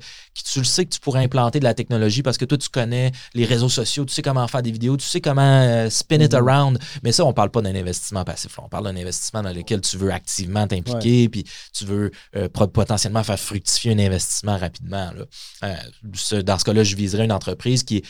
tu 0.52 0.58
le 0.60 0.64
sais 0.64 0.84
que 0.84 0.90
tu 0.90 1.00
pourrais 1.00 1.22
implanter 1.24 1.58
de 1.58 1.64
la 1.64 1.74
technologie 1.74 2.22
parce 2.22 2.38
que 2.38 2.44
toi, 2.44 2.56
tu 2.58 2.68
connais 2.68 3.12
les 3.34 3.44
réseaux 3.44 3.68
sociaux, 3.68 4.04
tu 4.04 4.14
sais 4.14 4.22
comment 4.22 4.46
faire 4.48 4.62
des 4.62 4.70
vidéos, 4.70 4.96
tu 4.96 5.06
sais 5.06 5.20
comment 5.20 5.42
euh, 5.62 5.90
spin 5.90 6.20
it 6.20 6.32
Mhm. 6.34 6.48
around. 6.48 6.78
Mais 7.02 7.12
ça, 7.12 7.24
on 7.24 7.32
parle 7.32 7.50
pas 7.50 7.62
d'un 7.62 7.74
investissement 7.74 8.24
passif. 8.24 8.56
là. 8.56 8.64
On 8.64 8.68
parle 8.68 8.84
d'un 8.84 8.96
investissement 8.96 9.42
dans 9.42 9.52
lequel 9.52 9.80
tu 9.80 9.96
veux 9.96 10.10
activement 10.12 10.66
t'impliquer, 10.66 11.28
puis 11.28 11.44
tu 11.72 11.84
veux 11.84 12.10
euh, 12.36 12.48
potentiellement 12.48 13.22
faire 13.22 13.38
fructifier 13.38 13.92
un 13.92 13.98
investissement 13.98 14.56
rapidement. 14.84 15.12
là. 15.18 15.24
Euh, 15.64 16.42
dans 16.42 16.58
ce 16.58 16.64
cas-là, 16.64 16.84
je 16.84 16.96
viserais 16.96 17.24
une 17.24 17.32
entreprise 17.32 17.82
qui 17.82 17.98
est 17.98 18.04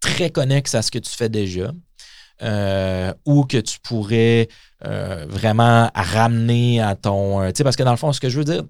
très 0.00 0.30
connexe 0.30 0.74
à 0.74 0.82
ce 0.82 0.90
que 0.90 0.98
tu 0.98 1.10
fais 1.10 1.28
déjà. 1.28 1.72
euh, 2.42 3.14
ou 3.24 3.44
que 3.44 3.56
tu 3.56 3.78
pourrais 3.82 4.48
euh, 4.84 5.24
vraiment 5.26 5.90
ramener 5.94 6.82
à 6.82 6.94
ton. 6.94 7.40
euh, 7.40 7.46
tu 7.48 7.54
sais, 7.56 7.64
parce 7.64 7.76
que 7.76 7.82
dans 7.82 7.92
le 7.92 7.96
fond, 7.96 8.12
ce 8.12 8.20
que 8.20 8.28
je 8.28 8.36
veux 8.36 8.44
dire 8.44 8.62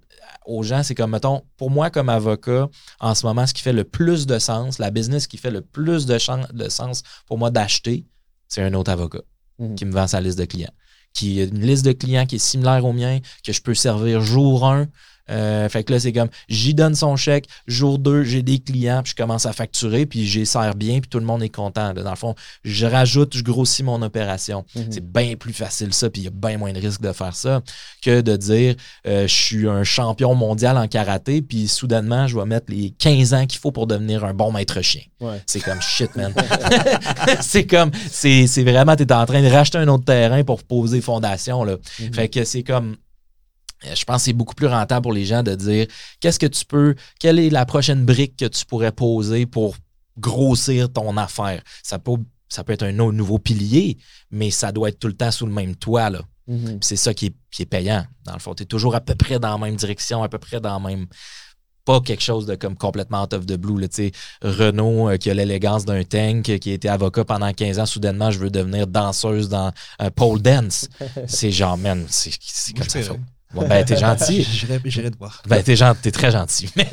aux 0.45 0.63
gens, 0.63 0.85
c'est 0.85 0.95
comme, 0.95 1.11
mettons, 1.11 1.43
pour 1.57 1.73
moi, 1.73 1.91
comme 1.91 2.09
avocat, 2.09 2.69
en 3.01 3.15
ce 3.17 3.27
moment, 3.27 3.45
ce 3.45 3.53
qui 3.55 3.63
fait 3.63 3.73
le 3.73 3.83
plus 3.83 4.25
de 4.27 4.39
sens, 4.39 4.79
la 4.79 4.93
business 4.93 5.27
qui 5.27 5.37
fait 5.37 5.51
le 5.51 5.63
plus 5.63 6.07
de, 6.07 6.17
de 6.53 6.69
sens 6.69 7.03
pour 7.27 7.39
moi 7.39 7.51
d'acheter, 7.51 8.05
c'est 8.47 8.63
un 8.63 8.73
autre 8.75 8.93
avocat 8.93 9.23
Mhm. 9.59 9.75
qui 9.75 9.85
me 9.87 9.91
vend 9.93 10.07
sa 10.07 10.21
liste 10.21 10.39
de 10.39 10.45
clients. 10.45 10.71
Qui 11.13 11.41
a 11.41 11.45
une 11.45 11.61
liste 11.67 11.85
de 11.85 11.91
clients 11.93 12.25
qui 12.27 12.37
est 12.37 12.39
similaire 12.39 12.85
au 12.85 12.93
mien, 12.93 13.19
que 13.45 13.53
je 13.53 13.61
peux 13.63 13.75
servir 13.75 14.21
jour 14.21 14.65
1. 14.65 14.87
Fait 15.29 15.85
que 15.85 15.93
là, 15.93 16.01
c'est 16.01 16.13
comme, 16.13 16.29
j'y 16.49 16.75
donne 16.75 16.95
son 16.95 17.17
chèque, 17.17 17.47
jour 17.67 17.99
2, 17.99 18.25
j'ai 18.25 18.43
des 18.43 18.59
clients, 18.59 19.03
puis 19.03 19.13
je 19.17 19.23
commence 19.23 19.47
à 19.47 19.53
facturer, 19.53 20.07
puis 20.07 20.27
j'y 20.27 20.47
sers 20.47 20.75
bien, 20.75 21.01
puis 21.01 21.09
tout 21.09 21.19
le 21.19 21.25
monde 21.25 21.43
est 21.43 21.49
content. 21.49 21.93
là. 21.93 22.03
Dans 22.03 22.11
le 22.11 22.17
fond, 22.17 22.35
je 22.65 22.87
rajoute, 22.87 23.37
je 23.37 23.43
grossis 23.43 23.83
mon 23.83 24.03
opération. 24.03 24.65
Mhm. 24.75 24.87
C'est 24.91 25.13
bien 25.13 25.35
plus 25.37 25.53
facile 25.53 25.93
ça, 25.93 26.11
puis 26.11 26.23
il 26.23 26.25
y 26.25 26.29
a 26.29 26.31
bien 26.31 26.59
moins 26.59 26.73
de 26.73 26.81
risque 26.81 27.01
de 27.01 27.13
faire 27.13 27.35
ça 27.35 27.63
que 28.03 28.21
de 28.21 28.37
dire 28.37 28.77
euh, 29.07 29.27
je 29.27 29.35
suis 29.35 29.69
un 29.69 29.85
champion 29.85 30.35
mondial 30.35 30.77
en 30.77 30.89
karaté, 30.89 31.43
puis 31.43 31.69
soudainement, 31.69 32.27
je 32.27 32.39
vais 32.39 32.45
mettre 32.45 32.67
les 32.69 32.91
15 32.91 33.35
ans 33.35 33.47
qu'il 33.47 33.59
faut 33.59 33.73
pour 33.73 33.87
devenir 33.87 34.25
un 34.25 34.35
bon 34.35 34.53
maître 34.53 34.81
chien. 34.83 35.03
Ouais. 35.21 35.43
C'est 35.47 35.61
comme 35.61 35.81
shit, 35.81 36.15
man. 36.17 36.33
c'est 37.41 37.67
comme, 37.67 37.91
c'est 38.11 38.47
c'est 38.47 38.63
vraiment, 38.63 38.97
tu 38.97 39.03
es 39.03 39.13
en 39.13 39.27
train 39.27 39.43
de 39.43 39.49
racheter 39.49 39.79
un 39.79 39.89
autre 39.89 40.05
terrain 40.05 40.43
pour 40.45 40.63
poser 40.63 41.01
fondation. 41.01 41.65
Là. 41.65 41.77
Mhm. 42.01 42.15
Fait 42.15 42.29
que 42.29 42.45
c'est 42.45 42.63
comme. 42.63 42.97
Euh, 43.85 43.95
Je 43.95 44.05
pense 44.05 44.23
que 44.23 44.25
c'est 44.27 44.33
beaucoup 44.33 44.55
plus 44.55 44.67
rentable 44.67 45.03
pour 45.03 45.13
les 45.13 45.25
gens 45.25 45.43
de 45.43 45.55
dire 45.55 45.87
qu'est-ce 46.21 46.39
que 46.39 46.47
tu 46.47 46.65
peux, 46.65 46.95
quelle 47.21 47.39
est 47.39 47.51
la 47.51 47.67
prochaine 47.67 48.05
brique 48.05 48.37
que 48.37 48.47
tu 48.47 48.65
pourrais 48.65 48.93
poser 48.93 49.47
pour 49.47 49.77
grossir 50.19 50.93
ton 50.93 51.17
affaire? 51.17 51.63
Ça 51.83 51.99
peut, 51.99 52.17
ça 52.49 52.65
peut 52.65 52.73
être 52.73 52.85
un 52.85 52.99
autre 52.99 53.17
nouveau 53.17 53.39
pilier, 53.39 53.99
mais 54.31 54.51
ça 54.51 54.73
doit 54.73 54.89
être 54.89 54.99
tout 54.99 55.09
le 55.09 55.17
temps 55.17 55.31
sous 55.31 55.47
le 55.47 55.53
même 55.53 55.77
toit. 55.77 56.11
Là. 56.11 56.23
Mhm. 56.47 56.79
Puis 56.79 56.79
c'est 56.83 56.97
ça 56.97 57.15
qui 57.15 57.27
est, 57.27 57.35
qui 57.51 57.63
est 57.63 57.67
payant, 57.67 58.05
dans 58.25 58.35
le 58.35 58.39
fond. 58.39 58.55
Tu 58.55 58.63
es 58.63 58.67
toujours 58.67 58.95
à 58.95 59.01
peu 59.01 59.15
près 59.15 59.39
dans 59.39 59.51
la 59.51 59.59
même 59.59 59.77
direction, 59.77 60.23
à 60.23 60.29
peu 60.29 60.39
près 60.39 60.61
dans 60.61 60.81
la 60.81 60.89
même. 60.89 61.07
Pas 61.85 62.01
quelque 62.01 62.23
chose 62.23 62.47
de 62.47 62.57
comme 62.57 62.77
complètement 62.77 63.23
out 63.23 63.33
of 63.33 63.47
the 63.47 63.53
blue. 63.53 63.81
Là. 63.81 63.87
Renault, 64.43 65.09
euh, 65.09 65.17
qui 65.19 65.31
a 65.31 65.35
l'élégance 65.35 65.85
d'un 65.85 66.03
tank, 66.03 66.43
qui 66.59 66.71
a 66.71 66.75
été 66.75 66.89
avocat 66.89 67.25
pendant 67.25 67.53
15 67.53 67.79
ans, 67.79 67.87
soudainement, 67.87 68.33
je 68.33 68.41
veux 68.41 68.51
devenir 68.51 68.89
danseuse 68.89 69.49
dans 69.49 69.71
euh, 70.03 70.11
pole 70.11 70.43
dance. 70.43 70.89
C'est 71.29 71.53
genre, 71.53 71.79
man, 71.79 72.05
c'est 72.09 72.33
comme 72.77 72.89
ça. 72.89 73.15
Ben, 73.55 73.85
t'es 73.85 73.97
gentil. 74.01 74.43
J'irai 74.85 75.11
te 75.11 75.19
voir. 75.19 75.43
Ben, 75.49 75.63
t'es, 75.63 75.77
gen- 75.77 75.95
t'es 76.01 76.11
très 76.11 76.31
gentil. 76.31 76.69
Mais, 76.77 76.89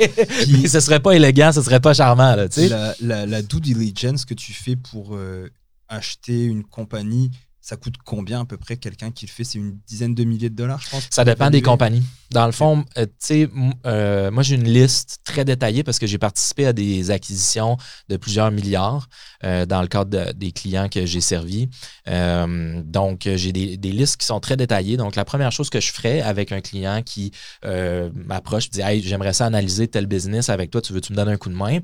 mais 0.50 0.68
ce 0.68 0.80
serait 0.80 1.00
pas 1.00 1.12
élégant, 1.14 1.52
ce 1.52 1.62
serait 1.62 1.80
pas 1.80 1.94
charmant, 1.94 2.36
là, 2.36 2.48
tu 2.48 2.62
sais. 2.62 2.70
La, 2.70 2.96
la, 3.02 3.26
la 3.26 3.42
due 3.42 3.60
diligence 3.60 4.26
que 4.26 4.34
tu 4.34 4.54
fais 4.54 4.76
pour 4.76 5.16
euh, 5.16 5.50
acheter 5.90 6.46
une 6.46 6.64
compagnie, 6.64 7.32
ça 7.62 7.78
coûte 7.78 7.96
combien 8.04 8.42
à 8.42 8.46
peu 8.46 8.58
près 8.58 8.76
quelqu'un 8.78 9.12
qui 9.12 9.26
le 9.26 9.32
fait? 9.32 9.44
C'est 9.46 9.58
une 9.58 9.78
dizaine 9.88 10.14
de 10.14 10.24
milliers 10.26 10.50
de 10.50 10.56
dollars, 10.56 10.82
je 10.82 10.90
pense. 10.90 11.08
Ça 11.10 11.24
dépend 11.24 11.50
des 11.50 11.62
compagnies. 11.62 12.04
Dans 12.34 12.48
le 12.48 12.52
fond, 12.52 12.84
euh, 12.98 13.06
tu 13.06 13.12
sais, 13.20 13.50
euh, 13.86 14.32
moi, 14.32 14.42
j'ai 14.42 14.56
une 14.56 14.68
liste 14.68 15.20
très 15.24 15.46
détaillée 15.46 15.84
parce 15.84 16.00
que 16.00 16.08
j'ai 16.08 16.18
participé 16.18 16.66
à 16.66 16.74
des 16.74 17.12
acquisitions 17.12 17.78
de 18.10 18.18
plusieurs 18.18 18.50
milliards 18.50 19.08
euh, 19.44 19.68
dans 19.68 19.84
le 19.84 19.88
cadre 19.88 20.10
de- 20.10 20.32
des 20.32 20.52
clients 20.52 20.90
que 20.90 21.06
j'ai 21.06 21.22
servis. 21.22 21.70
Donc, 22.08 23.30
j'ai 23.36 23.52
des, 23.52 23.92
listes 23.92 24.18
qui 24.18 24.26
sont 24.26 24.40
très 24.40 24.58
détaillées. 24.58 24.98
Donc, 24.98 25.16
la 25.16 25.26
première 25.26 25.52
chose 25.52 25.70
que 25.70 25.80
je 25.80 25.92
ferais 25.92 26.22
avec 26.22 26.52
un 26.52 26.62
client 26.62 27.04
qui 27.04 27.32
m'approche, 27.64 28.70
dit 28.72 28.82
Hey, 28.82 29.02
j'aimerais 29.04 29.34
ça 29.34 29.46
analyser 29.46 29.88
tel 29.88 30.08
business 30.08 30.50
avec 30.50 30.72
toi, 30.72 30.82
tu 30.82 30.92
veux-tu 30.94 31.14
me 31.14 31.18
donner 31.18 31.34
un 31.34 31.38
coup 31.38 31.50
de 31.50 31.56
main? 31.56 31.80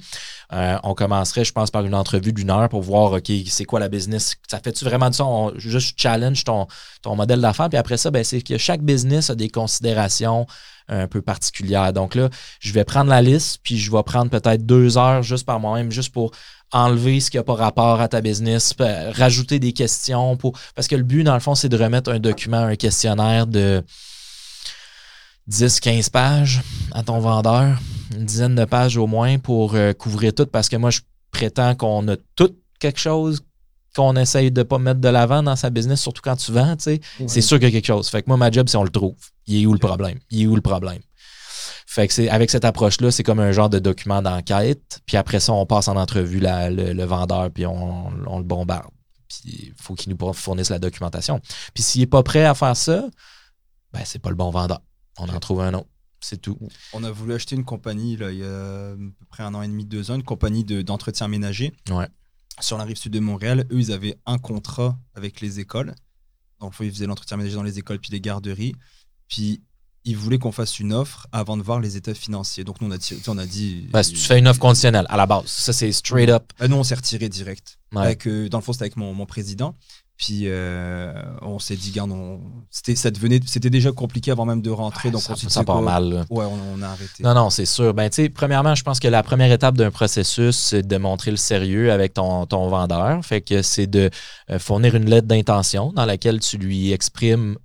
On 0.52 0.96
commencerait, 0.96 1.46
je 1.46 1.52
pense, 1.54 1.70
par 1.70 1.86
une 1.86 1.94
entrevue 1.96 2.34
d'une 2.34 2.50
heure 2.50 2.70
pour 2.70 2.82
voir, 2.82 3.12
OK, 3.14 3.32
c'est 3.48 3.66
quoi 3.66 3.80
la 3.80 3.90
business? 3.90 4.36
Ça 4.50 4.60
fait-tu 4.60 4.84
vraiment 4.86 5.10
de 5.10 5.16
ça 5.16 5.26
On- 5.26 5.54
Juste 5.60 6.00
challenge 6.00 6.44
ton, 6.44 6.68
ton 7.04 7.16
modèle 7.16 7.42
d'affaires. 7.42 7.70
Puis 7.70 7.78
après 7.78 7.98
ça, 7.98 8.10
ben, 8.10 8.24
c'est 8.24 8.42
que 8.42 8.58
chaque 8.58 8.82
business 8.82 9.30
a 9.30 9.36
des 9.36 9.50
considérations 9.50 10.39
un 10.88 11.08
peu 11.08 11.22
particulières. 11.22 11.94
Donc 11.94 12.16
là, 12.16 12.30
je 12.60 12.74
vais 12.74 12.84
prendre 12.84 13.10
la 13.10 13.22
liste, 13.22 13.60
puis 13.64 13.78
je 13.78 13.92
vais 13.92 14.04
prendre 14.04 14.30
peut-être 14.30 14.66
deux 14.66 14.98
heures 14.98 15.24
juste 15.24 15.46
par 15.46 15.60
moi-même, 15.60 15.92
juste 15.92 16.12
pour 16.12 16.32
enlever 16.72 17.20
ce 17.20 17.32
qui 17.32 17.38
n'a 17.38 17.44
pas 17.44 17.56
rapport 17.56 18.00
à 18.02 18.08
ta 18.08 18.22
business, 18.22 18.76
rajouter 19.14 19.60
des 19.60 19.74
questions. 19.74 20.38
Pour... 20.38 20.58
Parce 20.76 20.88
que 20.88 20.96
le 20.96 21.04
but, 21.04 21.24
dans 21.24 21.34
le 21.34 21.40
fond, 21.40 21.56
c'est 21.56 21.70
de 21.70 21.78
remettre 21.78 22.12
un 22.12 22.20
document, 22.20 22.60
un 22.60 22.76
questionnaire 22.76 23.48
de 23.48 23.84
10-15 25.50 26.12
pages 26.12 26.62
à 26.92 27.04
ton 27.04 27.20
vendeur, 27.20 27.80
une 28.16 28.26
dizaine 28.26 28.56
de 28.56 28.66
pages 28.66 28.98
au 28.98 29.08
moins 29.08 29.40
pour 29.40 29.76
euh, 29.76 29.94
couvrir 29.94 30.34
tout, 30.34 30.46
parce 30.46 30.70
que 30.70 30.76
moi, 30.76 30.92
je 30.92 31.00
prétends 31.32 31.76
qu'on 31.76 32.08
a 32.08 32.16
tout 32.36 32.56
quelque 32.80 33.00
chose 33.00 33.42
qu'on 33.96 34.16
essaye 34.16 34.52
de 34.52 34.64
pas 34.64 34.78
mettre 34.80 35.00
de 35.02 35.10
l'avant 35.10 35.42
dans 35.44 35.56
sa 35.56 35.70
business, 35.70 36.02
surtout 36.02 36.22
quand 36.24 36.36
tu 36.36 36.52
vends, 36.52 36.76
tu 36.78 36.84
sais. 36.84 37.02
C'est 37.28 37.42
sûr 37.42 37.58
qu'il 37.60 37.68
y 37.68 37.72
a 37.72 37.72
quelque 37.72 37.86
chose. 37.88 38.08
Fait 38.10 38.22
que 38.22 38.28
moi, 38.30 38.38
ma 38.38 38.52
job, 38.52 38.68
c'est 38.70 38.78
on 38.78 38.84
le 38.84 38.90
trouve. 38.90 39.16
Il 39.48 39.62
est 39.62 39.66
où 39.66 39.74
le 39.74 39.80
problème? 39.80 40.20
Il 40.30 40.44
est 40.44 40.48
où 40.48 40.56
le 40.56 40.62
problème? 40.62 41.00
Fait 41.88 42.08
que 42.08 42.14
c'est 42.14 42.30
avec 42.30 42.52
cette 42.52 42.66
approche-là, 42.66 43.10
c'est 43.12 43.24
comme 43.24 43.40
un 43.40 43.52
genre 43.52 43.70
de 43.70 43.80
document 43.80 44.22
d'enquête. 44.22 45.02
Puis 45.08 45.18
après 45.18 45.40
ça, 45.40 45.54
on 45.54 45.66
passe 45.66 45.88
en 45.88 45.96
entrevue 45.96 46.40
la- 46.40 46.70
le, 46.70 46.94
le 46.94 47.04
vendeur, 47.04 47.50
puis 47.52 47.66
on, 47.66 48.08
on 48.28 48.38
le 48.38 48.44
bombarde. 48.44 48.92
Puis 49.28 49.42
il 49.70 49.74
faut 49.82 49.96
qu'il 49.96 50.14
nous 50.16 50.34
fournisse 50.34 50.70
la 50.70 50.80
documentation. 50.80 51.42
Puis 51.74 51.82
s'il 51.84 52.02
n'est 52.02 52.08
pas 52.08 52.22
prêt 52.24 52.46
à 52.46 52.54
faire 52.54 52.78
ça, 52.78 53.06
ben 53.92 54.02
c'est 54.06 54.20
pas 54.20 54.30
le 54.30 54.36
bon 54.36 54.52
vendeur. 54.52 54.82
On 55.18 55.28
en 55.30 55.40
trouve 55.40 55.62
un 55.62 55.74
autre. 55.74 55.88
C'est 56.22 56.42
tout. 56.42 56.58
On 56.94 57.04
a 57.04 57.12
voulu 57.12 57.34
acheter 57.34 57.56
une 57.56 57.64
compagnie 57.66 58.18
là, 58.18 58.30
il 58.32 58.40
y 58.40 58.44
a 58.44 58.92
à 58.92 58.96
peu 58.96 59.26
près 59.30 59.44
un 59.44 59.54
an 59.56 59.62
et 59.62 59.68
demi, 59.68 59.86
deux 59.86 60.12
ans, 60.12 60.16
une 60.16 60.24
compagnie 60.24 60.64
de- 60.66 60.82
d'entretien 60.82 61.28
ménager 61.28 61.74
Ouais. 61.90 62.08
Sur 62.62 62.78
la 62.78 62.84
rive 62.84 62.98
sud 62.98 63.12
de 63.14 63.20
Montréal. 63.20 63.66
Eux, 63.72 63.80
ils 63.80 63.92
avaient 63.92 64.18
un 64.26 64.38
contrat 64.38 64.98
avec 65.16 65.42
les 65.42 65.60
écoles. 65.60 65.94
Donc, 66.60 66.74
ils 66.82 66.92
faisaient 66.92 67.06
l'entretien 67.08 67.38
ménager 67.38 67.56
dans 67.56 67.64
les 67.64 67.80
écoles 67.80 68.00
puis 68.00 68.12
les 68.12 68.22
garderies. 68.22 68.76
Puis, 69.28 69.62
ils 70.06 70.18
voulaient 70.18 70.40
qu'on 70.40 70.52
fasse 70.52 70.80
une 70.80 70.94
offre 70.94 71.28
avant 71.32 71.58
de 71.58 71.62
voir 71.62 71.80
les 71.80 71.98
états 71.98 72.14
financiers. 72.14 72.64
Donc, 72.64 72.82
nous, 72.82 72.88
on 72.88 72.92
a, 72.92 72.98
tiré- 72.98 73.22
on 73.28 73.38
a 73.38 73.46
dit. 73.46 73.88
Si 74.04 74.14
tu 74.14 74.20
fais 74.20 74.40
une 74.40 74.48
offre 74.48 74.60
conditionnelle 74.60 75.06
à 75.10 75.18
la 75.18 75.26
base, 75.26 75.46
ça 75.46 75.74
c'est 75.74 75.92
straight 75.92 76.30
up. 76.30 76.52
Ah, 76.60 76.68
nous, 76.68 76.78
on 76.78 76.84
s'est 76.84 76.96
retiré 76.96 77.30
direct. 77.30 77.78
Ouais. 77.94 78.02
Avec, 78.04 78.28
euh, 78.28 78.50
dans 78.50 78.60
le 78.60 78.64
fond, 78.64 78.72
c'était 78.74 78.84
avec 78.84 78.96
mon, 78.98 79.14
mon 79.14 79.26
président. 79.26 79.76
Puis, 80.20 80.42
euh, 80.48 81.14
on 81.42 81.60
s'est 81.60 81.78
dit, 81.78 81.92
garde, 81.92 82.12
on- 82.12 82.42
c'était, 82.70 82.96
ça 82.98 83.10
devenait, 83.10 83.40
c'était 83.46 83.70
déjà 83.70 83.94
compliqué 83.94 84.32
avant 84.32 84.46
même 84.46 84.62
de 84.62 84.70
rentrer. 84.70 85.12
donc, 85.12 85.22
ça, 85.22 85.32
on 85.32 85.36
s'est 85.38 85.48
dit, 85.48 85.54
ça 85.54 85.64
part 85.64 85.82
mal. 85.82 86.26
Ouais, 86.30 86.44
on, 86.44 86.58
on 86.78 86.82
a 86.82 86.88
arrêté. 86.88 87.24
Non, 87.24 87.34
non, 87.34 87.50
c'est 87.50 87.66
sûr. 87.66 87.94
Ben, 87.94 88.10
tu 88.10 88.24
sais, 88.24 88.30
premièrement, 88.30 88.76
je 88.76 88.84
pense 88.84 89.00
que 89.00 89.08
la 89.08 89.24
première 89.24 89.50
étape 89.50 89.78
d'un 89.78 89.92
processus, 89.92 90.58
c'est 90.58 90.86
de 90.86 90.98
montrer 90.98 91.32
le 91.32 91.38
sérieux 91.38 91.94
avec 91.94 92.14
ton, 92.16 92.46
ton 92.46 92.68
vendeur. 92.68 93.24
Fait 93.24 93.40
que 93.40 93.62
c'est 93.62 93.88
de 93.88 94.10
euh, 94.52 94.60
fournir 94.60 94.94
une 94.96 95.10
lettre 95.10 95.28
d'intention 95.28 95.94
dans 95.94 96.06
laquelle 96.06 96.42
tu 96.42 96.58
lui 96.58 96.92
exprimes 96.92 97.58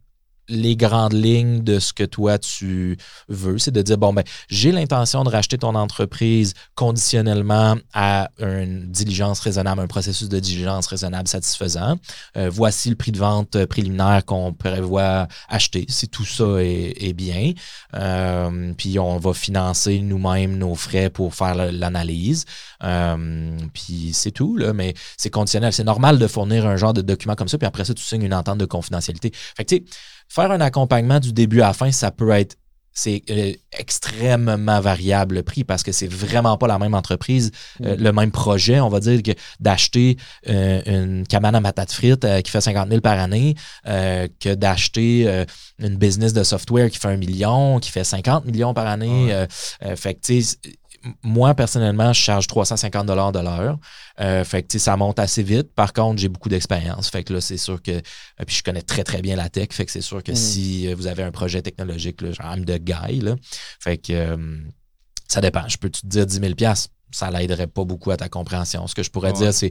les 0.49 0.77
grandes 0.77 1.13
lignes 1.13 1.63
de 1.63 1.79
ce 1.79 1.93
que 1.93 2.05
toi 2.05 2.39
tu 2.39 2.97
veux, 3.29 3.59
c'est 3.59 3.71
de 3.71 3.83
dire 3.83 3.99
bon 3.99 4.13
ben 4.13 4.25
j'ai 4.49 4.73
l'intention 4.73 5.25
de 5.25 5.31
racheter 5.31 5.59
ton 5.59 5.75
entreprise 5.75 6.55
conditionnellement 6.75 7.77
à 7.93 8.31
une 8.39 8.91
diligence 8.91 9.41
raisonnable, 9.41 9.81
un 9.81 9.87
processus 9.87 10.29
de 10.29 10.41
diligence 10.41 10.87
raisonnable 10.87 11.29
satisfaisant. 11.29 11.99
Euh, 12.37 12.51
voici 12.51 12.91
le 12.91 12.97
prix 12.97 13.13
de 13.13 13.19
vente 13.19 13.65
préliminaire 13.67 14.25
qu'on 14.25 14.53
prévoit 14.53 15.29
acheter. 15.49 15.87
Si 15.89 16.09
tout 16.09 16.25
ça 16.25 16.45
est, 16.61 17.13
bien, 17.15 17.53
euh, 17.95 18.73
puis 18.77 18.99
on 18.99 19.19
va 19.19 19.35
financer 19.35 20.01
nous-mêmes 20.01 20.57
nos 20.57 20.75
frais 20.75 21.11
pour 21.11 21.35
faire 21.35 21.55
l'analyse. 21.55 22.45
Euh, 22.83 23.57
puis 23.73 24.11
c'est 24.13 24.31
tout, 24.31 24.57
là, 24.57 24.73
mais 24.73 24.95
c'est 25.17 25.31
conditionnel. 25.31 25.73
C'est 25.73 25.85
normal 25.85 26.19
de 26.19 26.27
fournir 26.27 26.67
un 26.67 26.77
genre 26.77 26.93
de 26.93 27.03
document 27.03 27.35
comme 27.35 27.49
ça, 27.49 27.59
puis 27.59 27.67
après 27.67 27.85
ça, 27.85 27.95
tu 27.95 28.03
signes 28.03 28.23
une 28.23 28.35
entente 28.35 28.59
de 28.59 28.67
confidentialité. 28.67 29.33
Fait 29.57 29.65
que, 29.65 29.75
tu 29.75 29.77
sais, 29.77 29.85
faire 30.35 30.51
un 30.51 30.61
accompagnement 30.61 31.21
du 31.21 31.33
début 31.33 31.61
à 31.61 31.69
la 31.69 31.73
fin, 31.73 31.93
ça 31.93 32.11
peut 32.11 32.31
être. 32.31 32.57
C'est 32.97 33.25
euh, 33.31 33.53
extrêmement 33.77 34.81
variable 34.81 35.35
le 35.35 35.43
prix 35.43 35.65
parce 35.65 35.83
que 35.83 35.91
c'est 35.91 36.07
vraiment 36.07 36.57
pas 36.57 36.69
la 36.69 36.79
même 36.79 36.95
entreprise, 36.95 37.51
euh, 37.85 37.97
le 37.97 38.13
même 38.13 38.31
projet. 38.31 38.79
On 38.79 38.89
va 38.89 39.01
dire 39.01 39.21
que 39.21 39.33
d'acheter 39.59 40.17
euh, 40.49 40.81
une 40.87 41.27
cabane 41.27 41.57
à 41.57 41.61
patates 41.61 41.91
frites 41.91 42.25
qui 42.45 42.53
fait 42.53 42.61
50 42.61 42.89
000 42.89 43.01
par 43.01 43.19
année 43.19 43.57
que 43.85 44.55
d'acheter 44.55 45.45
une 45.81 45.97
business 45.97 46.33
de 46.33 46.45
software 46.45 46.89
qui 46.89 47.01
fait 47.01 47.09
un 47.09 47.17
million, 47.17 47.81
qui 47.81 47.91
fait 47.91 48.05
50 48.05 48.45
millions 48.45 48.75
par 48.75 48.87
année. 48.87 49.45
Fait 49.97 50.15
que, 50.15 50.21
moi, 51.23 51.55
personnellement, 51.55 52.13
je 52.13 52.21
charge 52.21 52.47
350 52.47 53.07
de 53.07 53.13
l'heure. 53.41 53.79
Euh, 54.21 54.45
fait 54.45 54.63
que, 54.63 54.79
ça 54.79 54.97
monte 54.97 55.19
assez 55.19 55.43
vite. 55.43 55.73
Par 55.75 55.93
contre, 55.93 56.21
j'ai 56.21 56.29
beaucoup 56.29 56.49
d'expérience. 56.49 57.11
Fait 57.11 57.25
que 57.25 57.33
là, 57.35 57.41
c'est 57.41 57.57
sûr 57.59 57.83
que. 57.83 57.91
euh, 57.93 58.01
puis 58.47 58.57
je 58.57 58.63
connais 58.63 58.83
très, 58.83 59.05
très 59.05 59.21
bien 59.23 59.37
la 59.37 59.49
tech. 59.49 59.69
Fait 59.73 59.85
que 59.85 59.93
c'est 59.93 60.01
sûr 60.01 60.23
que 60.23 60.33
Mm. 60.33 60.37
si 60.37 60.89
euh, 60.89 60.95
vous 60.95 61.07
avez 61.07 61.23
un 61.23 61.31
projet 61.31 61.63
technologique, 61.63 62.23
là, 62.23 62.33
genre 62.33 62.55
I'm 62.57 62.65
the 62.65 62.79
guy, 62.83 63.21
là. 63.21 63.37
Fait 63.81 63.99
que 63.99 64.39
ça 65.29 65.41
dépend. 65.41 65.67
Je 65.69 65.77
peux 65.79 65.91
te 65.91 66.07
dire 66.07 66.27
10 66.27 66.41
000 66.41 66.55
ça 67.11 67.31
l'aiderait 67.31 67.69
pas 67.69 67.85
beaucoup 67.85 68.11
à 68.11 68.17
ta 68.17 68.29
compréhension. 68.29 68.87
Ce 68.89 68.95
que 68.95 69.03
je 69.03 69.11
pourrais 69.11 69.31
Ouais. 69.33 69.39
dire, 69.39 69.55
c'est 69.55 69.71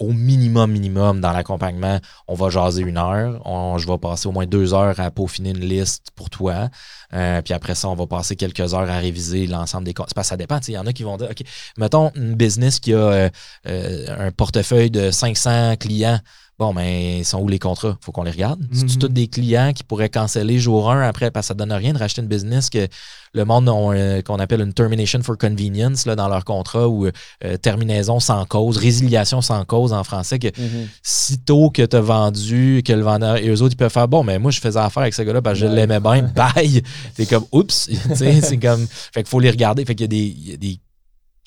au 0.00 0.12
minimum, 0.12 0.72
minimum, 0.72 1.20
dans 1.20 1.32
l'accompagnement, 1.32 1.98
on 2.26 2.34
va 2.34 2.50
jaser 2.50 2.82
une 2.82 2.98
heure. 2.98 3.40
On- 3.46 3.78
je 3.78 3.86
vais 3.86 3.98
passer 3.98 4.28
au 4.28 4.32
moins 4.32 4.46
deux 4.46 4.74
heures 4.74 4.98
à 4.98 5.10
peaufiner 5.10 5.50
une 5.50 5.60
liste 5.60 6.08
pour 6.16 6.30
toi. 6.30 6.68
Euh, 7.12 7.40
puis 7.42 7.54
après 7.54 7.74
ça, 7.74 7.88
on 7.88 7.94
va 7.94 8.06
passer 8.06 8.34
quelques 8.36 8.74
heures 8.74 8.90
à 8.90 8.98
réviser 8.98 9.46
l'ensemble 9.46 9.84
des 9.84 9.94
comptes. 9.94 10.10
Ça 10.22 10.36
dépend. 10.36 10.58
Il 10.66 10.74
y 10.74 10.78
en 10.78 10.86
a 10.86 10.92
qui 10.92 11.02
vont 11.04 11.16
dire, 11.16 11.28
OK, 11.30 11.46
mettons 11.78 12.10
une 12.16 12.34
business 12.34 12.80
qui 12.80 12.92
a 12.92 12.98
euh, 12.98 13.28
euh, 13.68 14.28
un 14.28 14.30
portefeuille 14.32 14.90
de 14.90 15.10
500 15.10 15.76
clients. 15.76 16.18
Bon, 16.56 16.72
mais 16.72 17.18
ils 17.18 17.24
sont 17.24 17.40
où 17.40 17.48
les 17.48 17.58
contrats? 17.58 17.96
faut 18.00 18.12
qu'on 18.12 18.22
les 18.22 18.30
regarde. 18.30 18.60
C'est 18.72 18.84
Mhm. 18.84 18.98
tous 18.98 19.08
des 19.08 19.26
clients 19.26 19.72
qui 19.74 19.82
pourraient 19.82 20.08
canceller 20.08 20.58
jour 20.60 20.88
1 20.88 21.00
après 21.02 21.32
parce 21.32 21.46
que 21.46 21.48
ça 21.48 21.54
donne 21.54 21.72
rien 21.72 21.92
de 21.92 21.98
racheter 21.98 22.22
une 22.22 22.28
business 22.28 22.70
que 22.70 22.86
le 23.32 23.44
monde 23.44 23.68
euh, 23.68 24.22
qu'on 24.22 24.38
appelle 24.38 24.60
une 24.60 24.72
termination 24.72 25.20
for 25.24 25.36
convenience 25.36 26.06
là, 26.06 26.14
dans 26.14 26.28
leur 26.28 26.44
contrat 26.44 26.88
ou 26.88 27.06
euh, 27.06 27.56
terminaison 27.56 28.20
sans 28.20 28.44
cause, 28.46 28.76
résiliation 28.76 29.40
sans 29.40 29.64
cause 29.64 29.92
en 29.92 30.04
français 30.04 30.38
que 30.38 30.46
Mhm. 30.56 30.86
sitôt 31.02 31.70
que 31.70 31.82
tu 31.82 31.96
as 31.96 32.00
vendu, 32.00 32.82
que 32.86 32.92
le 32.92 33.02
vendeur 33.02 33.36
et 33.38 33.48
eux 33.48 33.60
autres, 33.60 33.74
ils 33.74 33.76
peuvent 33.76 33.90
faire 33.92 34.06
bon, 34.06 34.22
mais 34.22 34.38
moi, 34.38 34.52
je 34.52 34.60
faisais 34.60 34.78
affaire 34.78 35.02
avec 35.02 35.14
ce 35.14 35.22
gars-là 35.22 35.42
parce 35.42 35.58
que 35.58 35.66
je 35.66 35.72
l'aimais 35.72 35.98
bien, 35.98 36.22
bye. 36.36 36.82
T'es 37.16 37.26
comme 37.26 37.46
oups. 37.50 37.88
Tu 38.10 38.16
sais, 38.16 38.40
c'est 38.40 38.58
comme. 38.58 38.86
Fait 38.88 39.22
qu'il 39.24 39.28
faut 39.30 39.40
les 39.40 39.50
regarder. 39.50 39.84
Fait 39.84 39.96
qu'il 39.96 40.12
y 40.12 40.52
a 40.52 40.56
des 40.56 40.78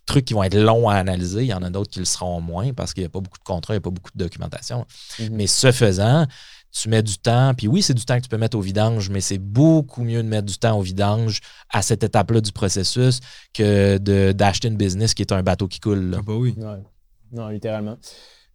trucs 0.07 0.25
qui 0.25 0.33
vont 0.33 0.41
être 0.43 0.57
longs 0.57 0.89
à 0.89 0.95
analyser. 0.95 1.41
Il 1.43 1.47
y 1.47 1.53
en 1.53 1.61
a 1.61 1.69
d'autres 1.69 1.91
qui 1.91 1.99
le 1.99 2.05
seront 2.05 2.41
moins 2.41 2.73
parce 2.73 2.93
qu'il 2.95 3.03
n'y 3.03 3.07
a 3.07 3.09
pas 3.09 3.19
beaucoup 3.19 3.37
de 3.37 3.43
contrats, 3.43 3.73
il 3.75 3.77
n'y 3.77 3.81
a 3.81 3.81
pas 3.81 3.91
beaucoup 3.91 4.09
de 4.15 4.17
documentation. 4.23 4.85
Mhm. 5.19 5.29
Mais 5.33 5.45
ce 5.47 5.71
faisant, 5.71 6.25
tu 6.71 6.89
mets 6.89 7.03
du 7.03 7.17
temps. 7.17 7.53
Puis 7.55 7.67
oui, 7.67 7.81
c'est 7.81 7.93
du 7.93 8.03
temps 8.05 8.17
que 8.17 8.23
tu 8.23 8.29
peux 8.29 8.37
mettre 8.37 8.57
au 8.57 8.61
vidange, 8.61 9.09
mais 9.09 9.21
c'est 9.21 9.37
beaucoup 9.37 10.03
mieux 10.03 10.23
de 10.23 10.27
mettre 10.27 10.47
du 10.47 10.57
temps 10.57 10.77
au 10.77 10.81
vidange 10.81 11.39
à 11.71 11.81
cette 11.81 12.03
étape-là 12.03 12.41
du 12.41 12.51
processus 12.51 13.19
que 13.53 13.97
de- 13.99 14.31
d'acheter 14.31 14.67
une 14.67 14.77
business 14.77 15.13
qui 15.13 15.21
est 15.21 15.31
un 15.31 15.43
bateau 15.43 15.67
qui 15.67 15.79
coule. 15.79 16.09
là. 16.11 16.17
Ah 16.19 16.23
bah 16.25 16.33
oui. 16.33 16.55
Ouais. 16.57 16.83
Non, 17.31 17.49
littéralement. 17.49 17.97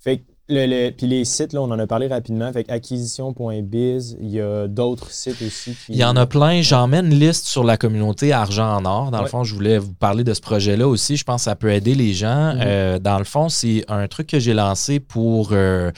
Fait 0.01 0.19
que 0.19 0.23
le, 0.53 0.67
le- 0.67 0.91
puis 0.91 1.07
les 1.07 1.25
sites, 1.25 1.53
là, 1.53 1.61
on 1.63 1.71
en 1.71 1.79
a 1.79 1.87
parlé 1.87 2.07
rapidement. 2.07 2.53
Que 2.53 2.59
acquisition.biz, 2.71 4.17
il 4.21 4.29
y 4.31 4.41
a 4.41 4.67
d'autres 4.69 5.11
sites 5.11 5.41
aussi 5.43 5.73
qui. 5.73 5.93
Il 5.93 5.97
y 5.97 6.05
en 6.05 6.17
a 6.17 6.27
plein. 6.27 6.63
J'en 6.63 6.87
mets 6.89 7.01
une 7.01 7.15
liste 7.15 7.47
sur 7.47 7.65
la 7.65 7.77
communauté 7.77 8.33
Argent 8.33 8.77
en 8.77 8.85
Or. 8.85 9.11
Dans 9.11 9.23
le 9.23 9.29
fond, 9.29 9.45
je 9.45 9.55
voulais 9.55 9.79
vous 9.79 9.95
parler 9.95 10.25
de 10.25 10.35
ce 10.35 10.41
projet-là 10.41 10.87
aussi. 10.87 11.17
Je 11.17 11.25
pense 11.25 11.43
que 11.43 11.45
ça 11.45 11.57
peut 11.57 11.73
aider 11.73 11.95
les 11.95 12.13
gens. 12.13 12.55
Mhm. 12.55 12.61
Euh, 12.65 12.99
dans 12.99 13.19
le 13.19 13.25
fond, 13.25 13.49
c'est 13.49 13.85
un 13.89 14.07
truc 14.09 14.27
que 14.29 14.39
j'ai 14.39 14.55
lancé 14.55 15.01
pour, 15.01 15.51
euh, 15.53 15.91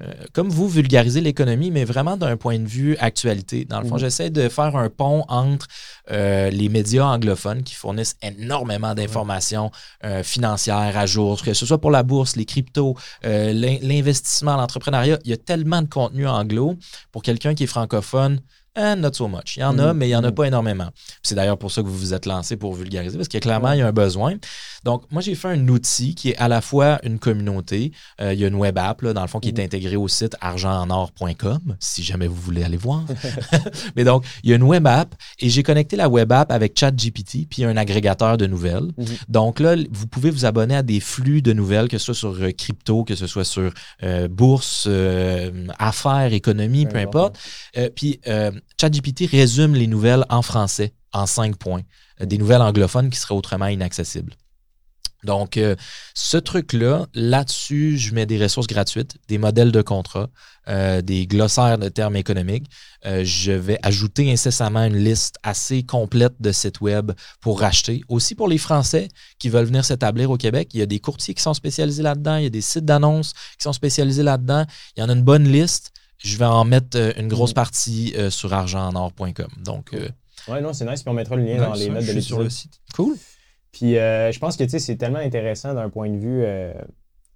euh, 0.00 0.12
comme 0.32 0.48
vous, 0.48 0.68
vulgariser 0.68 1.20
l'économie, 1.20 1.70
mais 1.70 1.84
vraiment 1.84 2.16
d'un 2.16 2.36
point 2.36 2.58
de 2.58 2.66
vue 2.68 2.96
actualité. 2.98 3.64
Dans 3.64 3.80
le 3.80 3.86
fond, 3.88 3.94
Mhm. 3.94 4.00
j'essaie 4.00 4.30
de 4.30 4.48
faire 4.48 4.76
un 4.76 4.88
pont 4.90 5.24
entre 5.28 5.66
euh, 6.10 6.50
les 6.50 6.68
médias 6.68 7.04
anglophones 7.06 7.62
qui 7.62 7.74
fournissent 7.74 8.16
énormément 8.22 8.94
d'informations 8.94 9.70
euh, 10.04 10.22
financières 10.22 10.96
à 10.96 11.06
jour, 11.06 11.42
que 11.42 11.52
ce 11.54 11.66
soit 11.66 11.80
pour 11.80 11.90
la 11.90 12.02
bourse, 12.02 12.36
les 12.36 12.44
cryptos, 12.44 12.96
l'in- 13.24 13.78
l'investissement, 13.82 14.56
l'entrepreneuriat. 14.56 15.18
Il 15.24 15.30
y 15.30 15.34
a 15.34 15.36
tellement 15.36 15.82
de 15.82 15.88
contenu 15.88 16.26
anglo. 16.28 16.76
Pour 17.12 17.22
quelqu'un 17.22 17.54
qui 17.54 17.64
est 17.64 17.66
francophone, 17.66 18.40
eh, 18.76 18.94
not 18.96 19.12
so 19.14 19.28
much. 19.28 19.56
Il 19.56 19.60
y 19.60 19.64
en 19.64 19.78
a, 19.78 19.92
Mhm. 19.92 19.98
mais 19.98 20.06
il 20.06 20.10
n'y 20.10 20.16
en 20.16 20.24
a 20.24 20.28
Mhm. 20.28 20.34
pas 20.34 20.44
énormément. 20.46 20.88
C'est 21.22 21.34
d'ailleurs 21.34 21.58
pour 21.58 21.70
ça 21.72 21.82
que 21.82 21.86
vous 21.88 21.96
vous 21.98 22.14
êtes 22.14 22.26
lancé 22.26 22.56
pour 22.56 22.74
vulgariser, 22.74 23.16
parce 23.16 23.28
que 23.28 23.38
clairement, 23.38 23.72
il 23.72 23.78
y 23.78 23.82
a 23.82 23.86
un 23.86 23.92
besoin. 23.92 24.34
Donc, 24.84 25.02
moi, 25.10 25.20
j'ai 25.22 25.34
fait 25.34 25.48
un 25.48 25.68
outil 25.68 26.14
qui 26.14 26.30
est 26.30 26.36
à 26.36 26.48
la 26.48 26.60
fois 26.60 26.98
une 27.02 27.18
communauté. 27.18 27.92
Euh, 28.20 28.32
il 28.32 28.40
y 28.40 28.44
a 28.44 28.48
une 28.48 28.54
web 28.54 28.78
app, 28.78 29.02
là, 29.02 29.12
dans 29.12 29.22
le 29.22 29.28
fond, 29.28 29.40
qui 29.40 29.48
est 29.48 29.58
Mhm. 29.58 29.64
intégrée 29.64 29.96
au 29.96 30.06
site 30.08 30.36
argentenor.com, 30.40 31.76
si 31.80 32.02
jamais 32.02 32.26
vous 32.26 32.34
voulez 32.36 32.62
aller 32.62 32.76
voir. 32.76 33.04
mais 33.96 34.04
donc, 34.04 34.24
il 34.42 34.50
y 34.50 34.52
a 34.52 34.56
une 34.56 34.62
web 34.62 34.86
app 34.86 35.14
et 35.40 35.48
j'ai 35.48 35.62
connecté 35.62 35.96
la 35.96 36.08
web 36.08 36.30
app 36.32 36.50
avec 36.52 36.78
ChatGPT, 36.78 37.46
puis 37.48 37.64
un 37.64 37.76
agrégateur 37.76 38.36
de 38.36 38.46
nouvelles. 38.46 38.92
Mhm. 38.96 39.06
Donc 39.28 39.60
là, 39.60 39.74
vous 39.90 40.06
pouvez 40.06 40.30
vous 40.30 40.44
abonner 40.44 40.76
à 40.76 40.82
des 40.82 41.00
flux 41.00 41.42
de 41.42 41.52
nouvelles, 41.52 41.88
que 41.88 41.98
ce 41.98 42.06
soit 42.06 42.14
sur 42.14 42.34
euh, 42.42 42.50
crypto, 42.52 43.04
que 43.04 43.14
ce 43.14 43.26
soit 43.26 43.44
sur 43.44 43.72
euh, 44.02 44.28
bourse, 44.28 44.84
euh, 44.88 45.66
affaires, 45.78 46.32
économie, 46.32 46.86
peu 46.86 46.98
importe. 46.98 47.36
Puis 47.96 48.20
euh, 48.26 48.50
ChatGPT 48.80 49.26
résume 49.30 49.74
les 49.74 49.86
nouvelles 49.86 50.24
en 50.28 50.42
français 50.42 50.94
en 51.12 51.26
cinq 51.26 51.56
points. 51.56 51.82
Euh, 52.20 52.26
des 52.26 52.38
nouvelles 52.38 52.62
anglophones 52.62 53.10
qui 53.10 53.18
seraient 53.18 53.34
autrement 53.34 53.66
inaccessibles. 53.66 54.34
Donc, 55.24 55.56
euh, 55.56 55.74
ce 56.14 56.36
truc-là, 56.36 57.06
là-dessus, 57.12 57.98
je 57.98 58.14
mets 58.14 58.24
des 58.24 58.40
ressources 58.40 58.68
gratuites, 58.68 59.16
des 59.26 59.36
modèles 59.36 59.72
de 59.72 59.82
contrat, 59.82 60.30
euh, 60.68 61.02
des 61.02 61.26
glossaires 61.26 61.76
de 61.76 61.88
termes 61.88 62.14
économiques. 62.14 62.70
Je 63.04 63.50
vais 63.50 63.78
ajouter 63.82 64.30
incessamment 64.30 64.84
une 64.84 64.96
liste 64.96 65.36
assez 65.42 65.82
complète 65.82 66.34
de 66.40 66.52
sites 66.52 66.80
web 66.80 67.12
pour 67.40 67.60
racheter. 67.60 68.02
Aussi 68.08 68.36
pour 68.36 68.46
les 68.46 68.58
Français 68.58 69.08
qui 69.40 69.48
veulent 69.48 69.64
venir 69.64 69.84
s'établir 69.84 70.30
au 70.30 70.36
Québec, 70.36 70.68
il 70.72 70.80
y 70.80 70.82
a 70.82 70.86
des 70.86 71.00
courtiers 71.00 71.34
qui 71.34 71.42
sont 71.42 71.54
spécialisés 71.54 72.02
là-dedans, 72.02 72.36
il 72.36 72.44
y 72.44 72.46
a 72.46 72.50
des 72.50 72.60
sites 72.60 72.84
d'annonces 72.84 73.32
qui 73.32 73.62
sont 73.62 73.72
spécialisés 73.72 74.22
là-dedans. 74.22 74.66
Il 74.96 75.00
y 75.00 75.02
en 75.02 75.08
a 75.08 75.14
une 75.14 75.22
bonne 75.22 75.48
liste. 75.50 75.90
Je 76.18 76.36
vais 76.36 76.44
en 76.44 76.64
mettre 76.64 76.96
euh, 76.98 77.12
une 77.16 77.28
grosse 77.28 77.50
Mhm. 77.50 77.54
partie 77.54 78.14
euh, 78.16 78.30
sur 78.30 78.52
argentenor.com. 78.52 79.48
Donc, 79.64 79.94
euh, 79.94 80.08
Ouais, 80.48 80.60
non, 80.60 80.72
c'est 80.72 80.84
nice. 80.84 81.02
Puis 81.02 81.10
on 81.10 81.14
mettra 81.14 81.36
le 81.36 81.44
lien 81.44 81.58
dans 81.58 81.74
les 81.74 81.88
notes 81.90 81.98
de 82.04 82.10
suis 82.12 82.22
sur 82.22 82.38
le 82.38 82.44
l'épisode. 82.44 82.50
site. 82.50 82.80
cool. 82.94 83.16
Puis 83.72 83.92
je 83.94 84.38
pense 84.38 84.56
que 84.56 84.66
c'est 84.66 84.96
tellement 84.96 85.18
intéressant 85.18 85.74
d'un 85.74 85.90
point 85.90 86.08
de 86.08 86.16
vue 86.16 86.44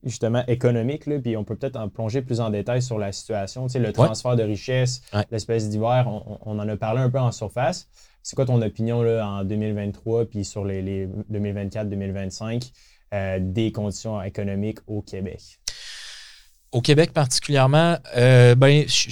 justement 0.02 0.44
économique. 0.46 1.06
Là, 1.06 1.18
puis 1.18 1.36
on 1.36 1.44
peut 1.44 1.54
peut-être 1.56 1.76
en 1.76 1.88
plonger 1.88 2.22
plus 2.22 2.40
en 2.40 2.48
détail 2.50 2.80
sur 2.80 2.98
la 2.98 3.12
situation. 3.12 3.66
Tu 3.66 3.72
sais, 3.74 3.78
le 3.80 3.92
transfert 3.92 4.34
de 4.36 4.42
richesse, 4.42 5.02
Ouais. 5.12 5.24
l'espèce 5.30 5.68
d'hiver, 5.68 6.06
on, 6.08 6.38
on 6.44 6.58
en 6.58 6.68
a 6.68 6.76
parlé 6.76 7.00
un 7.00 7.10
peu 7.10 7.18
en 7.18 7.32
surface. 7.32 7.88
C'est 8.22 8.34
quoi 8.34 8.46
ton 8.46 8.62
opinion 8.62 9.02
là, 9.02 9.26
en 9.28 9.44
2023 9.44 10.24
puis 10.26 10.44
sur 10.44 10.64
les, 10.64 10.80
les 10.80 11.08
2024-2025 11.30 12.70
euh, 13.14 13.38
des 13.40 13.72
conditions 13.72 14.22
économiques 14.22 14.78
au 14.86 15.02
Québec? 15.02 15.60
Au 16.72 16.80
Québec 16.80 17.12
particulièrement, 17.12 17.96
euh, 18.16 18.54
ben, 18.54 18.84
je 18.88 19.10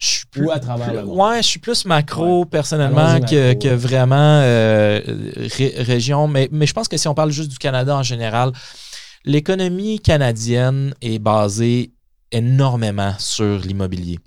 je 0.00 0.06
suis 0.08 0.26
plus. 0.26 0.46
Ou 0.46 0.50
à 0.50 0.58
travers 0.58 0.92
le 0.92 1.04
monde? 1.04 1.16
Ouais, 1.16 1.36
je 1.42 1.46
suis 1.46 1.60
plus 1.60 1.84
macro 1.84 2.44
personnellement 2.44 3.20
que, 3.20 3.68
vraiment 3.74 4.40
euh, 4.42 5.00
ré- 5.56 5.74
région. 5.78 6.26
Mais, 6.26 6.48
mais 6.50 6.66
je 6.66 6.72
pense 6.72 6.88
que 6.88 6.96
si 6.96 7.06
on 7.06 7.14
parle 7.14 7.30
juste 7.30 7.50
du 7.52 7.58
Canada 7.58 7.96
en 7.96 8.02
général, 8.02 8.50
l'économie 9.24 10.00
canadienne 10.00 10.92
est 11.00 11.20
basée 11.20 11.92
énormément 12.32 13.14
sur 13.20 13.58
l'immobilier. 13.60 14.18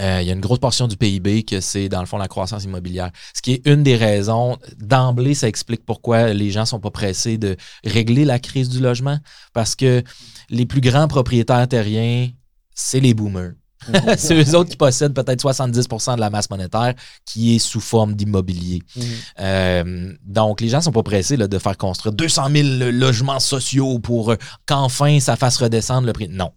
Euh, 0.00 0.18
il 0.20 0.26
y 0.26 0.30
a 0.30 0.32
une 0.32 0.40
grosse 0.40 0.58
portion 0.58 0.88
du 0.88 0.96
PIB 0.96 1.44
que 1.44 1.60
c'est, 1.60 1.88
dans 1.88 2.00
le 2.00 2.06
fond, 2.06 2.18
la 2.18 2.28
croissance 2.28 2.64
immobilière. 2.64 3.10
Ce 3.34 3.42
qui 3.42 3.52
est 3.52 3.66
une 3.66 3.82
des 3.82 3.96
raisons, 3.96 4.58
d'emblée, 4.78 5.34
ça 5.34 5.46
explique 5.46 5.84
pourquoi 5.84 6.32
les 6.32 6.50
gens 6.50 6.64
sont 6.64 6.80
pas 6.80 6.90
pressés 6.90 7.38
de 7.38 7.56
régler 7.84 8.24
la 8.24 8.38
crise 8.38 8.68
du 8.68 8.80
logement. 8.80 9.18
Parce 9.52 9.76
que 9.76 10.02
les 10.50 10.66
plus 10.66 10.80
grands 10.80 11.06
propriétaires 11.06 11.68
terriens, 11.68 12.28
c'est 12.74 13.00
les 13.00 13.14
boomers. 13.14 13.52
Mhm. 13.88 14.14
c'est 14.16 14.34
eux 14.34 14.56
autres 14.56 14.70
qui 14.70 14.76
possèdent 14.76 15.14
peut-être 15.14 15.40
70% 15.42 16.16
de 16.16 16.20
la 16.20 16.30
masse 16.30 16.50
monétaire 16.50 16.94
qui 17.24 17.54
est 17.54 17.58
sous 17.58 17.80
forme 17.80 18.14
d'immobilier. 18.14 18.82
Mhm. 18.96 19.04
Euh, 19.40 20.12
donc, 20.24 20.60
les 20.60 20.68
gens 20.68 20.80
sont 20.80 20.92
pas 20.92 21.02
pressés 21.02 21.36
de 21.36 21.58
faire 21.58 21.76
construire 21.76 22.14
200 22.14 22.48
000 22.50 22.68
logements 22.90 23.40
sociaux 23.40 24.00
pour 24.00 24.34
qu'enfin 24.66 25.20
ça 25.20 25.36
fasse 25.36 25.58
redescendre 25.58 26.06
le 26.06 26.12
prix. 26.12 26.28
Non. 26.28 26.50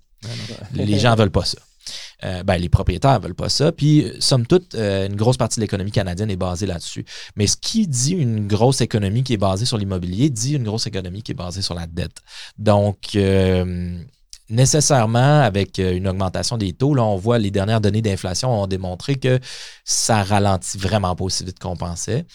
les 0.73 0.97
gens 0.97 1.15
veulent 1.15 1.29
pas 1.29 1.45
ça. 1.45 1.59
Euh, 2.23 2.43
ben, 2.43 2.57
les 2.57 2.69
propriétaires 2.69 3.19
veulent 3.19 3.35
pas 3.35 3.49
ça. 3.49 3.71
Puis, 3.71 4.11
somme 4.19 4.45
toute, 4.45 4.75
euh, 4.75 5.07
une 5.07 5.15
grosse 5.15 5.37
partie 5.37 5.59
de 5.59 5.61
l'économie 5.61 5.91
canadienne 5.91 6.29
est 6.29 6.35
basée 6.35 6.65
là-dessus. 6.65 7.05
Mais 7.35 7.47
ce 7.47 7.57
qui 7.57 7.87
dit 7.87 8.13
une 8.13 8.47
grosse 8.47 8.81
économie 8.81 9.23
qui 9.23 9.33
est 9.33 9.37
basée 9.37 9.65
sur 9.65 9.77
l'immobilier 9.77 10.29
dit 10.29 10.55
une 10.55 10.63
grosse 10.63 10.87
économie 10.87 11.23
qui 11.23 11.31
est 11.31 11.35
basée 11.35 11.61
sur 11.61 11.73
la 11.73 11.87
dette. 11.87 12.17
Donc, 12.57 12.97
euh, 13.15 13.97
nécessairement, 14.49 15.41
avec 15.41 15.77
une 15.77 16.07
augmentation 16.07 16.57
des 16.57 16.73
taux, 16.73 16.93
là, 16.93 17.03
on 17.03 17.17
voit 17.17 17.37
les 17.37 17.51
dernières 17.51 17.81
données 17.81 18.01
d'inflation 18.01 18.63
ont 18.63 18.67
démontré 18.67 19.15
que 19.15 19.39
ça 19.83 20.23
ralentit 20.23 20.77
vraiment 20.77 21.15
pas 21.15 21.25
aussi 21.25 21.43
vite 21.43 21.59
qu'on 21.59 21.75
pensait. 21.75 22.25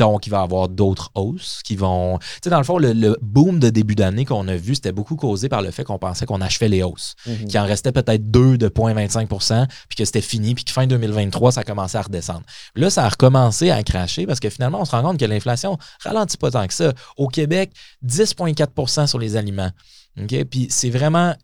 Donc, 0.00 0.26
il 0.26 0.30
va 0.30 0.38
y 0.38 0.42
avoir 0.42 0.70
d'autres 0.70 1.10
hausses 1.14 1.60
qui 1.62 1.76
vont. 1.76 2.18
Tu 2.18 2.26
sais, 2.44 2.50
dans 2.50 2.56
le 2.56 2.64
fond, 2.64 2.78
le, 2.78 3.18
boom 3.20 3.58
de 3.58 3.68
début 3.68 3.94
d'année 3.94 4.24
qu'on 4.24 4.48
a 4.48 4.56
vu, 4.56 4.74
c'était 4.74 4.92
beaucoup 4.92 5.14
causé 5.14 5.50
par 5.50 5.60
le 5.60 5.70
fait 5.70 5.84
qu'on 5.84 5.98
pensait 5.98 6.24
qu'on 6.24 6.40
achevait 6.40 6.70
les 6.70 6.82
hausses, 6.82 7.16
mhm. 7.26 7.48
qu'il 7.48 7.60
en 7.60 7.66
restait 7.66 7.92
peut-être 7.92 8.30
2 8.30 8.56
de 8.56 8.68
0,25 8.70 9.66
puis 9.90 9.96
que 9.98 10.04
c'était 10.06 10.22
fini, 10.22 10.54
puis 10.54 10.64
que 10.64 10.70
fin 10.70 10.86
2023, 10.86 11.52
ça 11.52 11.64
commençait 11.64 11.98
à 11.98 12.02
redescendre. 12.02 12.44
Là, 12.76 12.88
ça 12.88 13.04
a 13.04 13.10
recommencé 13.10 13.70
à 13.70 13.82
cracher 13.82 14.26
parce 14.26 14.40
que 14.40 14.48
finalement, 14.48 14.80
on 14.80 14.86
se 14.86 14.92
rend 14.92 15.02
compte 15.02 15.20
que 15.20 15.26
l'inflation 15.26 15.76
ralentit 16.02 16.38
pas 16.38 16.50
tant 16.50 16.66
que 16.66 16.72
ça. 16.72 16.94
Au 17.18 17.28
Québec, 17.28 17.70
10,4% 18.02 19.06
sur 19.06 19.18
les 19.18 19.36
aliments. 19.36 19.70
OK? 20.18 20.44
Puis 20.44 20.68
c'est 20.70 20.90
vraiment 20.90 21.34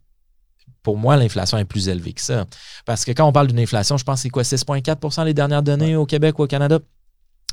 pour 0.82 0.96
moi, 0.96 1.16
l'inflation 1.16 1.58
est 1.58 1.64
plus 1.64 1.88
élevée 1.88 2.12
que 2.12 2.20
ça. 2.20 2.46
Parce 2.84 3.04
que 3.04 3.10
quand 3.10 3.26
on 3.26 3.32
parle 3.32 3.48
d'une 3.48 3.58
inflation, 3.58 3.98
je 3.98 4.04
pense 4.04 4.20
que 4.20 4.22
c'est 4.22 4.30
quoi, 4.30 4.44
6,4% 4.44 5.24
les 5.24 5.34
dernières 5.34 5.64
données 5.64 5.96
au 5.96 6.06
Québec 6.06 6.38
ou 6.38 6.44
au 6.44 6.46
Canada? 6.46 6.78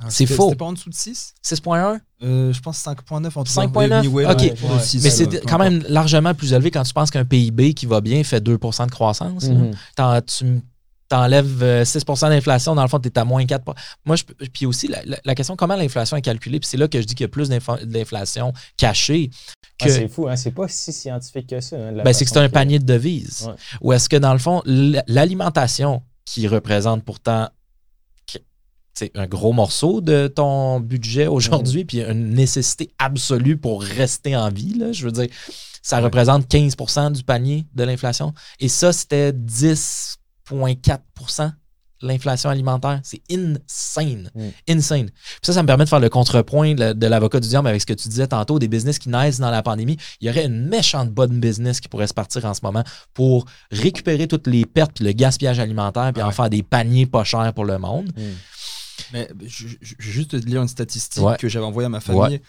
Ah, 0.02 0.08
c'est 0.10 0.26
faux. 0.26 0.46
C'était 0.46 0.58
pas 0.58 0.66
en 0.66 0.74
dessous 0.74 0.90
de 0.90 0.96
6 0.96 1.36
6.1 1.44 2.00
euh, 2.24 2.52
Je 2.52 2.60
pense 2.62 2.84
5.9 2.84 3.26
en 3.36 3.44
tout 3.44 3.52
5.9 3.52 4.32
OK. 4.32 4.54
Mais 5.04 5.10
c'est 5.10 5.46
quand 5.46 5.60
même 5.60 5.84
largement 5.88 6.34
plus 6.34 6.54
élevé 6.54 6.72
quand 6.72 6.84
tu 6.84 6.94
penses 6.94 7.12
qu'un 7.12 7.26
PIB 7.26 7.74
qui 7.74 7.86
va 7.86 8.02
bien 8.02 8.24
fait 8.24 8.42
2 8.42 8.58
de 8.58 8.92
croissance. 8.92 9.46
Mm-hmm. 9.46 10.22
Tu 10.26 10.62
t'enlèves 11.10 11.86
6 11.86 11.98
euh, 11.98 12.30
d'inflation, 12.30 12.74
dans 12.74 12.82
le 12.82 12.88
fond, 12.88 13.00
tu 13.00 13.10
es 13.10 13.20
à 13.20 13.24
moins 13.24 13.46
4 13.46 13.64
Moi, 14.06 14.16
je, 14.16 14.24
puis 14.52 14.66
aussi, 14.66 14.90
la, 15.24 15.36
question, 15.36 15.56
comment 15.56 15.76
l'inflation 15.76 16.18
est 16.18 16.22
calculée, 16.22 16.60
puis 16.60 16.68
c'est 16.68 16.78
là 16.78 16.88
que 16.88 17.00
je 17.00 17.06
dis 17.06 17.14
qu'il 17.14 17.26
y 17.26 17.26
a 17.26 17.30
plus 17.30 17.50
d'inflation 17.50 18.52
cachée. 18.78 19.30
Ah, 19.82 19.90
c'est 19.90 20.08
fou, 20.08 20.28
hein? 20.28 20.36
c'est 20.36 20.52
pas 20.52 20.68
si 20.68 20.92
scientifique 20.92 21.48
que 21.48 21.60
ça. 21.60 21.76
Hein, 21.76 21.92
ben, 22.04 22.14
c'est 22.14 22.26
que 22.26 22.32
c'est 22.32 22.40
un 22.40 22.50
panier 22.50 22.80
de 22.80 22.86
devises. 22.86 23.50
Ou 23.82 23.94
est-ce 23.94 24.10
que, 24.10 24.16
dans 24.16 24.34
le 24.34 24.40
fond, 24.40 24.62
l'alimentation, 24.66 26.02
qui 26.26 26.48
représente 26.48 27.04
pourtant 27.04 27.50
c'est 28.94 29.12
un 29.16 29.26
gros 29.26 29.54
morceau 29.54 30.02
de 30.02 30.28
ton 30.28 30.80
budget 30.80 31.26
aujourd'hui, 31.28 31.86
puis 31.86 32.02
une 32.02 32.34
nécessité 32.34 32.92
absolue 33.00 33.58
pour 33.58 33.82
rester 33.82 34.36
en 34.36 34.50
vie. 34.50 34.76
Là, 34.76 34.92
je 34.92 35.06
veux 35.06 35.12
dire, 35.12 35.28
ça 35.82 36.00
représente 36.00 36.48
15% 36.48 37.12
du 37.12 37.24
panier 37.24 37.66
de 37.74 37.84
l'inflation. 37.84 38.36
Et 38.60 38.70
ça, 38.70 38.94
c'était 38.94 39.32
10,4% 39.32 41.54
l'inflation 42.04 42.50
alimentaire. 42.50 43.00
C'est 43.04 43.22
insane. 43.32 44.30
Mm. 44.36 44.50
Insane. 44.70 45.06
Puis 45.08 45.40
ça, 45.42 45.54
ça 45.54 45.64
me 45.64 45.68
permet 45.68 45.86
de 45.86 45.90
faire 45.90 46.00
le 46.00 46.10
contrepoint 46.10 46.76
de, 46.76 47.08
l'avocat 47.08 47.40
du 47.40 47.48
diable 47.48 47.68
avec 47.68 47.82
ce 47.82 47.86
que 47.86 47.94
tu 47.94 48.10
disais 48.10 48.28
tantôt, 48.28 48.60
des 48.60 48.68
business 48.68 49.00
qui 49.00 49.10
naissent 49.10 49.40
dans 49.40 49.50
la 49.50 49.64
pandémie. 49.64 49.98
Il 50.22 50.28
y 50.28 50.30
aurait 50.30 50.46
une 50.46 50.68
méchante 50.68 51.10
bonne 51.10 51.40
business 51.40 51.80
qui 51.80 51.88
pourrait 51.88 52.08
se 52.08 52.14
partir 52.14 52.46
en 52.46 52.54
ce 52.54 52.60
moment 52.64 52.84
pour 53.14 53.46
récupérer 53.72 54.28
toutes 54.28 54.48
les 54.48 54.66
pertes 54.66 54.92
puis 54.94 55.06
le 55.06 55.14
gaspillage 55.14 55.60
alimentaire 55.60 56.12
puis 56.14 56.22
en 56.22 56.32
faire 56.32 56.50
des 56.50 56.64
paniers 56.64 57.06
pas 57.06 57.24
chers 57.24 57.54
pour 57.54 57.66
le 57.66 57.78
monde. 57.78 58.12
Mm. 58.16 58.22
Mais 59.12 59.30
je, 59.46 59.68
je, 59.82 59.96
juste 60.00 60.32
te 60.32 60.36
lire 60.36 60.62
une 60.62 60.68
statistique 60.68 61.24
que 61.40 61.50
j'avais 61.50 61.66
envoyée 61.66 61.88
à 61.88 61.90
ma 61.90 62.00
famille. 62.00 62.42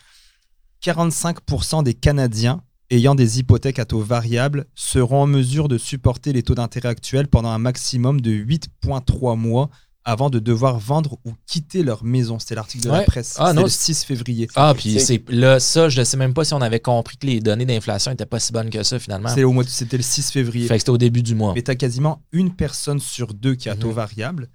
45% 0.82 1.82
des 1.82 1.94
Canadiens 1.94 2.62
ayant 2.90 3.14
des 3.14 3.38
hypothèques 3.38 3.78
à 3.78 3.84
taux 3.84 4.00
variables 4.00 4.66
seront 4.74 5.22
en 5.22 5.26
mesure 5.26 5.68
de 5.68 5.78
supporter 5.78 6.32
les 6.32 6.42
taux 6.42 6.54
d'intérêt 6.54 6.90
actuels 6.90 7.28
pendant 7.28 7.48
un 7.48 7.58
maximum 7.58 8.20
de 8.20 8.30
8,3 8.30 9.36
mois 9.36 9.70
avant 10.04 10.28
de 10.28 10.38
devoir 10.38 10.78
vendre 10.78 11.18
ou 11.24 11.32
quitter 11.46 11.82
leur 11.82 12.04
maison. 12.04 12.38
C'était 12.38 12.54
l'article 12.54 12.84
de 12.84 12.90
la 12.90 13.02
presse. 13.02 13.36
Ah, 13.38 13.54
le 13.54 13.66
6 13.66 14.04
février. 14.04 14.48
Ah, 14.54 14.74
puis 14.76 15.00
c'est 15.00 15.22
là, 15.30 15.58
ça, 15.58 15.88
je 15.88 15.98
ne 15.98 16.04
sais 16.04 16.18
même 16.18 16.34
pas 16.34 16.44
si 16.44 16.52
on 16.52 16.60
avait 16.60 16.80
compris 16.80 17.16
que 17.16 17.26
les 17.26 17.40
données 17.40 17.64
d'inflation 17.64 18.10
n'étaient 18.10 18.26
pas 18.26 18.38
si 18.38 18.52
bonnes 18.52 18.68
que 18.68 18.82
ça, 18.82 18.98
finalement. 18.98 19.30
C'était, 19.30 19.44
au 19.44 19.52
mois, 19.52 19.64
c'était 19.66 19.96
le 19.96 20.02
6 20.02 20.30
février. 20.30 20.66
Fait 20.68 20.74
que 20.74 20.80
c'était 20.80 20.90
au 20.90 20.98
début 20.98 21.22
du 21.22 21.34
mois. 21.34 21.54
Mais 21.54 21.62
tu 21.62 21.70
as 21.70 21.74
quasiment 21.74 22.22
une 22.32 22.54
personne 22.54 23.00
sur 23.00 23.32
deux 23.32 23.54
qui 23.54 23.70
a 23.70 23.76
taux 23.76 23.88
mhm. 23.88 23.94
variable 23.94 24.48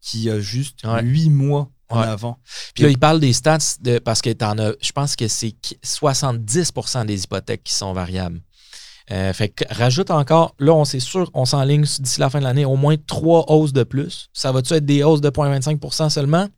qui 0.00 0.30
a 0.30 0.40
juste 0.40 0.82
huit 1.02 1.30
mois 1.30 1.70
en 1.88 2.00
avant. 2.00 2.38
Puis 2.74 2.84
là, 2.84 2.90
il 2.90 2.98
parle 2.98 3.20
des 3.20 3.32
stats 3.32 3.58
de, 3.80 3.98
parce 3.98 4.22
que 4.22 4.30
en 4.44 4.58
as, 4.58 4.72
je 4.80 4.92
pense 4.92 5.16
que 5.16 5.28
c'est 5.28 5.54
70% 5.84 7.06
des 7.06 7.24
hypothèques 7.24 7.64
qui 7.64 7.74
sont 7.74 7.92
variables. 7.92 8.40
Euh, 9.10 9.32
fait 9.32 9.48
que 9.48 9.64
rajoute 9.74 10.10
encore, 10.12 10.54
là, 10.60 10.72
on 10.72 10.84
c'est 10.84 11.00
sûr, 11.00 11.28
on 11.34 11.44
s'enligne 11.44 11.82
d'ici 11.82 12.20
la 12.20 12.30
fin 12.30 12.38
de 12.38 12.44
l'année, 12.44 12.64
au 12.64 12.76
moins 12.76 12.96
trois 12.96 13.44
hausses 13.48 13.72
de 13.72 13.82
plus. 13.82 14.28
Ça 14.32 14.52
va-tu 14.52 14.72
être 14.74 14.86
des 14.86 15.02
hausses 15.02 15.20
de 15.20 15.30
0,25% 15.30 16.10
seulement? 16.10 16.48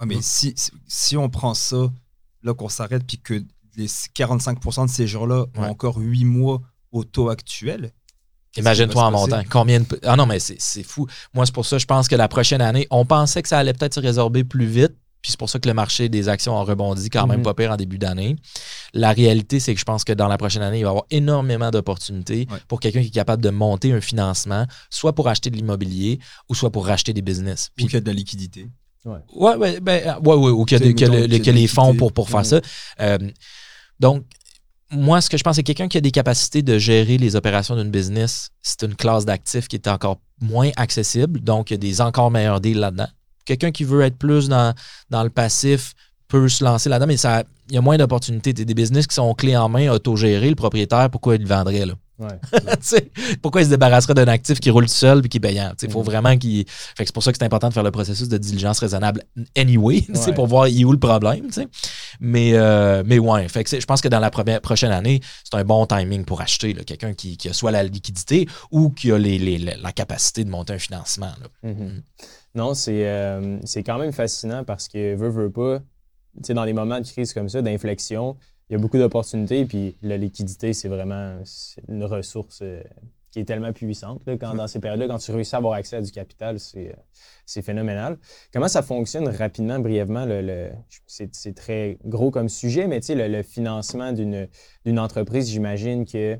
Ah, 0.00 0.06
mais 0.06 0.18
si, 0.20 0.54
si 0.88 1.16
on 1.16 1.28
prend 1.30 1.54
ça, 1.54 1.88
là, 2.42 2.54
qu'on 2.54 2.68
s'arrête, 2.68 3.04
puis 3.06 3.18
que 3.18 3.44
les 3.76 3.86
45% 3.86 4.86
de 4.86 4.90
ces 4.90 5.06
gens-là 5.06 5.46
ont 5.56 5.62
encore 5.62 5.98
huit 5.98 6.24
mois 6.24 6.60
au 6.90 7.04
taux 7.04 7.28
actuel, 7.28 7.92
Imagine-toi 8.56 9.02
en 9.02 9.10
montant. 9.10 9.42
Combien 9.48 9.80
de... 9.80 9.86
Ah 10.04 10.16
non, 10.16 10.26
mais 10.26 10.38
c'est 10.38 10.82
fou. 10.82 11.06
Moi, 11.34 11.46
c'est 11.46 11.54
pour 11.54 11.66
ça, 11.66 11.78
je 11.78 11.86
pense 11.86 12.08
que 12.08 12.16
la 12.16 12.28
prochaine 12.28 12.60
année, 12.60 12.86
on 12.90 13.04
pensait 13.04 13.42
que 13.42 13.48
ça 13.48 13.58
allait 13.58 13.72
peut-être 13.72 13.94
se 13.94 14.00
résorber 14.00 14.44
plus 14.44 14.66
vite. 14.66 14.92
Puis 15.22 15.30
c'est 15.30 15.38
pour 15.38 15.48
ça 15.48 15.60
que 15.60 15.68
le 15.68 15.74
marché 15.74 16.08
des 16.08 16.28
actions 16.28 16.58
a 16.58 16.64
rebondi 16.64 17.08
quand 17.08 17.28
même 17.28 17.38
mhm. 17.38 17.44
pas 17.44 17.54
pire 17.54 17.70
en 17.70 17.76
début 17.76 17.96
d'année. 17.96 18.34
La 18.92 19.12
réalité, 19.12 19.60
c'est 19.60 19.72
que 19.72 19.78
je 19.78 19.84
pense 19.84 20.02
que 20.02 20.12
dans 20.12 20.26
la 20.26 20.36
prochaine 20.36 20.62
année, 20.62 20.80
il 20.80 20.82
va 20.82 20.88
y 20.88 20.90
avoir 20.90 21.04
énormément 21.12 21.70
d'opportunités 21.70 22.48
pour 22.66 22.80
quelqu'un 22.80 23.02
qui 23.02 23.06
est 23.06 23.10
capable 23.10 23.40
de 23.40 23.50
monter 23.50 23.92
un 23.92 24.00
financement, 24.00 24.66
soit 24.90 25.14
pour 25.14 25.28
acheter 25.28 25.48
de 25.50 25.56
l'immobilier 25.56 26.18
ou 26.48 26.56
soit 26.56 26.70
pour 26.70 26.86
racheter 26.86 27.12
des 27.12 27.22
business. 27.22 27.70
Puis, 27.76 27.84
ou 27.84 27.88
qu'il 27.88 27.94
y 27.94 27.98
a 27.98 28.00
de 28.00 28.06
la 28.06 28.14
liquidité. 28.14 28.66
Ouais, 29.04 29.54
ouais, 29.54 29.80
ben, 29.80 30.18
ouais, 30.24 30.34
ouais, 30.34 30.50
ou 30.50 30.64
qu'il 30.64 30.80
y 30.80 31.04
a, 31.04 31.52
les 31.52 31.66
fonds 31.68 31.94
pour, 31.94 32.12
pour 32.12 32.28
faire 32.28 32.44
ça. 32.44 32.60
Euh, 33.00 33.18
donc, 34.00 34.24
moi, 34.92 35.20
ce 35.20 35.30
que 35.30 35.36
je 35.36 35.42
pense, 35.42 35.56
c'est 35.56 35.62
quelqu'un 35.62 35.88
qui 35.88 35.98
a 35.98 36.00
des 36.00 36.10
capacités 36.10 36.62
de 36.62 36.78
gérer 36.78 37.16
les 37.16 37.34
opérations 37.34 37.76
d'une 37.76 37.90
business, 37.90 38.50
c'est 38.62 38.82
une 38.82 38.94
classe 38.94 39.24
d'actifs 39.24 39.66
qui 39.66 39.76
est 39.76 39.88
encore 39.88 40.18
moins 40.40 40.70
accessible. 40.76 41.40
Donc, 41.40 41.70
il 41.70 41.74
y 41.74 41.76
a 41.76 41.78
des 41.78 42.00
encore 42.00 42.30
meilleurs 42.30 42.60
deals 42.60 42.78
là-dedans. 42.78 43.08
Quelqu'un 43.44 43.70
qui 43.70 43.84
veut 43.84 44.02
être 44.02 44.18
plus 44.18 44.48
dans, 44.48 44.74
dans 45.10 45.22
le 45.22 45.30
passif 45.30 45.94
peut 46.28 46.48
se 46.48 46.62
lancer 46.62 46.88
là-dedans, 46.88 47.08
mais 47.08 47.16
ça, 47.16 47.42
il 47.68 47.74
y 47.74 47.78
a 47.78 47.80
moins 47.80 47.96
d'opportunités. 47.96 48.52
Des 48.52 48.74
business 48.74 49.06
qui 49.06 49.14
sont 49.14 49.32
clés 49.34 49.56
en 49.56 49.68
main, 49.68 49.90
autogérés, 49.90 50.50
le 50.50 50.56
propriétaire, 50.56 51.10
pourquoi 51.10 51.36
il 51.36 51.42
le 51.42 51.48
vendrait 51.48 51.86
là? 51.86 51.94
pourquoi 53.42 53.62
il 53.62 53.64
se 53.64 53.70
débarrasserait 53.70 54.14
d'un 54.14 54.28
actif 54.28 54.60
qui 54.60 54.70
roule 54.70 54.84
tout 54.84 54.92
seul 54.92 55.24
et 55.24 55.28
qui 55.28 55.38
est 55.38 55.40
payant? 55.40 55.72
Il 55.82 55.90
faut 55.90 56.02
mm. 56.02 56.06
vraiment 56.06 56.36
qu'il. 56.36 56.64
c'est 56.96 57.12
pour 57.12 57.22
ça 57.22 57.32
que 57.32 57.38
c'est 57.38 57.44
important 57.44 57.68
de 57.68 57.74
faire 57.74 57.82
le 57.82 57.90
processus 57.90 58.28
de 58.28 58.38
diligence 58.38 58.78
raisonnable 58.78 59.22
anyway, 59.56 60.04
pour 60.34 60.46
voir 60.46 60.68
où 60.68 60.92
le 60.92 60.98
problème. 60.98 61.48
Mais, 62.20 62.52
euh, 62.54 63.02
mais 63.04 63.18
ouais, 63.18 63.48
fait 63.48 63.80
je 63.80 63.86
pense 63.86 64.00
que 64.00 64.08
dans 64.08 64.20
la 64.20 64.30
première, 64.30 64.60
prochaine 64.60 64.92
année, 64.92 65.20
c'est 65.44 65.56
un 65.56 65.64
bon 65.64 65.86
timing 65.86 66.24
pour 66.24 66.40
acheter 66.40 66.74
quelqu'un 66.74 67.14
qui, 67.14 67.38
a 67.48 67.52
soit 67.52 67.70
la 67.70 67.82
liquidité 67.82 68.46
ou 68.70 68.90
qui 68.90 69.10
a 69.10 69.18
les, 69.18 69.58
la 69.58 69.92
capacité 69.92 70.44
de 70.44 70.50
monter 70.50 70.74
un 70.74 70.78
financement. 70.78 71.32
Mm-hmm. 71.64 71.68
Mm. 71.68 72.02
Non, 72.54 72.72
euh, 72.88 73.58
c'est 73.64 73.82
quand 73.82 73.98
même 73.98 74.12
fascinant 74.12 74.62
parce 74.64 74.88
que 74.88 75.14
veut, 75.14 75.30
veut 75.30 75.50
pas, 75.50 75.80
dans 76.50 76.64
des 76.64 76.72
moments 76.72 77.00
de 77.00 77.06
crise 77.06 77.32
comme 77.32 77.48
ça, 77.48 77.62
d'inflexion, 77.62 78.36
il 78.68 78.74
y 78.74 78.76
a 78.76 78.78
beaucoup 78.78 78.98
d'opportunités. 78.98 79.64
Puis 79.64 79.96
la 80.02 80.16
liquidité, 80.16 80.72
c'est 80.72 80.88
vraiment 80.88 81.38
une 81.88 82.04
ressource 82.04 82.60
euh, 82.62 82.82
qui 83.30 83.40
est 83.40 83.44
tellement 83.44 83.72
puissante. 83.72 84.22
quand, 84.38 84.54
dans 84.54 84.66
ces 84.66 84.78
périodes-là, 84.78 85.08
quand 85.08 85.18
tu 85.18 85.32
réussis 85.32 85.54
à 85.54 85.58
avoir 85.58 85.74
accès 85.74 85.96
à 85.96 86.02
du 86.02 86.12
capital, 86.12 86.58
c'est 86.58 87.62
phénoménal. 87.62 88.18
Comment 88.52 88.68
ça 88.68 88.82
fonctionne 88.82 89.26
rapidement, 89.28 89.78
brièvement? 89.78 90.24
Le, 90.26 90.70
c'est 91.06 91.54
très 91.54 91.98
gros 92.04 92.30
comme 92.30 92.48
sujet, 92.48 92.86
mais 92.86 93.00
le, 93.08 93.28
le 93.28 93.42
financement 93.42 94.12
d'une 94.12 94.98
entreprise, 94.98 95.50
j'imagine 95.50 96.04
que. 96.04 96.38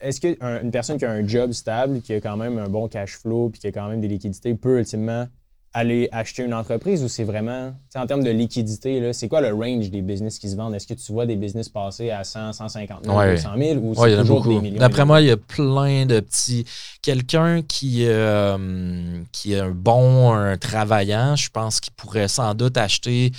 Est-ce 0.00 0.20
qu'une 0.20 0.70
personne 0.70 0.96
qui 0.96 1.04
a 1.04 1.10
un 1.10 1.26
job 1.26 1.50
stable, 1.50 2.02
qui 2.02 2.12
a 2.12 2.20
quand 2.20 2.36
même 2.36 2.56
un 2.58 2.68
bon 2.68 2.86
cash 2.86 3.16
flow, 3.18 3.48
puis 3.48 3.60
qui 3.60 3.66
a 3.66 3.72
quand 3.72 3.88
même 3.88 4.00
des 4.00 4.06
liquidités, 4.06 4.54
peut 4.54 4.78
ultimement 4.78 5.26
aller 5.74 6.08
acheter 6.12 6.44
une 6.44 6.54
entreprise 6.54 7.04
ou 7.04 7.08
c'est 7.08 7.24
vraiment, 7.24 7.72
en 7.94 8.06
termes 8.06 8.24
de 8.24 8.30
liquidité, 8.30 9.12
c'est 9.12 9.28
quoi 9.28 9.40
le 9.40 9.52
range 9.52 9.90
des 9.90 10.02
business 10.02 10.38
qui 10.38 10.48
se 10.48 10.56
vendent? 10.56 10.74
Est-ce 10.74 10.86
que 10.86 10.94
tu 10.94 11.12
vois 11.12 11.26
des 11.26 11.36
business 11.36 11.68
passer 11.68 12.10
à 12.10 12.24
100, 12.24 12.54
150 12.54 13.04
000, 13.04 13.22
200 13.22 13.48
000 13.56 13.80
ou 13.80 13.94
c'est 13.94 14.16
toujours 14.16 14.46
des 14.46 14.60
millions? 14.60 14.78
D'après 14.78 15.04
moi, 15.04 15.20
il 15.20 15.28
y 15.28 15.30
a 15.30 15.36
plein 15.36 16.06
de 16.06 16.20
petits. 16.20 16.64
Quelqu'un 17.02 17.62
qui, 17.62 18.04
euh, 18.06 19.22
qui 19.32 19.52
est 19.52 19.60
un 19.60 19.70
bon 19.70 20.32
un 20.32 20.56
travaillant, 20.56 21.36
je 21.36 21.50
pense 21.50 21.80
qu'il 21.80 21.92
pourrait 21.92 22.28
sans 22.28 22.54
doute 22.54 22.76
acheter 22.76 23.32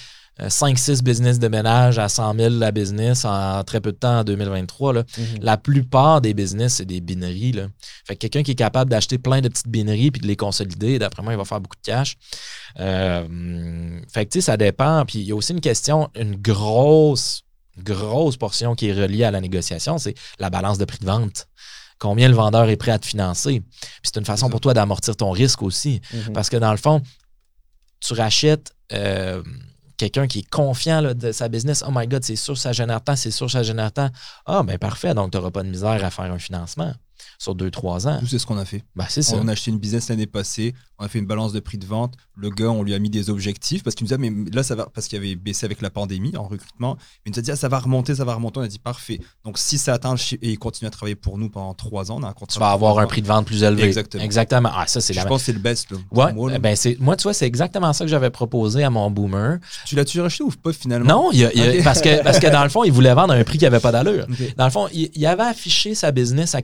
5-6 0.48 1.00
euh, 1.00 1.02
business 1.04 1.40
de 1.40 1.48
ménage 1.48 2.00
à 2.00 2.10
100 2.10 2.36
000 2.36 2.50
la 2.56 2.72
business 2.72 3.26
en 3.26 3.64
très 3.64 3.82
peu 3.82 3.92
de 3.92 3.98
temps 3.98 4.20
en 4.20 4.24
2023. 4.24 4.94
Là. 4.94 5.04
Mhm. 5.18 5.26
La 5.42 5.58
plupart 5.58 6.22
des 6.22 6.34
business, 6.34 6.76
c'est 6.76 6.86
des 6.86 7.02
bineries. 7.02 7.54
Là. 7.54 7.68
Fait 8.06 8.16
que 8.16 8.20
quelqu'un 8.20 8.44
qui 8.44 8.52
est 8.52 8.56
capable 8.56 8.90
d'acheter 8.90 9.18
plein 9.18 9.42
de 9.42 9.50
petites 9.50 9.68
bineries 9.68 10.12
puis 10.12 10.22
de 10.22 10.28
les 10.28 10.36
consolider, 10.36 11.00
d'après 11.00 11.24
moi, 11.24 11.34
il 11.34 11.38
va 11.38 11.46
faire 11.46 11.60
beaucoup 11.60 11.78
de 11.78 11.86
cash. 11.86 12.16
Euh, 12.80 14.00
fait 14.12 14.26
que, 14.26 14.32
tu 14.32 14.40
sais, 14.40 14.46
ça 14.46 14.58
dépend. 14.58 15.04
Puis 15.06 15.20
il 15.20 15.26
y 15.26 15.32
a 15.32 15.36
aussi 15.36 15.54
une 15.54 15.62
question, 15.62 16.10
une 16.16 16.36
grosse, 16.36 17.44
grosse 17.78 18.38
portion 18.38 18.76
qui 18.76 18.90
est 18.90 18.94
reliée 18.94 19.24
à 19.24 19.32
la 19.32 19.42
négociation, 19.42 19.98
c'est 19.98 20.16
la 20.40 20.50
balance 20.50 20.78
de 20.78 20.86
prix 20.86 21.00
de 21.00 21.06
vente 21.06 21.48
combien 22.00 22.30
le 22.30 22.34
vendeur 22.34 22.70
est 22.70 22.78
prêt 22.78 22.92
à 22.92 22.98
te 22.98 23.06
financer? 23.06 23.62
Puis 23.82 24.02
c'est 24.04 24.18
une 24.18 24.26
façon 24.26 24.50
pour 24.50 24.62
toi 24.62 24.74
d'amortir 24.74 25.16
ton 25.16 25.32
risque 25.32 25.62
aussi. 25.62 26.02
Mhm. 26.14 26.34
Parce 26.34 26.50
que 26.50 26.58
dans 26.58 26.72
le 26.72 26.78
fond, 26.78 27.02
tu 28.00 28.14
rachètes 28.14 28.74
euh, 28.94 29.44
quelqu'un 30.00 30.28
qui 30.28 30.40
est 30.40 30.50
confiant 30.50 31.14
de 31.14 31.32
sa 31.32 31.50
business, 31.50 31.84
oh 31.86 31.92
my 31.94 32.08
God, 32.08 32.24
c'est 32.24 32.38
sûr, 32.38 32.58
ça 32.58 32.72
génère 32.72 33.04
tant, 33.04 33.16
c'est 33.16 33.32
sûr, 33.32 33.52
ça 33.52 33.64
génère 33.64 33.92
tant. 33.92 34.10
Ah, 34.46 34.64
ben 34.64 34.78
parfait, 34.78 35.14
donc 35.14 35.32
tu 35.32 35.38
n'auras 35.38 35.52
pas 35.52 35.62
de 35.62 35.70
misère 35.70 36.04
à 36.04 36.10
faire 36.10 36.32
un 36.32 36.40
financement 36.40 36.94
sur 37.38 37.54
2-3 37.56 38.08
ans. 38.08 38.20
Nous, 38.22 38.28
c'est 38.28 38.40
ce 38.40 38.46
qu'on 38.46 38.58
a 38.58 38.66
fait. 38.66 38.84
Ben, 38.96 39.06
c'est 39.10 39.22
ça. 39.22 39.36
On 39.36 39.48
a 39.48 39.52
acheté 39.52 39.72
une 39.72 39.78
business 39.78 40.10
l'année 40.10 40.26
passée, 40.26 40.74
on 41.00 41.06
a 41.06 41.08
fait 41.08 41.20
une 41.20 41.26
balance 41.26 41.54
de 41.54 41.60
prix 41.60 41.78
de 41.78 41.86
vente. 41.86 42.16
Le 42.36 42.50
gars, 42.50 42.70
on 42.70 42.84
lui 42.84 42.94
a 42.94 43.00
mis 43.00 43.10
des 43.10 43.30
objectifs 43.30 43.84
parce 43.84 43.96
qu'il 43.96 44.06
nous 44.06 44.16
disait, 44.16 44.18
mais 44.18 44.52
là, 44.52 44.64
ça 44.64 44.76
va, 44.76 44.88
parce 44.94 45.08
qu'il 45.08 45.18
avait 45.18 45.36
baissé 45.36 45.66
avec 45.66 45.82
la 45.82 45.90
pandémie 45.90 46.36
en 46.38 46.44
recrutement. 46.44 46.98
Il 47.26 47.32
nous 47.32 47.40
a 47.40 47.42
dit, 47.42 47.52
ah, 47.52 47.56
ça 47.56 47.68
va 47.70 47.80
remonter, 47.80 48.16
ça 48.16 48.26
va 48.26 48.36
remonter. 48.36 48.60
On 48.60 48.64
a 48.64 48.68
dit, 48.68 48.80
parfait. 48.80 49.20
Donc, 49.46 49.58
si 49.58 49.78
ça 49.78 49.94
atteint 49.94 50.16
et 50.16 50.52
il 50.52 50.60
continue 50.60 50.88
à 50.88 50.92
travailler 50.92 51.16
pour 51.16 51.38
nous 51.38 51.50
pendant 51.50 51.74
3 51.74 52.12
ans, 52.12 52.20
on 52.22 52.24
a 52.24 52.34
Tu 52.48 52.60
vas 52.60 52.72
avoir 52.72 53.00
un 53.00 53.08
prix 53.08 53.22
de 53.22 53.28
vente 53.28 53.46
plus 53.46 53.64
élevé. 53.64 53.84
Exactement. 53.84 54.24
Exactement. 54.24 54.70
Ah, 54.74 54.88
ça, 54.88 55.02
c'est 55.02 55.14
Je 55.14 55.22
pense 55.22 55.42
que 55.42 55.46
c'est 55.46 55.54
le 55.54 55.60
best. 55.60 55.92
Là, 55.92 55.98
ouais, 56.12 56.34
moi, 56.34 56.58
Ben, 56.60 56.76
moi, 57.00 57.16
tu 57.16 57.24
vois, 57.24 57.34
c'est 57.34 57.48
exactement 57.48 57.94
ça 57.94 58.04
que 58.04 58.12
j'avais 58.12 58.30
proposé 58.30 58.84
à 58.84 58.90
mon 58.90 59.10
boomer. 59.10 59.60
Tu 59.86 59.96
l'as-tu 59.96 60.20
racheté 60.22 60.44
ou 60.44 60.50
pas 60.50 60.74
finalement? 60.74 61.30
Non, 61.32 61.32
parce, 61.84 62.02
que, 62.02 62.24
parce 62.24 62.40
que 62.40 62.48
dans 62.48 62.64
le 62.64 62.70
fond, 62.70 62.84
il 62.84 62.92
voulait 62.92 63.14
vendre 63.14 63.34
à 63.34 63.38
un 63.38 63.44
prix 63.44 63.58
qui 63.58 63.64
n'avait 63.64 63.80
pas 63.80 63.92
d'allure. 63.92 64.28
Dans 64.58 64.66
le 64.66 64.72
fond, 64.72 64.88
il, 64.94 65.26
avait 65.26 65.44
affiché 65.44 65.94
sa 65.96 66.12
business 66.12 66.56
à, 66.56 66.62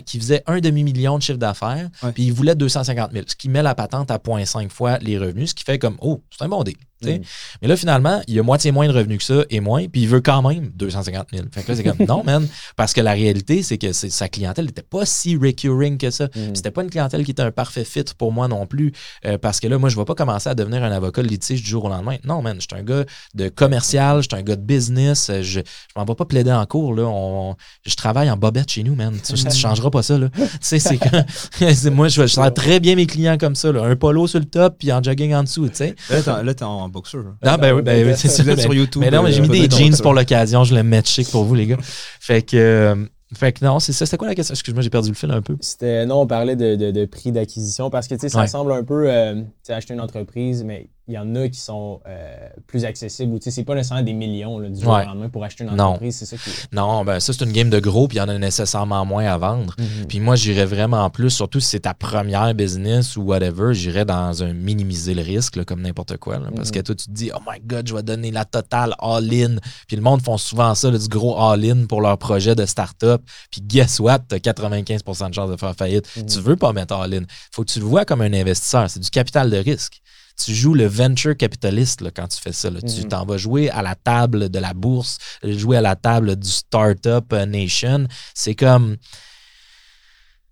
qui 0.00 0.18
faisait 0.18 0.42
un 0.46 0.60
demi 0.60 0.84
millions 0.84 1.16
de 1.16 1.22
chiffre 1.22 1.38
d'affaires, 1.38 1.88
puis 2.14 2.24
il 2.24 2.32
voulait 2.32 2.54
250 2.54 3.12
000, 3.12 3.24
ce 3.28 3.36
qui 3.36 3.48
met 3.48 3.62
la 3.62 3.69
patente 3.74 4.10
à 4.10 4.18
0.5 4.18 4.68
fois 4.70 4.98
les 4.98 5.18
revenus, 5.18 5.50
ce 5.50 5.54
qui 5.54 5.64
fait 5.64 5.78
comme, 5.78 5.96
oh, 6.00 6.22
c'est 6.30 6.44
un 6.44 6.48
bon 6.48 6.62
deal. 6.62 6.76
Mm. 7.02 7.22
Mais 7.62 7.68
là, 7.68 7.76
finalement, 7.76 8.20
il 8.26 8.34
y 8.34 8.38
a 8.38 8.42
moitié 8.42 8.72
moins 8.72 8.86
de 8.86 8.92
revenus 8.92 9.18
que 9.18 9.24
ça 9.24 9.44
et 9.50 9.60
moins, 9.60 9.86
puis 9.88 10.02
il 10.02 10.08
veut 10.08 10.20
quand 10.20 10.42
même 10.46 10.70
250 10.74 11.28
000. 11.32 11.46
Fait 11.52 11.62
que 11.62 11.72
là, 11.72 11.76
c'est 11.76 11.84
comme 11.84 12.06
non, 12.06 12.22
man. 12.24 12.46
Parce 12.76 12.92
que 12.92 13.00
la 13.00 13.12
réalité, 13.12 13.62
c'est 13.62 13.78
que 13.78 13.92
sa 13.92 14.28
clientèle 14.28 14.66
n'était 14.66 14.82
pas 14.82 15.06
si 15.06 15.36
recurring 15.36 15.98
que 15.98 16.10
ça. 16.10 16.26
Mm. 16.26 16.54
C'était 16.54 16.70
pas 16.70 16.82
une 16.82 16.90
clientèle 16.90 17.24
qui 17.24 17.30
était 17.30 17.42
un 17.42 17.50
parfait 17.50 17.84
fit 17.84 18.04
pour 18.16 18.32
moi 18.32 18.48
non 18.48 18.66
plus. 18.66 18.92
Euh, 19.24 19.38
parce 19.38 19.60
que 19.60 19.68
là, 19.68 19.78
moi, 19.78 19.88
je 19.88 19.96
ne 19.96 20.00
vais 20.00 20.04
pas 20.04 20.14
commencer 20.14 20.48
à 20.48 20.54
devenir 20.54 20.82
un 20.84 20.92
avocat 20.92 21.22
de 21.22 21.28
litige 21.28 21.62
du 21.62 21.68
jour 21.68 21.84
au 21.84 21.88
lendemain. 21.88 22.16
Non, 22.24 22.42
man. 22.42 22.56
Je 22.60 22.66
suis 22.70 22.80
un 22.80 22.84
gars 22.84 23.04
de 23.34 23.48
commercial, 23.48 24.22
je 24.22 24.28
suis 24.30 24.38
un 24.38 24.42
gars 24.42 24.56
de 24.56 24.62
business. 24.62 25.30
Euh, 25.30 25.42
je 25.42 25.60
ne 25.60 25.64
m'en 25.96 26.04
vais 26.04 26.14
pas 26.14 26.24
plaider 26.24 26.52
en 26.52 26.66
cours. 26.66 26.94
Là. 26.94 27.54
je 27.86 27.94
travaille 27.94 28.30
en 28.30 28.36
bobette 28.36 28.70
chez 28.70 28.82
nous, 28.82 28.94
man. 28.94 29.18
Tu 29.22 29.32
ne 29.32 29.50
changeras 29.50 29.90
pas 29.90 30.02
ça. 30.02 30.18
Là. 30.18 30.28
tu 30.28 30.42
sais, 30.60 30.78
c'est 30.78 30.98
que 30.98 31.88
moi, 31.90 32.08
je, 32.08 32.26
je 32.26 32.50
très 32.50 32.80
bien 32.80 32.96
mes 32.96 33.06
clients 33.06 33.38
comme 33.38 33.54
ça. 33.54 33.72
Là. 33.72 33.82
Un 33.84 33.96
polo 33.96 34.26
sur 34.26 34.38
le 34.38 34.44
top, 34.44 34.76
puis 34.78 34.92
en 34.92 35.02
jogging 35.02 35.34
en 35.34 35.42
dessous. 35.42 35.68
Tu 35.68 35.76
sais. 35.76 35.94
Là, 36.10 36.54
boxeur. 36.90 37.24
Non, 37.44 37.56
ben 37.56 37.74
oui, 37.74 37.82
ben, 37.82 38.14
c'est 38.16 38.28
sur 38.28 38.74
YouTube. 38.74 39.02
Mais 39.02 39.10
non, 39.10 39.22
mais 39.22 39.32
j'ai 39.32 39.40
mis 39.40 39.48
des 39.48 39.70
jeans 39.70 39.96
pour 40.02 40.14
l'occasion. 40.14 40.64
Je 40.64 40.74
l'aime 40.74 40.88
mettre 40.88 41.08
chic 41.08 41.30
pour 41.30 41.44
vous, 41.44 41.54
les 41.54 41.66
gars. 41.66 41.78
Fait 41.80 42.42
que. 42.42 42.56
Euh, 42.56 42.94
fait 43.32 43.52
que 43.52 43.64
non, 43.64 43.78
c'est 43.78 43.92
ça. 43.92 44.06
C'était 44.06 44.16
quoi 44.16 44.26
la 44.26 44.34
question? 44.34 44.54
Excuse-moi, 44.54 44.82
j'ai 44.82 44.90
perdu 44.90 45.10
le 45.10 45.14
fil 45.14 45.30
un 45.30 45.40
peu. 45.40 45.56
C'était, 45.60 46.04
non, 46.04 46.22
on 46.22 46.26
parlait 46.26 46.56
de, 46.56 46.74
de, 46.74 47.04
prix 47.06 47.30
d'acquisition 47.30 47.88
parce 47.88 48.08
que, 48.08 48.14
tu 48.14 48.22
sais, 48.22 48.28
ça 48.28 48.46
semble 48.48 48.72
un 48.72 48.82
peu, 48.82 49.08
euh, 49.08 49.34
tu 49.36 49.46
sais, 49.62 49.72
acheter 49.72 49.94
une 49.94 50.00
entreprise, 50.00 50.64
mais 50.64 50.90
il 51.08 51.14
y 51.14 51.18
en 51.18 51.34
a 51.34 51.48
qui 51.48 51.58
sont 51.58 52.00
euh, 52.06 52.48
plus 52.66 52.84
accessibles. 52.84 53.38
Tu 53.38 53.44
sais, 53.44 53.50
c'est 53.50 53.64
pas 53.64 53.74
nécessairement 53.74 54.04
des 54.04 54.12
millions 54.12 54.60
du 54.60 54.80
jour 54.80 54.92
au 54.92 54.98
lendemain 54.98 55.28
pour 55.28 55.42
acheter 55.42 55.64
une 55.64 55.80
entreprise. 55.80 56.16
C'est 56.16 56.26
ça 56.26 56.36
qui 56.36 56.50
Non, 56.72 57.04
ben 57.04 57.18
ça, 57.18 57.32
c'est 57.32 57.44
une 57.44 57.52
game 57.52 57.68
de 57.68 57.80
gros, 57.80 58.06
puis 58.06 58.18
il 58.18 58.20
y 58.20 58.22
en 58.22 58.28
a 58.28 58.38
nécessairement 58.38 59.04
moins 59.04 59.26
à 59.26 59.36
vendre. 59.36 59.74
Mhm. 59.78 60.06
Puis 60.06 60.20
moi, 60.20 60.36
j'irais 60.36 60.66
vraiment 60.66 61.10
plus, 61.10 61.30
surtout 61.30 61.58
si 61.58 61.68
c'est 61.68 61.80
ta 61.80 61.94
première 61.94 62.54
business 62.54 63.16
ou 63.16 63.22
whatever, 63.22 63.74
j'irais 63.74 64.04
dans 64.04 64.42
un 64.42 64.52
minimiser 64.52 65.14
le 65.14 65.22
risque, 65.22 65.64
comme 65.64 65.82
n'importe 65.82 66.16
quoi. 66.18 66.38
Parce 66.54 66.68
mhm. 66.68 66.74
que 66.74 66.80
toi, 66.80 66.94
tu 66.94 67.06
te 67.06 67.10
dis, 67.10 67.30
oh 67.34 67.40
my 67.46 67.58
God, 67.64 67.88
je 67.88 67.94
vais 67.94 68.02
donner 68.02 68.30
la 68.30 68.44
totale 68.44 68.94
all-in. 69.00 69.56
Puis 69.88 69.96
le 69.96 70.02
monde 70.02 70.22
font 70.22 70.38
souvent 70.38 70.74
ça, 70.74 70.90
du 70.90 71.08
gros 71.08 71.40
all-in 71.40 71.86
pour 71.86 72.02
leur 72.02 72.18
projet 72.18 72.54
de 72.54 72.66
start-up. 72.66 73.22
Puis 73.50 73.62
guess 73.62 73.98
what, 73.98 74.20
tu 74.28 74.36
as 74.36 74.38
95% 74.38 75.30
de 75.30 75.34
chances 75.34 75.50
de 75.50 75.56
faire 75.56 75.74
faillite. 75.74 76.08
Mhm. 76.16 76.26
Tu 76.26 76.38
veux 76.40 76.56
pas 76.56 76.72
mettre 76.72 76.94
all-in. 76.94 77.22
faut 77.50 77.64
que 77.64 77.70
tu 77.70 77.80
le 77.80 77.84
vois 77.86 78.04
comme 78.04 78.20
un 78.20 78.32
investisseur. 78.32 78.88
C'est 78.88 79.00
du 79.00 79.10
capital 79.10 79.50
de 79.50 79.56
risque 79.56 80.00
tu 80.44 80.54
joues 80.54 80.74
le 80.74 80.86
venture 80.86 81.36
capitaliste 81.36 82.02
quand 82.14 82.28
tu 82.28 82.40
fais 82.40 82.52
ça. 82.52 82.70
Tu 82.70 83.02
mhm. 83.02 83.08
t'en 83.08 83.24
vas 83.24 83.36
jouer 83.36 83.70
à 83.70 83.82
la 83.82 83.94
table 83.94 84.48
de 84.48 84.58
la 84.58 84.74
bourse, 84.74 85.18
jouer 85.42 85.76
à 85.76 85.80
la 85.80 85.96
table 85.96 86.36
du 86.36 86.48
Startup 86.48 87.24
euh, 87.32 87.46
Nation. 87.46 88.06
C'est 88.34 88.54
comme. 88.54 88.96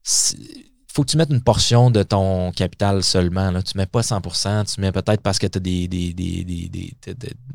faut 0.04 1.04
que 1.04 1.10
tu 1.10 1.16
mettes 1.16 1.30
une 1.30 1.42
portion 1.42 1.90
de 1.90 2.02
ton 2.02 2.52
capital 2.52 3.02
seulement. 3.02 3.50
Là. 3.50 3.62
Tu 3.62 3.76
mets 3.76 3.86
pas 3.86 4.02
100 4.02 4.20
tu 4.64 4.80
mets 4.80 4.92
peut-être 4.92 5.22
parce 5.22 5.38
que 5.38 5.46
tu 5.46 5.60
des, 5.60 5.88
des, 5.88 6.12
des, 6.12 6.96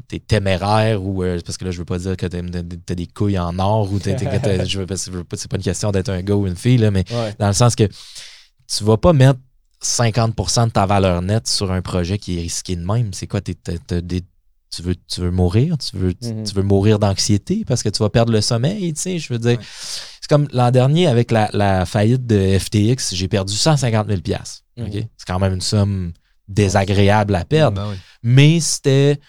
t'es 0.07 0.19
téméraire 0.19 1.03
ou 1.03 1.23
euh, 1.23 1.39
parce 1.45 1.57
que 1.57 1.65
là, 1.65 1.71
je 1.71 1.79
veux 1.79 1.85
pas 1.85 1.99
dire 1.99 2.17
que 2.17 2.25
tu 2.25 2.37
as, 2.37 2.95
des 2.95 3.07
couilles 3.07 3.39
en 3.39 3.57
or 3.59 3.91
ou 3.91 3.99
c'est 4.03 4.15
pas 4.15 5.57
une 5.57 5.63
question 5.63 5.91
d'être 5.91 6.09
un 6.09 6.21
gars 6.21 6.35
ou 6.35 6.47
une 6.47 6.55
fille, 6.55 6.77
là, 6.77 6.91
mais 6.91 7.03
dans 7.39 7.47
le 7.47 7.53
sens 7.53 7.75
que 7.75 7.87
tu 8.67 8.83
vas 8.83 8.97
pas 8.97 9.13
mettre 9.13 9.39
50% 9.83 10.67
de 10.67 10.71
ta 10.71 10.85
valeur 10.85 11.21
nette 11.21 11.47
sur 11.47 11.71
un 11.71 11.81
projet 11.81 12.17
qui 12.17 12.37
est 12.37 12.41
risqué 12.41 12.75
de 12.75 12.85
même. 12.85 13.13
C'est 13.13 13.27
quoi? 13.27 13.41
tu, 13.41 13.53
veux, 14.81 14.95
tu 14.95 15.21
veux 15.21 15.31
mourir? 15.31 15.77
Tu 15.77 15.97
veux, 15.97 16.13
mhm. 16.21 16.43
tu 16.43 16.53
veux 16.53 16.63
mourir 16.63 16.99
d'anxiété 16.99 17.63
parce 17.67 17.83
que 17.83 17.89
tu 17.89 18.01
vas 18.01 18.09
perdre 18.09 18.31
le 18.31 18.41
sommeil? 18.41 18.93
Tu 18.93 19.01
sais, 19.01 19.19
je 19.19 19.31
veux 19.31 19.39
dire, 19.39 19.59
c'est 19.61 20.29
comme 20.29 20.47
l'an 20.53 20.71
dernier 20.71 21.07
avec 21.07 21.31
la, 21.31 21.85
faillite 21.85 22.25
de 22.25 22.57
FTX, 22.57 23.13
j'ai 23.13 23.27
perdu 23.27 23.53
150 23.53 24.07
000 24.07 24.19
mhm. 24.77 24.89
C'est 24.91 25.27
quand 25.27 25.39
même 25.39 25.53
une 25.53 25.61
somme 25.61 26.13
désagréable 26.47 27.35
à 27.35 27.45
perdre. 27.45 27.81
Ben 27.81 27.97
Mais 28.23 28.59
c'était 28.59 29.19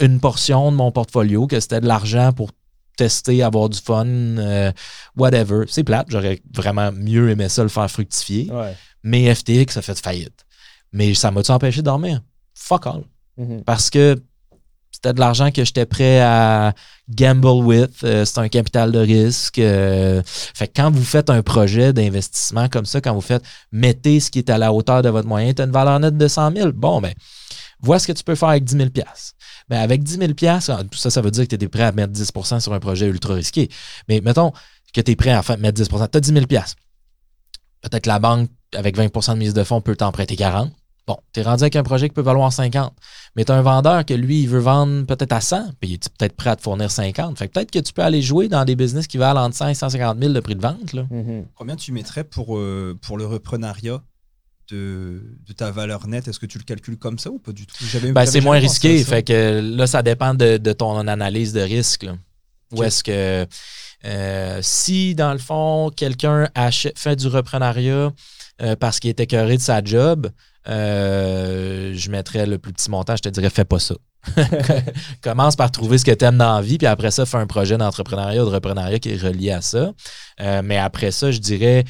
une 0.00 0.20
portion 0.20 0.72
de 0.72 0.76
mon 0.76 0.90
portfolio, 0.90 1.46
que 1.46 1.60
c'était 1.60 1.80
de 1.80 1.86
l'argent 1.86 2.32
pour 2.32 2.50
tester, 2.96 3.42
avoir 3.42 3.68
du 3.68 3.78
fun, 3.78 4.06
euh, 4.06 4.72
whatever. 5.16 5.64
C'est 5.68 5.84
plate. 5.84 6.06
J'aurais 6.10 6.42
vraiment 6.54 6.92
mieux 6.92 7.30
aimé 7.30 7.48
ça 7.48 7.62
le 7.62 7.68
faire 7.68 7.90
fructifier. 7.90 8.50
Mais 9.02 9.34
FTX 9.34 9.76
a 9.76 9.82
fait 9.82 9.98
faillite. 9.98 10.44
Mais 10.92 11.14
ça 11.14 11.30
m'a-tu 11.30 11.50
empêché 11.50 11.80
de 11.80 11.86
dormir? 11.86 12.20
Fuck 12.54 12.86
all. 12.86 13.04
Mm-hmm. 13.38 13.64
Parce 13.64 13.90
que 13.90 14.22
c'était 14.92 15.14
de 15.14 15.20
l'argent 15.20 15.50
que 15.50 15.64
j'étais 15.64 15.86
prêt 15.86 16.20
à 16.20 16.74
gamble 17.08 17.64
with. 17.64 18.04
Euh, 18.04 18.24
c'est 18.24 18.38
un 18.38 18.48
capital 18.48 18.92
de 18.92 18.98
risque. 18.98 19.58
Euh, 19.58 20.22
fait 20.26 20.68
que 20.68 20.72
quand 20.76 20.90
vous 20.90 21.02
faites 21.02 21.30
un 21.30 21.42
projet 21.42 21.92
d'investissement 21.92 22.68
comme 22.68 22.84
ça, 22.84 23.00
quand 23.00 23.14
vous 23.14 23.22
faites 23.22 23.42
mettez 23.72 24.20
ce 24.20 24.30
qui 24.30 24.38
est 24.38 24.50
à 24.50 24.58
la 24.58 24.72
hauteur 24.72 25.02
de 25.02 25.08
votre 25.08 25.26
moyen, 25.26 25.52
tu 25.54 25.62
as 25.62 25.64
une 25.64 25.72
valeur 25.72 25.98
nette 25.98 26.16
de 26.16 26.28
100 26.28 26.52
000. 26.52 26.72
Bon, 26.72 27.00
ben, 27.00 27.12
vois 27.80 27.98
ce 27.98 28.06
que 28.06 28.12
tu 28.12 28.22
peux 28.22 28.34
faire 28.34 28.50
avec 28.50 28.64
10 28.64 28.76
000 28.76 28.88
ben, 29.68 29.80
avec 29.80 30.02
10 30.02 30.18
000 30.18 30.32
ah, 30.46 30.60
ça, 30.60 31.10
ça 31.10 31.20
veut 31.20 31.30
dire 31.30 31.48
que 31.48 31.56
tu 31.56 31.64
es 31.64 31.68
prêt 31.68 31.84
à 31.84 31.92
mettre 31.92 32.12
10 32.12 32.30
sur 32.60 32.72
un 32.72 32.80
projet 32.80 33.06
ultra 33.06 33.34
risqué. 33.34 33.68
Mais 34.08 34.20
mettons 34.20 34.52
que 34.92 35.00
tu 35.00 35.10
es 35.10 35.16
prêt 35.16 35.30
à 35.30 35.42
mettre 35.56 35.82
10 35.82 35.88
Tu 35.88 35.94
as 35.96 36.20
10 36.20 36.32
000 36.32 36.46
Peut-être 37.82 38.06
la 38.06 38.18
banque 38.18 38.48
avec 38.74 38.96
20% 38.96 39.34
de 39.34 39.38
mise 39.38 39.54
de 39.54 39.64
fonds, 39.64 39.80
peut 39.80 39.96
t'en 39.96 40.12
prêter 40.12 40.36
40. 40.36 40.72
Bon, 41.06 41.16
tu 41.32 41.40
es 41.40 41.42
rendu 41.42 41.64
avec 41.64 41.74
un 41.74 41.82
projet 41.82 42.08
qui 42.08 42.14
peut 42.14 42.22
valoir 42.22 42.52
50. 42.52 42.92
Mais 43.34 43.44
tu 43.44 43.50
as 43.50 43.56
un 43.56 43.62
vendeur 43.62 44.04
que 44.04 44.14
lui, 44.14 44.42
il 44.42 44.48
veut 44.48 44.60
vendre 44.60 45.04
peut-être 45.04 45.32
à 45.32 45.40
100, 45.40 45.72
puis 45.80 45.90
il 45.90 45.94
est 45.94 46.08
peut-être 46.16 46.36
prêt 46.36 46.50
à 46.50 46.56
te 46.56 46.62
fournir 46.62 46.90
50. 46.90 47.38
Fait 47.38 47.48
que 47.48 47.52
peut-être 47.52 47.70
que 47.72 47.80
tu 47.80 47.92
peux 47.92 48.02
aller 48.02 48.22
jouer 48.22 48.48
dans 48.48 48.64
des 48.64 48.76
business 48.76 49.08
qui 49.08 49.18
valent 49.18 49.42
entre 49.42 49.56
100 49.56 49.68
et 49.68 49.74
150 49.74 50.18
000 50.18 50.32
de 50.32 50.40
prix 50.40 50.54
de 50.54 50.62
vente. 50.62 50.92
Là. 50.92 51.02
Mm-hmm. 51.10 51.44
Combien 51.56 51.76
tu 51.76 51.90
mettrais 51.92 52.22
pour, 52.22 52.56
euh, 52.56 52.96
pour 53.02 53.18
le 53.18 53.26
reprenariat 53.26 54.00
de, 54.70 55.20
ta 55.56 55.72
valeur 55.72 56.06
nette? 56.06 56.28
Est-ce 56.28 56.38
que 56.38 56.46
tu 56.46 56.58
le 56.58 56.64
calcules 56.64 56.98
comme 56.98 57.18
ça 57.18 57.30
ou 57.30 57.38
pas 57.40 57.52
du 57.52 57.66
tout? 57.66 57.74
Ben, 58.14 58.24
c'est 58.24 58.40
moins 58.40 58.58
risqué. 58.58 59.02
Fait 59.02 59.24
que 59.24 59.60
là, 59.60 59.88
ça 59.88 60.02
dépend 60.02 60.34
de, 60.34 60.56
ton 60.72 61.08
analyse 61.08 61.52
de 61.52 61.60
risque. 61.60 62.06
Où 62.72 62.82
est-ce 62.84 63.02
que 63.02 63.46
euh, 64.04 64.58
si, 64.62 65.14
dans 65.14 65.32
le 65.32 65.38
fond, 65.38 65.90
quelqu'un 65.94 66.48
fait 66.96 67.16
du 67.16 67.28
reprenariat 67.28 68.10
euh, 68.60 68.76
parce 68.76 69.00
qu'il 69.00 69.10
était 69.10 69.24
écœuré 69.24 69.56
de 69.56 69.62
sa 69.62 69.82
job, 69.82 70.28
euh, 70.68 71.92
je 71.94 72.10
mettrais 72.10 72.46
le 72.46 72.58
plus 72.58 72.72
petit 72.72 72.90
montant, 72.90 73.16
je 73.16 73.22
te 73.22 73.28
dirais, 73.28 73.50
fais 73.50 73.64
pas 73.64 73.78
ça. 73.78 73.94
Commence 75.22 75.56
par 75.56 75.72
trouver 75.72 75.98
ce 75.98 76.04
que 76.04 76.12
tu 76.12 76.24
aimes 76.24 76.38
dans 76.38 76.54
la 76.54 76.62
vie, 76.62 76.78
puis 76.78 76.86
après 76.86 77.10
ça, 77.10 77.26
fais 77.26 77.38
un 77.38 77.46
projet 77.48 77.76
d'entrepreneuriat 77.76 78.44
ou 78.44 78.48
de 78.48 78.54
reprenariat 78.54 79.00
qui 79.00 79.10
est 79.10 79.20
relié 79.20 79.50
à 79.50 79.60
ça. 79.62 79.92
mais 80.62 80.78
après 80.78 81.10
ça, 81.10 81.32
je 81.32 81.38
dirais 81.38 81.84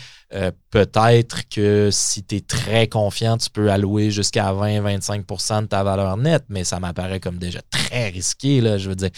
peut-être 0.70 1.46
que 1.50 1.90
si 1.92 2.24
tu 2.24 2.36
es 2.36 2.40
très 2.40 2.86
confiant, 2.86 3.36
tu 3.36 3.50
peux 3.50 3.70
allouer 3.70 4.10
jusqu'à 4.10 4.50
20-25% 4.50 5.62
de 5.62 5.66
ta 5.66 5.84
valeur 5.84 6.16
nette, 6.16 6.44
mais 6.48 6.64
ça 6.64 6.80
m'apparaît 6.80 7.20
comme 7.20 7.36
déjà 7.36 7.60
très 7.70 8.08
risqué. 8.08 8.62
Là, 8.62 8.78
je 8.78 8.88
veux 8.88 8.96
dire, 8.96 9.10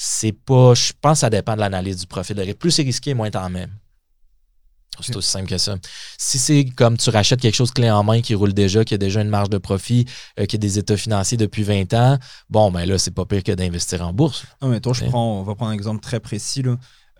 c'est 0.00 0.32
pas. 0.32 0.74
Je 0.74 0.92
pense 1.00 1.14
que 1.14 1.18
ça 1.18 1.30
dépend 1.30 1.56
de 1.56 1.60
l'analyse 1.60 1.96
du 1.96 2.06
profil 2.06 2.36
de 2.36 2.42
risque. 2.42 2.58
Plus 2.58 2.70
c'est 2.70 2.84
risqué, 2.84 3.14
moins 3.14 3.30
t'en 3.30 3.50
mets. 3.50 3.66
C'est 5.00 5.14
aussi 5.16 5.28
simple 5.28 5.48
que 5.48 5.58
ça. 5.58 5.76
Si 6.16 6.38
c'est 6.38 6.64
comme 6.76 6.96
tu 6.96 7.10
rachètes 7.10 7.40
quelque 7.40 7.54
chose 7.54 7.72
clé 7.72 7.90
en 7.90 8.04
main 8.04 8.20
qui 8.20 8.34
roule 8.34 8.52
déjà, 8.52 8.84
qui 8.84 8.94
a 8.94 8.98
déjà 8.98 9.22
une 9.22 9.28
marge 9.28 9.50
de 9.50 9.58
profit, 9.58 10.06
euh, 10.38 10.46
qui 10.46 10.56
a 10.56 10.58
des 10.58 10.78
états 10.78 10.96
financiers 10.96 11.36
depuis 11.36 11.62
20 11.62 11.94
ans, 11.94 12.18
bon, 12.48 12.70
ben 12.70 12.84
là, 12.84 12.98
c'est 12.98 13.12
pas 13.12 13.24
pire 13.24 13.42
que 13.42 13.52
d'investir 13.52 14.02
en 14.06 14.12
bourse. 14.12 14.44
Non, 14.62 14.68
mais 14.68 14.80
toi, 14.80 14.92
je 14.92 15.04
prends, 15.04 15.40
on 15.40 15.42
va 15.42 15.54
prendre 15.56 15.70
un 15.72 15.74
exemple 15.74 16.00
très 16.00 16.20
précis. 16.20 16.62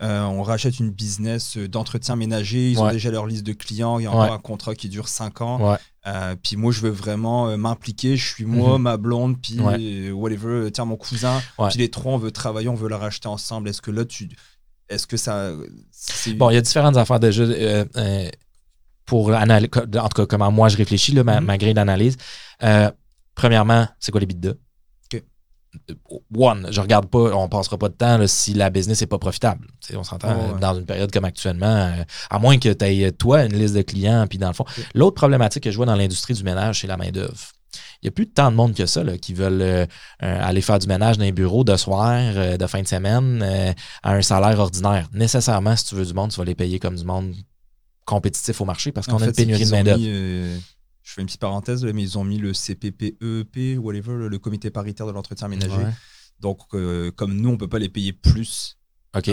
Euh, 0.01 0.23
on 0.23 0.43
rachète 0.43 0.79
une 0.79 0.91
business 0.91 1.57
d'entretien 1.57 2.15
ménager, 2.15 2.71
ils 2.71 2.79
ont 2.79 2.91
déjà 2.91 3.11
leur 3.11 3.27
liste 3.27 3.45
de 3.45 3.53
clients, 3.53 3.99
il 3.99 4.03
y 4.03 4.07
a 4.07 4.11
encore 4.11 4.33
un 4.33 4.39
contrat 4.39 4.75
qui 4.75 4.87
dure 4.87 5.09
5 5.09 5.41
ans. 5.41 5.77
Euh, 6.09 6.35
puis 6.41 6.57
moi, 6.57 6.71
je 6.71 6.81
veux 6.81 6.89
vraiment 6.89 7.55
m'impliquer. 7.57 8.17
Je 8.17 8.27
suis 8.27 8.45
moi, 8.45 8.77
mhm. 8.77 8.83
ma 8.83 8.97
blonde, 8.97 9.41
puis 9.41 9.59
whatever, 10.11 10.71
tiens, 10.71 10.85
mon 10.85 10.97
cousin. 10.97 11.41
Puis 11.69 11.77
les 11.77 11.89
trois, 11.89 12.13
on 12.13 12.17
veut 12.17 12.31
travailler, 12.31 12.69
on 12.69 12.75
veut 12.75 12.89
la 12.89 12.97
racheter 12.97 13.27
ensemble. 13.27 13.69
Est-ce 13.69 13.81
que 13.81 13.91
là, 13.91 14.05
tu, 14.05 14.29
est-ce 14.89 15.07
que 15.07 15.17
ça. 15.17 15.51
Bon, 16.35 16.49
il 16.49 16.55
y 16.55 16.57
a 16.57 16.61
différentes 16.61 16.97
affaires 16.97 17.19
déjà. 17.19 17.43
Euh, 17.43 17.85
euh, 17.95 18.29
pour 19.05 19.29
en 19.31 19.47
tout 19.47 19.67
cas, 19.89 20.25
comment 20.27 20.51
moi 20.51 20.69
je 20.69 20.77
réfléchis, 20.77 21.13
là, 21.13 21.23
ma, 21.23 21.39
mm-hmm. 21.39 21.57
grille 21.57 21.73
d'analyse. 21.73 22.17
Euh, 22.63 22.91
premièrement, 23.33 23.87
c'est 23.99 24.11
quoi 24.11 24.19
les 24.19 24.27
bidas? 24.27 24.53
One, 26.35 26.67
je 26.71 26.81
regarde 26.81 27.07
pas, 27.07 27.35
on 27.35 27.47
passera 27.47 27.77
pas 27.77 27.89
de 27.89 27.93
temps 27.93 28.25
si 28.25 28.53
la 28.53 28.69
business 28.69 29.01
n'est 29.01 29.07
pas 29.07 29.19
profitable. 29.19 29.67
on 29.95 30.03
s'entend 30.03 30.57
dans 30.59 30.75
une 30.75 30.85
période 30.85 31.11
comme 31.11 31.25
actuellement, 31.25 31.93
à 32.29 32.39
moins 32.39 32.57
que 32.57 32.73
tu 32.73 32.85
aies 32.85 33.11
toi 33.11 33.45
une 33.45 33.55
liste 33.55 33.75
de 33.75 33.83
clients, 33.83 34.25
puis 34.27 34.39
dans 34.39 34.47
le 34.47 34.53
fond. 34.53 34.65
L'autre 34.95 35.15
problématique 35.15 35.63
que 35.63 35.71
je 35.71 35.77
vois 35.77 35.85
dans 35.85 35.95
l'industrie 35.95 36.33
du 36.33 36.43
ménage, 36.43 36.81
c'est 36.81 36.87
la 36.87 36.97
main-d'œuvre 36.97 37.53
il 38.01 38.05
n'y 38.05 38.09
a 38.09 38.11
plus 38.11 38.29
tant 38.29 38.49
de 38.49 38.55
monde 38.55 38.73
que 38.73 38.85
ça 38.85 39.03
qui 39.17 39.33
veulent 39.33 39.61
euh, 39.61 39.85
euh, 40.23 40.41
aller 40.41 40.61
faire 40.61 40.79
du 40.79 40.87
ménage 40.87 41.17
dans 41.17 41.25
les 41.25 41.31
bureaux 41.31 41.63
de 41.63 41.75
soir, 41.75 42.17
euh, 42.17 42.57
de 42.57 42.67
fin 42.67 42.81
de 42.81 42.87
semaine, 42.87 43.43
à 44.03 44.13
un 44.13 44.21
salaire 44.21 44.59
ordinaire. 44.59 45.07
Nécessairement, 45.13 45.75
si 45.75 45.85
tu 45.85 45.95
veux 45.95 46.05
du 46.05 46.13
monde, 46.13 46.31
tu 46.31 46.37
vas 46.37 46.45
les 46.45 46.55
payer 46.55 46.79
comme 46.79 46.95
du 46.95 47.03
monde 47.03 47.35
compétitif 48.05 48.59
au 48.61 48.65
marché 48.65 48.91
parce 48.91 49.07
qu'on 49.07 49.21
a 49.21 49.25
une 49.25 49.33
pénurie 49.33 49.65
de 49.65 49.71
main-d'œuvre. 49.71 50.61
Je 51.09 51.15
fais 51.15 51.21
une 51.21 51.25
petite 51.25 51.41
parenthèse, 51.41 51.83
mais 51.83 52.03
ils 52.03 52.19
ont 52.19 52.23
mis 52.23 52.37
le 52.37 52.53
CPPEP, 52.53 53.79
whatever, 53.79 54.29
le 54.29 54.37
comité 54.37 54.69
paritaire 54.69 55.07
de 55.07 55.11
l'entretien 55.11 55.47
ménager. 55.47 55.83
Donc, 56.39 56.59
comme 57.15 57.33
nous, 57.33 57.49
on 57.49 57.53
ne 57.53 57.57
peut 57.57 57.67
pas 57.67 57.79
les 57.79 57.89
payer 57.89 58.13
plus 58.13 58.77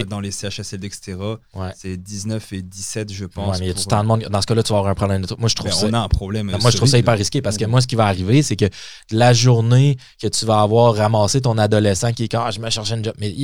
dans 0.09 0.20
les 0.20 0.31
CHSL 0.31 0.81
d'Extera, 0.81 1.39
c'est 1.77 1.97
19 1.97 2.53
et 2.53 2.62
17, 2.62 3.12
je 3.12 3.24
pense. 3.27 3.61
mais 3.61 3.66
y 3.66 3.70
a 3.70 3.74
tant 3.74 4.03
de 4.03 4.09
monde. 4.09 4.27
Dans 4.31 4.40
ce 4.40 4.47
cas-là, 4.47 4.62
tu 4.62 4.73
vas 4.73 4.78
avoir 4.78 4.93
un 4.93 4.94
problème 4.94 5.23
de 5.23 5.35
Moi, 5.39 5.48
je 5.48 5.55
trouve 5.55 5.70
ben, 5.70 5.77
ça. 5.77 5.86
On 5.86 5.93
a 5.93 5.98
un 5.98 6.09
problème. 6.09 6.57
moi, 6.61 6.70
je 6.70 6.77
trouve 6.77 6.89
ça 6.89 6.98
hyper 6.98 7.16
risqué 7.16 7.43
parce 7.43 7.57
que 7.57 7.65
moi, 7.65 7.81
ce 7.81 7.86
qui 7.86 7.97
va 7.97 8.07
arriver, 8.07 8.43
c'est 8.43 8.57
que 8.57 8.66
la 9.11 9.32
journée 9.32 9.97
que 10.20 10.28
tu 10.28 10.47
vas 10.47 10.61
avoir 10.61 10.94
ramassé 10.94 11.40
ton 11.40 11.59
adolescent 11.59 12.12
qui 12.12 12.24
est 12.24 12.28
quand 12.28 12.44
ah, 12.44 12.51
je 12.51 12.61
me 12.61 12.70
cherchais 12.70 12.94
une 12.94 13.05
job. 13.05 13.15
Mais 13.19 13.35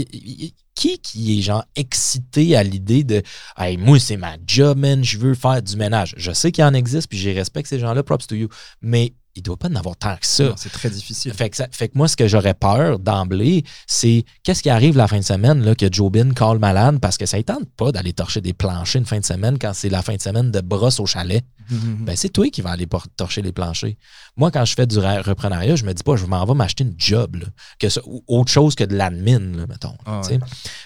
qui 0.74 0.98
qui 0.98 1.38
est 1.38 1.42
genre 1.42 1.64
excité 1.76 2.56
à 2.56 2.62
l'idée 2.62 3.04
de 3.04 3.22
Hey, 3.58 3.76
moi, 3.76 3.98
c'est 3.98 4.16
ma 4.16 4.36
job, 4.46 4.78
man, 4.78 5.04
je 5.04 5.18
veux 5.18 5.34
faire 5.34 5.62
du 5.62 5.76
ménage. 5.76 6.14
Je 6.16 6.32
sais 6.32 6.50
qu'il 6.50 6.64
en 6.64 6.74
existe, 6.74 7.08
puis 7.08 7.18
je 7.18 7.30
respecte 7.30 7.68
ces 7.68 7.78
gens-là, 7.78 8.02
props 8.02 8.26
to 8.26 8.34
you. 8.34 8.48
Mais 8.80 9.14
il 9.34 9.40
ne 9.40 9.44
doit 9.44 9.56
pas 9.56 9.68
en 9.68 9.74
avoir 9.76 9.96
tant 9.96 10.16
que 10.16 10.26
ça. 10.26 10.52
C'est 10.56 10.72
très 10.72 10.90
difficile. 10.90 11.32
Fait 11.32 11.48
que, 11.48 11.56
fait 11.70 11.88
que 11.88 11.96
moi, 11.96 12.06
ce 12.06 12.16
que 12.16 12.28
j'aurais 12.28 12.54
peur 12.54 12.98
d'emblée, 12.98 13.64
c'est 13.86 14.24
qu'est-ce 14.42 14.62
qui 14.62 14.68
arrive 14.68 14.96
la 14.96 15.08
fin 15.08 15.18
de 15.18 15.24
semaine 15.24 15.64
là, 15.64 15.74
que 15.74 15.90
Jobin 15.90 16.32
call 16.32 16.58
malade 16.58 16.98
parce 17.00 17.16
que 17.16 17.24
ça 17.24 17.38
ne 17.38 17.42
tente 17.42 17.68
pas 17.76 17.92
d'aller 17.92 18.12
torcher 18.12 18.40
des 18.42 18.52
planchers 18.52 19.00
une 19.00 19.06
fin 19.06 19.18
de 19.18 19.24
semaine 19.24 19.58
quand 19.58 19.72
c'est 19.72 19.88
la 19.88 20.02
fin 20.02 20.14
de 20.14 20.20
semaine 20.20 20.50
de 20.50 20.60
brosse 20.60 21.00
au 21.00 21.06
chalet. 21.06 21.44
Ben, 22.00 22.16
c'est 22.16 22.28
toi 22.28 22.50
qui 22.50 22.60
vas 22.60 22.70
aller 22.70 22.88
torcher 23.16 23.40
les 23.40 23.52
planchers. 23.52 23.94
Moi, 24.36 24.50
quand 24.50 24.64
je 24.64 24.74
fais 24.74 24.86
du 24.86 24.98
reprenariat, 24.98 25.76
je 25.76 25.84
me 25.84 25.94
dis 25.94 26.02
pas, 26.02 26.16
je 26.16 26.26
m'en 26.26 26.44
vais 26.44 26.54
m'acheter 26.54 26.84
une 26.84 26.94
job, 26.98 27.42
que 27.78 27.86
autre 28.26 28.50
chose 28.50 28.74
que 28.74 28.84
de 28.84 28.94
l'admin, 28.94 29.66
mettons. 29.68 29.96
Ah 30.04 30.20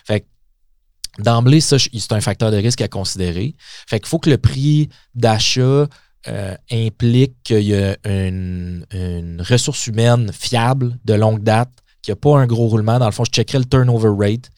fait 0.04 0.20
que 0.20 0.26
d'emblée, 1.18 1.60
ça, 1.60 1.78
c'est 1.78 2.12
un 2.12 2.20
facteur 2.20 2.50
de 2.50 2.58
risque 2.58 2.82
à 2.82 2.88
considérer. 2.88 3.56
Fait 3.88 3.98
qu'il 3.98 4.08
faut 4.08 4.18
que 4.18 4.30
le 4.30 4.38
prix 4.38 4.88
d'achat 5.14 5.88
euh, 6.28 6.56
implique 6.72 7.34
qu'il 7.44 7.62
y 7.62 7.74
a 7.74 7.96
une, 8.04 8.84
ressource 9.48 9.86
humaine 9.86 10.32
fiable, 10.32 10.98
de 11.04 11.14
longue 11.14 11.42
date, 11.42 11.70
qui 12.02 12.10
n'a 12.10 12.16
pas 12.16 12.38
un 12.38 12.46
gros 12.46 12.66
roulement. 12.66 12.98
Dans 12.98 13.06
le 13.06 13.12
fond, 13.12 13.24
je 13.24 13.30
checkerai 13.30 13.58
le 13.58 13.64
turnover 13.64 14.10
rate 14.18 14.50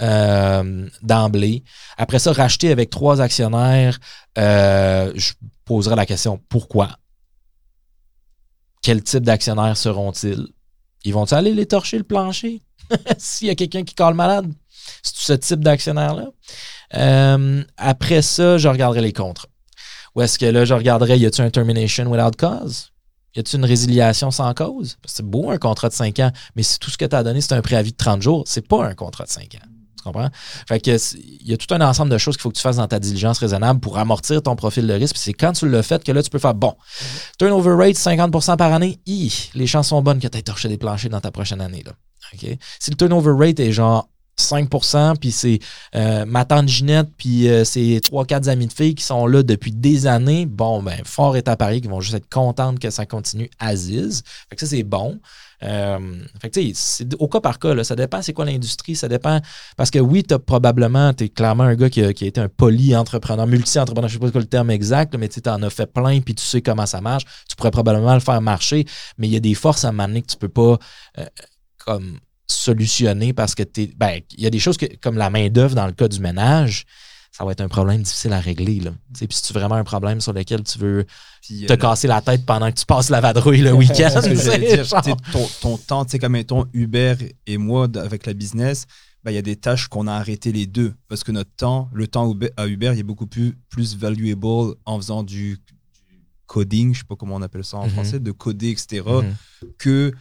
euh, 0.00 0.88
d'emblée. 1.02 1.62
Après 1.96 2.18
ça, 2.18 2.32
racheter 2.32 2.72
avec 2.72 2.90
trois 2.90 3.20
actionnaires, 3.20 3.98
euh, 4.38 5.12
je 5.14 5.32
poserai 5.64 5.94
la 5.94 6.06
question 6.06 6.40
pourquoi? 6.48 6.90
Quel 8.82 9.02
type 9.02 9.22
d'actionnaires 9.22 9.76
seront-ils? 9.76 10.48
Ils 11.04 11.12
vont-ils 11.12 11.34
aller 11.34 11.54
les 11.54 11.66
torcher 11.66 11.98
le 11.98 12.04
plancher? 12.04 12.62
S'il 13.18 13.46
y 13.46 13.50
a 13.50 13.54
quelqu'un 13.54 13.84
qui 13.84 13.94
colle 13.94 14.14
malade? 14.14 14.52
C'est 15.02 15.16
ce 15.16 15.32
type 15.34 15.60
d'actionnaire-là? 15.60 16.30
après 17.78 18.20
ça, 18.22 18.58
je 18.58 18.68
regarderai 18.68 19.00
les 19.00 19.12
contrats. 19.12 19.48
Ou 20.14 20.22
est-ce 20.22 20.38
que 20.38 20.46
là, 20.46 20.64
je 20.64 20.74
regarderais, 20.74 21.18
y 21.18 21.26
a-t-il 21.26 21.44
un 21.44 21.50
termination 21.50 22.06
without 22.06 22.36
cause? 22.38 22.92
Y 23.34 23.40
a-t-il 23.40 23.60
une 23.60 23.64
résiliation 23.64 24.30
sans 24.30 24.52
cause? 24.52 24.98
C'est 25.06 25.24
beau 25.24 25.50
un 25.50 25.58
contrat 25.58 25.88
de 25.88 25.94
5 25.94 26.18
ans, 26.20 26.32
mais 26.54 26.62
si 26.62 26.78
tout 26.78 26.90
ce 26.90 26.98
que 26.98 27.06
tu 27.06 27.16
as 27.16 27.22
donné, 27.22 27.40
c'est 27.40 27.54
un 27.54 27.62
préavis 27.62 27.92
de 27.92 27.96
30 27.96 28.20
jours, 28.20 28.44
c'est 28.46 28.66
pas 28.66 28.84
un 28.84 28.94
contrat 28.94 29.24
de 29.24 29.30
5 29.30 29.54
ans. 29.54 29.68
Tu 29.96 30.04
comprends? 30.04 30.28
Fait 30.68 30.80
que 30.80 30.98
il 31.16 31.48
y 31.48 31.54
a 31.54 31.56
tout 31.56 31.72
un 31.72 31.80
ensemble 31.80 32.10
de 32.10 32.18
choses 32.18 32.36
qu'il 32.36 32.42
faut 32.42 32.50
que 32.50 32.56
tu 32.56 32.62
fasses 32.62 32.76
dans 32.76 32.88
ta 32.88 32.98
diligence 32.98 33.38
raisonnable 33.38 33.80
pour 33.80 33.98
amortir 33.98 34.42
ton 34.42 34.56
profil 34.56 34.86
de 34.86 34.92
risque. 34.92 35.16
c'est 35.16 35.32
quand 35.32 35.52
tu 35.52 35.68
le 35.68 35.80
fais 35.80 36.02
que 36.02 36.10
là, 36.12 36.22
tu 36.22 36.28
peux 36.28 36.40
faire 36.40 36.54
bon. 36.54 36.74
Turnover 37.38 37.74
rate 37.74 37.96
50% 37.96 38.56
par 38.56 38.72
année, 38.72 39.00
les 39.54 39.66
chances 39.66 39.88
sont 39.88 40.02
bonnes 40.02 40.18
que 40.18 40.28
tu 40.28 40.36
aies 40.36 40.42
torché 40.42 40.68
des 40.68 40.76
planchers 40.76 41.10
dans 41.10 41.20
ta 41.20 41.30
prochaine 41.30 41.60
année. 41.60 41.84
Là. 41.86 41.92
Si 42.80 42.90
le 42.90 42.96
turnover 42.96 43.32
rate 43.38 43.60
est 43.60 43.72
genre 43.72 44.08
5% 44.38 45.16
puis 45.16 45.30
c'est 45.30 45.58
euh, 45.94 46.24
ma 46.24 46.44
tante 46.44 46.68
Ginette, 46.68 47.08
puis 47.16 47.48
euh, 47.48 47.64
c'est 47.64 48.00
3-4 48.00 48.48
amis 48.48 48.66
de 48.66 48.72
filles 48.72 48.94
qui 48.94 49.04
sont 49.04 49.26
là 49.26 49.42
depuis 49.42 49.72
des 49.72 50.06
années. 50.06 50.46
Bon, 50.46 50.82
ben, 50.82 51.00
fort 51.04 51.36
est 51.36 51.48
à 51.48 51.56
Paris, 51.56 51.80
qui 51.80 51.88
vont 51.88 52.00
juste 52.00 52.14
être 52.14 52.28
contentes 52.28 52.78
que 52.78 52.90
ça 52.90 53.06
continue 53.06 53.50
Aziz. 53.58 54.22
Fait 54.48 54.56
que 54.56 54.60
ça, 54.60 54.66
c'est 54.66 54.82
bon. 54.82 55.20
Euh, 55.62 55.98
fait 56.40 56.50
que, 56.50 56.60
c'est 56.74 57.14
au 57.20 57.28
cas 57.28 57.40
par 57.40 57.60
cas, 57.60 57.84
ça 57.84 57.94
dépend 57.94 58.20
c'est 58.20 58.32
quoi 58.32 58.44
l'industrie, 58.44 58.96
ça 58.96 59.06
dépend. 59.06 59.40
Parce 59.76 59.90
que 59.90 59.98
oui, 59.98 60.24
tu 60.24 60.36
probablement, 60.38 61.12
tu 61.14 61.24
es 61.24 61.28
clairement 61.28 61.64
un 61.64 61.76
gars 61.76 61.90
qui 61.90 62.02
a, 62.02 62.10
été 62.10 62.40
un 62.40 62.48
poly-entrepreneur, 62.48 63.46
multi-entrepreneur, 63.46 64.08
je 64.08 64.14
sais 64.14 64.20
pas 64.20 64.30
quoi 64.30 64.40
le 64.40 64.46
terme 64.46 64.70
exact, 64.70 65.14
mais 65.16 65.28
tu 65.28 65.40
en 65.48 65.62
as 65.62 65.70
fait 65.70 65.86
plein, 65.86 66.20
puis 66.20 66.34
tu 66.34 66.44
sais 66.44 66.62
comment 66.62 66.86
ça 66.86 67.00
marche. 67.00 67.24
Tu 67.48 67.54
pourrais 67.54 67.70
probablement 67.70 68.14
le 68.14 68.20
faire 68.20 68.40
marcher, 68.40 68.86
mais 69.18 69.28
il 69.28 69.34
y 69.34 69.36
a 69.36 69.40
des 69.40 69.54
forces 69.54 69.84
à 69.84 69.92
manier 69.92 70.22
que 70.22 70.28
tu 70.28 70.36
peux 70.36 70.48
pas, 70.48 70.78
comme 71.78 72.18
solutionner 72.46 73.32
parce 73.32 73.54
que 73.54 73.62
tu 73.62 73.92
ben, 73.96 74.20
il 74.36 74.42
y 74.42 74.46
a 74.46 74.50
des 74.50 74.58
choses 74.58 74.76
que, 74.76 74.86
comme 75.00 75.16
la 75.16 75.30
main-d'œuvre 75.30 75.74
dans 75.74 75.86
le 75.86 75.92
cas 75.92 76.08
du 76.08 76.20
ménage, 76.20 76.84
ça 77.30 77.44
va 77.44 77.52
être 77.52 77.62
un 77.62 77.68
problème 77.68 78.02
difficile 78.02 78.32
à 78.34 78.40
régler. 78.40 78.80
Là. 78.80 78.90
Puis 79.14 79.26
si 79.30 79.42
tu 79.42 79.52
vraiment 79.54 79.76
un 79.76 79.84
problème 79.84 80.20
sur 80.20 80.34
lequel 80.34 80.62
tu 80.64 80.78
veux 80.78 81.06
te 81.48 81.74
casser 81.74 82.06
la 82.06 82.20
tête 82.20 82.44
pendant 82.44 82.70
que 82.70 82.78
tu 82.78 82.84
passes 82.84 83.08
la 83.08 83.20
vadrouille 83.20 83.62
le 83.62 83.72
week-end. 83.74 84.10
ton, 85.32 85.48
ton 85.60 85.78
temps, 85.78 86.04
tu 86.04 86.12
sais, 86.12 86.18
comme 86.18 86.32
mettons 86.32 86.66
Uber 86.74 87.14
et 87.46 87.56
moi 87.56 87.88
avec 87.96 88.26
la 88.26 88.34
business, 88.34 88.84
ben, 89.24 89.30
il 89.30 89.34
y 89.34 89.38
a 89.38 89.42
des 89.42 89.56
tâches 89.56 89.88
qu'on 89.88 90.08
a 90.08 90.12
arrêtées 90.12 90.52
les 90.52 90.66
deux 90.66 90.94
parce 91.08 91.24
que 91.24 91.32
notre 91.32 91.54
temps, 91.56 91.88
le 91.94 92.06
temps 92.06 92.36
à 92.56 92.66
Uber, 92.66 92.90
il 92.92 92.98
est 92.98 93.04
beaucoup 93.04 93.26
plus, 93.26 93.56
plus 93.70 93.96
valuable 93.96 94.74
en 94.84 94.98
faisant 94.98 95.22
du, 95.22 95.58
coding, 96.52 96.92
je 96.92 96.98
sais 96.98 97.04
pas 97.08 97.16
comment 97.16 97.36
on 97.36 97.42
appelle 97.42 97.64
ça 97.64 97.78
en 97.78 97.86
mm-hmm. 97.86 97.90
français, 97.90 98.20
de 98.20 98.30
coder, 98.30 98.70
etc., 98.70 99.02
mm-hmm. 99.06 99.66
que 99.78 100.12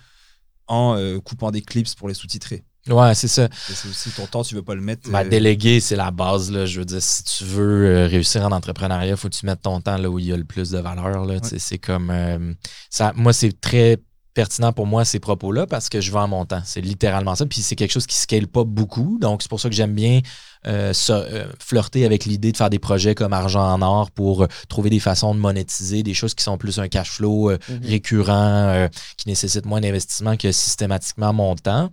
en 0.72 0.96
euh, 0.96 1.20
coupant 1.20 1.52
des 1.52 1.62
clips 1.62 1.94
pour 1.96 2.08
les 2.08 2.14
sous-titrer. 2.14 2.64
Ouais, 2.88 3.14
c'est 3.14 3.28
ça. 3.28 3.48
C'est 3.52 3.90
aussi 3.90 4.10
ton 4.10 4.26
temps, 4.26 4.44
tu 4.44 4.56
veux 4.56 4.64
pas 4.64 4.74
le 4.74 4.82
mettre. 4.82 5.08
Ma 5.10 5.22
euh, 5.22 5.30
déléguer, 5.30 5.80
c'est 5.80 5.96
la 5.96 6.10
base. 6.10 6.50
Là. 6.50 6.66
Je 6.66 6.80
veux 6.80 6.86
dire, 6.86 7.02
si 7.02 7.24
tu 7.24 7.44
veux 7.44 7.86
euh, 7.86 8.08
réussir 8.08 8.44
en 8.44 8.52
entrepreneuriat, 8.52 9.12
il 9.12 9.18
faut 9.18 9.30
que 9.30 9.36
tu 9.36 9.46
mettes 9.46 9.62
ton 9.62 9.82
temps 9.82 9.98
là 9.98 10.10
où 10.10 10.18
il 10.18 10.26
y 10.26 10.34
a 10.34 10.38
le 10.38 10.46
plus 10.46 10.72
de 10.72 10.80
valeur. 10.80 11.24
C'est 11.44 11.78
comme. 11.78 12.56
ça, 12.90 13.12
moi, 13.16 13.34
c'est 13.34 13.60
très 13.60 14.00
pertinent 14.34 14.74
pour 14.74 14.88
moi 14.88 15.06
ces 15.06 15.20
propos-là 15.20 15.68
parce 15.68 15.90
que 15.90 16.02
je 16.02 16.12
vends 16.12 16.28
mon 16.28 16.46
temps. 16.46 16.62
C'est 16.66 16.82
littéralement 16.82 17.36
ça. 17.36 17.46
Puis 17.46 17.62
c'est 17.62 17.76
quelque 17.76 17.92
chose 17.92 18.06
qui 18.06 18.16
ne 18.18 18.22
scale 18.22 18.48
pas 18.48 18.64
beaucoup. 18.64 19.18
Donc, 19.20 19.42
c'est 19.42 19.50
pour 19.50 19.60
ça 19.60 19.70
que 19.70 19.76
j'aime 19.76 19.94
bien 19.94 20.22
euh, 20.68 20.94
euh, 21.10 21.46
flirter 21.60 22.06
avec 22.06 22.26
l'idée 22.26 22.52
de 22.52 22.58
faire 22.58 22.70
des 22.70 22.78
projets 22.78 23.16
comme 23.16 23.34
Argent 23.34 23.64
en 23.64 23.82
or 23.82 24.12
pour 24.12 24.44
euh, 24.44 24.48
trouver 24.70 24.92
des 24.92 25.00
façons 25.00 25.34
de 25.34 25.40
monétiser, 25.40 26.04
des 26.04 26.14
choses 26.14 26.36
qui 26.36 26.44
sont 26.44 26.58
plus 26.58 26.80
un 26.80 26.88
cash 26.88 27.10
flow 27.10 27.52
mm-hmm. 27.52 27.88
récurrent, 27.88 28.88
qui 29.18 29.28
nécessitent 29.28 29.66
moins 29.66 29.82
d'investissement 29.82 30.38
que 30.38 30.52
systématiquement 30.52 31.34
mon 31.34 31.56
temps. 31.56 31.90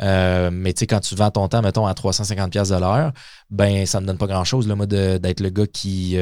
mais 0.00 0.72
tu 0.72 0.80
sais, 0.80 0.86
quand 0.86 1.00
tu 1.00 1.14
vends 1.14 1.30
ton 1.30 1.48
temps, 1.48 1.62
mettons, 1.62 1.86
à 1.86 1.92
350$ 1.92 2.74
de 2.74 2.80
l'heure, 2.80 3.12
ben 3.50 3.86
ça 3.86 4.00
me 4.00 4.06
donne 4.06 4.18
pas 4.18 4.26
grand-chose, 4.26 4.66
moi, 4.66 4.86
d'être 4.86 5.40
le 5.40 5.50
gars 5.50 5.66
qui 5.66 6.18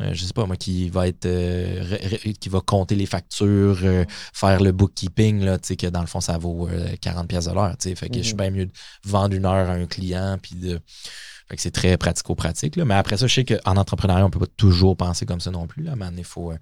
euh, 0.00 0.10
je 0.12 0.24
sais 0.24 0.32
pas 0.32 0.46
moi, 0.46 0.56
qui 0.56 0.88
va 0.88 1.06
être 1.06 1.26
euh, 1.26 1.98
qui 2.40 2.48
va 2.48 2.60
compter 2.60 2.94
les 2.94 3.04
factures, 3.04 3.78
euh, 3.82 4.04
faire 4.32 4.62
le 4.62 4.72
bookkeeping, 4.72 5.44
là, 5.44 5.58
que 5.58 5.86
dans 5.88 6.00
le 6.00 6.06
fond, 6.06 6.20
ça 6.20 6.38
vaut 6.38 6.68
40 7.00 7.28
pièces 7.28 7.44
de 7.46 7.52
l'heure. 7.52 7.74
Fait 7.78 8.08
que 8.08 8.18
je 8.18 8.22
suis 8.22 8.32
mhm. 8.32 8.40
bien 8.40 8.50
mieux 8.50 8.66
de 8.66 8.72
vendre 9.04 9.34
une 9.34 9.44
heure 9.44 9.68
à 9.68 9.74
un 9.74 9.86
client 9.86 10.38
puis 10.40 10.54
de. 10.54 10.80
Fait 11.48 11.56
que 11.56 11.62
c'est 11.62 11.70
très 11.70 11.96
pratico-pratique. 11.98 12.76
Mais 12.78 12.94
après 12.94 13.18
ça, 13.18 13.26
je 13.26 13.34
sais 13.34 13.44
qu'en 13.44 13.76
entrepreneuriat, 13.76 14.24
on 14.24 14.30
peut 14.30 14.38
pas 14.38 14.46
toujours 14.56 14.96
penser 14.96 15.26
comme 15.26 15.40
ça 15.40 15.50
non 15.50 15.66
plus. 15.66 15.82
Là, 15.82 15.94
mais 15.96 16.06
il 16.16 16.24
faut, 16.24 16.52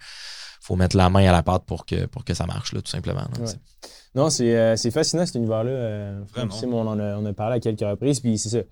faut 0.61 0.75
mettre 0.75 0.97
la 0.97 1.09
main 1.11 1.29
à 1.29 1.33
la 1.33 1.45
pâte 1.45 1.65
pour 1.65 1.87
que, 1.87 2.07
pour 2.07 2.25
que 2.25 2.35
ça 2.35 2.47
marche, 2.47 2.73
là, 2.73 2.83
tout 2.83 2.91
simplement. 2.91 3.29
Non, 4.17 4.31
c'est 4.31 4.91
fascinant 4.91 5.25
cet 5.25 5.37
univers-là. 5.37 6.15
Vraiment. 6.35 6.55
On, 6.65 6.87
en 6.89 6.99
a, 6.99 7.17
on 7.17 7.25
a 7.27 7.33
parlé 7.33 7.57
à 7.57 7.61
quelques 7.61 7.81
reprises, 7.81 8.19
puis 8.19 8.37
c'est 8.39 8.49
ça 8.49 8.63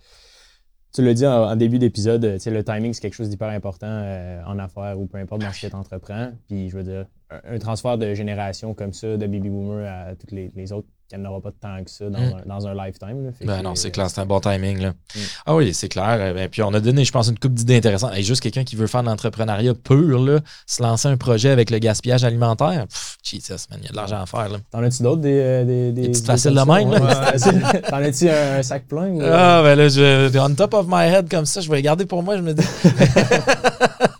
tu 0.99 1.05
l'as 1.05 1.15
dit 1.15 1.27
en, 1.27 1.55
début 1.55 1.79
d'épisode, 1.79 2.25
le 2.25 2.62
timing, 2.62 2.93
c'est 2.93 3.01
quelque 3.01 3.15
chose 3.15 3.29
d'hyper 3.29 3.51
important 3.51 3.87
euh, 3.87 4.43
en 4.45 4.59
affaires 4.59 4.99
ou 4.99 5.07
peu 5.07 5.19
importe 5.19 5.43
dans 5.43 5.53
ce 5.53 5.62
que 5.65 5.70
tu 5.70 5.77
entreprends. 5.77 6.33
Puis, 6.49 6.70
je 6.70 6.77
veux 6.77 6.83
dire, 6.83 7.07
un, 7.31 7.59
transfert 7.59 7.99
de 7.99 8.15
génération 8.15 8.75
comme 8.75 8.93
ça, 8.93 9.16
de 9.16 9.27
baby 9.27 9.49
boomer 9.49 9.87
à 9.87 10.16
toutes 10.16 10.33
les 10.33 10.73
autres 10.73 10.89
qu'il 11.09 11.19
n'y 11.19 11.27
en 11.27 11.31
aura 11.31 11.41
pas 11.41 11.51
tant 11.53 11.83
que 11.83 11.91
ça 11.91 12.09
dans, 12.09 12.19
mm. 12.19 12.43
un, 12.45 12.49
dans 12.49 12.67
un, 12.67 12.75
lifetime. 12.75 13.33
ben 13.43 13.63
non, 13.63 13.75
c'est 13.75 13.91
clair, 13.91 14.11
c'est 14.11 14.21
un 14.21 14.27
bon 14.27 14.41
timing. 14.41 14.79
Là. 14.81 14.91
Mm. 14.91 15.19
Ah 15.47 15.55
oui, 15.55 15.73
c'est 15.73 15.89
clair. 15.89 16.21
Et 16.27 16.35
ben, 16.35 16.49
puis 16.49 16.63
on 16.63 16.73
a 16.75 16.81
donné, 16.81 17.05
je 17.05 17.13
pense, 17.13 17.29
une 17.29 17.39
coupe 17.39 17.55
d'idées 17.55 17.77
intéressantes. 17.77 18.13
Et 18.17 18.23
juste 18.23 18.43
quelqu'un 18.43 18.65
qui 18.65 18.77
veut 18.77 18.87
faire 18.87 19.03
de 19.03 19.09
l'entrepreneuriat 19.09 19.75
pur, 19.75 20.23
là, 20.23 20.41
se 20.67 20.83
lancer 20.83 21.09
un 21.09 21.17
projet 21.17 21.51
avec 21.51 21.71
le 21.71 21.79
gaspillage 21.79 22.25
alimentaire, 22.25 22.87
pff, 22.87 23.17
Jesus, 23.23 23.67
man, 23.71 23.81
il 23.81 23.87
y 23.87 23.89
a 23.89 23.91
de 23.91 23.97
l'argent 23.97 24.21
à 24.21 24.27
faire. 24.27 24.49
T'en 24.71 24.83
as-tu 24.83 25.03
d'autres 25.03 25.23
des, 25.23 25.39
euh, 25.41 25.65
des, 25.65 25.93
des, 25.93 26.03
des 26.03 26.09
petites 26.11 26.27
faciles 26.27 26.55
de 26.55 26.61
même? 26.61 26.91
Ouais, 26.91 27.81
T'en 27.89 27.97
as-tu 27.97 28.29
un, 28.29 28.63
sac 28.63 28.87
plein? 28.87 29.19
Ah, 29.23 29.63
ben 29.63 29.77
là, 29.77 29.89
je, 29.89 30.39
on 30.39 30.55
top 30.55 30.75
of 30.75 30.87
my 30.89 31.07
head 31.07 31.29
comme 31.31 31.47
ça, 31.47 31.61
je 31.61 31.71
vais 31.71 31.81
garder 31.81 32.05
pour 32.05 32.23
moi, 32.23 32.37
je 32.37 32.43
me 32.43 32.53
dis. 32.53 32.67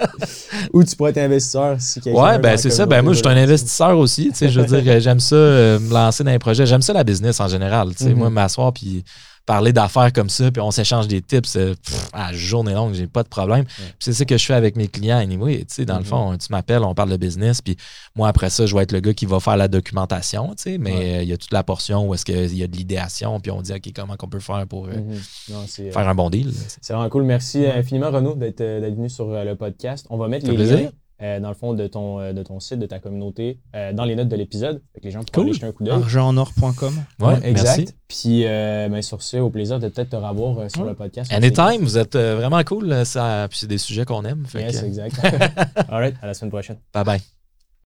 Ou 0.73 0.85
tu 0.85 0.97
pourrais 0.97 1.11
être 1.11 1.19
investisseur 1.19 1.77
si 1.79 2.01
quelqu'un. 2.01 2.21
Ouais, 2.21 2.39
ben 2.39 2.57
c'est 2.57 2.71
ça. 2.71 2.87
Ben 2.87 3.03
moi, 3.03 3.13
je 3.13 3.19
suis 3.19 3.29
un 3.29 3.37
investisseur 3.37 3.99
aussi. 3.99 4.33
Je 4.41 4.61
veux 4.61 4.81
dire, 4.81 5.01
j'aime 5.01 5.21
ça, 5.21 5.37
euh, 5.37 5.79
me 5.79 5.93
lancer 5.93 6.25
dans 6.25 6.31
un 6.31 6.39
projet. 6.39 6.67
J'aime 6.67 6.83
ça 6.83 6.93
la 6.93 7.05
business 7.05 7.41
en 7.41 7.49
général. 7.49 7.89
Mm-hmm. 7.89 8.15
Moi, 8.15 8.31
m'asseoir 8.31 8.73
puis 8.73 9.05
parler 9.49 9.73
d'affaires 9.73 10.13
comme 10.13 10.29
ça, 10.29 10.51
puis 10.53 10.61
on 10.61 10.71
s'échange 10.71 11.09
des 11.09 11.23
tips 11.23 11.57
euh, 11.57 11.75
à 12.13 12.35
journée 12.35 12.75
longue, 12.75 12.93
j'ai 12.93 13.07
pas 13.07 13.23
de 13.23 13.29
problème. 13.29 13.65
C'est 13.99 14.13
ça 14.13 14.27
que 14.27 14.37
je 14.37 14.45
fais 14.45 14.53
avec 14.53 14.77
mes 14.77 14.89
clients 14.89 15.17
anyway. 15.17 15.65
Dans 15.79 15.97
le 15.97 16.03
mm-hmm. 16.03 16.07
fond, 16.07 16.37
tu 16.37 16.49
m'appelles, 16.51 16.83
on 16.85 16.95
parle 16.95 17.09
de 17.09 17.17
business, 17.17 17.63
puis 17.63 17.79
moi, 18.15 18.29
après 18.29 18.51
ça, 18.51 18.67
je 18.67 18.77
vais 18.77 18.83
être 18.83 18.93
le 18.93 19.01
gars 19.01 19.15
qui 19.15 19.25
va 19.25 19.41
faire 19.41 19.57
la 19.57 19.69
documentation, 19.69 20.55
mais 20.79 21.23
il 21.23 21.29
y 21.31 21.33
a 21.33 21.39
toute 21.39 21.53
la 21.53 21.63
portion 21.63 22.07
où 22.07 22.13
est-ce 22.13 22.27
qu'il 22.27 22.59
y 22.59 22.63
a 22.63 22.67
de 22.67 22.77
l'idéation, 22.77 23.41
puis 23.41 23.51
on 23.51 23.63
dit, 23.63 23.73
OK, 23.73 23.91
comment 23.97 24.17
on 24.23 24.29
peut 24.29 24.39
faire 24.39 24.67
pour 24.67 24.87
euh, 24.87 25.17
mm-hmm. 25.51 25.93
faire 25.93 26.09
un 26.09 26.15
bon 26.15 26.29
deal. 26.29 26.53
C'est 26.83 26.93
vraiment 26.93 27.09
cool. 27.09 27.23
Merci 27.23 27.67
infiniment, 27.67 28.11
Renaud, 28.11 28.35
d'être 28.35 28.63
venu 28.63 29.09
sur 29.09 29.29
le 29.29 29.55
podcast. 29.55 30.07
On 30.11 30.19
va 30.19 30.29
mettre 30.29 30.51
les 30.51 30.57
liens 30.57 30.91
euh, 31.21 31.41
dans 31.41 31.49
le 31.49 31.55
fond, 31.55 31.75
de 31.75 31.87
ton, 31.87 32.21
euh, 32.21 32.33
de 32.33 32.43
ton 32.43 32.61
site, 32.61 32.79
de 32.79 32.87
ta 32.87 32.99
communauté, 32.99 33.59
euh, 33.75 33.93
dans 33.93 34.05
les 34.05 34.15
notes 34.15 34.29
de 34.29 34.37
l'épisode. 34.37 34.83
les 35.03 35.11
gens 35.11 35.21
pourront 35.25 35.47
aller 35.47 35.53
jeter 35.55 35.67
un 35.67 35.73
coup 35.73 35.85
d'œil. 35.85 35.95
Argentenor.com. 35.95 36.95
Ouais, 37.21 37.35
exact. 37.43 37.95
Puis, 38.07 38.45
ben, 38.45 39.03
sur 39.03 39.23
ce, 39.23 39.37
au 39.39 39.51
plaisir 39.51 39.79
de 39.81 39.89
peut-être 39.89 40.11
te 40.11 40.17
revoir 40.17 40.71
sur 40.71 40.85
le 40.85 40.95
podcast. 40.95 41.33
Anytime, 41.33 41.81
vous 41.81 41.99
êtes 41.99 42.17
vraiment 42.17 42.63
cool. 42.65 43.05
Ça, 43.05 43.47
puis 43.49 43.59
c'est 43.59 43.67
des 43.67 43.79
sujets 43.79 44.05
qu'on 44.05 44.25
aime. 44.25 44.45
yes, 44.55 44.83
exact. 44.83 45.19
All 45.89 46.01
right, 46.01 46.15
à 46.23 46.27
la 46.27 46.35
semaine 46.35 46.51
prochaine. 46.51 46.77
Bye 46.93 47.05
bye. 47.05 47.38